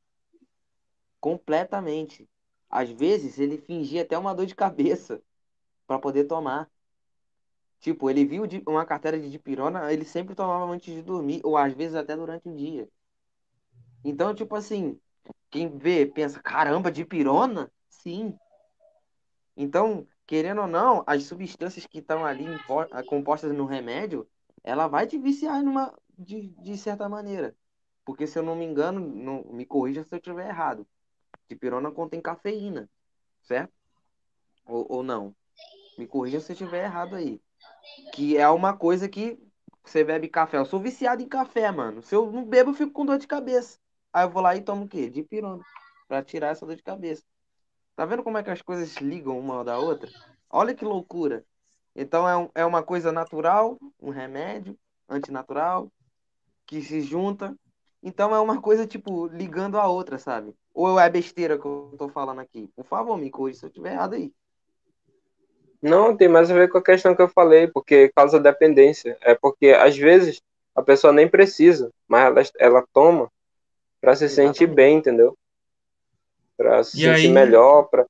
completamente. 1.20 2.28
Às 2.68 2.90
vezes 2.90 3.38
ele 3.38 3.56
fingia 3.56 4.02
até 4.02 4.18
uma 4.18 4.34
dor 4.34 4.46
de 4.46 4.54
cabeça 4.56 5.22
para 5.86 6.00
poder 6.00 6.24
tomar. 6.24 6.68
Tipo, 7.78 8.10
ele 8.10 8.24
viu 8.24 8.42
uma 8.66 8.84
carteira 8.84 9.16
de 9.16 9.30
dipirona, 9.30 9.92
ele 9.92 10.04
sempre 10.04 10.34
tomava 10.34 10.64
antes 10.72 10.92
de 10.92 11.02
dormir, 11.02 11.40
ou 11.44 11.56
às 11.56 11.72
vezes 11.72 11.94
até 11.94 12.16
durante 12.16 12.48
o 12.48 12.56
dia. 12.56 12.88
Então, 14.04 14.34
tipo 14.34 14.56
assim, 14.56 14.98
quem 15.52 15.78
vê 15.78 16.04
pensa, 16.06 16.42
caramba, 16.42 16.90
de 16.90 17.04
pirona? 17.04 17.70
Sim. 17.88 18.36
Então, 19.56 20.04
querendo 20.26 20.62
ou 20.62 20.66
não, 20.66 21.04
as 21.06 21.22
substâncias 21.22 21.86
que 21.86 22.00
estão 22.00 22.26
ali 22.26 22.46
compostas 23.06 23.52
no 23.52 23.66
remédio, 23.66 24.28
ela 24.64 24.88
vai 24.88 25.06
te 25.06 25.16
viciar 25.16 25.62
numa, 25.62 25.94
de, 26.20 26.48
de 26.48 26.76
certa 26.76 27.08
maneira. 27.08 27.56
Porque 28.04 28.26
se 28.26 28.38
eu 28.38 28.42
não 28.42 28.54
me 28.54 28.64
engano, 28.64 29.00
não, 29.00 29.44
me 29.52 29.64
corrija 29.64 30.04
se 30.04 30.14
eu 30.14 30.18
estiver 30.18 30.48
errado. 30.48 30.86
De 31.48 31.56
pirona 31.56 31.90
contém 31.90 32.20
cafeína, 32.20 32.88
certo? 33.42 33.72
Ou, 34.66 34.86
ou 34.88 35.02
não? 35.02 35.34
Me 35.98 36.06
corrija 36.06 36.40
se 36.40 36.52
eu 36.52 36.54
estiver 36.54 36.84
errado 36.84 37.16
aí. 37.16 37.40
Que 38.14 38.36
é 38.36 38.48
uma 38.48 38.76
coisa 38.76 39.08
que 39.08 39.38
você 39.84 40.04
bebe 40.04 40.28
café. 40.28 40.58
Eu 40.58 40.64
sou 40.64 40.80
viciado 40.80 41.22
em 41.22 41.28
café, 41.28 41.70
mano. 41.70 42.02
Se 42.02 42.14
eu 42.14 42.30
não 42.30 42.44
bebo, 42.44 42.70
eu 42.70 42.74
fico 42.74 42.92
com 42.92 43.06
dor 43.06 43.18
de 43.18 43.26
cabeça. 43.26 43.78
Aí 44.12 44.24
eu 44.24 44.30
vou 44.30 44.42
lá 44.42 44.54
e 44.56 44.62
tomo 44.62 44.84
o 44.84 44.88
quê? 44.88 45.08
Dipirona. 45.08 45.62
Pra 46.06 46.22
tirar 46.22 46.48
essa 46.48 46.66
dor 46.66 46.76
de 46.76 46.82
cabeça. 46.82 47.24
Tá 47.96 48.04
vendo 48.04 48.22
como 48.22 48.38
é 48.38 48.42
que 48.42 48.50
as 48.50 48.62
coisas 48.62 48.96
ligam 48.96 49.38
uma 49.38 49.64
da 49.64 49.78
outra? 49.78 50.10
Olha 50.48 50.74
que 50.74 50.84
loucura. 50.84 51.44
Então 51.94 52.28
é, 52.28 52.36
um, 52.36 52.50
é 52.54 52.64
uma 52.64 52.82
coisa 52.82 53.12
natural, 53.12 53.78
um 54.00 54.10
remédio 54.10 54.78
antinatural, 55.08 55.92
que 56.70 56.80
se 56.80 57.00
junta. 57.00 57.52
Então 58.00 58.32
é 58.32 58.40
uma 58.40 58.62
coisa, 58.62 58.86
tipo, 58.86 59.26
ligando 59.26 59.76
a 59.76 59.88
outra, 59.88 60.18
sabe? 60.18 60.54
Ou 60.72 61.00
é 61.00 61.10
besteira 61.10 61.58
que 61.58 61.66
eu 61.66 61.92
tô 61.98 62.08
falando 62.08 62.38
aqui? 62.40 62.70
Por 62.76 62.84
favor, 62.84 63.18
me 63.18 63.28
corrija 63.28 63.58
se 63.58 63.64
eu 63.66 63.68
estiver 63.68 63.92
errado 63.92 64.14
aí. 64.14 64.32
Não, 65.82 66.16
tem 66.16 66.28
mais 66.28 66.48
a 66.48 66.54
ver 66.54 66.70
com 66.70 66.78
a 66.78 66.82
questão 66.82 67.14
que 67.14 67.20
eu 67.20 67.28
falei, 67.28 67.66
porque 67.66 68.12
causa 68.14 68.38
dependência. 68.38 69.18
É 69.20 69.34
porque, 69.34 69.70
às 69.70 69.98
vezes, 69.98 70.40
a 70.74 70.80
pessoa 70.80 71.12
nem 71.12 71.28
precisa, 71.28 71.90
mas 72.06 72.24
ela, 72.24 72.42
ela 72.58 72.86
toma 72.92 73.28
para 74.00 74.14
se 74.14 74.26
Exatamente. 74.26 74.58
sentir 74.58 74.72
bem, 74.72 74.98
entendeu? 74.98 75.36
Para 76.56 76.84
se 76.84 76.98
e 76.98 77.00
sentir 77.00 77.26
aí... 77.26 77.32
melhor, 77.32 77.88
para 77.90 78.06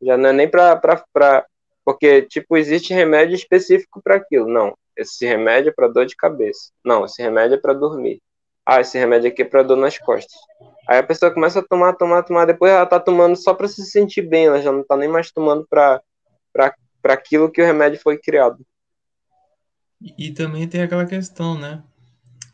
já 0.00 0.16
não 0.16 0.30
é 0.30 0.32
nem 0.32 0.48
para 0.48 1.44
porque 1.88 2.20
tipo 2.20 2.54
existe 2.54 2.92
remédio 2.92 3.34
específico 3.34 4.02
para 4.02 4.16
aquilo, 4.16 4.46
não. 4.46 4.76
Esse 4.94 5.24
remédio 5.24 5.70
é 5.70 5.72
para 5.72 5.88
dor 5.88 6.04
de 6.04 6.14
cabeça. 6.14 6.70
Não, 6.84 7.06
esse 7.06 7.22
remédio 7.22 7.54
é 7.54 7.58
para 7.58 7.72
dormir. 7.72 8.20
Ah, 8.66 8.82
esse 8.82 8.98
remédio 8.98 9.30
aqui 9.30 9.40
é 9.40 9.44
para 9.46 9.62
dor 9.62 9.78
nas 9.78 9.96
costas. 9.96 10.38
Aí 10.86 10.98
a 10.98 11.02
pessoa 11.02 11.32
começa 11.32 11.60
a 11.60 11.66
tomar, 11.66 11.94
tomar, 11.94 12.24
tomar, 12.24 12.44
depois 12.44 12.70
ela 12.70 12.84
tá 12.84 13.00
tomando 13.00 13.36
só 13.36 13.54
para 13.54 13.66
se 13.66 13.86
sentir 13.86 14.20
bem, 14.20 14.44
ela 14.44 14.60
já 14.60 14.70
não 14.70 14.84
tá 14.84 14.98
nem 14.98 15.08
mais 15.08 15.32
tomando 15.32 15.66
para 15.66 16.02
aquilo 17.04 17.50
que 17.50 17.62
o 17.62 17.64
remédio 17.64 17.98
foi 18.02 18.18
criado. 18.18 18.62
E 19.98 20.30
também 20.30 20.68
tem 20.68 20.82
aquela 20.82 21.06
questão, 21.06 21.58
né? 21.58 21.82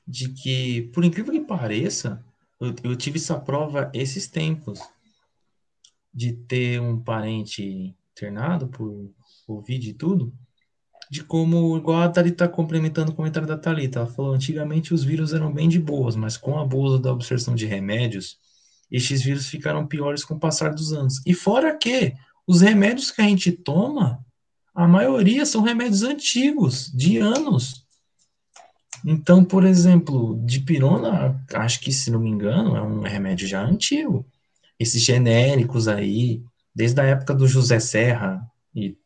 De 0.07 0.29
que, 0.29 0.93
por 0.95 1.05
incrível 1.05 1.33
que 1.33 1.41
pareça, 1.41 2.25
eu, 2.61 2.73
eu 2.85 2.97
tive 2.97 3.19
essa 3.19 3.37
prova 3.37 3.91
esses 3.93 4.29
tempos 4.29 4.79
de 6.13 6.35
ter 6.35 6.81
um 6.81 7.03
parente 7.03 7.97
internado 8.15 8.69
por 8.69 9.13
Covid 9.47 9.91
e 9.91 9.95
tudo, 9.95 10.33
de 11.11 11.23
como, 11.23 11.77
igual 11.77 12.03
a 12.03 12.09
Thalita 12.09 12.49
tá 12.49 12.53
complementando 12.53 13.13
o 13.13 13.15
comentário 13.15 13.47
da 13.47 13.59
Thalita, 13.59 14.01
ela 14.01 14.09
falou, 14.09 14.35
antigamente 14.35 14.95
os 14.95 15.05
vírus 15.05 15.33
eram 15.33 15.53
bem 15.53 15.69
de 15.69 15.79
boas, 15.79 16.17
mas 16.17 16.37
com 16.37 16.53
o 16.53 16.59
abuso 16.59 16.99
da 16.99 17.11
absorção 17.11 17.55
de 17.55 17.67
remédios, 17.67 18.39
estes 18.91 19.23
vírus 19.23 19.47
ficaram 19.49 19.87
piores 19.87 20.25
com 20.25 20.35
o 20.35 20.41
passar 20.41 20.75
dos 20.75 20.93
anos. 20.93 21.21
E 21.27 21.35
fora 21.35 21.77
que, 21.77 22.15
os 22.47 22.61
remédios 22.61 23.11
que 23.11 23.23
a 23.23 23.25
gente 23.25 23.53
toma, 23.53 24.25
a 24.75 24.89
maioria 24.89 25.47
são 25.47 25.63
remédios 25.63 26.03
antigos, 26.03 26.91
de 26.93 27.19
anos. 27.19 27.85
Então, 29.05 29.45
por 29.45 29.65
exemplo, 29.65 30.41
dipirona, 30.45 31.45
acho 31.55 31.81
que, 31.81 31.93
se 31.93 32.11
não 32.11 32.21
me 32.21 32.31
engano, 32.31 32.77
é 32.77 32.83
um 32.83 33.01
remédio 33.03 33.47
já 33.47 33.63
antigo. 33.63 34.27
Esses 34.79 35.03
genéricos 35.03 35.87
aí, 35.87 36.43
desde 36.75 37.01
a 37.01 37.05
época 37.05 37.35
do 37.35 37.47
José 37.47 37.79
Serra, 37.79 38.43
e 38.75 38.97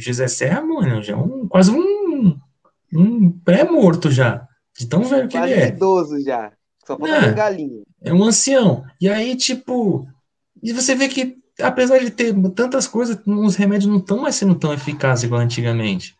José 0.00 0.28
Serra, 0.28 0.62
mano, 0.62 1.02
já 1.02 1.12
é 1.12 1.16
um, 1.16 1.46
quase 1.48 1.70
um, 1.70 2.38
um 2.94 3.30
pré-morto 3.30 4.10
já, 4.10 4.46
de 4.76 4.86
tão 4.86 5.02
velho 5.04 5.28
que 5.28 5.38
quase 5.38 5.52
ele 5.52 5.62
é. 5.62 5.68
idoso 5.68 6.20
já, 6.22 6.52
só 6.86 6.96
falta 6.96 7.14
é, 7.14 7.32
galinha. 7.32 7.82
É 8.02 8.12
um 8.12 8.24
ancião. 8.24 8.84
E 9.00 9.08
aí, 9.08 9.36
tipo, 9.36 10.06
e 10.62 10.72
você 10.72 10.94
vê 10.94 11.08
que, 11.08 11.36
apesar 11.60 11.98
de 11.98 12.10
ter 12.10 12.34
tantas 12.52 12.86
coisas, 12.86 13.18
os 13.26 13.56
remédios 13.56 13.90
não 13.90 13.98
estão 13.98 14.18
mais 14.18 14.34
sendo 14.34 14.54
tão 14.54 14.72
eficazes 14.72 15.24
igual 15.24 15.40
antigamente. 15.40 16.14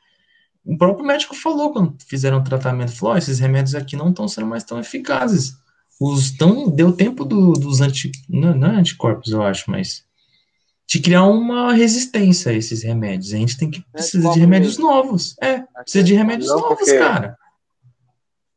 O 0.64 0.76
próprio 0.76 1.06
médico 1.06 1.34
falou 1.34 1.72
quando 1.72 1.96
fizeram 2.08 2.38
o 2.38 2.44
tratamento, 2.44 2.92
falou, 2.92 3.14
oh, 3.14 3.18
esses 3.18 3.38
remédios 3.38 3.74
aqui 3.74 3.96
não 3.96 4.10
estão 4.10 4.26
sendo 4.26 4.48
mais 4.48 4.64
tão 4.64 4.80
eficazes. 4.80 5.56
Os 6.00 6.32
tão, 6.32 6.68
deu 6.68 6.92
tempo 6.92 7.24
do, 7.24 7.52
dos 7.52 7.80
anti, 7.80 8.10
não, 8.28 8.54
não 8.54 8.72
é 8.72 8.76
anticorpos, 8.76 9.30
eu 9.30 9.42
acho, 9.42 9.70
mas 9.70 10.04
de 10.86 11.00
criar 11.00 11.24
uma 11.24 11.72
resistência 11.72 12.52
a 12.52 12.54
esses 12.54 12.82
remédios. 12.82 13.34
A 13.34 13.36
gente 13.36 13.58
tem 13.58 13.70
que 13.70 13.82
precisar 13.92 14.30
é 14.30 14.32
de 14.34 14.40
remédios 14.40 14.78
mesmo. 14.78 14.90
novos. 14.90 15.36
É, 15.42 15.62
precisa 15.82 16.04
de 16.04 16.14
remédios 16.14 16.48
não, 16.48 16.60
novos, 16.60 16.92
cara. 16.92 17.36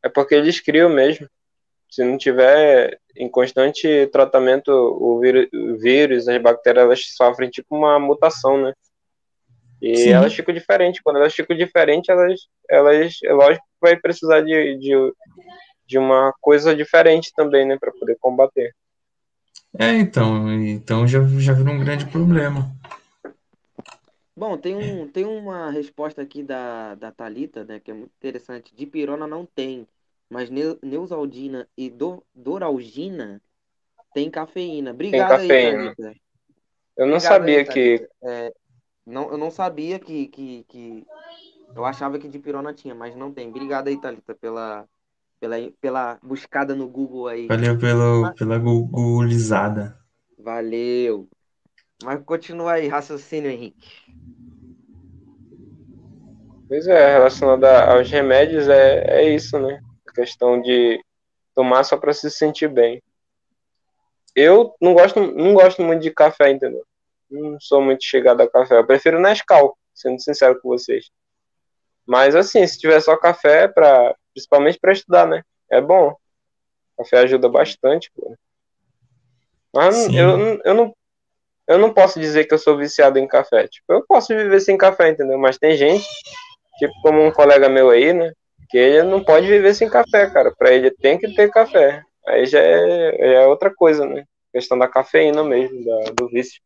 É 0.03 0.09
porque 0.09 0.35
eles 0.35 0.59
criam 0.59 0.89
mesmo. 0.89 1.27
Se 1.89 2.03
não 2.03 2.17
tiver 2.19 2.99
em 3.15 3.27
constante 3.27 4.07
tratamento, 4.11 4.69
o 4.69 5.19
vírus, 5.19 6.27
as 6.27 6.41
bactérias, 6.41 6.85
elas 6.85 7.05
sofrem 7.15 7.49
tipo 7.49 7.75
uma 7.75 7.99
mutação, 7.99 8.61
né? 8.61 8.73
E 9.81 9.95
Sim. 9.95 10.09
elas 10.11 10.33
ficam 10.33 10.53
diferentes. 10.53 11.01
Quando 11.01 11.17
elas 11.17 11.33
ficam 11.33 11.57
diferentes, 11.57 12.09
elas, 12.09 12.41
elas, 12.69 13.17
é 13.23 13.33
lógico 13.33 13.65
que 13.65 13.89
vai 13.89 13.95
precisar 13.95 14.41
de, 14.41 14.77
de, 14.77 15.13
de 15.87 15.97
uma 15.97 16.31
coisa 16.39 16.75
diferente 16.75 17.31
também, 17.35 17.65
né, 17.65 17.77
para 17.79 17.91
poder 17.91 18.17
combater. 18.19 18.71
É, 19.77 19.93
então, 19.95 20.51
então 20.51 21.07
já, 21.07 21.19
já 21.37 21.53
virou 21.53 21.73
um 21.73 21.79
grande 21.79 22.05
problema. 22.07 22.73
Bom, 24.35 24.57
tem, 24.57 24.73
um, 24.73 25.07
tem 25.07 25.25
uma 25.25 25.69
resposta 25.69 26.21
aqui 26.21 26.41
da, 26.41 26.95
da 26.95 27.11
Talita, 27.11 27.65
né, 27.65 27.79
que 27.79 27.91
é 27.91 27.93
muito 27.93 28.11
interessante. 28.17 28.73
De 28.73 28.85
pirona 28.85 29.27
não 29.27 29.45
tem, 29.45 29.85
mas 30.29 30.49
Neusaldina 30.49 31.67
e 31.77 31.89
do, 31.89 32.23
Doralgina 32.33 33.41
tem 34.13 34.31
cafeína. 34.31 34.91
Obrigado 34.91 35.39
tem 35.39 35.49
cafeína. 35.49 35.89
aí, 35.89 35.95
Thalita. 35.95 36.21
Eu 36.97 37.07
não 37.07 37.15
Obrigado 37.15 37.39
sabia 37.39 37.57
aí, 37.59 37.65
que. 37.65 38.09
É, 38.23 38.53
não, 39.05 39.29
eu 39.29 39.37
não 39.37 39.51
sabia 39.51 39.99
que, 39.99 40.27
que, 40.27 40.63
que. 40.69 41.05
Eu 41.75 41.85
achava 41.85 42.17
que 42.17 42.27
de 42.27 42.39
pirona 42.39 42.73
tinha, 42.73 42.95
mas 42.95 43.15
não 43.15 43.33
tem. 43.33 43.49
Obrigado 43.49 43.89
aí, 43.89 43.99
Thalita, 43.99 44.33
pela, 44.35 44.87
pela, 45.39 45.55
pela 45.79 46.19
buscada 46.21 46.75
no 46.75 46.87
Google 46.87 47.27
aí. 47.27 47.47
Valeu 47.47 47.77
pelo, 47.77 48.21
mas... 48.21 48.35
pela 48.35 48.57
googleizada. 48.57 49.97
Valeu. 50.37 51.27
Mas 52.03 52.23
continua 52.23 52.73
aí, 52.73 52.87
raciocínio, 52.87 53.51
Henrique. 53.51 53.89
Pois 56.67 56.87
é, 56.87 57.13
relacionado 57.13 57.63
aos 57.65 58.09
remédios, 58.09 58.67
é, 58.67 59.21
é 59.21 59.33
isso, 59.33 59.59
né? 59.59 59.81
A 60.07 60.11
questão 60.13 60.61
de 60.61 61.03
tomar 61.55 61.83
só 61.83 61.97
para 61.97 62.13
se 62.13 62.29
sentir 62.29 62.69
bem. 62.69 63.01
Eu 64.35 64.73
não 64.79 64.93
gosto, 64.93 65.19
não 65.19 65.53
gosto 65.53 65.81
muito 65.81 66.01
de 66.01 66.11
café, 66.11 66.51
entendeu? 66.51 66.83
não 67.29 67.59
sou 67.59 67.81
muito 67.81 68.03
chegado 68.03 68.41
a 68.41 68.49
café. 68.49 68.77
Eu 68.77 68.85
prefiro 68.85 69.19
Nescau, 69.19 69.77
sendo 69.93 70.19
sincero 70.21 70.59
com 70.61 70.69
vocês. 70.69 71.09
Mas 72.09 72.35
assim, 72.35 72.65
se 72.65 72.79
tiver 72.79 72.99
só 73.01 73.15
café, 73.15 73.67
pra, 73.67 74.15
principalmente 74.33 74.79
para 74.79 74.91
estudar, 74.91 75.27
né? 75.27 75.43
É 75.69 75.79
bom. 75.79 76.15
Café 76.97 77.19
ajuda 77.19 77.47
bastante, 77.47 78.11
pô. 78.15 78.35
Mas 79.71 80.07
eu, 80.07 80.59
eu, 80.65 80.73
não, 80.73 80.91
eu 81.67 81.77
não 81.77 81.93
posso 81.93 82.19
dizer 82.19 82.45
que 82.45 82.53
eu 82.55 82.57
sou 82.57 82.75
viciado 82.75 83.19
em 83.19 83.27
café. 83.27 83.67
Tipo, 83.67 83.93
eu 83.93 84.03
posso 84.07 84.35
viver 84.35 84.59
sem 84.59 84.75
café, 84.75 85.09
entendeu? 85.09 85.37
Mas 85.37 85.59
tem 85.59 85.77
gente, 85.77 86.07
tipo 86.79 86.93
como 87.03 87.23
um 87.23 87.31
colega 87.31 87.69
meu 87.69 87.91
aí, 87.91 88.11
né? 88.11 88.33
Que 88.71 88.79
ele 88.79 89.03
não 89.03 89.23
pode 89.23 89.45
viver 89.45 89.75
sem 89.75 89.87
café, 89.87 90.27
cara. 90.31 90.51
Para 90.57 90.73
ele 90.73 90.89
tem 90.89 91.15
que 91.19 91.31
ter 91.35 91.51
café. 91.51 92.01
Aí 92.25 92.47
já 92.47 92.59
é, 92.59 93.35
é 93.35 93.45
outra 93.45 93.71
coisa, 93.71 94.03
né? 94.03 94.25
questão 94.51 94.79
da 94.79 94.87
cafeína 94.87 95.43
mesmo, 95.43 95.85
da, 95.85 96.11
do 96.17 96.27
vício. 96.27 96.59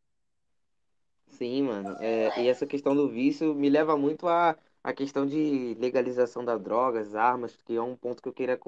Sim, 1.28 1.64
mano. 1.64 1.98
É, 2.00 2.42
e 2.42 2.48
essa 2.48 2.66
questão 2.66 2.96
do 2.96 3.10
vício 3.10 3.54
me 3.54 3.70
leva 3.70 3.98
muito 3.98 4.26
a, 4.30 4.56
a 4.84 4.94
questão 4.94 5.26
de 5.26 5.76
legalização 5.76 6.44
das 6.46 6.62
drogas, 6.62 7.16
armas, 7.16 7.56
que 7.66 7.76
é 7.76 7.82
um 7.82 7.96
ponto 7.96 8.22
que 8.22 8.30
eu 8.30 8.34
queria 8.34 8.60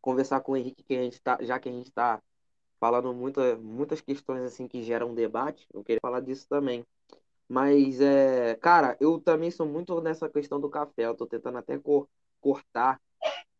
conversar 0.00 0.40
com 0.40 0.52
o 0.52 0.56
Henrique, 0.56 0.82
que 0.82 0.94
a 0.96 1.02
gente 1.02 1.20
tá, 1.20 1.38
já 1.42 1.58
que 1.58 1.68
a 1.68 1.72
gente 1.72 1.88
está 1.88 2.22
falando 2.80 3.12
muita, 3.14 3.56
muitas 3.56 4.00
questões 4.00 4.42
assim 4.42 4.68
que 4.68 4.82
geram 4.82 5.14
debate, 5.14 5.66
eu 5.72 5.82
queria 5.84 6.00
falar 6.00 6.20
disso 6.20 6.46
também. 6.48 6.86
Mas, 7.48 8.00
é, 8.00 8.56
cara, 8.56 8.96
eu 9.00 9.20
também 9.20 9.50
sou 9.50 9.66
muito 9.66 10.00
nessa 10.00 10.28
questão 10.28 10.60
do 10.60 10.68
café. 10.70 11.06
Eu 11.06 11.14
tô 11.14 11.26
tentando 11.26 11.58
até 11.58 11.78
cor, 11.78 12.08
cortar, 12.40 13.00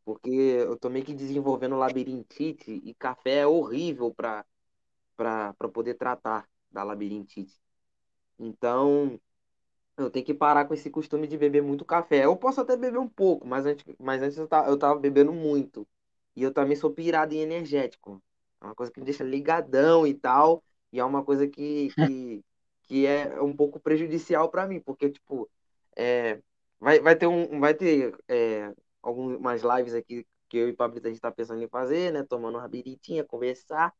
porque 0.04 0.30
eu 0.30 0.76
tô 0.78 0.90
meio 0.90 1.04
que 1.04 1.14
desenvolvendo 1.14 1.76
labirintite 1.76 2.70
e 2.84 2.94
café 2.94 3.40
é 3.40 3.46
horrível 3.46 4.14
para 4.14 4.44
poder 5.72 5.94
tratar 5.94 6.48
da 6.70 6.82
labirintite. 6.82 7.54
Então, 8.38 9.20
eu 9.96 10.10
tenho 10.10 10.24
que 10.24 10.34
parar 10.34 10.66
com 10.66 10.74
esse 10.74 10.90
costume 10.90 11.26
de 11.26 11.38
beber 11.38 11.62
muito 11.62 11.84
café. 11.84 12.24
Eu 12.24 12.36
posso 12.36 12.60
até 12.60 12.76
beber 12.76 12.98
um 12.98 13.08
pouco, 13.08 13.46
mas 13.46 13.66
antes, 13.66 13.84
mas 13.98 14.22
antes 14.22 14.36
eu, 14.38 14.46
tava, 14.46 14.68
eu 14.70 14.78
tava 14.78 14.98
bebendo 15.00 15.32
muito. 15.32 15.86
E 16.34 16.42
eu 16.42 16.52
também 16.52 16.76
sou 16.76 16.90
pirado 16.92 17.34
em 17.34 17.38
energético. 17.40 18.22
É 18.60 18.64
uma 18.66 18.74
coisa 18.74 18.92
que 18.92 19.00
me 19.00 19.06
deixa 19.06 19.24
ligadão 19.24 20.06
e 20.06 20.14
tal. 20.14 20.62
E 20.92 21.00
é 21.00 21.04
uma 21.04 21.24
coisa 21.24 21.48
que, 21.48 21.88
que, 21.96 22.44
que 22.82 23.06
é 23.06 23.40
um 23.42 23.54
pouco 23.56 23.80
prejudicial 23.80 24.50
para 24.50 24.66
mim, 24.66 24.80
porque, 24.80 25.10
tipo, 25.10 25.48
é, 25.96 26.40
vai, 26.78 27.00
vai 27.00 27.16
ter, 27.16 27.26
um, 27.26 27.58
vai 27.60 27.74
ter 27.74 28.14
é, 28.28 28.72
algumas 29.02 29.62
lives 29.62 29.94
aqui 29.94 30.26
que 30.48 30.58
eu 30.58 30.68
e 30.68 30.72
o 30.72 30.76
Pablito 30.76 31.06
a 31.06 31.10
gente 31.10 31.20
tá 31.20 31.30
pensando 31.32 31.62
em 31.62 31.68
fazer, 31.68 32.12
né? 32.12 32.22
Tomando 32.22 32.58
uma 32.58 32.68
biritinha, 32.68 33.24
conversar. 33.24 33.92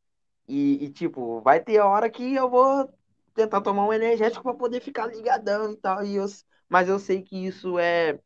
E, 0.49 0.85
e, 0.85 0.91
tipo, 0.91 1.41
vai 1.41 1.61
ter 1.61 1.81
hora 1.81 2.09
que 2.11 2.35
eu 2.35 2.49
vou 2.49 2.89
tentar 3.37 3.61
tomar 3.61 3.87
um 3.87 3.93
energético 3.93 4.43
para 4.43 4.55
poder 4.55 4.81
ficar 4.81 5.07
ligadão 5.07 5.71
e 5.71 5.77
tal. 5.77 6.05
E 6.05 6.17
eu, 6.17 6.27
mas 6.69 6.89
eu 6.89 6.99
sei 6.99 7.23
que 7.23 7.37
isso 7.47 7.79
é 7.79 8.19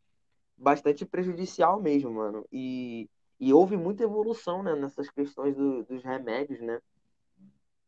bastante 0.57 1.05
prejudicial 1.05 1.81
mesmo, 1.81 2.11
mano. 2.13 2.47
E, 2.53 3.11
e 3.39 3.53
houve 3.53 3.77
muita 3.77 4.05
evolução 4.05 4.63
né, 4.63 4.75
nessas 4.75 5.11
questões 5.11 5.57
do, 5.57 5.85
dos 5.85 6.03
remédios, 6.03 6.61
né? 6.61 6.81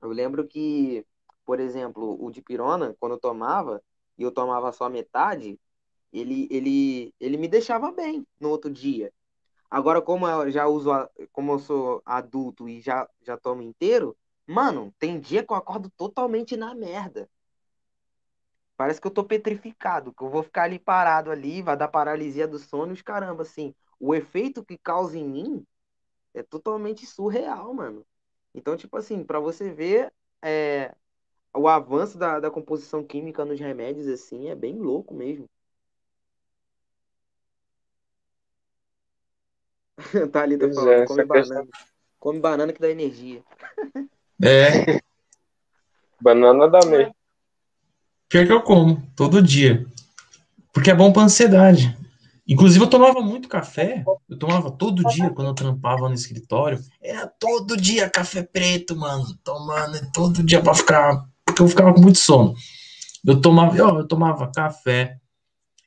Eu 0.02 0.08
lembro 0.10 0.46
que, 0.46 1.06
por 1.46 1.60
exemplo, 1.60 2.16
o 2.22 2.30
dipirona, 2.30 2.94
quando 2.98 3.12
eu 3.12 3.20
tomava, 3.20 3.82
e 4.18 4.22
eu 4.22 4.32
tomava 4.32 4.72
só 4.72 4.88
metade, 4.90 5.58
ele, 6.12 6.48
ele, 6.50 7.14
ele 7.20 7.36
me 7.36 7.48
deixava 7.48 7.92
bem 7.92 8.26
no 8.40 8.50
outro 8.50 8.70
dia. 8.70 9.12
Agora, 9.70 10.02
como 10.02 10.26
eu 10.28 10.50
já 10.50 10.66
uso, 10.66 10.90
como 11.30 11.52
eu 11.52 11.58
sou 11.58 12.02
adulto 12.04 12.68
e 12.68 12.80
já, 12.80 13.08
já 13.22 13.38
tomo 13.38 13.62
inteiro, 13.62 14.16
mano, 14.46 14.94
tem 14.98 15.20
dia 15.20 15.44
que 15.44 15.52
eu 15.52 15.56
acordo 15.56 15.90
totalmente 15.90 16.56
na 16.56 16.74
merda. 16.74 17.28
Parece 18.76 19.00
que 19.00 19.06
eu 19.06 19.10
tô 19.10 19.24
petrificado, 19.24 20.12
que 20.12 20.22
eu 20.22 20.30
vou 20.30 20.42
ficar 20.42 20.64
ali 20.64 20.78
parado 20.78 21.30
ali, 21.30 21.62
vai 21.62 21.76
dar 21.76 21.88
paralisia 21.88 22.48
do 22.48 22.58
sono 22.58 22.92
os 22.92 23.02
caramba, 23.02 23.42
assim 23.42 23.74
o 24.02 24.16
efeito 24.16 24.64
que 24.64 24.76
causa 24.76 25.16
em 25.16 25.24
mim 25.24 25.64
é 26.34 26.42
totalmente 26.42 27.06
surreal, 27.06 27.72
mano. 27.72 28.04
Então, 28.52 28.76
tipo 28.76 28.96
assim, 28.96 29.22
para 29.22 29.38
você 29.38 29.70
ver 29.72 30.12
é, 30.42 30.92
o 31.54 31.68
avanço 31.68 32.18
da, 32.18 32.40
da 32.40 32.50
composição 32.50 33.04
química 33.04 33.44
nos 33.44 33.60
remédios, 33.60 34.08
assim, 34.08 34.48
é 34.48 34.56
bem 34.56 34.76
louco 34.76 35.14
mesmo. 35.14 35.48
tá 40.32 40.42
ali, 40.42 40.58
tá 40.58 40.68
falando, 40.74 41.02
é, 41.02 41.06
come 41.06 41.24
banana. 41.24 41.62
Questão... 41.62 41.68
Come 42.18 42.40
banana 42.40 42.72
que 42.72 42.80
dá 42.80 42.90
energia. 42.90 43.44
É. 44.42 45.00
banana 46.20 46.68
dá 46.68 46.84
mesmo. 46.86 47.14
Pior 48.28 48.46
que 48.46 48.52
eu 48.52 48.62
como, 48.62 49.02
todo 49.14 49.42
dia. 49.42 49.86
Porque 50.72 50.90
é 50.90 50.94
bom 50.94 51.12
pra 51.12 51.22
ansiedade. 51.22 51.96
Inclusive, 52.48 52.84
eu 52.84 52.90
tomava 52.90 53.20
muito 53.20 53.48
café, 53.48 54.02
eu 54.28 54.36
tomava 54.36 54.70
todo 54.70 55.04
dia 55.04 55.30
quando 55.30 55.48
eu 55.48 55.54
trampava 55.54 56.08
no 56.08 56.14
escritório. 56.14 56.82
Era 57.00 57.26
todo 57.26 57.76
dia 57.76 58.10
café 58.10 58.42
preto, 58.42 58.96
mano, 58.96 59.24
tomando 59.44 60.10
todo 60.12 60.42
dia 60.42 60.60
para 60.60 60.74
ficar. 60.74 61.24
Porque 61.44 61.62
eu 61.62 61.68
ficava 61.68 61.94
com 61.94 62.00
muito 62.00 62.18
sono. 62.18 62.54
Eu 63.24 63.40
tomava, 63.40 63.80
ó, 63.84 63.98
eu 64.00 64.08
tomava 64.08 64.50
café, 64.50 65.18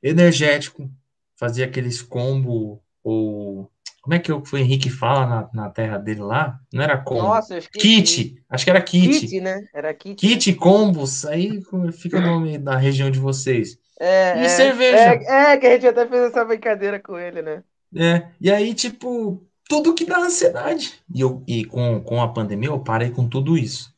energético, 0.02 0.90
fazia 1.36 1.66
aqueles 1.66 2.02
combo, 2.02 2.82
ou. 3.04 3.70
Como 4.06 4.14
é 4.14 4.20
que 4.20 4.32
o 4.32 4.44
Henrique 4.54 4.88
fala 4.88 5.26
na, 5.26 5.50
na 5.52 5.70
terra 5.72 5.98
dele 5.98 6.22
lá? 6.22 6.60
Não 6.72 6.84
era 6.84 6.96
combo. 6.96 7.24
Nossa, 7.24 7.58
acho 7.58 7.68
que 7.72 7.80
kit. 7.80 8.36
Acho 8.48 8.64
que 8.64 8.70
era 8.70 8.80
kit. 8.80 9.22
Kit, 9.22 9.42
né? 9.42 9.68
Era 9.74 9.92
kit. 9.96 10.16
Kit, 10.16 10.54
combos. 10.54 11.26
Aí 11.26 11.60
fica 11.92 12.20
o 12.20 12.22
nome 12.22 12.60
da 12.60 12.78
região 12.78 13.10
de 13.10 13.18
vocês. 13.18 13.80
É, 14.00 14.44
e 14.44 14.46
é, 14.46 14.50
cerveja. 14.50 14.98
É, 15.00 15.54
é, 15.54 15.58
que 15.58 15.66
a 15.66 15.72
gente 15.72 15.88
até 15.88 16.06
fez 16.06 16.22
essa 16.22 16.46
brincadeira 16.46 17.00
com 17.00 17.18
ele, 17.18 17.42
né? 17.42 17.64
É, 17.96 18.28
e 18.40 18.52
aí, 18.52 18.76
tipo, 18.76 19.44
tudo 19.68 19.96
que 19.96 20.06
dá 20.06 20.20
ansiedade. 20.20 21.02
E, 21.12 21.22
eu, 21.22 21.44
e 21.48 21.66
com, 21.66 22.00
com 22.00 22.22
a 22.22 22.28
pandemia, 22.28 22.70
eu 22.70 22.80
parei 22.80 23.10
com 23.10 23.28
tudo 23.28 23.58
isso. 23.58 23.92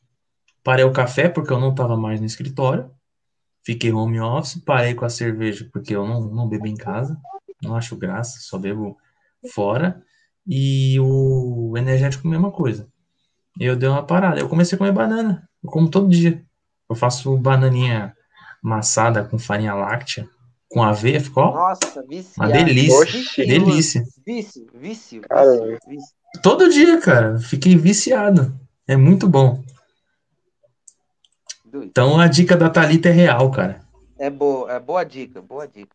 Parei 0.64 0.86
o 0.86 0.92
café 0.92 1.28
porque 1.28 1.52
eu 1.52 1.60
não 1.60 1.74
tava 1.74 1.98
mais 1.98 2.18
no 2.18 2.24
escritório. 2.24 2.90
Fiquei 3.62 3.92
home 3.92 4.18
office. 4.18 4.58
Parei 4.64 4.94
com 4.94 5.04
a 5.04 5.10
cerveja 5.10 5.68
porque 5.70 5.94
eu 5.94 6.06
não, 6.06 6.22
não 6.22 6.48
bebo 6.48 6.66
em 6.66 6.76
casa. 6.76 7.14
Não 7.62 7.76
acho 7.76 7.94
graça, 7.94 8.38
só 8.40 8.56
bebo 8.56 8.96
fora. 9.52 10.02
E 10.46 10.98
o 11.00 11.74
energético, 11.76 12.26
mesma 12.26 12.50
coisa. 12.50 12.88
Eu 13.60 13.76
dei 13.76 13.88
uma 13.88 14.02
parada. 14.02 14.40
Eu 14.40 14.48
comecei 14.48 14.76
a 14.76 14.78
comer 14.78 14.92
banana. 14.92 15.48
Eu 15.62 15.70
como 15.70 15.90
todo 15.90 16.08
dia. 16.08 16.42
Eu 16.88 16.96
faço 16.96 17.36
bananinha 17.36 18.16
massada 18.62 19.24
com 19.24 19.38
farinha 19.38 19.74
láctea, 19.74 20.28
com 20.68 20.82
aveia, 20.82 21.20
ficou 21.20 21.52
Nossa, 21.52 22.02
viciado. 22.08 22.50
Uma 22.50 22.64
delícia. 22.64 22.98
Oxi. 22.98 23.46
Delícia. 23.46 24.04
Vício, 24.26 24.66
vício, 24.74 25.22
vício, 25.22 25.78
vício. 25.86 26.14
Todo 26.42 26.70
dia, 26.70 27.00
cara. 27.00 27.38
Fiquei 27.38 27.76
viciado. 27.76 28.58
É 28.86 28.96
muito 28.96 29.28
bom. 29.28 29.62
Então 31.74 32.18
a 32.18 32.26
dica 32.26 32.56
da 32.56 32.70
Thalita 32.70 33.08
é 33.08 33.12
real, 33.12 33.50
cara. 33.50 33.82
É 34.18 34.30
boa, 34.30 34.72
é 34.72 34.80
boa 34.80 35.04
dica, 35.04 35.40
boa 35.40 35.66
dica. 35.68 35.94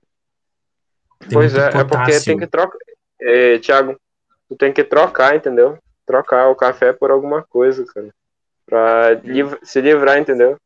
Tem 1.20 1.30
pois 1.32 1.54
é, 1.56 1.68
é 1.68 1.84
porque 1.84 2.20
tem 2.20 2.38
que 2.38 2.48
trocar. 2.48 2.78
É, 3.24 3.58
Thiago, 3.60 3.98
tu 4.50 4.56
tem 4.56 4.74
que 4.74 4.84
trocar, 4.84 5.36
entendeu? 5.36 5.78
Trocar 6.06 6.50
o 6.50 6.56
café 6.56 6.92
por 6.92 7.10
alguma 7.10 7.42
coisa, 7.42 7.86
cara. 7.86 8.10
Pra 8.66 9.12
liv 9.24 9.54
se 9.64 9.82
livrar, 9.82 10.18
entendeu? 10.18 10.58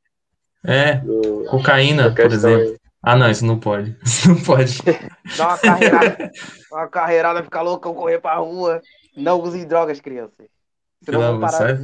É, 0.65 0.95
do, 0.95 1.45
cocaína, 1.49 2.13
por 2.13 2.25
exemplo. 2.25 2.71
Aí. 2.71 2.77
Ah, 3.01 3.15
não, 3.15 3.29
isso 3.29 3.45
não 3.45 3.59
pode. 3.59 3.95
Isso 4.03 4.27
não 4.27 4.43
pode. 4.43 4.79
Dá 5.38 5.47
uma 5.47 5.57
carreirada, 5.57 6.31
uma 6.71 6.88
carreirada, 6.88 7.43
ficar 7.43 7.61
loucão, 7.61 7.93
correr 7.93 8.19
pra 8.19 8.35
rua. 8.35 8.81
Não 9.15 9.39
usem 9.39 9.65
drogas, 9.65 10.01
crianças. 10.01 10.47
Senão, 11.03 11.34
não, 11.34 11.39
parar, 11.39 11.51
sai, 11.51 11.77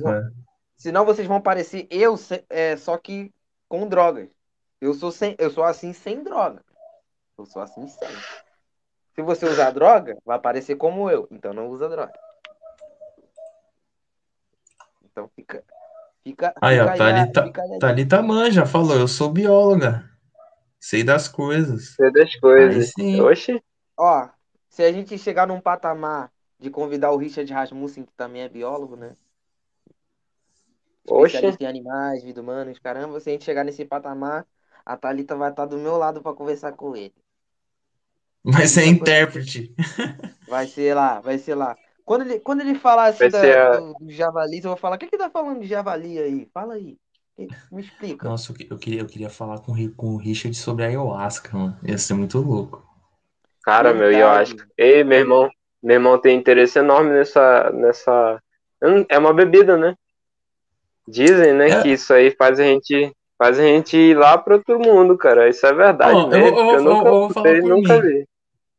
senão 0.76 1.06
vocês 1.06 1.28
vão 1.28 1.40
parecer 1.40 1.88
eu, 1.90 2.16
é, 2.50 2.76
só 2.76 2.98
que 2.98 3.32
com 3.70 3.88
drogas. 3.88 4.28
Eu 4.82 4.94
sou, 4.94 5.12
sem, 5.12 5.36
eu 5.40 5.50
sou 5.50 5.64
assim 5.64 5.94
sem 5.94 6.24
droga. 6.24 6.62
Eu 7.38 7.46
sou 7.46 7.62
assim 7.62 7.88
sem. 7.88 8.10
Se 9.16 9.22
você 9.22 9.46
usar 9.46 9.72
droga, 9.72 10.18
vai 10.26 10.40
parecer 10.40 10.76
como 10.76 11.10
eu. 11.10 11.28
Então 11.32 11.54
não 11.54 11.70
usa 11.70 11.88
droga. 11.88 12.14
Então 15.04 15.30
fica, 15.36 15.64
Fica, 16.24 16.54
aí, 16.62 16.80
fica 16.80 16.94
ó, 16.94 16.98
Thalita, 16.98 17.44
aí, 17.44 17.80
Thalita 17.80 18.22
manja, 18.22 18.66
falou, 18.66 18.98
eu 18.98 19.08
sou 19.10 19.30
bióloga. 19.30 20.10
Sei 20.80 21.04
das 21.04 21.28
coisas. 21.28 21.96
Sei 21.96 22.12
das 22.12 22.34
coisas. 22.36 22.92
sim. 22.92 23.20
Oxi. 23.20 23.62
Ó, 23.98 24.30
se 24.70 24.84
a 24.84 24.92
gente 24.92 25.18
chegar 25.18 25.46
num 25.46 25.60
patamar 25.60 26.32
de 26.58 26.70
convidar 26.70 27.12
o 27.12 27.18
Richard 27.18 27.52
Rasmussen, 27.52 28.06
que 28.06 28.14
também 28.14 28.42
é 28.42 28.50
biólogo, 28.50 28.96
né? 28.96 29.18
Especialista 31.06 31.62
em 31.62 31.68
animais, 31.68 32.24
vida 32.24 32.42
humana, 32.42 32.74
caramba, 32.82 33.20
se 33.20 33.30
a 33.30 33.34
gente 33.34 33.44
chegar 33.44 33.66
nesse 33.66 33.84
patamar, 33.84 34.48
a 34.86 34.96
Thalita 34.96 35.36
vai 35.36 35.50
estar 35.50 35.66
do 35.66 35.78
meu 35.78 35.98
lado 35.98 36.22
para 36.22 36.34
conversar 36.34 36.72
com 36.72 36.96
ele. 36.96 37.14
Vai 38.44 38.68
ser 38.68 38.86
intérprete. 38.86 39.74
Vai 40.48 40.68
ser 40.68 40.94
lá, 40.94 41.20
vai 41.22 41.38
ser 41.38 41.56
lá. 41.56 41.76
Quando 42.06 42.22
ele, 42.24 42.40
quando 42.40 42.62
ele 42.62 42.76
falar 42.76 43.06
assim 43.06 43.30
da, 43.30 43.70
a... 43.70 43.78
do, 43.78 43.94
do 43.94 44.12
javali, 44.12 44.58
eu 44.58 44.64
vou 44.64 44.78
falar, 44.78 44.98
o 44.98 45.00
que 45.00 45.08
que 45.08 45.18
tá 45.18 45.30
falando 45.30 45.62
de 45.62 45.68
javali 45.68 46.20
aí? 46.20 46.48
Fala 46.54 46.74
aí. 46.74 46.98
Me 47.72 47.82
explica. 47.82 48.28
Nossa, 48.28 48.54
eu 48.70 48.78
queria, 48.78 49.02
eu 49.02 49.08
queria 49.08 49.30
falar 49.30 49.60
com, 49.60 49.74
com 49.96 50.08
o 50.14 50.18
Richard 50.18 50.56
sobre 50.56 50.84
a 50.84 50.88
ayahuasca, 50.88 51.58
mano. 51.58 51.78
Ia 51.84 51.98
ser 51.98 52.14
muito 52.14 52.38
louco. 52.40 52.86
Cara, 53.64 53.94
meu, 53.94 54.12
eu 54.12 54.28
acho. 54.28 54.56
Ei, 54.78 55.04
meu 55.04 55.20
irmão, 55.20 55.50
meu 55.82 55.96
irmão 55.96 56.20
tem 56.20 56.38
interesse 56.38 56.78
enorme 56.78 57.12
nessa, 57.12 57.72
nessa. 57.72 58.40
É 59.10 59.18
uma 59.18 59.34
bebida, 59.34 59.78
né? 59.78 59.96
Dizem, 61.08 61.54
né, 61.54 61.70
é. 61.70 61.82
que 61.82 61.90
isso 61.90 62.14
aí 62.14 62.32
faz 62.32 62.60
a 62.60 62.64
gente, 62.64 63.12
faz 63.38 63.58
a 63.58 63.64
gente 63.64 63.98
ir 63.98 64.18
lá 64.18 64.38
para 64.38 64.56
outro 64.56 64.80
mundo, 64.80 65.18
cara. 65.18 65.50
Isso 65.50 65.66
é 65.66 65.74
verdade. 65.74 66.16
Oh, 66.16 66.28
né? 66.28 66.40
eu, 66.40 66.48
eu, 66.48 66.72
eu, 66.74 66.84
nunca, 66.84 67.08
eu, 67.08 67.14
vou 67.14 67.30
falar 67.32 67.50
por 67.50 67.64
nunca 67.64 68.02
vi. 68.02 68.28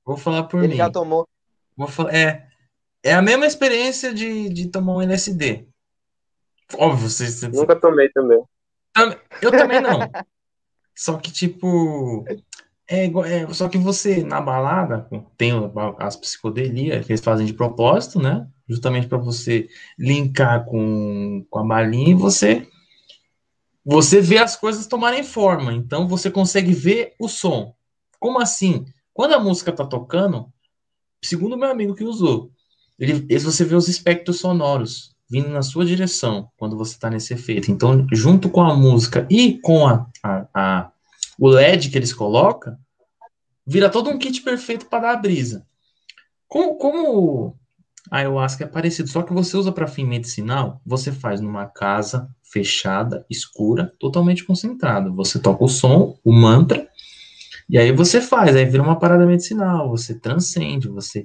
Vou 0.05 0.16
falar 0.16 0.44
por 0.44 0.60
Ele 0.62 0.72
mim. 0.72 0.76
já 0.76 0.90
tomou. 0.90 1.26
Vou 1.76 1.89
falar, 1.89 2.14
é, 2.14 2.47
é 3.02 3.14
a 3.14 3.22
mesma 3.22 3.47
experiência 3.47 4.12
de, 4.12 4.48
de 4.48 4.68
tomar 4.68 4.94
um 4.94 5.02
LSD. 5.02 5.66
Óbvio, 6.76 7.09
você, 7.09 7.26
você... 7.31 7.48
Nunca 7.48 7.76
tomei 7.76 8.09
também. 8.10 8.43
Eu 9.40 9.51
também 9.51 9.81
não. 9.81 9.98
Só 10.94 11.18
que, 11.18 11.32
tipo, 11.32 12.24
é, 12.89 13.06
é, 13.06 13.52
só 13.52 13.68
que 13.68 13.78
você, 13.78 14.22
na 14.22 14.40
balada, 14.40 15.09
tem 15.36 15.52
as 15.98 16.16
psicodelias 16.16 17.05
que 17.05 17.12
eles 17.12 17.20
fazem 17.20 17.47
de 17.47 17.52
propósito, 17.52 18.20
né? 18.20 18.47
Justamente 18.68 19.09
para 19.09 19.18
você 19.18 19.68
linkar 19.98 20.64
com, 20.64 21.44
com 21.51 21.59
a 21.59 21.64
balinha 21.64 22.10
e 22.10 22.14
você 22.14 22.68
você 23.85 24.20
vê 24.20 24.39
as 24.39 24.56
coisas 24.56 24.86
tomarem 24.86 25.22
forma. 25.22 25.72
Então 25.72 26.09
você 26.09 26.31
consegue 26.31 26.72
ver 26.72 27.14
o 27.18 27.28
som. 27.28 27.74
Como 28.18 28.40
assim? 28.40 28.86
Quando 29.15 29.32
a 29.35 29.39
música 29.39 29.73
tá 29.73 29.86
tocando, 29.86 30.53
segundo 31.23 31.57
meu 31.57 31.70
amigo 31.70 31.95
que 31.95 32.05
usou, 32.05 32.51
ele, 32.99 33.27
você 33.39 33.65
vê 33.65 33.77
os 33.77 33.89
espectros 33.89 34.41
sonoros 34.41 35.15
vindo 35.31 35.49
na 35.49 35.62
sua 35.62 35.86
direção 35.86 36.51
quando 36.57 36.77
você 36.77 36.95
está 36.95 37.09
nesse 37.09 37.32
efeito. 37.32 37.70
Então, 37.70 38.07
junto 38.12 38.51
com 38.51 38.62
a 38.62 38.74
música 38.74 39.27
e 39.31 39.59
com 39.61 39.86
a, 39.86 40.07
a, 40.23 40.47
a 40.55 40.91
o 41.39 41.49
LED 41.49 41.91
que 41.91 41.99
eles 41.99 42.12
colocam, 42.12 42.77
vira 43.66 43.89
todo 43.89 44.11
um 44.11 44.19
kit 44.19 44.43
perfeito 44.43 44.86
para 44.86 45.01
dar 45.01 45.12
a 45.12 45.16
brisa. 45.16 45.66
Como, 46.47 46.77
como 46.77 47.57
a 48.11 48.19
ayahuasca 48.19 48.65
é 48.65 48.66
parecido, 48.66 49.09
só 49.09 49.23
que 49.23 49.32
você 49.32 49.57
usa 49.57 49.73
para 49.73 49.89
fim 49.89 50.05
medicinal, 50.05 50.81
você 50.85 51.11
faz 51.11 51.41
numa 51.41 51.66
casa 51.66 52.28
fechada, 52.43 53.24
escura, 53.28 53.93
totalmente 53.99 54.45
concentrada. 54.45 55.11
Você 55.11 55.41
toca 55.41 55.65
o 55.65 55.69
som, 55.69 56.16
o 56.24 56.32
mantra, 56.32 56.89
e 57.69 57.78
aí 57.78 57.93
você 57.93 58.20
faz, 58.20 58.55
aí 58.55 58.65
vira 58.65 58.82
uma 58.82 58.99
parada 58.99 59.27
medicinal, 59.27 59.89
você 59.89 60.19
transcende, 60.19 60.89
você. 60.89 61.24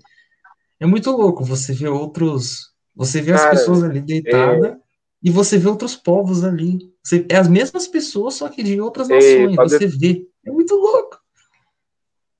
É 0.79 0.85
muito 0.85 1.11
louco, 1.11 1.43
você 1.43 1.73
vê 1.73 1.87
outros. 1.87 2.73
Você 2.95 3.21
vê 3.21 3.33
Cara, 3.33 3.49
as 3.49 3.59
pessoas 3.59 3.83
ali 3.83 3.99
deitadas. 3.99 4.71
É... 4.71 4.77
E 5.21 5.29
você 5.29 5.57
vê 5.57 5.67
outros 5.67 5.95
povos 5.95 6.43
ali. 6.43 6.79
Você, 7.03 7.25
é 7.29 7.35
as 7.35 7.47
mesmas 7.47 7.87
pessoas, 7.87 8.35
só 8.35 8.47
que 8.47 8.63
de 8.63 8.79
outras 8.79 9.09
nações. 9.09 9.55
Você 9.55 9.85
vê. 9.85 10.25
É 10.45 10.51
muito 10.51 10.75
louco. 10.75 11.19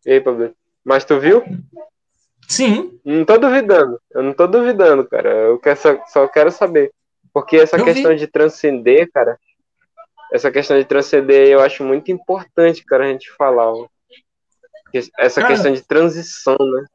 Ei, 0.06 0.22
Pablo. 0.22 0.54
Mas 0.84 1.04
tu 1.04 1.20
viu? 1.20 1.44
Sim. 2.48 3.00
Não 3.04 3.26
tô 3.26 3.38
duvidando. 3.38 4.00
Eu 4.12 4.24
não 4.24 4.34
tô 4.34 4.48
duvidando, 4.48 5.06
cara. 5.08 5.30
Eu 5.30 5.60
quero, 5.60 5.80
só, 5.80 6.06
só 6.08 6.28
quero 6.28 6.52
saber. 6.52 6.92
Porque 7.34 7.58
essa 7.58 7.78
eu 7.78 7.86
questão 7.86 8.12
vi. 8.12 8.18
de 8.18 8.28
transcender, 8.28 9.10
cara. 9.12 9.38
Essa 10.32 10.52
questão 10.52 10.78
de 10.78 10.86
transcender 10.86 11.48
eu 11.48 11.60
acho 11.60 11.84
muito 11.84 12.12
importante, 12.12 12.86
cara, 12.86 13.06
a 13.06 13.12
gente 13.12 13.32
falar. 13.38 13.72
Ó. 13.72 13.88
Essa 14.94 15.42
cara, 15.42 15.54
questão 15.54 15.72
de 15.74 15.82
transição, 15.82 16.58
né? 16.60 16.86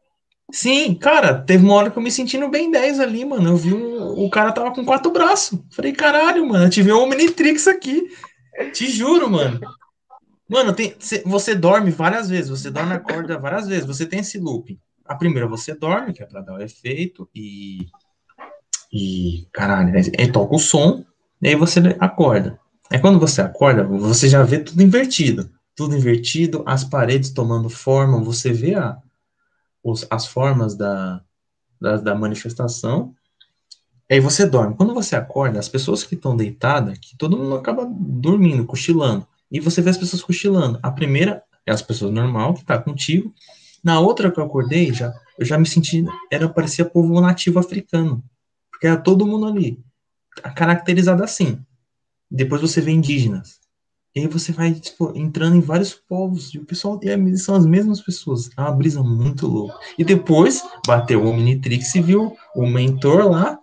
Sim, 0.52 0.94
cara, 0.94 1.34
teve 1.34 1.64
uma 1.64 1.74
hora 1.74 1.90
que 1.90 1.98
eu 1.98 2.02
me 2.02 2.10
senti 2.10 2.36
no 2.36 2.50
Ben 2.50 2.70
10 2.70 3.00
ali, 3.00 3.24
mano. 3.24 3.50
Eu 3.50 3.56
vi 3.56 3.72
um. 3.72 4.24
O 4.24 4.30
cara 4.30 4.52
tava 4.52 4.72
com 4.72 4.84
quatro 4.84 5.10
braços. 5.10 5.58
Falei, 5.72 5.92
caralho, 5.92 6.46
mano, 6.46 6.64
eu 6.66 6.70
tive 6.70 6.92
um 6.92 7.02
Omnitrix 7.02 7.66
aqui. 7.66 8.08
Te 8.72 8.88
juro, 8.88 9.30
mano. 9.30 9.60
Mano, 10.48 10.74
tem, 10.74 10.94
você 11.24 11.54
dorme 11.54 11.90
várias 11.90 12.28
vezes, 12.28 12.50
você 12.50 12.70
dorme 12.70 12.90
na 12.90 13.00
corda 13.00 13.38
várias 13.38 13.66
vezes, 13.66 13.86
você 13.86 14.04
tem 14.04 14.20
esse 14.20 14.38
loop. 14.38 14.78
A 15.04 15.14
primeira 15.14 15.48
você 15.48 15.74
dorme, 15.74 16.12
que 16.12 16.22
é 16.22 16.26
pra 16.26 16.42
dar 16.42 16.54
o 16.54 16.62
efeito, 16.62 17.28
e. 17.34 17.86
E. 18.92 19.46
Caralho, 19.52 19.92
aí 19.96 20.30
toca 20.30 20.54
o 20.54 20.58
som, 20.58 21.04
e 21.40 21.48
aí 21.48 21.54
você 21.54 21.80
acorda. 21.98 22.60
Aí 22.94 23.00
quando 23.00 23.18
você 23.18 23.42
acorda, 23.42 23.82
você 23.82 24.28
já 24.28 24.44
vê 24.44 24.60
tudo 24.60 24.80
invertido. 24.80 25.50
Tudo 25.74 25.96
invertido, 25.96 26.62
as 26.64 26.84
paredes 26.84 27.30
tomando 27.30 27.68
forma, 27.68 28.22
você 28.22 28.52
vê 28.52 28.76
a, 28.76 28.96
os, 29.82 30.06
as 30.08 30.28
formas 30.28 30.76
da, 30.76 31.20
da, 31.80 31.96
da 31.96 32.14
manifestação. 32.14 33.12
Aí 34.08 34.20
você 34.20 34.46
dorme. 34.46 34.76
Quando 34.76 34.94
você 34.94 35.16
acorda, 35.16 35.58
as 35.58 35.68
pessoas 35.68 36.04
que 36.04 36.14
estão 36.14 36.36
deitadas, 36.36 36.96
que 36.98 37.16
todo 37.16 37.36
mundo 37.36 37.56
acaba 37.56 37.84
dormindo, 37.84 38.64
cochilando. 38.64 39.26
E 39.50 39.58
você 39.58 39.82
vê 39.82 39.90
as 39.90 39.98
pessoas 39.98 40.22
cochilando. 40.22 40.78
A 40.80 40.92
primeira 40.92 41.42
é 41.66 41.72
as 41.72 41.82
pessoas 41.82 42.12
normal 42.12 42.54
que 42.54 42.64
tá 42.64 42.78
contigo. 42.78 43.34
Na 43.82 43.98
outra 43.98 44.30
que 44.30 44.38
eu 44.38 44.44
acordei, 44.44 44.94
já, 44.94 45.12
eu 45.36 45.44
já 45.44 45.58
me 45.58 45.66
senti, 45.66 46.04
era 46.30 46.48
parecia 46.48 46.84
povo 46.84 47.20
nativo 47.20 47.58
africano. 47.58 48.22
Porque 48.70 48.86
era 48.86 48.96
todo 48.96 49.26
mundo 49.26 49.46
ali, 49.46 49.82
caracterizado 50.54 51.24
assim. 51.24 51.60
Depois 52.34 52.60
você 52.60 52.80
vê 52.80 52.90
indígenas. 52.90 53.60
E 54.14 54.20
aí 54.20 54.28
você 54.28 54.52
vai 54.52 54.72
tipo, 54.72 55.12
entrando 55.16 55.56
em 55.56 55.60
vários 55.60 55.92
povos, 55.92 56.54
e 56.54 56.58
o 56.58 56.64
pessoal 56.64 57.00
e 57.02 57.36
são 57.36 57.56
as 57.56 57.66
mesmas 57.66 58.00
pessoas. 58.00 58.48
É 58.56 58.60
uma 58.60 58.72
brisa 58.72 59.02
muito 59.02 59.46
louca. 59.46 59.76
E 59.98 60.04
depois 60.04 60.62
bateu 60.86 61.24
o 61.24 61.28
Omnitrix 61.28 61.94
e 61.96 62.00
viu 62.00 62.36
o 62.54 62.66
mentor 62.66 63.28
lá 63.28 63.58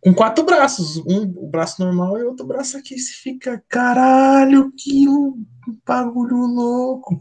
com 0.00 0.14
quatro 0.14 0.44
braços. 0.44 0.98
Um 0.98 1.22
o 1.36 1.48
braço 1.48 1.82
normal 1.82 2.18
e 2.18 2.22
outro 2.22 2.46
braço 2.46 2.76
aqui. 2.76 2.96
Você 2.96 3.14
fica, 3.14 3.60
caralho, 3.68 4.70
que 4.76 5.06
bagulho 5.84 6.36
louco. 6.36 7.18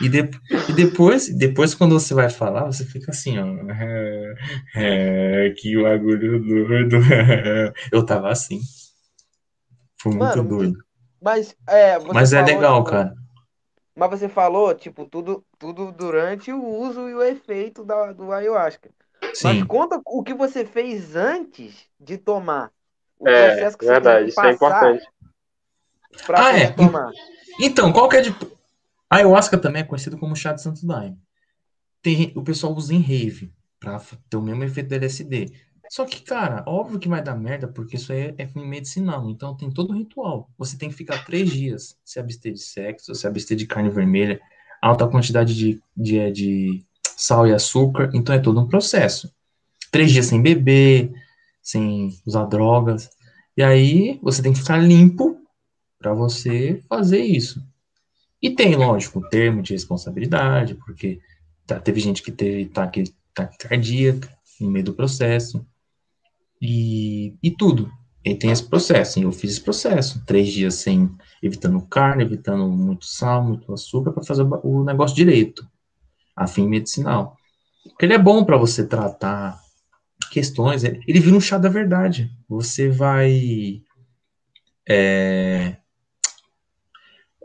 E, 0.00 0.08
de, 0.08 0.30
e 0.68 0.72
depois, 0.72 1.28
depois, 1.36 1.74
quando 1.74 1.98
você 1.98 2.14
vai 2.14 2.30
falar, 2.30 2.64
você 2.64 2.84
fica 2.84 3.10
assim, 3.10 3.36
ó. 3.38 3.46
É, 3.72 4.34
é, 4.76 5.54
que 5.56 5.76
bagulho 5.82 6.40
doido. 6.40 6.96
Eu 7.92 8.06
tava 8.06 8.30
assim. 8.30 8.60
Foi 10.00 10.12
muito 10.12 10.38
Mano, 10.38 10.48
doido. 10.48 10.84
Mas 11.20 11.54
é. 11.68 11.98
Mas 11.98 12.32
é 12.32 12.42
legal, 12.42 12.78
tipo, 12.78 12.90
cara. 12.90 13.14
Mas 13.94 14.10
você 14.10 14.28
falou, 14.28 14.74
tipo, 14.74 15.04
tudo, 15.04 15.44
tudo 15.58 15.92
durante 15.92 16.50
o 16.50 16.64
uso 16.64 17.08
e 17.08 17.14
o 17.14 17.22
efeito 17.22 17.84
da, 17.84 18.12
do 18.12 18.32
ayahuasca. 18.32 18.90
Sim. 19.34 19.48
Mas 19.48 19.62
conta 19.64 20.00
o 20.06 20.22
que 20.22 20.32
você 20.32 20.64
fez 20.64 21.14
antes 21.14 21.86
de 21.98 22.16
tomar. 22.16 22.70
O 23.18 23.28
é, 23.28 23.48
processo 23.48 23.76
que 23.76 23.84
verdade, 23.84 24.24
você 24.24 24.28
isso 24.30 24.40
é 24.40 24.52
importante. 24.52 25.06
Pra 26.26 26.46
ah, 26.46 26.58
é. 26.58 26.70
tomar. 26.70 27.10
Então, 27.60 27.92
qual 27.92 28.08
que 28.08 28.16
é 28.16 28.22
de. 28.22 28.34
A 29.10 29.16
ayahuasca 29.16 29.58
também 29.58 29.82
é 29.82 29.84
conhecido 29.84 30.16
como 30.16 30.34
chá 30.34 30.52
de 30.52 30.62
santo 30.62 30.86
daime. 30.86 31.18
Tem, 32.00 32.32
o 32.34 32.42
pessoal 32.42 32.72
usa 32.72 32.94
em 32.94 33.00
rave 33.00 33.52
para 33.78 34.00
ter 34.30 34.36
o 34.36 34.42
mesmo 34.42 34.64
efeito 34.64 34.88
do 34.88 34.94
LSD. 34.94 35.52
Só 35.90 36.04
que, 36.04 36.22
cara, 36.22 36.62
óbvio 36.68 37.00
que 37.00 37.08
vai 37.08 37.20
dar 37.20 37.34
merda, 37.34 37.66
porque 37.66 37.96
isso 37.96 38.12
aí 38.12 38.32
é 38.38 38.46
fim 38.46 38.64
medicinal. 38.64 39.28
Então 39.28 39.56
tem 39.56 39.68
todo 39.68 39.92
um 39.92 39.98
ritual. 39.98 40.48
Você 40.56 40.78
tem 40.78 40.88
que 40.88 40.94
ficar 40.94 41.24
três 41.24 41.50
dias 41.50 41.98
se 42.04 42.20
abster 42.20 42.52
de 42.52 42.60
sexo, 42.60 43.12
se 43.12 43.26
abster 43.26 43.56
de 43.56 43.66
carne 43.66 43.90
vermelha, 43.90 44.40
alta 44.80 45.08
quantidade 45.08 45.52
de, 45.52 45.82
de, 45.96 46.30
de 46.30 46.86
sal 47.16 47.44
e 47.44 47.52
açúcar. 47.52 48.08
Então 48.14 48.32
é 48.32 48.38
todo 48.38 48.60
um 48.60 48.68
processo. 48.68 49.34
Três 49.90 50.12
dias 50.12 50.26
sem 50.26 50.40
beber, 50.40 51.12
sem 51.60 52.16
usar 52.24 52.44
drogas. 52.44 53.10
E 53.56 53.62
aí 53.62 54.20
você 54.22 54.40
tem 54.40 54.52
que 54.52 54.60
ficar 54.60 54.76
limpo 54.76 55.40
para 55.98 56.14
você 56.14 56.84
fazer 56.88 57.24
isso. 57.24 57.60
E 58.40 58.48
tem, 58.48 58.76
lógico, 58.76 59.28
termo 59.28 59.60
de 59.60 59.72
responsabilidade, 59.72 60.76
porque 60.76 61.18
tá, 61.66 61.80
teve 61.80 61.98
gente 61.98 62.22
que 62.22 62.30
teve 62.30 62.66
taque, 62.66 63.12
taque 63.34 63.58
cardíaca 63.58 64.32
no 64.60 64.70
meio 64.70 64.84
do 64.84 64.94
processo 64.94 65.66
e, 66.60 67.36
e 67.42 67.50
tudo. 67.50 67.90
E 68.24 68.34
tem 68.34 68.50
esse 68.50 68.62
processo, 68.68 69.18
eu 69.18 69.32
fiz 69.32 69.52
esse 69.52 69.60
processo, 69.60 70.22
três 70.26 70.52
dias 70.52 70.74
sem, 70.74 71.10
evitando 71.42 71.80
carne, 71.80 72.22
evitando 72.22 72.68
muito 72.68 73.06
sal, 73.06 73.42
muito 73.42 73.72
açúcar, 73.72 74.12
para 74.12 74.22
fazer 74.22 74.42
o 74.42 74.84
negócio 74.84 75.16
direito, 75.16 75.66
a 76.36 76.46
fim 76.46 76.68
medicinal. 76.68 77.36
Porque 77.82 78.04
ele 78.04 78.12
é 78.12 78.18
bom 78.18 78.44
para 78.44 78.58
você 78.58 78.86
tratar 78.86 79.58
questões, 80.30 80.84
ele 80.84 81.20
vira 81.20 81.34
um 81.34 81.40
chá 81.40 81.56
da 81.56 81.70
verdade. 81.70 82.30
Você 82.46 82.90
vai. 82.90 83.82
É, 84.86 85.76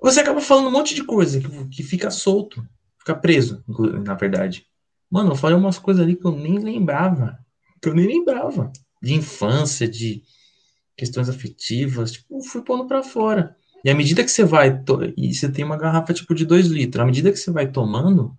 você 0.02 0.20
acaba 0.20 0.42
falando 0.42 0.68
um 0.68 0.72
monte 0.72 0.94
de 0.94 1.04
coisa 1.04 1.40
que, 1.40 1.68
que 1.70 1.84
fica 1.84 2.12
solto, 2.12 2.64
fica 3.00 3.16
preso, 3.16 3.64
na 4.04 4.14
verdade. 4.14 4.66
Mano, 5.10 5.32
eu 5.32 5.36
falei 5.36 5.56
umas 5.56 5.80
coisas 5.80 6.04
ali 6.04 6.16
que 6.16 6.26
eu 6.26 6.32
nem 6.32 6.60
lembrava, 6.60 7.40
que 7.82 7.88
eu 7.88 7.96
nem 7.96 8.08
lembrava 8.08 8.72
de 9.06 9.14
infância, 9.14 9.88
de 9.88 10.23
questões 10.98 11.30
afetivas, 11.30 12.14
tipo, 12.14 12.41
fui 12.41 12.61
pondo 12.64 12.88
para 12.88 13.03
fora. 13.03 13.56
E 13.84 13.90
à 13.90 13.94
medida 13.94 14.23
que 14.23 14.32
você 14.32 14.44
vai, 14.44 14.84
e 15.15 15.34
você 15.34 15.48
tem 15.48 15.64
uma 15.64 15.77
garrafa 15.77 16.11
tipo 16.11 16.34
de 16.34 16.44
2 16.44 16.68
litros, 16.68 17.02
à 17.02 17.06
medida 17.06 17.32
que 17.32 17.38
você 17.38 17.52
vai 17.52 17.72
tomando, 17.72 18.36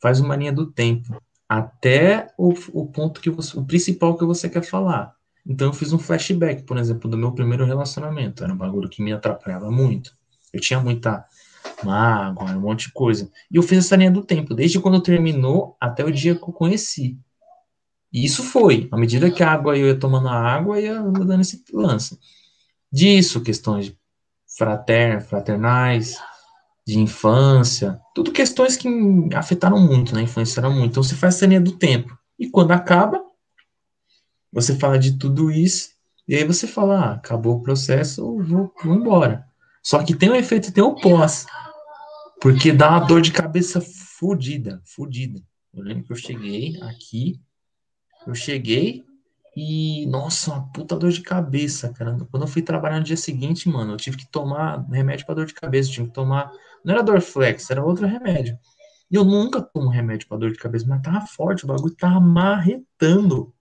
faz 0.00 0.18
uma 0.18 0.34
linha 0.34 0.52
do 0.52 0.66
tempo, 0.66 1.20
até 1.46 2.28
o, 2.38 2.54
o 2.72 2.86
ponto 2.86 3.20
que 3.20 3.28
você, 3.28 3.58
o 3.58 3.64
principal 3.64 4.16
que 4.16 4.24
você 4.24 4.48
quer 4.48 4.62
falar. 4.62 5.14
Então 5.46 5.66
eu 5.68 5.72
fiz 5.74 5.92
um 5.92 5.98
flashback, 5.98 6.62
por 6.62 6.78
exemplo, 6.78 7.10
do 7.10 7.18
meu 7.18 7.32
primeiro 7.32 7.66
relacionamento. 7.66 8.42
Era 8.42 8.54
um 8.54 8.56
bagulho 8.56 8.88
que 8.88 9.02
me 9.02 9.12
atrapalhava 9.12 9.70
muito. 9.70 10.16
Eu 10.52 10.60
tinha 10.60 10.80
muita 10.80 11.22
mágoa, 11.84 12.52
um 12.52 12.60
monte 12.60 12.86
de 12.86 12.92
coisa. 12.92 13.30
E 13.50 13.56
eu 13.56 13.62
fiz 13.62 13.78
essa 13.78 13.96
linha 13.96 14.10
do 14.10 14.24
tempo, 14.24 14.54
desde 14.54 14.80
quando 14.80 15.02
terminou 15.02 15.76
até 15.78 16.02
o 16.02 16.10
dia 16.10 16.34
que 16.34 16.42
eu 16.42 16.52
conheci. 16.52 17.18
E 18.12 18.24
isso 18.24 18.42
foi, 18.42 18.88
à 18.92 18.96
medida 18.96 19.30
que 19.30 19.42
a 19.42 19.50
água 19.50 19.76
eu 19.76 19.86
ia 19.86 19.98
tomando 19.98 20.28
a 20.28 20.38
água, 20.38 20.80
ia 20.80 21.00
dando 21.00 21.40
esse 21.40 21.64
lance. 21.72 22.18
Disso, 22.92 23.40
questões 23.40 23.94
fraternas, 24.56 25.26
fraternais, 25.26 26.18
de 26.86 26.98
infância, 26.98 28.00
tudo 28.14 28.32
questões 28.32 28.76
que 28.76 28.88
afetaram 29.34 29.80
muito, 29.80 30.14
né? 30.14 30.22
Influenciaram 30.22 30.72
muito. 30.72 30.90
Então 30.90 31.02
você 31.02 31.14
faz 31.14 31.36
essa 31.36 31.46
linha 31.46 31.60
do 31.60 31.72
tempo. 31.72 32.16
E 32.38 32.50
quando 32.50 32.72
acaba, 32.72 33.22
você 34.52 34.76
fala 34.76 34.98
de 34.98 35.16
tudo 35.16 35.50
isso, 35.50 35.90
e 36.26 36.34
aí 36.34 36.44
você 36.44 36.66
fala, 36.66 37.00
ah, 37.00 37.12
acabou 37.14 37.56
o 37.56 37.62
processo, 37.62 38.36
vou, 38.42 38.72
vou 38.82 38.94
embora. 38.94 39.46
Só 39.82 40.02
que 40.02 40.14
tem 40.14 40.30
um 40.30 40.34
efeito, 40.34 40.72
tem 40.72 40.82
um 40.82 40.94
pós. 40.94 41.46
Porque 42.40 42.72
dá 42.72 42.90
uma 42.90 43.00
dor 43.00 43.20
de 43.20 43.32
cabeça 43.32 43.80
fodida, 43.80 44.82
fodida. 44.84 45.40
Eu 45.72 45.82
lembro 45.82 46.04
que 46.04 46.12
eu 46.12 46.16
cheguei 46.16 46.80
aqui, 46.82 47.40
eu 48.26 48.34
cheguei 48.34 49.04
e, 49.56 50.06
nossa, 50.06 50.52
uma 50.52 50.72
puta 50.72 50.96
dor 50.96 51.10
de 51.10 51.20
cabeça, 51.20 51.92
cara. 51.92 52.16
Quando 52.30 52.44
eu 52.44 52.48
fui 52.48 52.62
trabalhar 52.62 52.98
no 52.98 53.04
dia 53.04 53.16
seguinte, 53.16 53.68
mano, 53.68 53.92
eu 53.92 53.96
tive 53.96 54.16
que 54.16 54.26
tomar 54.26 54.84
remédio 54.90 55.26
para 55.26 55.34
dor 55.34 55.46
de 55.46 55.54
cabeça, 55.54 55.90
eu 55.90 55.94
tive 55.94 56.08
que 56.08 56.14
tomar, 56.14 56.50
não 56.84 56.94
era 56.94 57.02
Dorflex, 57.02 57.70
era 57.70 57.84
outro 57.84 58.06
remédio. 58.06 58.58
E 59.10 59.14
eu 59.14 59.24
nunca 59.24 59.60
tomo 59.60 59.90
remédio 59.90 60.26
para 60.26 60.38
dor 60.38 60.52
de 60.52 60.58
cabeça, 60.58 60.86
mas 60.88 61.02
tava 61.02 61.26
forte, 61.26 61.64
o 61.64 61.68
bagulho 61.68 61.94
tava 61.94 62.18
marretando. 62.18 63.52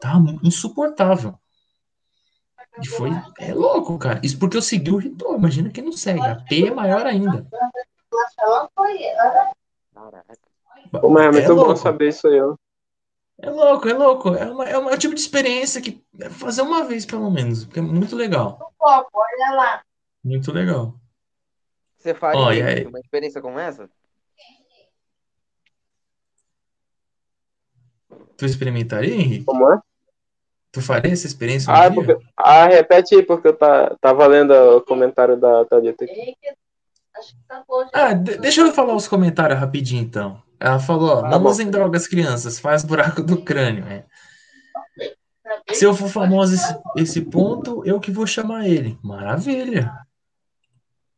Tá 0.00 0.14
insuportável. 0.42 1.34
E 2.80 2.86
foi. 2.86 3.10
É 3.38 3.52
louco, 3.52 3.98
cara. 3.98 4.20
Isso 4.22 4.38
porque 4.38 4.56
eu 4.56 4.62
segui 4.62 4.90
o 4.90 4.96
ritual. 4.96 5.36
Imagina 5.36 5.68
quem 5.68 5.84
não 5.84 5.92
segue. 5.92 6.20
A 6.20 6.36
P 6.36 6.68
é 6.68 6.70
maior 6.70 7.04
ainda. 7.04 7.46
Pô, 10.92 11.10
mas 11.10 11.24
é 11.24 11.30
muito 11.30 11.52
é 11.52 11.54
bom 11.54 11.76
saber 11.76 12.08
isso 12.08 12.26
aí, 12.26 12.40
ó. 12.40 12.54
É 13.42 13.48
louco, 13.48 13.88
é 13.88 13.94
louco. 13.94 14.34
É, 14.34 14.44
uma, 14.50 14.68
é, 14.68 14.76
uma, 14.76 14.90
é 14.90 14.94
um 14.94 14.98
tipo 14.98 15.14
de 15.14 15.20
experiência 15.20 15.80
que 15.80 16.04
deve 16.12 16.34
fazer 16.34 16.62
uma 16.62 16.84
vez, 16.84 17.06
pelo 17.06 17.30
menos. 17.30 17.64
Porque 17.64 17.78
é 17.78 17.82
muito 17.82 18.14
legal. 18.14 18.72
Olha 18.78 19.54
lá. 19.54 19.82
Muito 20.22 20.52
legal. 20.52 20.94
Você 21.98 22.14
faria 22.14 22.84
oh, 22.86 22.88
uma 22.88 23.00
experiência 23.00 23.40
como 23.40 23.58
essa? 23.58 23.88
Tu 28.36 28.46
experimentaria, 28.46 29.14
Henrique? 29.14 29.44
Como 29.44 29.70
é? 29.70 29.80
Tu 30.72 30.80
faria 30.80 31.12
essa 31.12 31.26
experiência 31.26 31.70
um 31.70 31.76
ah, 31.76 31.92
porque... 31.92 32.16
ah, 32.36 32.66
repete 32.66 33.16
aí, 33.16 33.22
porque 33.22 33.48
eu 33.48 33.56
tá, 33.56 33.94
tava 34.00 34.26
lendo 34.26 34.52
o 34.52 34.80
comentário 34.82 35.36
da 35.36 35.64
Thalita 35.64 36.04
aqui. 36.04 36.36
Ah, 37.92 38.14
deixa 38.14 38.60
eu 38.60 38.72
falar 38.72 38.94
os 38.94 39.08
comentários 39.08 39.58
rapidinho, 39.58 40.02
então. 40.02 40.40
Ela 40.60 40.78
falou, 40.78 41.22
não 41.22 41.42
usem 41.44 41.70
drogas, 41.70 42.06
crianças, 42.06 42.58
faz 42.58 42.84
buraco 42.84 43.22
do 43.22 43.42
crânio. 43.42 43.84
É. 43.86 44.04
Se 45.72 45.84
eu 45.84 45.94
for 45.94 46.08
famoso 46.08 46.54
esse, 46.54 46.78
esse 46.96 47.20
ponto, 47.22 47.84
eu 47.84 47.98
que 47.98 48.10
vou 48.10 48.26
chamar 48.26 48.68
ele. 48.68 48.98
Maravilha. 49.02 49.90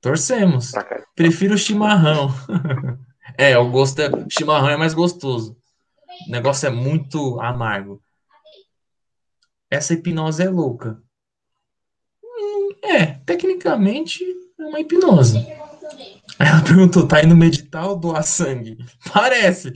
Torcemos. 0.01 0.73
Prefiro 1.14 1.55
o 1.55 1.59
chimarrão. 1.59 2.28
é, 3.36 3.59
o 3.59 3.69
gosto 3.70 4.01
é, 4.01 4.10
chimarrão 4.31 4.70
é 4.70 4.77
mais 4.77 4.94
gostoso. 4.94 5.56
O 6.28 6.31
negócio 6.31 6.66
é 6.66 6.70
muito 6.70 7.40
amargo 7.40 8.01
essa 9.73 9.94
hipnose 9.94 10.43
é 10.43 10.51
louca. 10.51 11.02
Hum, 12.23 12.74
é, 12.82 13.06
tecnicamente 13.24 14.23
é 14.60 14.64
uma 14.66 14.78
hipnose. 14.78 15.39
Aí 16.43 16.48
ela 16.48 16.60
perguntou, 16.60 17.06
tá 17.06 17.23
indo 17.23 17.36
meditar 17.36 17.86
ou 17.86 17.97
doar 17.97 18.24
sangue? 18.24 18.77
Parece, 19.14 19.73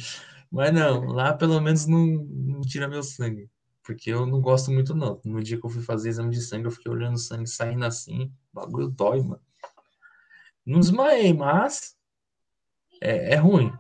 mas 0.51 0.75
não, 0.75 1.07
lá 1.07 1.33
pelo 1.33 1.61
menos 1.61 1.87
não, 1.87 2.05
não 2.05 2.61
tira 2.63 2.89
meu 2.89 3.05
sangue. 3.05 3.49
Porque 3.85 4.11
eu 4.11 4.27
não 4.27 4.41
gosto 4.41 4.73
muito, 4.73 4.93
não. 4.93 5.21
No 5.25 5.41
dia 5.41 5.61
que 5.61 5.65
eu 5.65 5.71
fui 5.71 5.81
fazer 5.81 6.09
exame 6.09 6.31
de 6.31 6.41
sangue, 6.41 6.65
eu 6.67 6.73
fiquei 6.73 6.91
olhando 6.91 7.15
o 7.15 7.21
sangue 7.21 7.49
saindo 7.49 7.85
assim. 7.85 8.33
O 8.53 8.61
bagulho 8.61 8.89
dói, 8.89 9.23
mano. 9.23 9.41
Não 10.67 10.81
desmaiei, 10.81 11.33
mas 11.33 11.95
é, 13.01 13.35
é 13.35 13.37
ruim. 13.37 13.73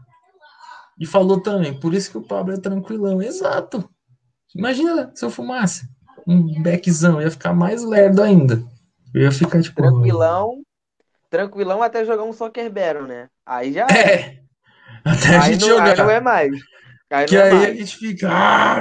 E 0.96 1.04
falou 1.04 1.40
também, 1.40 1.80
por 1.80 1.92
isso 1.92 2.08
que 2.12 2.18
o 2.18 2.22
Pablo 2.22 2.54
é 2.54 2.60
tranquilão. 2.60 3.20
Exato. 3.20 3.90
Imagina 4.54 5.10
se 5.12 5.24
eu 5.24 5.30
fumasse 5.30 5.88
um 6.24 6.62
beckzão, 6.62 7.20
ia 7.20 7.32
ficar 7.32 7.52
mais 7.52 7.82
lerdo 7.82 8.22
ainda. 8.22 8.64
Eu 9.12 9.22
ia 9.22 9.32
ficar 9.32 9.60
tipo. 9.60 9.82
Tranquilão. 9.82 10.62
Tranquilão 11.36 11.82
até 11.82 12.02
jogar 12.02 12.22
um 12.22 12.32
Soccer 12.32 12.70
Battle, 12.70 13.06
né? 13.06 13.28
Aí 13.44 13.74
já 13.74 13.86
é. 13.90 14.10
é. 14.10 14.40
Até 15.04 15.36
a 15.36 15.40
gente 15.42 15.60
não, 15.60 15.68
jogar. 15.68 15.90
Aí 15.90 15.96
não 15.98 16.10
é 16.10 16.20
mais. 16.20 16.50
Aí 17.10 17.26
que 17.26 17.36
é 17.36 17.42
aí 17.42 17.52
mais. 17.52 17.64
a 17.64 17.74
gente 17.74 17.96
fica. 17.96 18.28
Ah, 18.32 18.78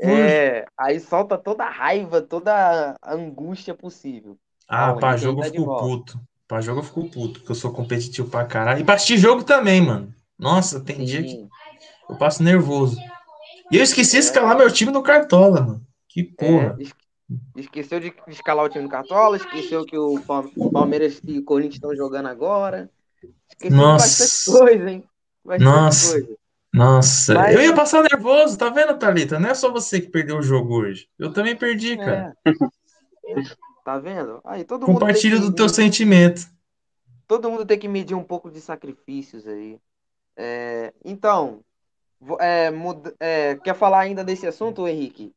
é, 0.00 0.64
aí 0.76 0.98
solta 0.98 1.36
toda 1.36 1.64
a 1.64 1.70
raiva, 1.70 2.22
toda 2.22 2.96
a 3.00 3.14
angústia 3.14 3.74
possível. 3.74 4.36
Ah, 4.66 4.94
pra 4.94 5.16
jogo 5.16 5.44
eu 5.44 5.50
fico 5.50 5.78
puto. 5.78 6.20
Pra 6.48 6.62
jogo 6.62 6.80
eu 6.80 6.84
fico 6.84 7.10
puto, 7.10 7.40
porque 7.40 7.52
eu 7.52 7.56
sou 7.56 7.70
competitivo 7.70 8.30
pra 8.30 8.46
caralho. 8.46 8.84
E 8.84 8.90
assistir 8.90 9.18
jogo 9.18 9.44
também, 9.44 9.82
mano. 9.82 10.12
Nossa, 10.38 10.80
tem 10.80 10.96
Sim. 10.96 11.04
dia 11.04 11.22
que 11.22 11.46
eu 12.08 12.16
passo 12.16 12.42
nervoso. 12.42 12.96
E 13.70 13.76
eu 13.76 13.82
esqueci 13.82 14.12
de 14.12 14.16
é. 14.16 14.20
escalar 14.20 14.56
meu 14.56 14.72
time 14.72 14.90
no 14.90 15.02
Cartola, 15.02 15.60
mano. 15.60 15.82
Que 16.08 16.24
porra. 16.24 16.76
É, 16.80 16.84
esqueceu 17.56 18.00
de 18.00 18.14
escalar 18.28 18.64
o 18.64 18.68
time 18.68 18.84
do 18.84 18.90
Cartola, 18.90 19.36
esqueceu 19.36 19.84
que 19.84 19.96
o 19.96 20.20
Palmeiras 20.72 21.20
e 21.24 21.38
o 21.38 21.44
Corinthians 21.44 21.74
estão 21.74 21.94
jogando 21.94 22.26
agora. 22.26 22.90
Esqueceu 23.48 23.76
Nossa. 23.76 24.04
bastante 24.04 24.58
coisa, 24.58 24.90
hein? 24.90 25.04
Bastante 25.44 25.64
Nossa. 25.64 26.12
Coisa. 26.12 26.38
Nossa, 26.72 27.34
Mas... 27.34 27.54
eu 27.54 27.62
ia 27.62 27.74
passar 27.74 28.02
nervoso, 28.02 28.58
tá 28.58 28.68
vendo, 28.68 28.98
Thalita? 28.98 29.40
Não 29.40 29.48
é 29.48 29.54
só 29.54 29.72
você 29.72 30.00
que 30.00 30.08
perdeu 30.08 30.38
o 30.38 30.42
jogo 30.42 30.80
hoje. 30.80 31.08
Eu 31.18 31.32
também 31.32 31.56
perdi, 31.56 31.92
é. 31.92 31.96
cara. 31.96 32.36
Tá 33.84 33.98
vendo? 33.98 34.40
Aí, 34.44 34.64
todo 34.64 34.84
Compartilha 34.84 35.36
mundo 35.36 35.48
do 35.48 35.56
teu 35.56 35.68
sentimento. 35.68 36.42
Todo 37.26 37.50
mundo 37.50 37.64
tem 37.64 37.78
que 37.78 37.88
medir 37.88 38.14
um 38.14 38.22
pouco 38.22 38.50
de 38.50 38.60
sacrifícios 38.60 39.46
aí. 39.46 39.80
É... 40.36 40.92
Então, 41.02 41.60
é, 42.38 42.70
muda... 42.70 43.14
é, 43.18 43.56
quer 43.56 43.74
falar 43.74 44.00
ainda 44.00 44.22
desse 44.22 44.46
assunto, 44.46 44.86
Henrique? 44.86 45.32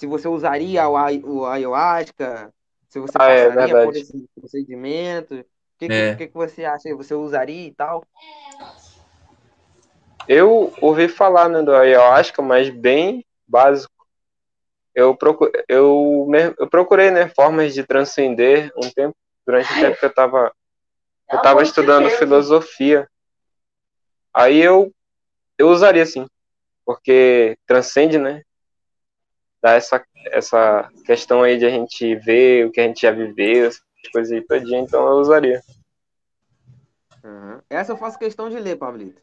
Se 0.00 0.06
você 0.06 0.26
usaria 0.26 0.88
o, 0.88 0.94
o 0.94 1.44
ayahuasca, 1.44 2.50
se 2.88 2.98
você 2.98 3.12
ah, 3.20 3.28
é 3.28 3.48
passaria 3.48 3.76
é 3.76 3.84
por 3.84 3.94
esse 3.94 4.28
procedimento. 4.34 5.34
O 5.34 5.44
que, 5.78 5.84
é. 5.92 6.14
que, 6.14 6.28
que, 6.28 6.34
você 6.34 6.64
acha? 6.64 6.96
Você 6.96 7.12
usaria 7.12 7.66
e 7.66 7.72
tal? 7.72 8.02
Eu 10.26 10.72
ouvi 10.80 11.06
falar 11.06 11.50
né, 11.50 11.62
do 11.62 11.74
ayahuasca, 11.74 12.40
mas 12.40 12.70
bem 12.70 13.26
básico. 13.46 13.92
Eu, 14.94 15.14
procure, 15.14 15.52
eu, 15.68 16.26
eu 16.58 16.66
procurei 16.66 17.10
né, 17.10 17.28
formas 17.28 17.74
de 17.74 17.84
transcender 17.84 18.72
um 18.78 18.90
tempo, 18.90 19.14
durante 19.46 19.70
o 19.70 19.80
tempo 19.80 19.98
que 19.98 20.04
eu 20.06 20.10
estava 20.10 20.50
eu 21.30 21.36
estava 21.36 21.62
estudando 21.62 22.08
filosofia. 22.08 23.06
Aí 24.32 24.60
eu, 24.60 24.92
eu 25.58 25.68
usaria 25.68 26.06
sim, 26.06 26.26
porque 26.86 27.56
transcende, 27.66 28.18
né? 28.18 28.42
Dá 29.62 29.72
essa, 29.72 30.02
essa 30.26 30.88
questão 31.04 31.42
aí 31.42 31.58
de 31.58 31.66
a 31.66 31.70
gente 31.70 32.14
ver 32.16 32.66
o 32.66 32.70
que 32.70 32.80
a 32.80 32.84
gente 32.84 33.02
já 33.02 33.10
viveu, 33.10 33.68
essas 33.68 33.82
coisas 34.12 34.32
aí 34.32 34.40
todinha, 34.42 34.80
então 34.80 35.06
eu 35.06 35.16
usaria. 35.16 35.60
Uhum. 37.22 37.60
Essa 37.68 37.92
eu 37.92 37.96
faço 37.96 38.18
questão 38.18 38.48
de 38.48 38.58
ler, 38.58 38.76
Pablito. 38.76 39.22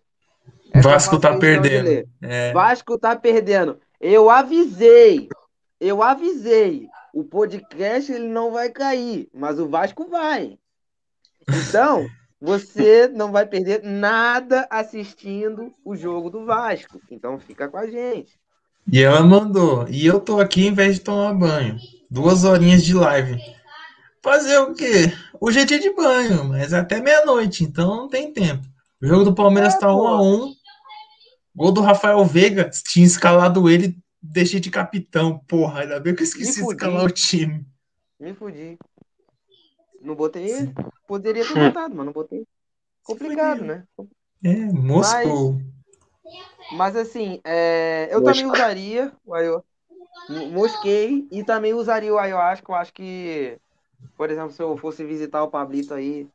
Essa 0.74 0.90
Vasco 0.90 1.20
tá 1.20 1.38
perdendo. 1.38 2.08
É. 2.22 2.54
Vasco 2.54 2.98
tá 2.98 3.16
perdendo. 3.16 3.80
Eu 4.00 4.30
avisei. 4.30 5.30
Eu 5.80 6.04
avisei. 6.04 6.88
O 7.14 7.24
podcast 7.24 8.12
ele 8.12 8.28
não 8.28 8.52
vai 8.52 8.70
cair, 8.70 9.30
mas 9.34 9.60
o 9.60 9.68
Vasco 9.68 10.08
vai. 10.08 10.58
Então, 11.50 12.08
você 12.40 13.08
não 13.08 13.32
vai 13.32 13.46
perder 13.46 13.82
nada 13.84 14.68
assistindo 14.70 15.74
o 15.84 15.96
jogo 15.96 16.30
do 16.30 16.46
Vasco. 16.46 17.02
Então 17.10 17.40
fica 17.40 17.68
com 17.68 17.78
a 17.78 17.88
gente. 17.88 18.40
E 18.92 19.02
ela 19.02 19.22
mandou. 19.22 19.88
E 19.90 20.06
eu 20.06 20.20
tô 20.20 20.40
aqui 20.40 20.66
em 20.66 20.74
vez 20.74 20.96
de 20.96 21.02
tomar 21.02 21.34
banho. 21.34 21.78
Duas 22.10 22.44
horinhas 22.44 22.84
de 22.84 22.94
live. 22.94 23.38
Fazer 24.24 24.58
o 24.60 24.74
quê? 24.74 25.12
Hoje 25.40 25.60
é 25.60 25.66
dia 25.66 25.80
de 25.80 25.94
banho, 25.94 26.46
mas 26.46 26.74
é 26.74 26.80
até 26.80 27.02
meia-noite, 27.02 27.64
então 27.64 27.96
não 27.96 28.10
tem 28.10 28.32
tempo. 28.32 28.66
O 29.02 29.08
jogo 29.08 29.26
do 29.26 29.36
Palmeiras 29.36 29.76
é, 29.76 29.80
tá 29.80 29.94
1 29.94 29.98
um 29.98 30.08
a 30.08 30.22
1 30.22 30.26
um. 30.26 30.54
Gol 31.56 31.72
do 31.72 31.82
Rafael 31.82 32.24
Veiga, 32.26 32.70
tinha 32.70 33.06
escalado 33.06 33.70
ele, 33.70 33.98
deixei 34.22 34.60
de 34.60 34.70
capitão. 34.70 35.40
Porra, 35.48 35.82
ainda 35.82 36.00
bem 36.00 36.16
que 36.16 36.22
eu 36.22 36.26
esqueci 36.26 36.64
de 36.64 36.68
escalar 36.68 37.06
o 37.06 37.12
time. 37.12 37.66
Me 38.20 38.34
fudi. 38.34 38.78
Não 40.02 40.16
botei 40.16 40.50
ele? 40.50 40.74
Poderia 41.08 41.46
ter 41.46 41.54
botado, 41.54 41.96
mas 41.96 42.06
não 42.06 42.14
botei. 42.14 42.46
Complicado, 43.04 43.64
né? 43.64 43.84
É, 44.44 44.56
Moscou. 44.66 45.54
Mas... 45.54 45.77
Mas 46.72 46.96
assim, 46.96 47.40
é, 47.44 48.10
eu 48.12 48.24
também 48.24 48.46
usaria 48.46 49.12
o 49.26 49.34
ayahuasca. 49.34 49.68
Mosquei 50.52 51.28
e 51.32 51.44
também 51.44 51.74
usaria 51.74 52.14
o 52.14 52.18
ayahuasca. 52.18 52.72
Eu 52.72 52.76
acho 52.76 52.94
que, 52.94 53.58
por 54.18 54.30
exemplo, 54.30 54.52
se 54.52 54.62
eu 54.62 54.76
fosse 54.76 55.06
visitar 55.06 55.44
o 55.44 55.50
Pablito 55.50 55.94
aí 55.94 56.28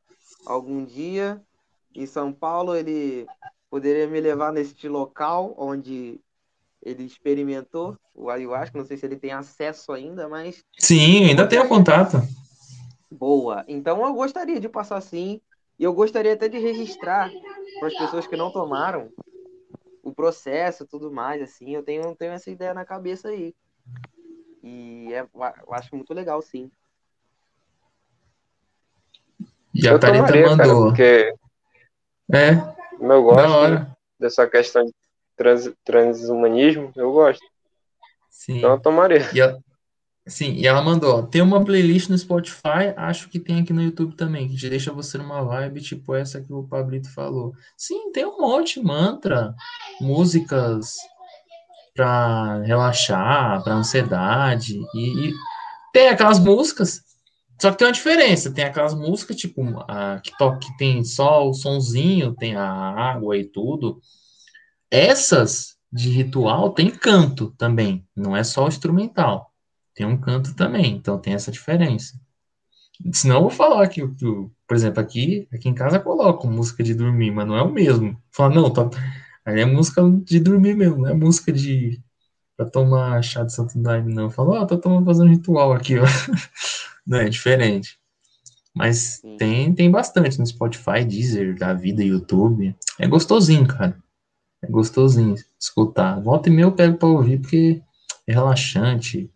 algum 0.47 0.85
dia 0.85 1.41
em 1.95 2.07
São 2.07 2.33
Paulo, 2.33 2.75
ele 2.75 3.27
poderia 3.71 4.07
me 4.07 4.21
levar 4.21 4.53
neste 4.53 4.89
local 4.89 5.55
onde 5.59 6.19
ele 6.83 7.05
experimentou 7.05 7.97
o 8.15 8.31
ayahuasca. 8.31 8.79
Não 8.79 8.87
sei 8.87 8.97
se 8.97 9.05
ele 9.05 9.17
tem 9.17 9.33
acesso 9.33 9.93
ainda, 9.93 10.29
mas. 10.29 10.65
Sim, 10.79 11.27
ainda 11.27 11.47
tenho 11.47 11.69
contato. 11.69 12.17
Boa. 13.11 13.65
Então 13.69 14.05
eu 14.05 14.15
gostaria 14.15 14.59
de 14.59 14.69
passar 14.69 15.01
sim. 15.03 15.41
E 15.79 15.85
eu 15.85 15.93
gostaria 15.93 16.33
até 16.33 16.49
de 16.49 16.59
registrar 16.59 17.31
para 17.79 17.89
as 17.89 17.95
pessoas 17.95 18.27
que 18.27 18.37
não 18.37 18.51
tomaram 18.51 19.11
o 20.03 20.13
processo 20.13 20.87
tudo 20.87 21.13
mais, 21.13 21.41
assim. 21.41 21.75
Eu 21.75 21.83
tenho, 21.83 22.15
tenho 22.17 22.33
essa 22.33 22.51
ideia 22.51 22.75
na 22.75 22.85
cabeça 22.85 23.29
aí. 23.29 23.55
E 24.63 25.13
é, 25.13 25.21
eu 25.21 25.75
acho 25.75 25.95
muito 25.95 26.13
legal, 26.13 26.41
sim. 26.43 26.71
E 29.75 29.89
a 29.89 29.99
Thalita 29.99 30.27
tomaria, 30.27 30.47
mandou. 30.47 30.57
Cara, 30.57 30.75
porque 30.85 31.35
é. 32.33 32.51
Eu 33.01 33.23
gosto 33.23 33.87
dessa 34.19 34.47
questão 34.47 34.85
de 34.85 34.93
trans, 35.37 35.73
transhumanismo, 35.85 36.93
eu 36.95 37.13
gosto. 37.13 37.45
Sim. 38.31 38.59
Então 38.59 38.73
eu 38.73 38.81
tomaria. 38.81 39.19
E 39.35 39.41
sim, 40.27 40.53
e 40.55 40.67
ela 40.67 40.83
mandou, 40.83 41.27
tem 41.27 41.43
uma 41.43 41.65
playlist 41.65 42.09
no 42.09 42.17
Spotify, 42.17 42.95
acho 42.97 43.29
que 43.29 43.39
tem 43.39 43.61
aqui 43.61 43.73
no 43.73 43.83
YouTube 43.83 44.15
também, 44.15 44.49
que 44.49 44.57
te 44.57 44.69
deixa 44.69 44.93
você 44.93 45.19
numa 45.19 45.43
vibe 45.43 45.81
tipo 45.81 46.15
essa 46.15 46.41
que 46.41 46.53
o 46.53 46.65
Pablito 46.65 47.11
falou. 47.13 47.53
Sim, 47.77 48.13
tem 48.13 48.25
um 48.25 48.39
monte, 48.39 48.81
mantra, 48.81 49.55
músicas 50.01 50.95
para 51.95 52.63
relaxar, 52.63 53.63
para 53.63 53.75
ansiedade, 53.75 54.81
e, 54.95 55.29
e, 55.29 55.33
tem 55.93 56.09
aquelas 56.09 56.39
músicas, 56.39 57.03
só 57.61 57.71
que 57.71 57.79
tem 57.79 57.87
uma 57.87 57.93
diferença, 57.93 58.51
tem 58.51 58.65
aquelas 58.65 58.95
músicas 58.95 59.37
tipo 59.37 59.63
a, 59.87 60.21
que, 60.21 60.37
toca, 60.39 60.59
que 60.59 60.77
tem 60.79 61.05
só 61.05 61.49
o 61.49 61.53
sonzinho, 61.53 62.35
tem 62.35 62.57
a 62.57 62.65
água 62.65 63.37
e 63.37 63.45
tudo. 63.45 64.01
Essas 64.91 65.77
de 65.93 66.09
ritual 66.09 66.71
tem 66.71 66.91
canto 66.91 67.55
também, 67.59 68.07
não 68.17 68.35
é 68.35 68.43
só 68.43 68.67
instrumental, 68.67 69.52
tem 69.95 70.07
um 70.07 70.17
canto 70.17 70.55
também, 70.55 70.97
então 70.97 71.19
tem 71.19 71.35
essa 71.35 71.51
diferença. 71.51 72.19
Senão 73.13 73.37
eu 73.37 73.43
vou 73.43 73.51
falar 73.51 73.89
que, 73.89 74.07
por 74.07 74.75
exemplo, 74.75 75.01
aqui, 75.01 75.49
aqui 75.53 75.69
em 75.69 75.75
casa 75.75 75.99
coloco 75.99 76.47
música 76.47 76.83
de 76.83 76.95
dormir, 76.95 77.31
mas 77.31 77.47
não 77.47 77.57
é 77.57 77.63
o 77.63 77.71
mesmo. 77.71 78.17
Fala, 78.31 78.55
não, 78.55 78.71
tá, 78.71 78.89
Aí 79.45 79.61
é 79.61 79.65
música 79.65 80.03
de 80.25 80.39
dormir 80.39 80.75
mesmo, 80.75 80.99
não 80.99 81.09
é 81.09 81.15
música 81.15 81.53
de 81.53 82.01
pra 82.57 82.67
tomar 82.67 83.23
chá 83.23 83.43
de 83.43 83.53
Santo 83.53 83.79
Daime, 83.79 84.15
não. 84.15 84.31
Fala, 84.31 84.61
ó, 84.61 84.63
oh, 84.63 84.67
tô 84.67 84.79
tomando 84.79 85.05
fazendo 85.05 85.27
um 85.27 85.31
ritual 85.31 85.73
aqui, 85.73 85.99
ó. 85.99 86.05
não, 87.07 87.19
é 87.19 87.29
diferente. 87.29 87.99
Mas 88.75 89.21
tem, 89.39 89.75
tem 89.75 89.91
bastante 89.91 90.39
no 90.39 90.47
Spotify, 90.47 91.05
Deezer, 91.05 91.59
da 91.59 91.75
vida, 91.75 92.03
YouTube. 92.03 92.75
É 92.99 93.07
gostosinho, 93.07 93.67
cara. 93.67 93.97
É 94.63 94.67
gostosinho 94.69 95.35
escutar. 95.59 96.21
Volta 96.21 96.49
e 96.49 96.53
meia 96.53 96.65
eu 96.65 96.73
pego 96.73 96.97
pra 96.97 97.09
ouvir, 97.09 97.41
porque 97.41 97.83
é 98.27 98.33
relaxante. 98.33 99.29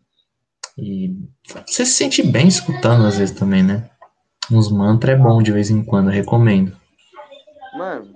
E 0.77 1.17
você 1.45 1.87
se 1.87 1.93
sente 1.93 2.23
bem 2.23 2.49
escutando 2.49 3.07
às 3.07 3.17
vezes 3.17 3.35
também, 3.35 3.63
né? 3.63 3.89
Uns 4.51 4.71
mantra 4.71 5.13
é 5.13 5.17
bom 5.17 5.43
de 5.43 5.51
vez 5.51 5.71
em 5.71 5.83
quando, 5.83 6.11
recomendo. 6.11 6.77
Mano, 7.77 8.13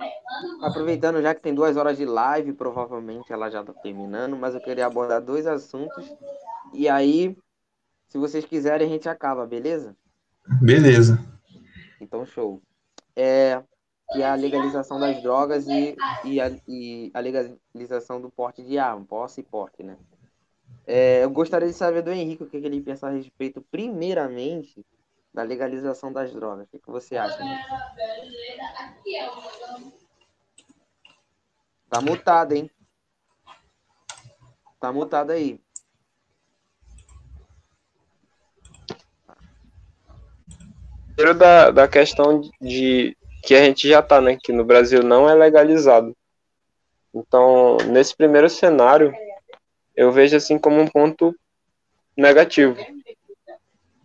aproveitando 0.62 1.22
já 1.22 1.34
que 1.34 1.42
tem 1.42 1.54
duas 1.54 1.76
horas 1.76 1.96
de 1.96 2.04
live, 2.04 2.52
provavelmente 2.52 3.32
ela 3.32 3.50
já 3.50 3.64
tá 3.64 3.72
terminando, 3.72 4.36
mas 4.36 4.54
eu 4.54 4.60
queria 4.60 4.86
abordar 4.86 5.20
dois 5.20 5.46
assuntos. 5.46 6.04
E 6.72 6.88
aí, 6.88 7.36
se 8.08 8.18
vocês 8.18 8.44
quiserem, 8.44 8.86
a 8.86 8.90
gente 8.90 9.08
acaba, 9.08 9.46
beleza? 9.46 9.96
Beleza. 10.60 11.18
Então, 12.00 12.24
show. 12.24 12.62
É, 13.16 13.62
que 14.12 14.22
é 14.22 14.28
a 14.28 14.34
legalização 14.34 14.98
das 14.98 15.22
drogas 15.22 15.66
e, 15.66 15.96
e, 16.24 16.40
a, 16.40 16.50
e 16.66 17.10
a 17.14 17.20
legalização 17.20 18.20
do 18.20 18.30
porte 18.30 18.62
de 18.62 18.78
arma, 18.78 19.04
posse 19.04 19.40
e 19.40 19.44
porte, 19.44 19.82
né? 19.82 19.96
É, 20.92 21.22
eu 21.22 21.30
gostaria 21.30 21.68
de 21.68 21.74
saber 21.74 22.02
do 22.02 22.10
Henrique 22.10 22.42
o 22.42 22.48
que, 22.48 22.56
ele 22.56 22.80
pensa 22.80 23.06
a 23.06 23.10
respeito, 23.10 23.64
primeiramente, 23.70 24.84
da 25.32 25.44
legalização 25.44 26.12
das 26.12 26.32
drogas. 26.32 26.66
O 26.66 26.78
que, 26.80 26.90
você 26.90 27.16
acha? 27.16 27.38
Tá 31.88 32.00
mutado, 32.00 32.54
hein? 32.54 32.68
Tá 34.80 34.92
mutado 34.92 35.30
aí. 35.30 35.60
Primeiro 41.14 41.38
da, 41.38 41.70
da 41.70 41.86
questão 41.86 42.40
de 42.60 43.16
que 43.44 43.54
a 43.54 43.62
gente 43.64 43.88
já 43.88 44.02
tá, 44.02 44.20
né? 44.20 44.36
Que 44.42 44.52
no 44.52 44.64
Brasil 44.64 45.04
não 45.04 45.30
é 45.30 45.34
legalizado. 45.36 46.16
Então, 47.14 47.76
nesse 47.86 48.16
primeiro 48.16 48.50
cenário, 48.50 49.14
eu 50.01 50.10
vejo 50.10 50.35
assim 50.35 50.59
como 50.59 50.81
um 50.81 50.86
ponto 50.86 51.36
negativo. 52.16 52.74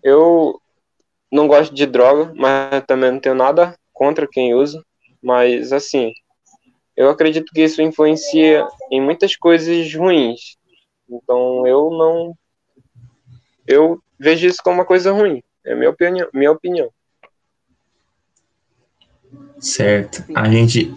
Eu 0.04 0.60
não 1.32 1.48
gosto 1.48 1.74
de 1.74 1.86
droga, 1.86 2.34
mas 2.36 2.84
também 2.86 3.14
não 3.14 3.20
tenho 3.22 3.34
nada 3.34 3.74
contra 3.94 4.28
quem 4.28 4.54
usa. 4.54 4.84
Mas, 5.24 5.72
assim, 5.72 6.12
eu 6.98 7.10
acredito 7.10 7.50
que 7.54 7.62
isso 7.62 7.82
influencia 7.82 8.68
em 8.92 9.02
muitas 9.02 9.38
coisas 9.38 9.96
ruins. 9.96 10.58
Então 11.10 11.66
eu 11.66 11.90
não. 11.90 12.38
Eu 13.66 13.98
vejo 14.20 14.48
isso 14.48 14.62
como 14.62 14.76
uma 14.76 14.86
coisa 14.86 15.14
ruim. 15.14 15.42
É 15.66 15.74
minha 15.74 15.92
opinião. 15.92 16.28
Minha 16.34 16.52
opinião. 16.52 16.90
Certo. 19.62 20.26
A 20.36 20.50
gente. 20.50 20.94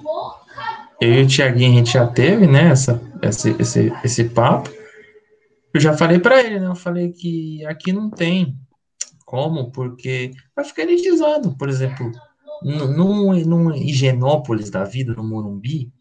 Eu 1.01 1.15
e 1.15 1.23
o 1.23 1.29
Tiaguinho, 1.29 1.75
a 1.75 1.77
gente 1.77 1.93
já 1.93 2.05
teve, 2.09 2.49
né, 2.49 2.73
essa, 2.73 3.01
esse, 3.23 3.51
esse, 3.61 3.93
esse 4.03 4.25
papo. 4.25 4.77
Eu 5.73 5.81
já 5.81 5.97
falei 5.97 6.19
para 6.19 6.41
ele, 6.43 6.61
né? 6.61 6.67
Eu 6.67 6.75
falei 6.75 7.13
que 7.13 7.65
aqui 7.67 7.93
não 7.93 8.11
tem 8.11 8.57
como, 9.25 9.71
porque 9.71 10.31
vai 10.57 10.65
ficar 10.65 10.83
elitizado. 10.83 11.57
Por 11.57 11.69
exemplo, 11.69 12.11
num, 12.63 13.35
num 13.45 13.75
Higienópolis 13.75 14.71
da 14.71 14.85
vida, 14.85 15.15
no 15.15 15.23
Morumbi, 15.23 15.93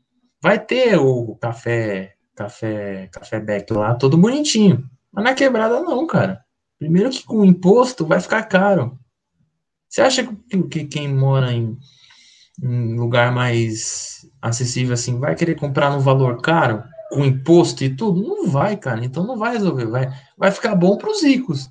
vai 0.42 0.58
ter 0.58 0.98
o 0.98 1.36
café, 1.36 2.16
café, 2.36 3.08
café 3.12 3.40
Beck 3.40 3.72
lá, 3.74 3.96
todo 3.96 4.18
bonitinho. 4.18 4.90
Mas 5.12 5.24
na 5.24 5.34
quebrada 5.34 5.82
não, 5.82 6.08
cara. 6.08 6.42
Primeiro 6.80 7.10
que 7.10 7.24
com 7.24 7.40
o 7.40 7.46
imposto 7.46 8.06
vai 8.06 8.20
ficar 8.20 8.44
caro. 8.44 8.98
Você 9.90 10.02
acha 10.02 10.24
que, 10.24 10.64
que 10.64 10.86
quem 10.86 11.14
mora 11.14 11.52
em, 11.52 11.78
em 12.62 12.96
lugar 12.96 13.34
mais 13.34 14.26
acessível 14.42 14.94
assim 14.94 15.20
vai 15.20 15.36
querer 15.36 15.56
comprar 15.56 15.90
no 15.92 16.00
valor 16.00 16.42
caro, 16.42 16.84
com 17.10 17.26
imposto 17.26 17.84
e 17.84 17.96
tudo? 17.96 18.22
Não 18.22 18.48
vai, 18.48 18.78
cara. 18.78 19.04
Então 19.04 19.26
não 19.26 19.38
vai 19.38 19.54
resolver. 19.54 19.86
Vai, 19.86 20.10
vai 20.38 20.52
ficar 20.52 20.76
bom 20.76 20.98
para 20.98 21.10
os 21.10 21.24
ricos, 21.24 21.70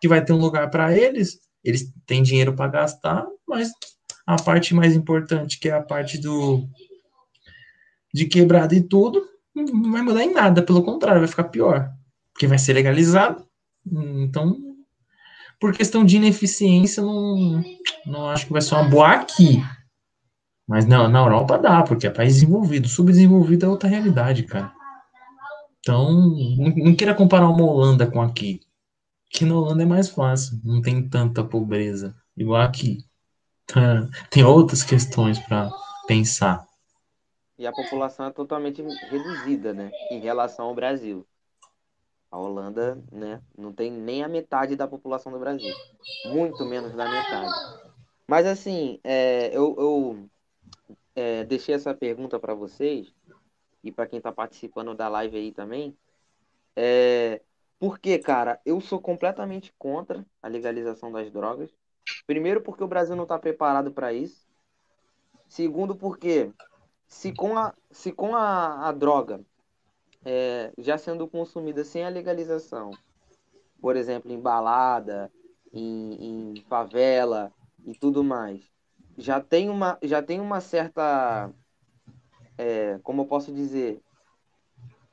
que 0.00 0.08
vai 0.08 0.24
ter 0.24 0.32
um 0.32 0.38
lugar 0.38 0.70
para 0.70 0.96
eles. 0.96 1.40
Eles 1.64 1.92
têm 2.06 2.22
dinheiro 2.22 2.54
para 2.54 2.70
gastar, 2.70 3.24
mas 3.46 3.70
a 4.26 4.36
parte 4.36 4.74
mais 4.74 4.94
importante, 4.94 5.58
que 5.58 5.68
é 5.68 5.72
a 5.72 5.82
parte 5.82 6.18
do 6.18 6.68
de 8.14 8.26
quebrada 8.26 8.74
e 8.74 8.82
tudo, 8.82 9.26
não 9.54 9.90
vai 9.90 10.02
mudar 10.02 10.22
em 10.22 10.34
nada, 10.34 10.62
pelo 10.62 10.82
contrário, 10.82 11.20
vai 11.20 11.28
ficar 11.28 11.44
pior, 11.44 11.90
porque 12.32 12.46
vai 12.46 12.58
ser 12.58 12.74
legalizado. 12.74 13.46
Então, 13.86 14.56
por 15.58 15.72
questão 15.72 16.04
de 16.04 16.16
ineficiência, 16.16 17.02
não, 17.02 17.64
não 18.04 18.28
acho 18.28 18.46
que 18.46 18.52
vai 18.52 18.60
ser 18.60 18.74
uma 18.74 18.84
boa 18.84 19.12
aqui. 19.12 19.62
Mas 20.72 20.86
não, 20.86 21.06
na 21.06 21.18
Europa 21.18 21.58
dá, 21.58 21.82
porque 21.82 22.06
é 22.06 22.10
país 22.10 22.36
desenvolvido. 22.36 22.88
Subdesenvolvido 22.88 23.66
é 23.66 23.68
outra 23.68 23.90
realidade, 23.90 24.44
cara. 24.44 24.72
Então, 25.78 26.10
não, 26.10 26.74
não 26.74 26.96
queira 26.96 27.14
comparar 27.14 27.46
uma 27.46 27.62
Holanda 27.62 28.10
com 28.10 28.22
aqui. 28.22 28.58
Que 29.28 29.44
na 29.44 29.54
Holanda 29.54 29.82
é 29.82 29.86
mais 29.86 30.08
fácil, 30.08 30.58
não 30.64 30.80
tem 30.80 31.06
tanta 31.06 31.44
pobreza. 31.44 32.16
Igual 32.34 32.62
aqui. 32.62 33.04
Tem 34.30 34.44
outras 34.44 34.82
questões 34.82 35.38
para 35.38 35.70
pensar. 36.06 36.66
E 37.58 37.66
a 37.66 37.72
população 37.72 38.24
é 38.24 38.30
totalmente 38.30 38.82
reduzida, 39.10 39.74
né? 39.74 39.90
Em 40.10 40.20
relação 40.20 40.66
ao 40.66 40.74
Brasil. 40.74 41.26
A 42.30 42.38
Holanda, 42.38 42.98
né? 43.12 43.42
Não 43.58 43.74
tem 43.74 43.90
nem 43.90 44.24
a 44.24 44.28
metade 44.28 44.74
da 44.74 44.88
população 44.88 45.30
do 45.30 45.38
Brasil. 45.38 45.74
Muito 46.24 46.64
menos 46.64 46.94
da 46.94 47.04
metade. 47.08 47.52
Mas 48.26 48.46
assim, 48.46 48.98
é, 49.04 49.54
eu, 49.54 49.76
eu 49.78 50.30
é, 51.14 51.44
deixei 51.44 51.74
essa 51.74 51.94
pergunta 51.94 52.38
para 52.38 52.54
vocês 52.54 53.14
e 53.82 53.90
para 53.90 54.06
quem 54.06 54.18
está 54.18 54.32
participando 54.32 54.94
da 54.94 55.08
live 55.08 55.36
aí 55.36 55.52
também. 55.52 55.96
É, 56.76 57.42
porque, 57.78 58.18
cara, 58.18 58.60
eu 58.64 58.80
sou 58.80 59.00
completamente 59.00 59.74
contra 59.78 60.24
a 60.40 60.48
legalização 60.48 61.10
das 61.10 61.30
drogas. 61.30 61.70
Primeiro, 62.26 62.62
porque 62.62 62.84
o 62.84 62.88
Brasil 62.88 63.16
não 63.16 63.24
está 63.24 63.38
preparado 63.38 63.92
para 63.92 64.12
isso. 64.12 64.46
Segundo, 65.48 65.94
porque 65.94 66.52
se 67.06 67.32
com 67.34 67.58
a, 67.58 67.74
se 67.90 68.12
com 68.12 68.34
a, 68.34 68.88
a 68.88 68.92
droga 68.92 69.44
é, 70.24 70.72
já 70.78 70.96
sendo 70.96 71.28
consumida 71.28 71.84
sem 71.84 72.04
a 72.04 72.08
legalização, 72.08 72.90
por 73.80 73.96
exemplo, 73.96 74.30
em 74.32 74.40
balada, 74.40 75.30
em, 75.72 76.54
em 76.54 76.60
favela 76.62 77.52
e 77.84 77.92
tudo 77.92 78.22
mais, 78.22 78.71
já 79.16 79.40
tem 79.40 79.68
uma, 79.68 79.98
já 80.02 80.22
tem 80.22 80.40
uma 80.40 80.60
certa, 80.60 81.50
é, 82.56 82.98
como 83.02 83.22
eu 83.22 83.26
posso 83.26 83.52
dizer, 83.52 84.00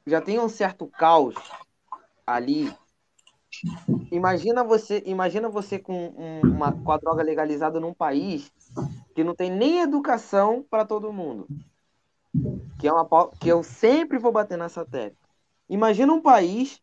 já 0.05 0.21
tem 0.21 0.39
um 0.39 0.49
certo 0.49 0.87
caos 0.87 1.35
ali. 2.25 2.73
Imagina 4.11 4.63
você, 4.63 5.03
imagina 5.05 5.49
você 5.49 5.77
com 5.77 6.07
um, 6.07 6.41
uma 6.41 6.71
com 6.71 6.91
a 6.91 6.97
droga 6.97 7.23
legalizada 7.23 7.79
num 7.79 7.93
país 7.93 8.51
que 9.15 9.23
não 9.23 9.35
tem 9.35 9.51
nem 9.51 9.81
educação 9.81 10.65
para 10.69 10.85
todo 10.85 11.13
mundo. 11.13 11.47
Que 12.79 12.87
é 12.87 12.93
uma 12.93 13.07
que 13.39 13.49
eu 13.49 13.63
sempre 13.63 14.17
vou 14.17 14.31
bater 14.31 14.57
nessa 14.57 14.85
tecla. 14.85 15.17
Imagina 15.67 16.13
um 16.13 16.21
país 16.21 16.81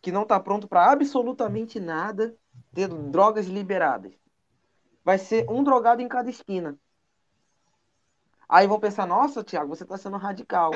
que 0.00 0.12
não 0.12 0.22
está 0.22 0.38
pronto 0.38 0.68
para 0.68 0.90
absolutamente 0.90 1.80
nada, 1.80 2.36
tendo 2.72 3.10
drogas 3.10 3.46
liberadas. 3.46 4.12
Vai 5.08 5.16
ser 5.16 5.46
um 5.48 5.64
drogado 5.64 6.02
em 6.02 6.06
cada 6.06 6.28
esquina. 6.28 6.78
Aí 8.46 8.66
vão 8.66 8.78
pensar, 8.78 9.06
nossa, 9.06 9.42
Thiago, 9.42 9.74
você 9.74 9.82
está 9.82 9.96
sendo 9.96 10.18
radical. 10.18 10.70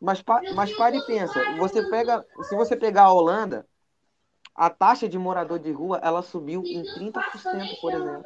Mas, 0.00 0.22
mas 0.54 0.72
pare 0.76 0.98
e 0.98 1.06
pensa, 1.06 1.56
você 1.56 1.82
pega, 1.90 2.24
se 2.44 2.54
você 2.54 2.76
pegar 2.76 3.02
a 3.02 3.12
Holanda, 3.12 3.66
a 4.54 4.70
taxa 4.70 5.08
de 5.08 5.18
morador 5.18 5.58
de 5.58 5.72
rua 5.72 5.98
ela 6.04 6.22
subiu 6.22 6.62
em 6.64 6.84
30%, 6.84 7.80
por 7.80 7.92
exemplo. 7.92 8.22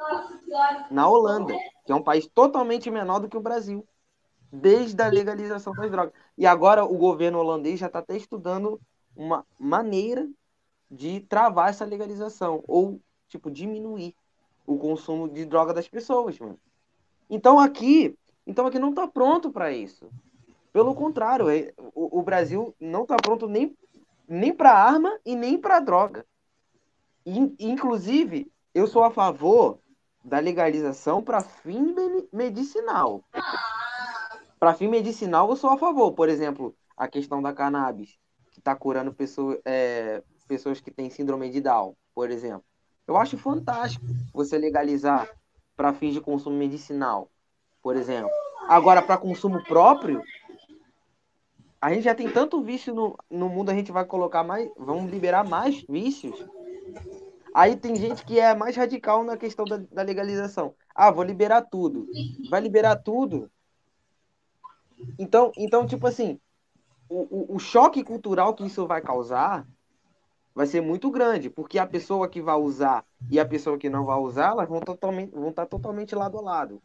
Na 0.91 1.09
Holanda, 1.09 1.55
que 1.87 1.93
é 1.93 1.95
um 1.95 2.03
país 2.03 2.27
totalmente 2.27 2.91
menor 2.91 3.19
do 3.19 3.29
que 3.31 3.39
o 3.39 3.43
Brasil, 3.43 3.89
desde 4.53 5.03
a 5.03 5.09
legalização 5.09 5.73
das 5.73 5.91
drogas. 5.91 6.13
E 6.37 6.47
agora 6.47 6.85
o 6.85 6.99
governo 6.99 7.39
holandês 7.39 7.81
já 7.81 7.87
está 7.87 8.01
até 8.01 8.19
estudando 8.19 8.79
uma 9.17 9.47
maneira 9.59 10.29
de 10.91 11.21
travar 11.21 11.71
essa 11.71 11.87
legalização 11.87 12.63
ou 12.69 13.01
tipo 13.29 13.51
diminuir 13.51 14.15
o 14.67 14.77
consumo 14.77 15.29
de 15.29 15.45
droga 15.45 15.73
das 15.73 15.89
pessoas, 15.89 16.39
mano. 16.39 16.59
Então 17.31 17.59
aqui, 17.59 18.17
então 18.47 18.67
aqui 18.67 18.79
não 18.79 18.91
está 18.91 19.07
pronto 19.07 19.51
para 19.51 19.73
isso. 19.73 20.11
Pelo 20.73 20.95
contrário, 20.95 21.49
é, 21.49 21.73
o, 21.95 22.23
Brasil 22.23 22.75
não 22.79 23.03
está 23.03 23.17
pronto 23.17 23.49
nem 23.49 23.75
nem 24.29 24.53
para 24.53 24.73
arma 24.73 25.19
e 25.25 25.35
nem 25.35 25.57
para 25.57 25.81
droga. 25.81 26.27
Inclusive, 27.25 28.51
eu 28.75 28.87
sou 28.87 29.05
a 29.05 29.11
favor 29.11 29.79
da 30.25 30.39
legalização 30.39 31.23
para 31.23 31.41
fim 31.41 31.95
medicinal. 32.33 33.25
Para 34.59 34.75
fim 34.75 34.89
medicinal, 34.89 35.49
eu 35.49 35.57
sou 35.57 35.71
a 35.71 35.79
favor. 35.79 36.13
Por 36.13 36.29
exemplo, 36.29 36.77
a 36.97 37.07
questão 37.07 37.41
da 37.41 37.53
cannabis, 37.53 38.19
que 38.53 38.59
está 38.59 38.75
curando 38.75 39.15
pessoa, 39.15 39.59
é, 39.65 40.23
pessoas 40.49 40.81
que 40.81 40.91
têm 40.91 41.09
síndrome 41.09 41.49
de 41.51 41.61
Down, 41.61 41.97
por 42.15 42.31
exemplo. 42.31 42.65
Eu 43.07 43.17
acho 43.17 43.39
fantástico 43.39 44.05
você 44.33 44.59
legalizar 44.59 45.31
para 45.77 45.93
fins 45.93 46.15
de 46.15 46.21
consumo 46.21 46.57
medicinal, 46.57 47.31
por 47.83 47.97
exemplo. 47.97 48.31
Agora, 48.69 49.01
para 49.01 49.17
consumo 49.17 49.63
próprio, 49.63 50.23
a 51.81 51.93
gente 51.93 52.03
já 52.03 52.15
tem 52.15 52.31
tanto 52.31 52.63
vício 52.63 52.93
no, 52.95 53.17
no 53.31 53.49
mundo, 53.49 53.71
a 53.71 53.75
gente 53.75 53.93
vai 53.93 54.05
colocar 54.05 54.43
mais. 54.43 54.69
Vamos 54.77 55.11
liberar 55.11 55.45
mais 55.45 55.85
vícios. 55.89 56.45
Aí 57.55 57.77
tem 57.77 57.95
gente 57.97 58.25
que 58.25 58.41
é 58.41 58.55
mais 58.55 58.77
radical 58.77 59.23
na 59.23 59.37
questão 59.37 59.65
da, 59.65 59.77
da 59.77 60.03
legalização. 60.03 60.75
Ah, 60.95 61.11
vou 61.11 61.23
liberar 61.23 61.63
tudo. 61.63 62.09
Vai 62.51 62.61
liberar 62.61 62.97
tudo. 62.97 63.51
Então, 65.19 65.53
então 65.57 65.87
tipo 65.87 66.07
assim, 66.07 66.41
o, 67.09 67.53
o, 67.53 67.57
o 67.57 67.59
choque 67.59 68.03
cultural 68.03 68.55
que 68.55 68.67
isso 68.67 68.87
vai 68.87 69.01
causar 69.01 69.67
vai 70.57 70.67
ser 70.67 70.81
muito 70.81 71.11
grande, 71.11 71.51
porque 71.51 71.79
a 71.79 71.87
pessoa 71.87 72.27
que 72.27 72.41
vai 72.41 72.57
usar 72.57 73.05
e 73.31 73.39
a 73.39 73.45
pessoa 73.45 73.77
que 73.77 73.91
não 73.91 74.07
vai 74.07 74.17
usar, 74.17 74.53
elas 74.53 74.67
vão, 74.67 74.81
totalmente, 74.81 75.31
vão 75.31 75.51
estar 75.51 75.67
totalmente 75.67 76.15
lado 76.15 76.39
a 76.39 76.41
lado. 76.41 76.83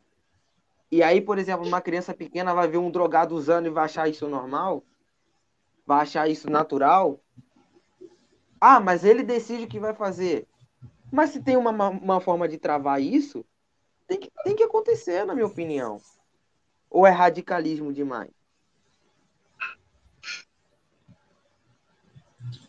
E 0.91 1.01
aí, 1.01 1.21
por 1.21 1.37
exemplo, 1.37 1.65
uma 1.65 1.79
criança 1.79 2.13
pequena 2.13 2.53
vai 2.53 2.67
ver 2.67 2.79
um 2.79 2.91
drogado 2.91 3.33
usando 3.33 3.67
e 3.67 3.69
vai 3.69 3.85
achar 3.85 4.09
isso 4.09 4.27
normal? 4.27 4.83
Vai 5.87 6.01
achar 6.01 6.29
isso 6.29 6.49
natural? 6.49 7.17
Ah, 8.59 8.81
mas 8.81 9.05
ele 9.05 9.23
decide 9.23 9.63
o 9.63 9.69
que 9.69 9.79
vai 9.79 9.93
fazer. 9.93 10.45
Mas 11.09 11.29
se 11.29 11.41
tem 11.41 11.55
uma, 11.55 11.71
uma 11.87 12.19
forma 12.19 12.49
de 12.49 12.57
travar 12.57 13.01
isso, 13.01 13.45
tem 14.05 14.19
que, 14.19 14.29
tem 14.43 14.53
que 14.53 14.63
acontecer, 14.63 15.25
na 15.25 15.33
minha 15.33 15.47
opinião. 15.47 16.01
Ou 16.89 17.07
é 17.07 17.09
radicalismo 17.09 17.93
demais? 17.93 18.31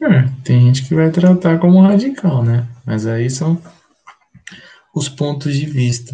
É, 0.03 0.43
tem 0.45 0.61
gente 0.61 0.89
que 0.89 0.97
vai 0.97 1.12
tratar 1.12 1.61
como 1.61 1.81
radical, 1.81 2.43
né? 2.43 2.66
Mas 2.85 3.07
aí 3.07 3.31
são 3.31 3.57
os 4.93 5.09
pontos 5.09 5.55
de 5.55 5.65
vista. 5.65 6.12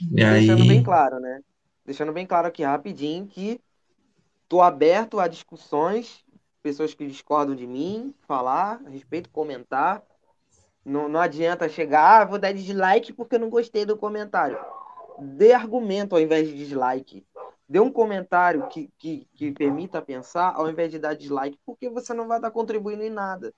E 0.00 0.24
Deixando 0.24 0.62
aí... 0.62 0.68
bem 0.68 0.82
claro, 0.82 1.18
né? 1.18 1.40
Deixando 1.84 2.12
bem 2.12 2.24
claro 2.24 2.46
aqui 2.46 2.62
rapidinho 2.62 3.26
que 3.26 3.60
tô 4.48 4.62
aberto 4.62 5.18
a 5.18 5.26
discussões, 5.26 6.24
pessoas 6.62 6.94
que 6.94 7.06
discordam 7.06 7.56
de 7.56 7.66
mim, 7.66 8.14
falar 8.28 8.80
a 8.86 8.88
respeito, 8.88 9.28
comentar. 9.28 10.00
Não, 10.84 11.08
não 11.08 11.18
adianta 11.18 11.68
chegar, 11.68 12.22
ah, 12.22 12.24
vou 12.24 12.38
dar 12.38 12.52
dislike 12.52 13.12
porque 13.12 13.34
eu 13.34 13.40
não 13.40 13.50
gostei 13.50 13.84
do 13.84 13.96
comentário. 13.96 14.58
Dê 15.18 15.52
argumento 15.52 16.14
ao 16.14 16.20
invés 16.20 16.46
de 16.46 16.56
dislike. 16.56 17.24
Dê 17.68 17.80
um 17.80 17.90
comentário 17.90 18.68
que, 18.68 18.90
que, 18.98 19.26
que 19.34 19.52
permita 19.52 20.02
pensar 20.02 20.52
ao 20.54 20.68
invés 20.68 20.90
de 20.90 20.98
dar 20.98 21.14
dislike, 21.14 21.58
porque 21.64 21.88
você 21.88 22.12
não 22.12 22.28
vai 22.28 22.38
estar 22.38 22.50
contribuindo 22.50 23.02
em 23.02 23.10
nada. 23.10 23.52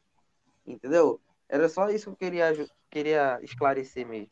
Entendeu? 0.66 1.20
Era 1.48 1.68
só 1.68 1.88
isso 1.90 2.06
que 2.06 2.10
eu 2.10 2.16
queria, 2.16 2.66
queria 2.90 3.38
esclarecer 3.42 4.06
mesmo. 4.06 4.28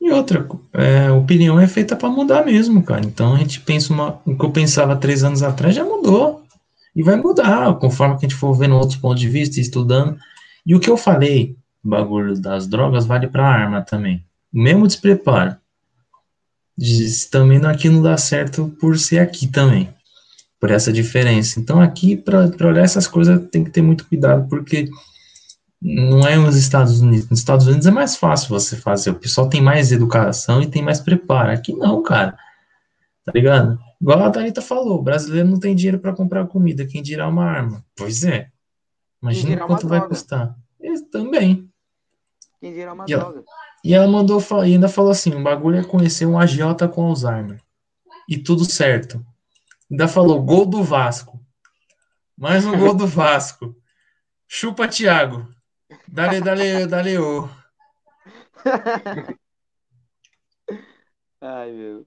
E 0.00 0.10
outra, 0.10 0.48
é, 0.72 1.10
opinião 1.10 1.58
é 1.58 1.66
feita 1.66 1.96
para 1.96 2.08
mudar 2.08 2.44
mesmo, 2.44 2.82
cara. 2.82 3.04
Então 3.04 3.34
a 3.34 3.38
gente 3.38 3.60
pensa 3.60 3.92
uma, 3.92 4.20
o 4.24 4.36
que 4.36 4.44
eu 4.44 4.52
pensava 4.52 4.96
três 4.96 5.24
anos 5.24 5.42
atrás 5.42 5.74
já 5.74 5.84
mudou. 5.84 6.44
E 6.94 7.02
vai 7.02 7.16
mudar, 7.16 7.78
conforme 7.78 8.14
a 8.14 8.18
gente 8.18 8.34
for 8.34 8.54
vendo 8.54 8.76
outros 8.76 8.96
pontos 8.96 9.20
de 9.20 9.28
vista 9.28 9.60
estudando. 9.60 10.18
E 10.66 10.74
o 10.74 10.80
que 10.80 10.90
eu 10.90 10.96
falei, 10.96 11.56
o 11.84 11.88
bagulho 11.88 12.40
das 12.40 12.66
drogas, 12.66 13.06
vale 13.06 13.28
para 13.28 13.46
arma 13.46 13.82
também. 13.82 14.24
Mesmo 14.52 14.86
despreparo. 14.86 15.56
Diz, 16.78 17.26
também 17.26 17.58
aqui 17.66 17.88
não 17.88 18.00
dá 18.00 18.16
certo 18.16 18.68
por 18.80 18.96
ser 18.96 19.18
aqui 19.18 19.48
também. 19.48 19.92
Por 20.60 20.70
essa 20.70 20.92
diferença. 20.92 21.58
Então 21.58 21.80
aqui, 21.80 22.16
para 22.16 22.68
olhar 22.68 22.84
essas 22.84 23.08
coisas, 23.08 23.48
tem 23.50 23.64
que 23.64 23.70
ter 23.70 23.82
muito 23.82 24.06
cuidado, 24.06 24.48
porque 24.48 24.88
não 25.82 26.24
é 26.24 26.36
nos 26.36 26.54
Estados 26.54 27.00
Unidos. 27.00 27.28
Nos 27.28 27.40
Estados 27.40 27.66
Unidos 27.66 27.84
é 27.88 27.90
mais 27.90 28.16
fácil 28.16 28.50
você 28.50 28.76
fazer. 28.76 29.10
O 29.10 29.18
pessoal 29.18 29.48
tem 29.48 29.60
mais 29.60 29.90
educação 29.90 30.62
e 30.62 30.68
tem 30.68 30.80
mais 30.80 31.00
preparo. 31.00 31.50
Aqui 31.50 31.72
não, 31.72 32.00
cara. 32.00 32.38
Tá 33.24 33.32
ligado? 33.34 33.76
Igual 34.00 34.22
a 34.22 34.30
Thalita 34.30 34.62
falou, 34.62 35.00
o 35.00 35.02
brasileiro 35.02 35.48
não 35.48 35.58
tem 35.58 35.74
dinheiro 35.74 35.98
para 35.98 36.14
comprar 36.14 36.46
comida, 36.46 36.86
quem 36.86 37.02
dirá 37.02 37.26
uma 37.26 37.44
arma. 37.44 37.84
Pois 37.96 38.22
é. 38.22 38.48
Imagina 39.20 39.66
quanto 39.66 39.88
vai 39.88 40.06
custar. 40.06 40.54
Eles 40.78 41.02
também. 41.10 41.68
Quem 42.60 42.72
dirá 42.72 42.92
uma 42.92 43.04
e 43.08 43.14
droga. 43.14 43.38
Ela, 43.38 43.44
e 43.84 43.94
ela 43.94 44.06
mandou 44.08 44.40
e 44.64 44.74
ainda 44.74 44.88
falou 44.88 45.10
assim: 45.10 45.34
o 45.34 45.42
bagulho 45.42 45.78
é 45.78 45.84
conhecer 45.84 46.26
um 46.26 46.38
agiota 46.38 46.88
com 46.88 47.06
Alzheimer. 47.06 47.60
E 48.28 48.36
tudo 48.36 48.64
certo. 48.64 49.24
Ainda 49.90 50.06
falou 50.06 50.42
gol 50.42 50.66
do 50.66 50.82
Vasco. 50.82 51.40
Mais 52.36 52.66
um 52.66 52.76
gol 52.78 52.94
do 52.94 53.06
Vasco. 53.08 53.74
Chupa, 54.46 54.86
Thiago. 54.86 55.48
Dale, 56.06 56.40
dale, 56.40 56.86
dale, 56.86 57.18
ô. 57.18 57.48
Ai, 61.40 61.72
meu. 61.72 62.06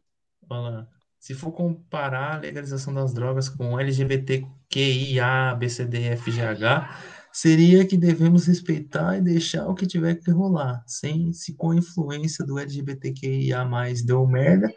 Olha 0.50 0.88
Se 1.20 1.34
for 1.34 1.52
comparar 1.52 2.36
a 2.36 2.40
legalização 2.40 2.94
das 2.94 3.14
drogas 3.14 3.50
com 3.50 3.80
LGBTQIA, 3.80 5.56
BCD, 5.58 6.18
FGH, 6.18 6.90
seria 7.32 7.86
que 7.86 7.98
devemos 7.98 8.46
respeitar 8.46 9.18
e 9.18 9.22
deixar 9.22 9.68
o 9.68 9.76
que 9.76 9.88
tiver 9.88 10.16
que 10.16 10.32
rolar, 10.32 10.84
sem 10.86 11.32
se 11.34 11.54
com 11.56 11.72
a 11.72 11.76
influência 11.76 12.46
do 12.46 12.60
LGBTQIA+, 12.60 13.66
deu 14.06 14.26
merda, 14.28 14.74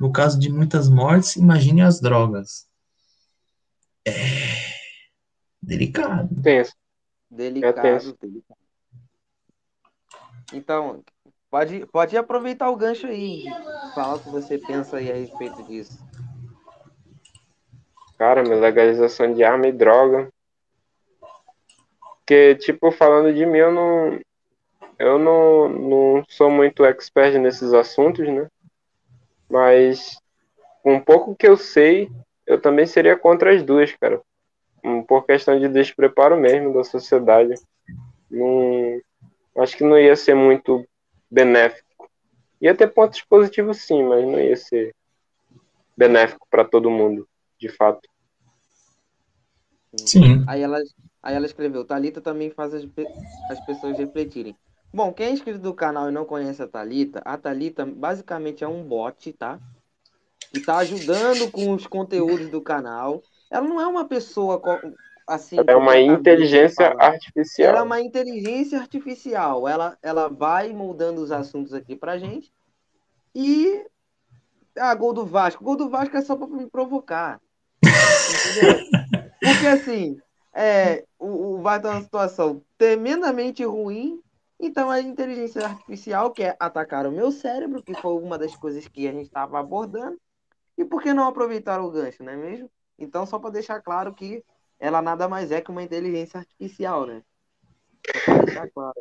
no 0.00 0.12
caso 0.12 0.38
de 0.38 0.50
muitas 0.50 0.88
mortes, 0.88 1.36
imagine 1.36 1.82
as 1.82 2.00
drogas. 2.00 2.68
É 4.06 4.12
delicado. 5.62 6.28
Tenso. 6.42 6.74
Delicado, 7.30 7.86
é 7.86 7.98
delicado. 8.20 8.58
Então, 10.52 11.02
pode, 11.50 11.86
pode 11.86 12.16
aproveitar 12.16 12.70
o 12.70 12.76
gancho 12.76 13.06
aí. 13.06 13.44
Fala 13.94 14.16
o 14.16 14.20
que 14.20 14.28
você 14.28 14.58
pensa 14.58 14.98
aí 14.98 15.10
a 15.10 15.14
respeito 15.14 15.62
disso. 15.64 15.98
Cara, 18.18 18.42
minha 18.42 18.56
legalização 18.56 19.32
de 19.32 19.42
arma 19.42 19.66
e 19.66 19.72
droga. 19.72 20.32
Porque, 22.24 22.54
tipo, 22.54 22.90
falando 22.90 23.34
de 23.34 23.44
mim, 23.44 23.58
eu 23.58 23.70
não. 23.70 24.20
Eu 24.98 25.18
não, 25.18 25.68
não 25.68 26.24
sou 26.28 26.50
muito 26.50 26.84
expert 26.84 27.36
nesses 27.38 27.74
assuntos, 27.74 28.26
né? 28.26 28.48
Mas, 29.50 30.18
um 30.84 30.98
pouco 30.98 31.34
que 31.34 31.46
eu 31.46 31.56
sei, 31.56 32.08
eu 32.46 32.58
também 32.58 32.86
seria 32.86 33.16
contra 33.16 33.54
as 33.54 33.62
duas, 33.62 33.92
cara. 33.96 34.22
por 35.06 35.26
questão 35.26 35.58
de 35.58 35.68
despreparo 35.68 36.36
mesmo 36.36 36.72
da 36.72 36.82
sociedade. 36.82 37.54
Não, 38.30 39.02
acho 39.58 39.76
que 39.76 39.84
não 39.84 39.98
ia 39.98 40.16
ser 40.16 40.34
muito 40.34 40.86
benéfico. 41.30 42.08
Ia 42.60 42.74
ter 42.74 42.88
pontos 42.88 43.20
positivos 43.20 43.82
sim, 43.82 44.02
mas 44.02 44.24
não 44.24 44.40
ia 44.40 44.56
ser 44.56 44.94
benéfico 45.94 46.46
para 46.48 46.64
todo 46.64 46.90
mundo, 46.90 47.28
de 47.58 47.68
fato. 47.68 48.08
Sim. 49.98 50.44
Aí 50.46 50.62
ela, 50.62 50.78
aí 51.22 51.34
ela 51.34 51.46
escreveu, 51.46 51.84
Talita 51.84 52.20
também 52.20 52.50
faz 52.50 52.74
as, 52.74 52.86
as 53.50 53.60
pessoas 53.66 53.98
refletirem. 53.98 54.56
Bom, 54.92 55.12
quem 55.12 55.26
é 55.26 55.30
inscrito 55.30 55.58
do 55.58 55.74
canal 55.74 56.08
e 56.08 56.12
não 56.12 56.24
conhece 56.24 56.62
a 56.62 56.68
Talita, 56.68 57.20
a 57.24 57.36
Talita 57.36 57.84
basicamente 57.84 58.62
é 58.62 58.68
um 58.68 58.84
bot, 58.84 59.32
tá? 59.32 59.58
E 60.52 60.60
tá 60.60 60.76
ajudando 60.78 61.50
com 61.50 61.72
os 61.72 61.84
conteúdos 61.84 62.48
do 62.48 62.60
canal. 62.60 63.20
Ela 63.50 63.66
não 63.66 63.80
é 63.80 63.86
uma 63.88 64.04
pessoa 64.04 64.62
assim. 65.26 65.56
É 65.66 65.74
uma 65.74 65.98
inteligência 65.98 66.94
artificial. 66.96 67.70
Ela 67.70 67.78
é 67.80 67.82
uma 67.82 68.00
inteligência 68.00 68.78
artificial. 68.78 69.66
Ela, 69.66 69.98
ela 70.00 70.28
vai 70.28 70.72
moldando 70.72 71.20
os 71.20 71.32
assuntos 71.32 71.74
aqui 71.74 71.96
pra 71.96 72.18
gente. 72.18 72.52
E. 73.34 73.84
Ah, 74.78 74.94
gol 74.94 75.12
do 75.12 75.26
Vasco. 75.26 75.64
Gol 75.64 75.76
do 75.76 75.88
Vasco 75.88 76.16
é 76.16 76.22
só 76.22 76.36
pra 76.36 76.46
me 76.46 76.68
provocar. 76.68 77.40
Entendeu? 77.82 79.03
Porque 79.44 79.66
assim, 79.66 80.16
é, 80.54 81.04
o, 81.18 81.54
o 81.54 81.62
Vasco 81.62 81.82
tá 81.82 81.92
numa 81.92 82.02
situação 82.02 82.62
tremendamente 82.78 83.64
ruim 83.64 84.22
então 84.58 84.90
a 84.90 85.00
inteligência 85.00 85.66
artificial 85.66 86.30
quer 86.30 86.56
atacar 86.58 87.06
o 87.06 87.12
meu 87.12 87.30
cérebro, 87.30 87.82
que 87.82 87.94
foi 87.94 88.14
uma 88.14 88.38
das 88.38 88.56
coisas 88.56 88.86
que 88.88 89.06
a 89.06 89.12
gente 89.12 89.26
estava 89.26 89.58
abordando, 89.58 90.18
e 90.78 90.84
por 90.84 91.02
que 91.02 91.12
não 91.12 91.28
aproveitar 91.28 91.80
o 91.80 91.90
gancho, 91.90 92.22
não 92.22 92.32
é 92.32 92.36
mesmo? 92.36 92.70
Então, 92.98 93.26
só 93.26 93.38
para 93.38 93.50
deixar 93.50 93.80
claro 93.80 94.14
que 94.14 94.44
ela 94.78 95.02
nada 95.02 95.28
mais 95.28 95.50
é 95.50 95.60
que 95.60 95.70
uma 95.70 95.82
inteligência 95.82 96.40
artificial, 96.40 97.06
né? 97.06 97.22
Só 98.24 98.24
para 98.24 98.44
deixar 98.44 98.70
claro. 98.70 98.94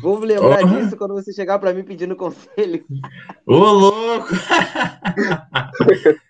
Vou 0.00 0.18
lembrar 0.20 0.62
oh. 0.62 0.68
disso 0.68 0.96
quando 0.96 1.14
você 1.14 1.32
chegar 1.32 1.58
para 1.58 1.74
mim 1.74 1.82
pedindo 1.82 2.14
conselho. 2.14 2.86
Ô, 3.46 3.56
louco! 3.56 4.28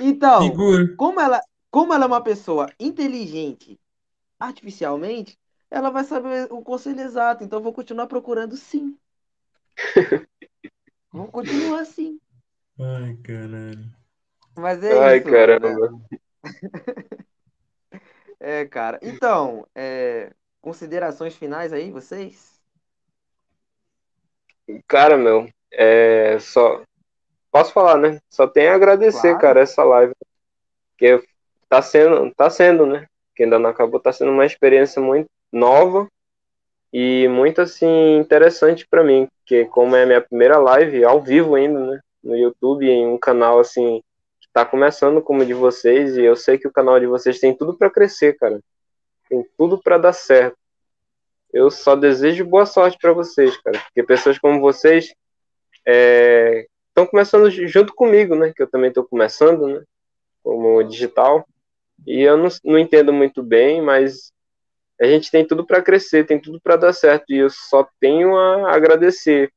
então, 0.00 0.52
como 0.96 1.20
ela, 1.20 1.40
como 1.70 1.92
ela 1.92 2.04
é 2.04 2.06
uma 2.06 2.22
pessoa 2.22 2.70
inteligente 2.78 3.78
artificialmente, 4.38 5.38
ela 5.70 5.90
vai 5.90 6.04
saber 6.04 6.52
o 6.52 6.62
conselho 6.62 7.00
exato. 7.00 7.44
Então 7.44 7.62
vou 7.62 7.72
continuar 7.72 8.06
procurando 8.06 8.56
sim. 8.56 8.96
vou 11.12 11.28
continuar 11.28 11.80
assim. 11.80 12.20
Ai, 12.80 13.16
caralho. 13.16 13.84
Mas 14.56 14.82
é 14.82 14.98
Ai, 14.98 15.18
isso. 15.18 15.30
caramba. 15.30 15.90
Né? 15.90 16.18
é, 18.40 18.64
cara. 18.66 18.98
Então, 19.02 19.66
é... 19.74 20.32
considerações 20.60 21.34
finais 21.34 21.72
aí, 21.72 21.90
vocês? 21.90 22.58
Cara, 24.86 25.16
meu, 25.16 25.48
é 25.72 26.38
só. 26.40 26.82
Posso 27.50 27.72
falar, 27.72 27.98
né? 27.98 28.20
Só 28.28 28.46
tenho 28.46 28.72
a 28.72 28.74
agradecer, 28.74 29.28
claro. 29.28 29.38
cara, 29.40 29.60
essa 29.60 29.82
live. 29.82 30.12
Que 30.96 31.22
tá 31.68 31.80
sendo, 31.82 32.32
tá 32.34 32.50
sendo, 32.50 32.86
né? 32.86 33.06
Que 33.34 33.44
ainda 33.44 33.58
não 33.58 33.70
acabou, 33.70 34.00
tá 34.00 34.12
sendo 34.12 34.30
uma 34.30 34.46
experiência 34.46 35.00
muito 35.00 35.28
nova 35.52 36.08
e 36.92 37.28
muito 37.28 37.60
assim 37.60 38.16
interessante 38.16 38.86
para 38.86 39.04
mim, 39.04 39.28
porque 39.38 39.64
como 39.66 39.94
é 39.94 40.02
a 40.02 40.06
minha 40.06 40.20
primeira 40.20 40.58
live 40.58 41.04
ao 41.04 41.22
vivo 41.22 41.54
ainda, 41.54 41.78
né, 41.78 42.00
no 42.22 42.36
YouTube 42.36 42.88
em 42.88 43.06
um 43.06 43.18
canal 43.18 43.58
assim 43.58 44.02
que 44.40 44.46
está 44.46 44.64
começando 44.64 45.20
como 45.20 45.42
o 45.42 45.46
de 45.46 45.54
vocês 45.54 46.16
e 46.16 46.22
eu 46.22 46.36
sei 46.36 46.58
que 46.58 46.66
o 46.66 46.72
canal 46.72 46.98
de 46.98 47.06
vocês 47.06 47.38
tem 47.38 47.54
tudo 47.54 47.76
para 47.76 47.90
crescer, 47.90 48.36
cara. 48.38 48.60
Tem 49.28 49.44
tudo 49.56 49.78
para 49.78 49.98
dar 49.98 50.12
certo. 50.12 50.56
Eu 51.52 51.70
só 51.70 51.94
desejo 51.94 52.44
boa 52.44 52.66
sorte 52.66 52.98
para 53.00 53.12
vocês, 53.12 53.56
cara, 53.58 53.78
porque 53.78 54.02
pessoas 54.02 54.38
como 54.38 54.60
vocês 54.60 55.14
estão 56.98 57.06
começando 57.06 57.48
junto 57.50 57.94
comigo, 57.94 58.34
né, 58.34 58.52
que 58.54 58.62
eu 58.62 58.66
também 58.66 58.88
estou 58.88 59.04
começando, 59.04 59.68
né, 59.68 59.82
como 60.42 60.82
digital. 60.82 61.46
E 62.04 62.22
eu 62.22 62.36
não, 62.36 62.48
não 62.64 62.78
entendo 62.78 63.12
muito 63.12 63.42
bem, 63.42 63.80
mas 63.80 64.32
a 65.00 65.06
gente 65.06 65.30
tem 65.30 65.46
tudo 65.46 65.64
para 65.64 65.82
crescer, 65.82 66.26
tem 66.26 66.40
tudo 66.40 66.60
para 66.60 66.76
dar 66.76 66.92
certo. 66.92 67.32
E 67.32 67.38
eu 67.38 67.50
só 67.50 67.86
tenho 68.00 68.36
a 68.36 68.74
agradecer 68.74 69.52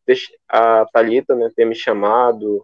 a 0.47 0.85
Talita, 0.93 1.35
né, 1.35 1.49
ter 1.55 1.65
me 1.65 1.73
chamado, 1.73 2.57
o 2.57 2.63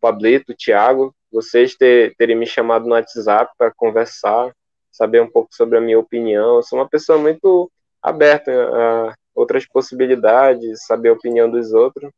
Pablito, 0.00 0.52
o 0.52 0.56
Thiago, 0.56 1.14
vocês 1.30 1.76
ter, 1.76 2.14
terem 2.16 2.36
me 2.36 2.46
chamado 2.46 2.86
no 2.86 2.94
WhatsApp 2.94 3.52
para 3.56 3.72
conversar, 3.76 4.52
saber 4.90 5.22
um 5.22 5.30
pouco 5.30 5.54
sobre 5.54 5.78
a 5.78 5.80
minha 5.80 5.98
opinião. 5.98 6.56
Eu 6.56 6.62
sou 6.62 6.78
uma 6.78 6.88
pessoa 6.88 7.18
muito 7.18 7.70
aberta 8.02 8.50
a 8.50 9.14
outras 9.32 9.64
possibilidades, 9.66 10.86
saber 10.86 11.10
a 11.10 11.12
opinião 11.12 11.48
dos 11.48 11.72
outros. 11.72 12.10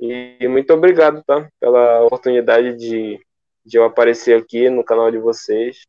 E 0.00 0.48
muito 0.48 0.72
obrigado, 0.72 1.22
tá, 1.24 1.46
pela 1.60 2.00
oportunidade 2.06 2.74
de, 2.74 3.20
de 3.66 3.76
eu 3.76 3.84
aparecer 3.84 4.34
aqui 4.34 4.70
no 4.70 4.82
canal 4.82 5.10
de 5.10 5.18
vocês. 5.18 5.86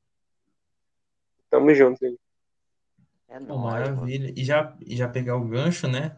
Tamo 1.50 1.74
junto. 1.74 2.06
Hein? 2.06 2.18
É 3.30 3.40
nóis, 3.40 3.62
maravilha. 3.62 4.26
Mano. 4.28 4.34
E 4.36 4.44
já, 4.44 4.76
e 4.86 4.98
já 4.98 5.08
pegar 5.08 5.38
o 5.38 5.48
gancho, 5.48 5.88
né? 5.88 6.18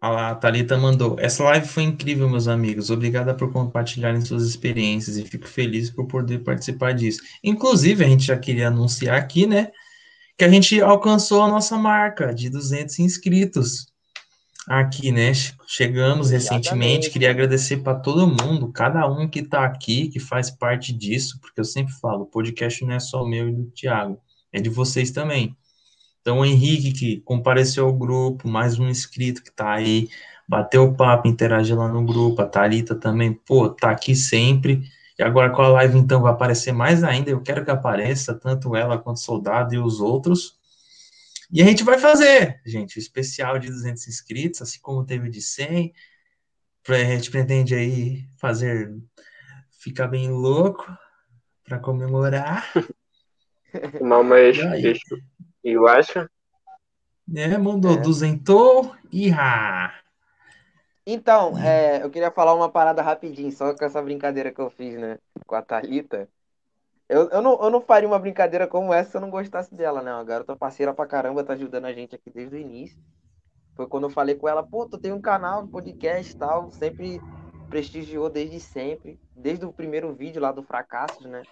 A 0.00 0.34
Thalita 0.34 0.78
mandou. 0.78 1.20
Essa 1.20 1.44
live 1.44 1.68
foi 1.68 1.82
incrível, 1.82 2.26
meus 2.26 2.48
amigos. 2.48 2.88
Obrigada 2.88 3.34
por 3.34 3.52
compartilharem 3.52 4.22
suas 4.22 4.42
experiências 4.44 5.18
e 5.18 5.24
fico 5.26 5.46
feliz 5.46 5.90
por 5.90 6.06
poder 6.06 6.38
participar 6.38 6.94
disso. 6.94 7.20
Inclusive, 7.44 8.02
a 8.02 8.08
gente 8.08 8.24
já 8.24 8.38
queria 8.38 8.68
anunciar 8.68 9.18
aqui, 9.18 9.46
né? 9.46 9.70
Que 10.38 10.44
a 10.44 10.48
gente 10.48 10.80
alcançou 10.80 11.42
a 11.42 11.48
nossa 11.48 11.76
marca 11.76 12.34
de 12.34 12.48
200 12.48 12.98
inscritos 12.98 13.90
aqui, 14.78 15.10
né? 15.10 15.32
Chegamos 15.66 16.30
recentemente. 16.30 17.10
Queria 17.10 17.30
agradecer 17.30 17.78
para 17.78 17.98
todo 17.98 18.28
mundo, 18.28 18.70
cada 18.72 19.04
um 19.10 19.28
que 19.28 19.40
está 19.40 19.64
aqui, 19.64 20.08
que 20.08 20.20
faz 20.20 20.48
parte 20.48 20.92
disso, 20.92 21.40
porque 21.40 21.60
eu 21.60 21.64
sempre 21.64 21.92
falo: 21.94 22.22
o 22.22 22.26
podcast 22.26 22.84
não 22.84 22.94
é 22.94 23.00
só 23.00 23.26
meu 23.26 23.48
e 23.48 23.52
do 23.52 23.64
Thiago, 23.72 24.20
é 24.52 24.60
de 24.60 24.70
vocês 24.70 25.10
também. 25.10 25.56
Então, 26.20 26.38
o 26.38 26.44
Henrique, 26.44 26.92
que 26.92 27.20
compareceu 27.22 27.86
ao 27.86 27.92
grupo, 27.92 28.46
mais 28.46 28.78
um 28.78 28.88
inscrito 28.88 29.42
que 29.42 29.50
tá 29.50 29.72
aí, 29.72 30.08
bateu 30.46 30.84
o 30.84 30.94
papo, 30.94 31.26
interagiu 31.26 31.76
lá 31.76 31.88
no 31.88 32.04
grupo, 32.04 32.42
a 32.42 32.46
Thalita 32.46 32.94
também, 32.94 33.32
pô, 33.32 33.70
tá 33.70 33.90
aqui 33.90 34.14
sempre. 34.14 34.82
E 35.18 35.22
agora 35.22 35.50
com 35.50 35.62
a 35.62 35.68
live, 35.68 35.98
então, 35.98 36.22
vai 36.22 36.32
aparecer 36.32 36.72
mais 36.72 37.02
ainda. 37.02 37.30
Eu 37.30 37.40
quero 37.40 37.64
que 37.64 37.70
apareça, 37.70 38.34
tanto 38.34 38.76
ela 38.76 38.98
quanto 38.98 39.16
o 39.16 39.20
soldado 39.20 39.74
e 39.74 39.78
os 39.78 40.00
outros. 40.00 40.59
E 41.52 41.60
a 41.60 41.64
gente 41.64 41.82
vai 41.82 41.98
fazer, 41.98 42.60
gente, 42.64 42.96
o 42.96 43.00
especial 43.00 43.58
de 43.58 43.68
200 43.68 44.06
inscritos, 44.06 44.62
assim 44.62 44.78
como 44.80 45.04
teve 45.04 45.28
de 45.28 45.42
100. 45.42 45.92
A 46.88 46.94
gente 46.94 47.30
pretende 47.30 47.74
aí 47.74 48.24
fazer, 48.38 48.96
ficar 49.80 50.06
bem 50.06 50.30
louco 50.30 50.86
para 51.64 51.78
comemorar. 51.78 52.64
Não, 54.00 54.22
mas 54.22 54.56
deixa, 54.80 55.16
eu 55.62 55.86
acho. 55.86 56.28
É, 57.34 57.58
mandou, 57.58 57.94
é. 57.94 58.00
duzentou 58.00 58.94
e 59.10 59.28
rá. 59.28 59.94
Então, 61.06 61.58
é, 61.58 62.02
eu 62.02 62.10
queria 62.10 62.30
falar 62.30 62.54
uma 62.54 62.68
parada 62.68 63.02
rapidinho, 63.02 63.50
só 63.50 63.74
com 63.74 63.84
essa 63.84 64.02
brincadeira 64.02 64.52
que 64.52 64.60
eu 64.60 64.70
fiz, 64.70 64.96
né, 64.96 65.18
com 65.46 65.54
a 65.54 65.62
Thalita. 65.62 66.28
Eu, 67.10 67.28
eu, 67.30 67.42
não, 67.42 67.60
eu 67.60 67.70
não 67.70 67.80
faria 67.80 68.06
uma 68.08 68.20
brincadeira 68.20 68.68
como 68.68 68.94
essa 68.94 69.10
se 69.10 69.16
eu 69.16 69.20
não 69.20 69.30
gostasse 69.30 69.74
dela, 69.74 70.00
né? 70.00 70.12
A 70.12 70.22
garota 70.22 70.54
parceira 70.54 70.94
pra 70.94 71.08
caramba, 71.08 71.42
tá 71.42 71.54
ajudando 71.54 71.86
a 71.86 71.92
gente 71.92 72.14
aqui 72.14 72.30
desde 72.30 72.54
o 72.54 72.58
início. 72.58 72.96
Foi 73.74 73.88
quando 73.88 74.04
eu 74.04 74.10
falei 74.10 74.36
com 74.36 74.48
ela, 74.48 74.62
pô, 74.62 74.86
tu 74.86 74.96
tem 74.96 75.12
um 75.12 75.20
canal, 75.20 75.66
podcast 75.66 76.32
e 76.32 76.38
tal, 76.38 76.70
sempre 76.70 77.20
prestigiou 77.68 78.30
desde 78.30 78.60
sempre, 78.60 79.18
desde 79.34 79.66
o 79.66 79.72
primeiro 79.72 80.14
vídeo 80.14 80.40
lá 80.40 80.52
do 80.52 80.62
Fracassos, 80.62 81.26
né? 81.26 81.42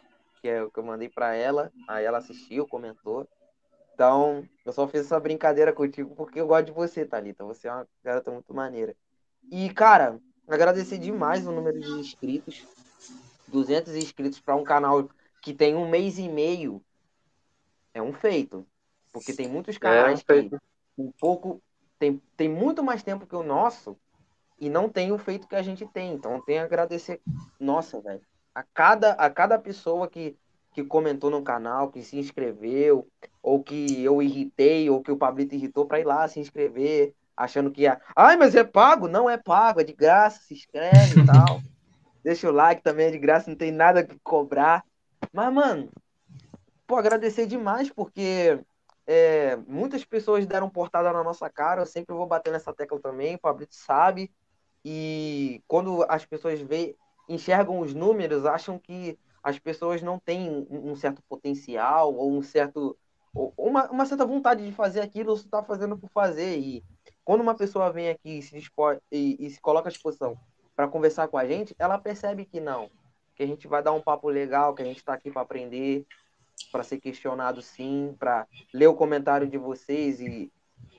Que 0.40 0.48
é 0.48 0.62
o 0.62 0.70
que 0.70 0.78
eu 0.78 0.84
mandei 0.84 1.08
pra 1.08 1.34
ela, 1.34 1.72
aí 1.88 2.04
ela 2.04 2.18
assistiu, 2.18 2.64
comentou. 2.68 3.26
Então, 3.94 4.44
eu 4.64 4.72
só 4.72 4.86
fiz 4.86 5.00
essa 5.00 5.18
brincadeira 5.18 5.72
contigo 5.72 6.14
porque 6.14 6.40
eu 6.40 6.46
gosto 6.46 6.66
de 6.66 6.72
você, 6.72 7.04
Thalita. 7.04 7.44
Você 7.44 7.66
é 7.66 7.72
uma 7.72 7.88
garota 8.04 8.30
muito 8.30 8.54
maneira. 8.54 8.94
E, 9.50 9.68
cara, 9.70 10.20
agradecer 10.46 10.98
demais 10.98 11.48
o 11.48 11.50
número 11.50 11.80
de 11.80 11.90
inscritos. 11.98 12.64
200 13.48 13.96
inscritos 13.96 14.38
para 14.38 14.54
um 14.54 14.62
canal 14.62 15.08
que 15.42 15.54
tem 15.54 15.74
um 15.74 15.88
mês 15.88 16.18
e 16.18 16.28
meio. 16.28 16.82
É 17.94 18.02
um 18.02 18.12
feito. 18.12 18.66
Porque 19.12 19.32
tem 19.32 19.48
muitos 19.48 19.76
é 19.76 19.78
canais 19.78 20.24
é 20.28 20.34
um 20.34 20.48
que 20.48 20.56
um 20.98 21.12
pouco 21.12 21.62
tem, 21.98 22.22
tem 22.36 22.48
muito 22.48 22.82
mais 22.82 23.02
tempo 23.02 23.26
que 23.26 23.36
o 23.36 23.42
nosso 23.42 23.98
e 24.60 24.68
não 24.68 24.88
tem 24.88 25.12
o 25.12 25.18
feito 25.18 25.48
que 25.48 25.56
a 25.56 25.62
gente 25.62 25.86
tem. 25.86 26.12
Então, 26.12 26.40
tem 26.42 26.58
a 26.58 26.64
agradecer. 26.64 27.20
Nossa, 27.58 28.00
velho. 28.00 28.20
A 28.54 28.62
cada, 28.62 29.12
a 29.12 29.30
cada 29.30 29.58
pessoa 29.58 30.08
que 30.08 30.36
que 30.72 30.84
comentou 30.84 31.28
no 31.28 31.42
canal, 31.42 31.90
que 31.90 32.02
se 32.02 32.16
inscreveu, 32.16 33.08
ou 33.42 33.62
que 33.62 34.02
eu 34.04 34.22
irritei, 34.22 34.88
ou 34.88 35.02
que 35.02 35.10
o 35.10 35.16
Pablito 35.16 35.54
irritou 35.54 35.86
para 35.86 35.98
ir 35.98 36.04
lá 36.04 36.28
se 36.28 36.38
inscrever, 36.38 37.14
achando 37.36 37.70
que 37.70 37.82
ia. 37.82 38.00
Ai, 38.14 38.36
mas 38.36 38.54
é 38.54 38.62
pago? 38.62 39.08
Não 39.08 39.28
é 39.28 39.36
pago, 39.36 39.80
é 39.80 39.84
de 39.84 39.92
graça, 39.92 40.40
se 40.42 40.54
inscreve 40.54 41.20
e 41.20 41.26
tal. 41.26 41.60
Deixa 42.22 42.48
o 42.48 42.52
like 42.52 42.80
também, 42.80 43.06
é 43.06 43.10
de 43.10 43.18
graça, 43.18 43.50
não 43.50 43.56
tem 43.56 43.72
nada 43.72 44.04
que 44.04 44.16
cobrar. 44.22 44.84
Mas, 45.38 45.54
mano, 45.54 45.88
pô, 46.84 46.96
agradecer 46.96 47.46
demais, 47.46 47.88
porque 47.88 48.58
é, 49.06 49.54
muitas 49.68 50.04
pessoas 50.04 50.44
deram 50.44 50.68
portada 50.68 51.12
na 51.12 51.22
nossa 51.22 51.48
cara, 51.48 51.82
eu 51.82 51.86
sempre 51.86 52.12
vou 52.12 52.26
bater 52.26 52.52
nessa 52.52 52.72
tecla 52.72 52.98
também, 52.98 53.36
o 53.36 53.38
Fabrício 53.38 53.80
sabe. 53.80 54.32
E 54.84 55.62
quando 55.68 56.04
as 56.08 56.26
pessoas 56.26 56.60
veem, 56.60 56.96
enxergam 57.28 57.78
os 57.78 57.94
números, 57.94 58.44
acham 58.46 58.80
que 58.80 59.16
as 59.40 59.60
pessoas 59.60 60.02
não 60.02 60.18
têm 60.18 60.66
um 60.68 60.96
certo 60.96 61.22
potencial 61.28 62.12
ou 62.12 62.32
um 62.32 62.42
certo 62.42 62.98
uma, 63.56 63.88
uma 63.92 64.06
certa 64.06 64.26
vontade 64.26 64.66
de 64.66 64.72
fazer 64.72 65.02
aquilo, 65.02 65.36
você 65.36 65.44
está 65.44 65.62
fazendo 65.62 65.96
por 65.96 66.10
fazer. 66.10 66.58
E 66.58 66.82
quando 67.24 67.42
uma 67.42 67.54
pessoa 67.54 67.92
vem 67.92 68.08
aqui 68.08 68.40
e 68.40 68.42
se, 68.42 68.58
dispor, 68.58 69.00
e, 69.12 69.36
e 69.38 69.48
se 69.50 69.60
coloca 69.60 69.88
à 69.88 69.92
disposição 69.92 70.36
para 70.74 70.88
conversar 70.88 71.28
com 71.28 71.38
a 71.38 71.46
gente, 71.46 71.76
ela 71.78 71.96
percebe 71.96 72.44
que 72.44 72.58
não, 72.58 72.90
que 73.38 73.44
a 73.44 73.46
gente 73.46 73.68
vai 73.68 73.80
dar 73.80 73.92
um 73.92 74.02
papo 74.02 74.28
legal, 74.28 74.74
que 74.74 74.82
a 74.82 74.84
gente 74.84 74.96
está 74.96 75.14
aqui 75.14 75.30
para 75.30 75.42
aprender, 75.42 76.04
para 76.72 76.82
ser 76.82 76.98
questionado 76.98 77.62
sim, 77.62 78.16
para 78.18 78.48
ler 78.74 78.88
o 78.88 78.96
comentário 78.96 79.46
de 79.46 79.56
vocês 79.56 80.20
e 80.20 80.50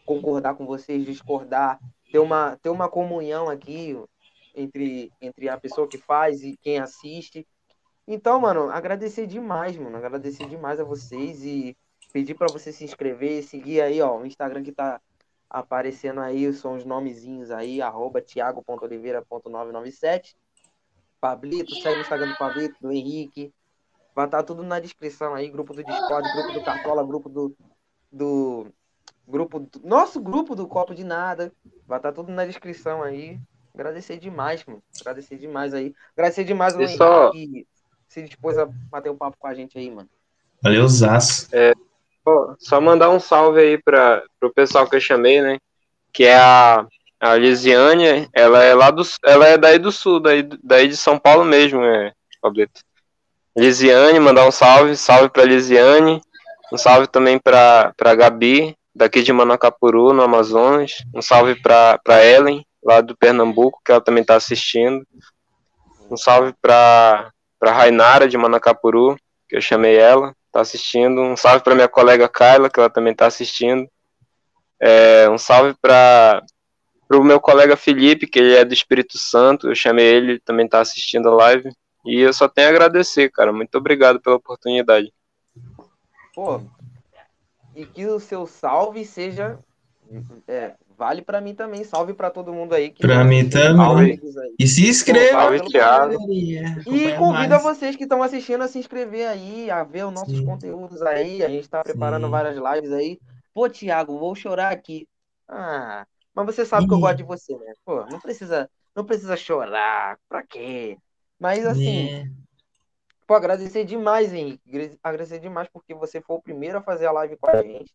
concordar 0.05 0.55
com 0.55 0.65
vocês, 0.65 1.05
discordar, 1.05 1.77
ter 2.09 2.19
uma, 2.19 2.55
ter 2.55 2.69
uma 2.69 2.87
comunhão 2.87 3.49
aqui 3.49 4.01
entre, 4.55 5.11
entre 5.21 5.49
a 5.49 5.57
pessoa 5.57 5.85
que 5.85 5.97
faz 5.97 6.41
e 6.41 6.55
quem 6.61 6.79
assiste. 6.79 7.45
Então, 8.07 8.39
mano, 8.39 8.69
agradecer 8.69 9.27
demais, 9.27 9.75
mano. 9.75 9.97
Agradecer 9.97 10.47
demais 10.47 10.79
a 10.79 10.85
vocês 10.85 11.43
e 11.43 11.75
pedir 12.13 12.35
para 12.35 12.47
você 12.47 12.71
se 12.71 12.85
inscrever, 12.85 13.43
seguir 13.43 13.81
aí, 13.81 14.01
ó, 14.01 14.17
o 14.17 14.25
Instagram 14.25 14.63
que 14.63 14.71
tá 14.71 15.01
aparecendo 15.49 16.21
aí, 16.21 16.53
são 16.53 16.75
os 16.75 16.85
nomezinhos 16.85 17.51
aí, 17.51 17.81
arroba 17.81 18.21
thiago.oliveira.997. 18.21 20.37
Pablito, 21.19 21.73
segue 21.75 21.99
o 21.99 22.01
Instagram 22.01 22.29
do 22.31 22.37
Pablito, 22.37 22.75
do 22.81 22.91
Henrique. 22.91 23.53
Vai 24.15 24.25
estar 24.25 24.39
tá 24.39 24.43
tudo 24.43 24.63
na 24.63 24.79
descrição 24.79 25.33
aí, 25.33 25.49
grupo 25.49 25.73
do 25.73 25.83
Discord, 25.83 26.27
grupo 26.33 26.53
do 26.53 26.63
Cartola, 26.63 27.05
grupo 27.05 27.29
do, 27.29 27.55
do 28.11 28.67
grupo 29.27 29.59
do, 29.59 29.81
nosso 29.83 30.19
grupo 30.19 30.55
do 30.55 30.67
Copo 30.67 30.93
de 30.93 31.03
Nada. 31.03 31.51
Vai 31.87 31.99
estar 31.99 32.09
tá 32.09 32.15
tudo 32.15 32.31
na 32.31 32.45
descrição 32.45 33.03
aí. 33.03 33.39
Agradecer 33.73 34.17
demais, 34.17 34.65
mano. 34.65 34.81
Agradecer 34.99 35.37
demais 35.37 35.73
aí. 35.73 35.93
Agradecer 36.13 36.43
demais 36.43 36.75
o 36.75 36.81
Henrique 36.81 36.97
só... 36.97 37.31
que 37.31 37.67
se 38.07 38.23
dispôs 38.23 38.57
a 38.57 38.65
bater 38.65 39.09
um 39.11 39.17
papo 39.17 39.37
com 39.37 39.47
a 39.47 39.53
gente 39.53 39.77
aí, 39.77 39.89
mano. 39.89 40.09
Valeu, 40.61 40.87
Zaço. 40.87 41.47
É, 41.53 41.73
só 42.57 42.81
mandar 42.81 43.09
um 43.09 43.19
salve 43.19 43.61
aí 43.61 43.81
para 43.81 44.23
o 44.41 44.49
pessoal 44.49 44.89
que 44.89 44.95
eu 44.95 44.99
chamei, 44.99 45.41
né? 45.41 45.57
Que 46.11 46.25
é 46.25 46.35
a, 46.35 46.85
a 47.19 47.35
Lisiane, 47.35 48.29
ela 48.33 48.63
é 48.63 48.73
lá 48.73 48.91
do 48.91 49.03
ela 49.25 49.47
é 49.47 49.57
daí 49.57 49.77
do 49.77 49.91
sul, 49.91 50.19
daí, 50.19 50.47
daí 50.63 50.87
de 50.87 50.97
São 50.97 51.17
Paulo 51.19 51.43
mesmo, 51.43 51.83
é, 51.83 52.13
Pablito. 52.41 52.81
Lisiane, 53.57 54.19
mandar 54.19 54.47
um 54.47 54.51
salve, 54.51 54.95
salve 54.95 55.29
para 55.29 55.43
Lisiane, 55.43 56.21
um 56.71 56.77
salve 56.77 57.07
também 57.07 57.37
para 57.39 57.93
para 57.97 58.15
Gabi, 58.15 58.75
daqui 58.95 59.21
de 59.21 59.33
Manacapuru, 59.33 60.13
no 60.13 60.21
Amazonas, 60.21 60.93
um 61.13 61.21
salve 61.21 61.55
para 61.55 62.25
Ellen, 62.25 62.65
lá 62.83 63.01
do 63.01 63.17
Pernambuco, 63.17 63.81
que 63.83 63.91
ela 63.91 64.01
também 64.01 64.21
está 64.21 64.35
assistindo. 64.35 65.05
Um 66.09 66.17
salve 66.17 66.53
para 66.61 67.31
para 67.59 67.73
Rainara 67.73 68.27
de 68.27 68.37
Manacapuru, 68.37 69.17
que 69.49 69.57
eu 69.57 69.61
chamei 69.61 69.97
ela 69.97 70.33
tá 70.51 70.61
assistindo. 70.61 71.21
Um 71.21 71.37
salve 71.37 71.63
para 71.63 71.75
minha 71.75 71.87
colega 71.87 72.29
Kyla, 72.29 72.69
que 72.69 72.79
ela 72.79 72.89
também 72.89 73.13
tá 73.13 73.25
assistindo. 73.27 73.87
É, 74.81 75.29
um 75.29 75.37
salve 75.37 75.75
para 75.81 76.43
o 77.11 77.23
meu 77.23 77.39
colega 77.39 77.75
Felipe, 77.75 78.27
que 78.27 78.39
ele 78.39 78.55
é 78.55 78.63
do 78.63 78.73
Espírito 78.73 79.17
Santo. 79.17 79.67
Eu 79.67 79.75
chamei 79.75 80.05
ele, 80.05 80.31
ele 80.31 80.39
também 80.39 80.67
tá 80.67 80.79
assistindo 80.79 81.29
a 81.29 81.35
live. 81.35 81.69
E 82.05 82.19
eu 82.19 82.33
só 82.33 82.47
tenho 82.47 82.67
a 82.67 82.71
agradecer, 82.71 83.29
cara. 83.31 83.51
Muito 83.51 83.75
obrigado 83.77 84.21
pela 84.21 84.35
oportunidade. 84.35 85.11
Pô, 86.33 86.61
e 87.75 87.85
que 87.85 88.05
o 88.05 88.19
seu 88.19 88.45
salve 88.45 89.03
seja 89.05 89.57
é, 90.47 90.73
Vale 90.99 91.21
para 91.21 91.39
mim 91.39 91.55
também. 91.55 91.85
Salve 91.85 92.13
para 92.13 92.29
todo 92.29 92.51
mundo 92.51 92.73
aí. 92.73 92.91
Para 92.91 93.23
mim 93.23 93.47
também. 93.47 94.19
E 94.59 94.67
se 94.67 94.85
inscreva. 94.85 95.43
Salve, 95.43 95.61
Thiago. 95.61 96.17
E 96.29 97.13
convido 97.17 97.55
a 97.55 97.57
vocês 97.57 97.95
que 97.95 98.03
estão 98.03 98.21
assistindo 98.21 98.61
a 98.65 98.67
se 98.67 98.79
inscrever 98.79 99.25
aí, 99.25 99.71
a 99.71 99.81
ver 99.85 100.05
os 100.05 100.13
nossos 100.13 100.37
Sim. 100.37 100.45
conteúdos 100.45 101.01
aí. 101.01 101.41
A 101.41 101.47
gente 101.47 101.61
está 101.63 101.81
preparando 101.81 102.25
Sim. 102.25 102.31
várias 102.31 102.57
lives 102.57 102.91
aí. 102.91 103.17
Pô, 103.53 103.69
Thiago, 103.69 104.19
vou 104.19 104.35
chorar 104.35 104.73
aqui. 104.73 105.07
Ah, 105.47 106.05
mas 106.33 106.45
você 106.45 106.65
sabe 106.65 106.87
que 106.87 106.93
eu 106.93 106.99
gosto 106.99 107.17
de 107.17 107.23
você, 107.23 107.57
né? 107.57 107.73
Pô, 107.83 108.05
não 108.05 108.19
precisa, 108.19 108.69
não 108.95 109.05
precisa 109.05 109.35
chorar. 109.35 110.17
Pra 110.27 110.43
quê? 110.43 110.97
Mas 111.39 111.65
assim, 111.65 112.09
é. 112.09 112.31
pô, 113.27 113.33
agradecer 113.33 113.85
demais, 113.85 114.33
Henrique. 114.33 114.97
Agradecer 115.03 115.39
demais 115.39 115.67
porque 115.71 115.93
você 115.93 116.21
foi 116.21 116.35
o 116.37 116.41
primeiro 116.41 116.77
a 116.77 116.81
fazer 116.81 117.07
a 117.07 117.11
live 117.11 117.37
com 117.37 117.49
a 117.49 117.61
gente. 117.61 117.93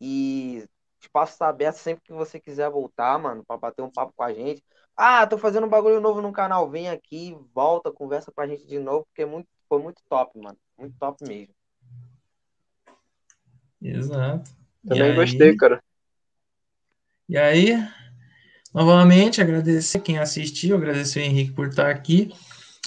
E 0.00 0.64
Espaço 1.02 1.36
tá 1.36 1.48
aberto 1.48 1.76
sempre 1.76 2.04
que 2.04 2.12
você 2.12 2.38
quiser 2.38 2.70
voltar, 2.70 3.18
mano, 3.18 3.44
para 3.44 3.56
bater 3.56 3.82
um 3.82 3.90
papo 3.90 4.12
com 4.14 4.22
a 4.22 4.32
gente. 4.32 4.62
Ah, 4.96 5.26
tô 5.26 5.36
fazendo 5.36 5.66
um 5.66 5.70
bagulho 5.70 6.00
novo 6.00 6.22
no 6.22 6.32
canal. 6.32 6.70
Vem 6.70 6.88
aqui, 6.88 7.36
volta, 7.52 7.90
conversa 7.90 8.30
com 8.30 8.40
a 8.40 8.46
gente 8.46 8.66
de 8.66 8.78
novo, 8.78 9.04
porque 9.06 9.22
é 9.22 9.26
muito, 9.26 9.48
foi 9.68 9.82
muito 9.82 10.00
top, 10.08 10.38
mano. 10.38 10.56
Muito 10.78 10.96
top 10.98 11.26
mesmo. 11.26 11.54
Exato. 13.80 14.50
Também 14.86 15.12
e 15.12 15.14
gostei, 15.14 15.50
aí... 15.50 15.56
cara. 15.56 15.82
E 17.28 17.36
aí, 17.36 17.82
novamente, 18.74 19.40
agradecer 19.40 20.00
quem 20.00 20.18
assistiu, 20.18 20.76
agradecer 20.76 21.20
o 21.20 21.22
Henrique 21.22 21.52
por 21.52 21.68
estar 21.68 21.90
aqui. 21.90 22.32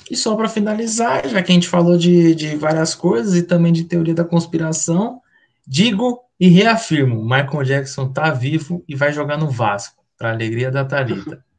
E 0.09 0.15
só 0.15 0.35
para 0.35 0.49
finalizar, 0.49 1.27
já 1.27 1.41
que 1.41 1.51
a 1.51 1.55
gente 1.55 1.67
falou 1.67 1.97
de, 1.97 2.35
de 2.35 2.55
várias 2.55 2.93
coisas 2.93 3.35
e 3.35 3.43
também 3.43 3.73
de 3.73 3.85
teoria 3.85 4.13
da 4.13 4.23
conspiração, 4.23 5.21
digo 5.65 6.21
e 6.39 6.47
reafirmo, 6.47 7.23
Michael 7.23 7.63
Jackson 7.63 8.11
tá 8.11 8.29
vivo 8.31 8.83
e 8.87 8.95
vai 8.95 9.11
jogar 9.11 9.37
no 9.37 9.49
Vasco, 9.49 10.03
para 10.17 10.31
alegria 10.31 10.71
da 10.71 10.85
Thalita. 10.85 11.43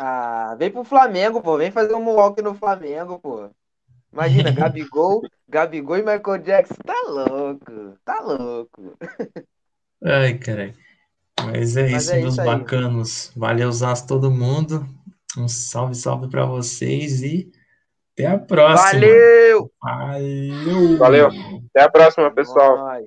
Ah, 0.00 0.56
vem 0.58 0.70
pro 0.70 0.82
Flamengo, 0.82 1.42
pô. 1.42 1.58
Vem 1.58 1.70
fazer 1.70 1.94
um 1.94 2.08
walk 2.08 2.40
no 2.40 2.54
Flamengo, 2.54 3.18
pô. 3.18 3.50
Imagina, 4.10 4.50
Gabigol, 4.50 5.20
Gabigol 5.46 5.98
e 5.98 6.02
Michael 6.02 6.38
Jackson. 6.38 6.74
Tá 6.82 7.04
louco, 7.06 7.98
tá 8.02 8.20
louco. 8.22 8.96
Ai, 10.02 10.38
caralho. 10.38 10.74
Mas 11.46 11.76
é 11.76 11.88
Mas 11.88 12.04
isso, 12.04 12.12
é 12.12 12.20
meus 12.20 12.34
isso 12.34 12.44
bacanos. 12.44 13.32
Valeu, 13.36 13.70
Zaz, 13.72 14.02
todo 14.02 14.30
mundo. 14.30 14.86
Um 15.36 15.48
salve, 15.48 15.94
salve 15.94 16.28
para 16.28 16.44
vocês 16.44 17.22
e 17.22 17.50
até 18.12 18.26
a 18.26 18.38
próxima. 18.38 18.92
Valeu! 18.92 19.70
Valeu! 19.80 20.98
Valeu! 20.98 21.28
Até 21.70 21.84
a 21.84 21.90
próxima, 21.90 22.30
pessoal. 22.30 22.98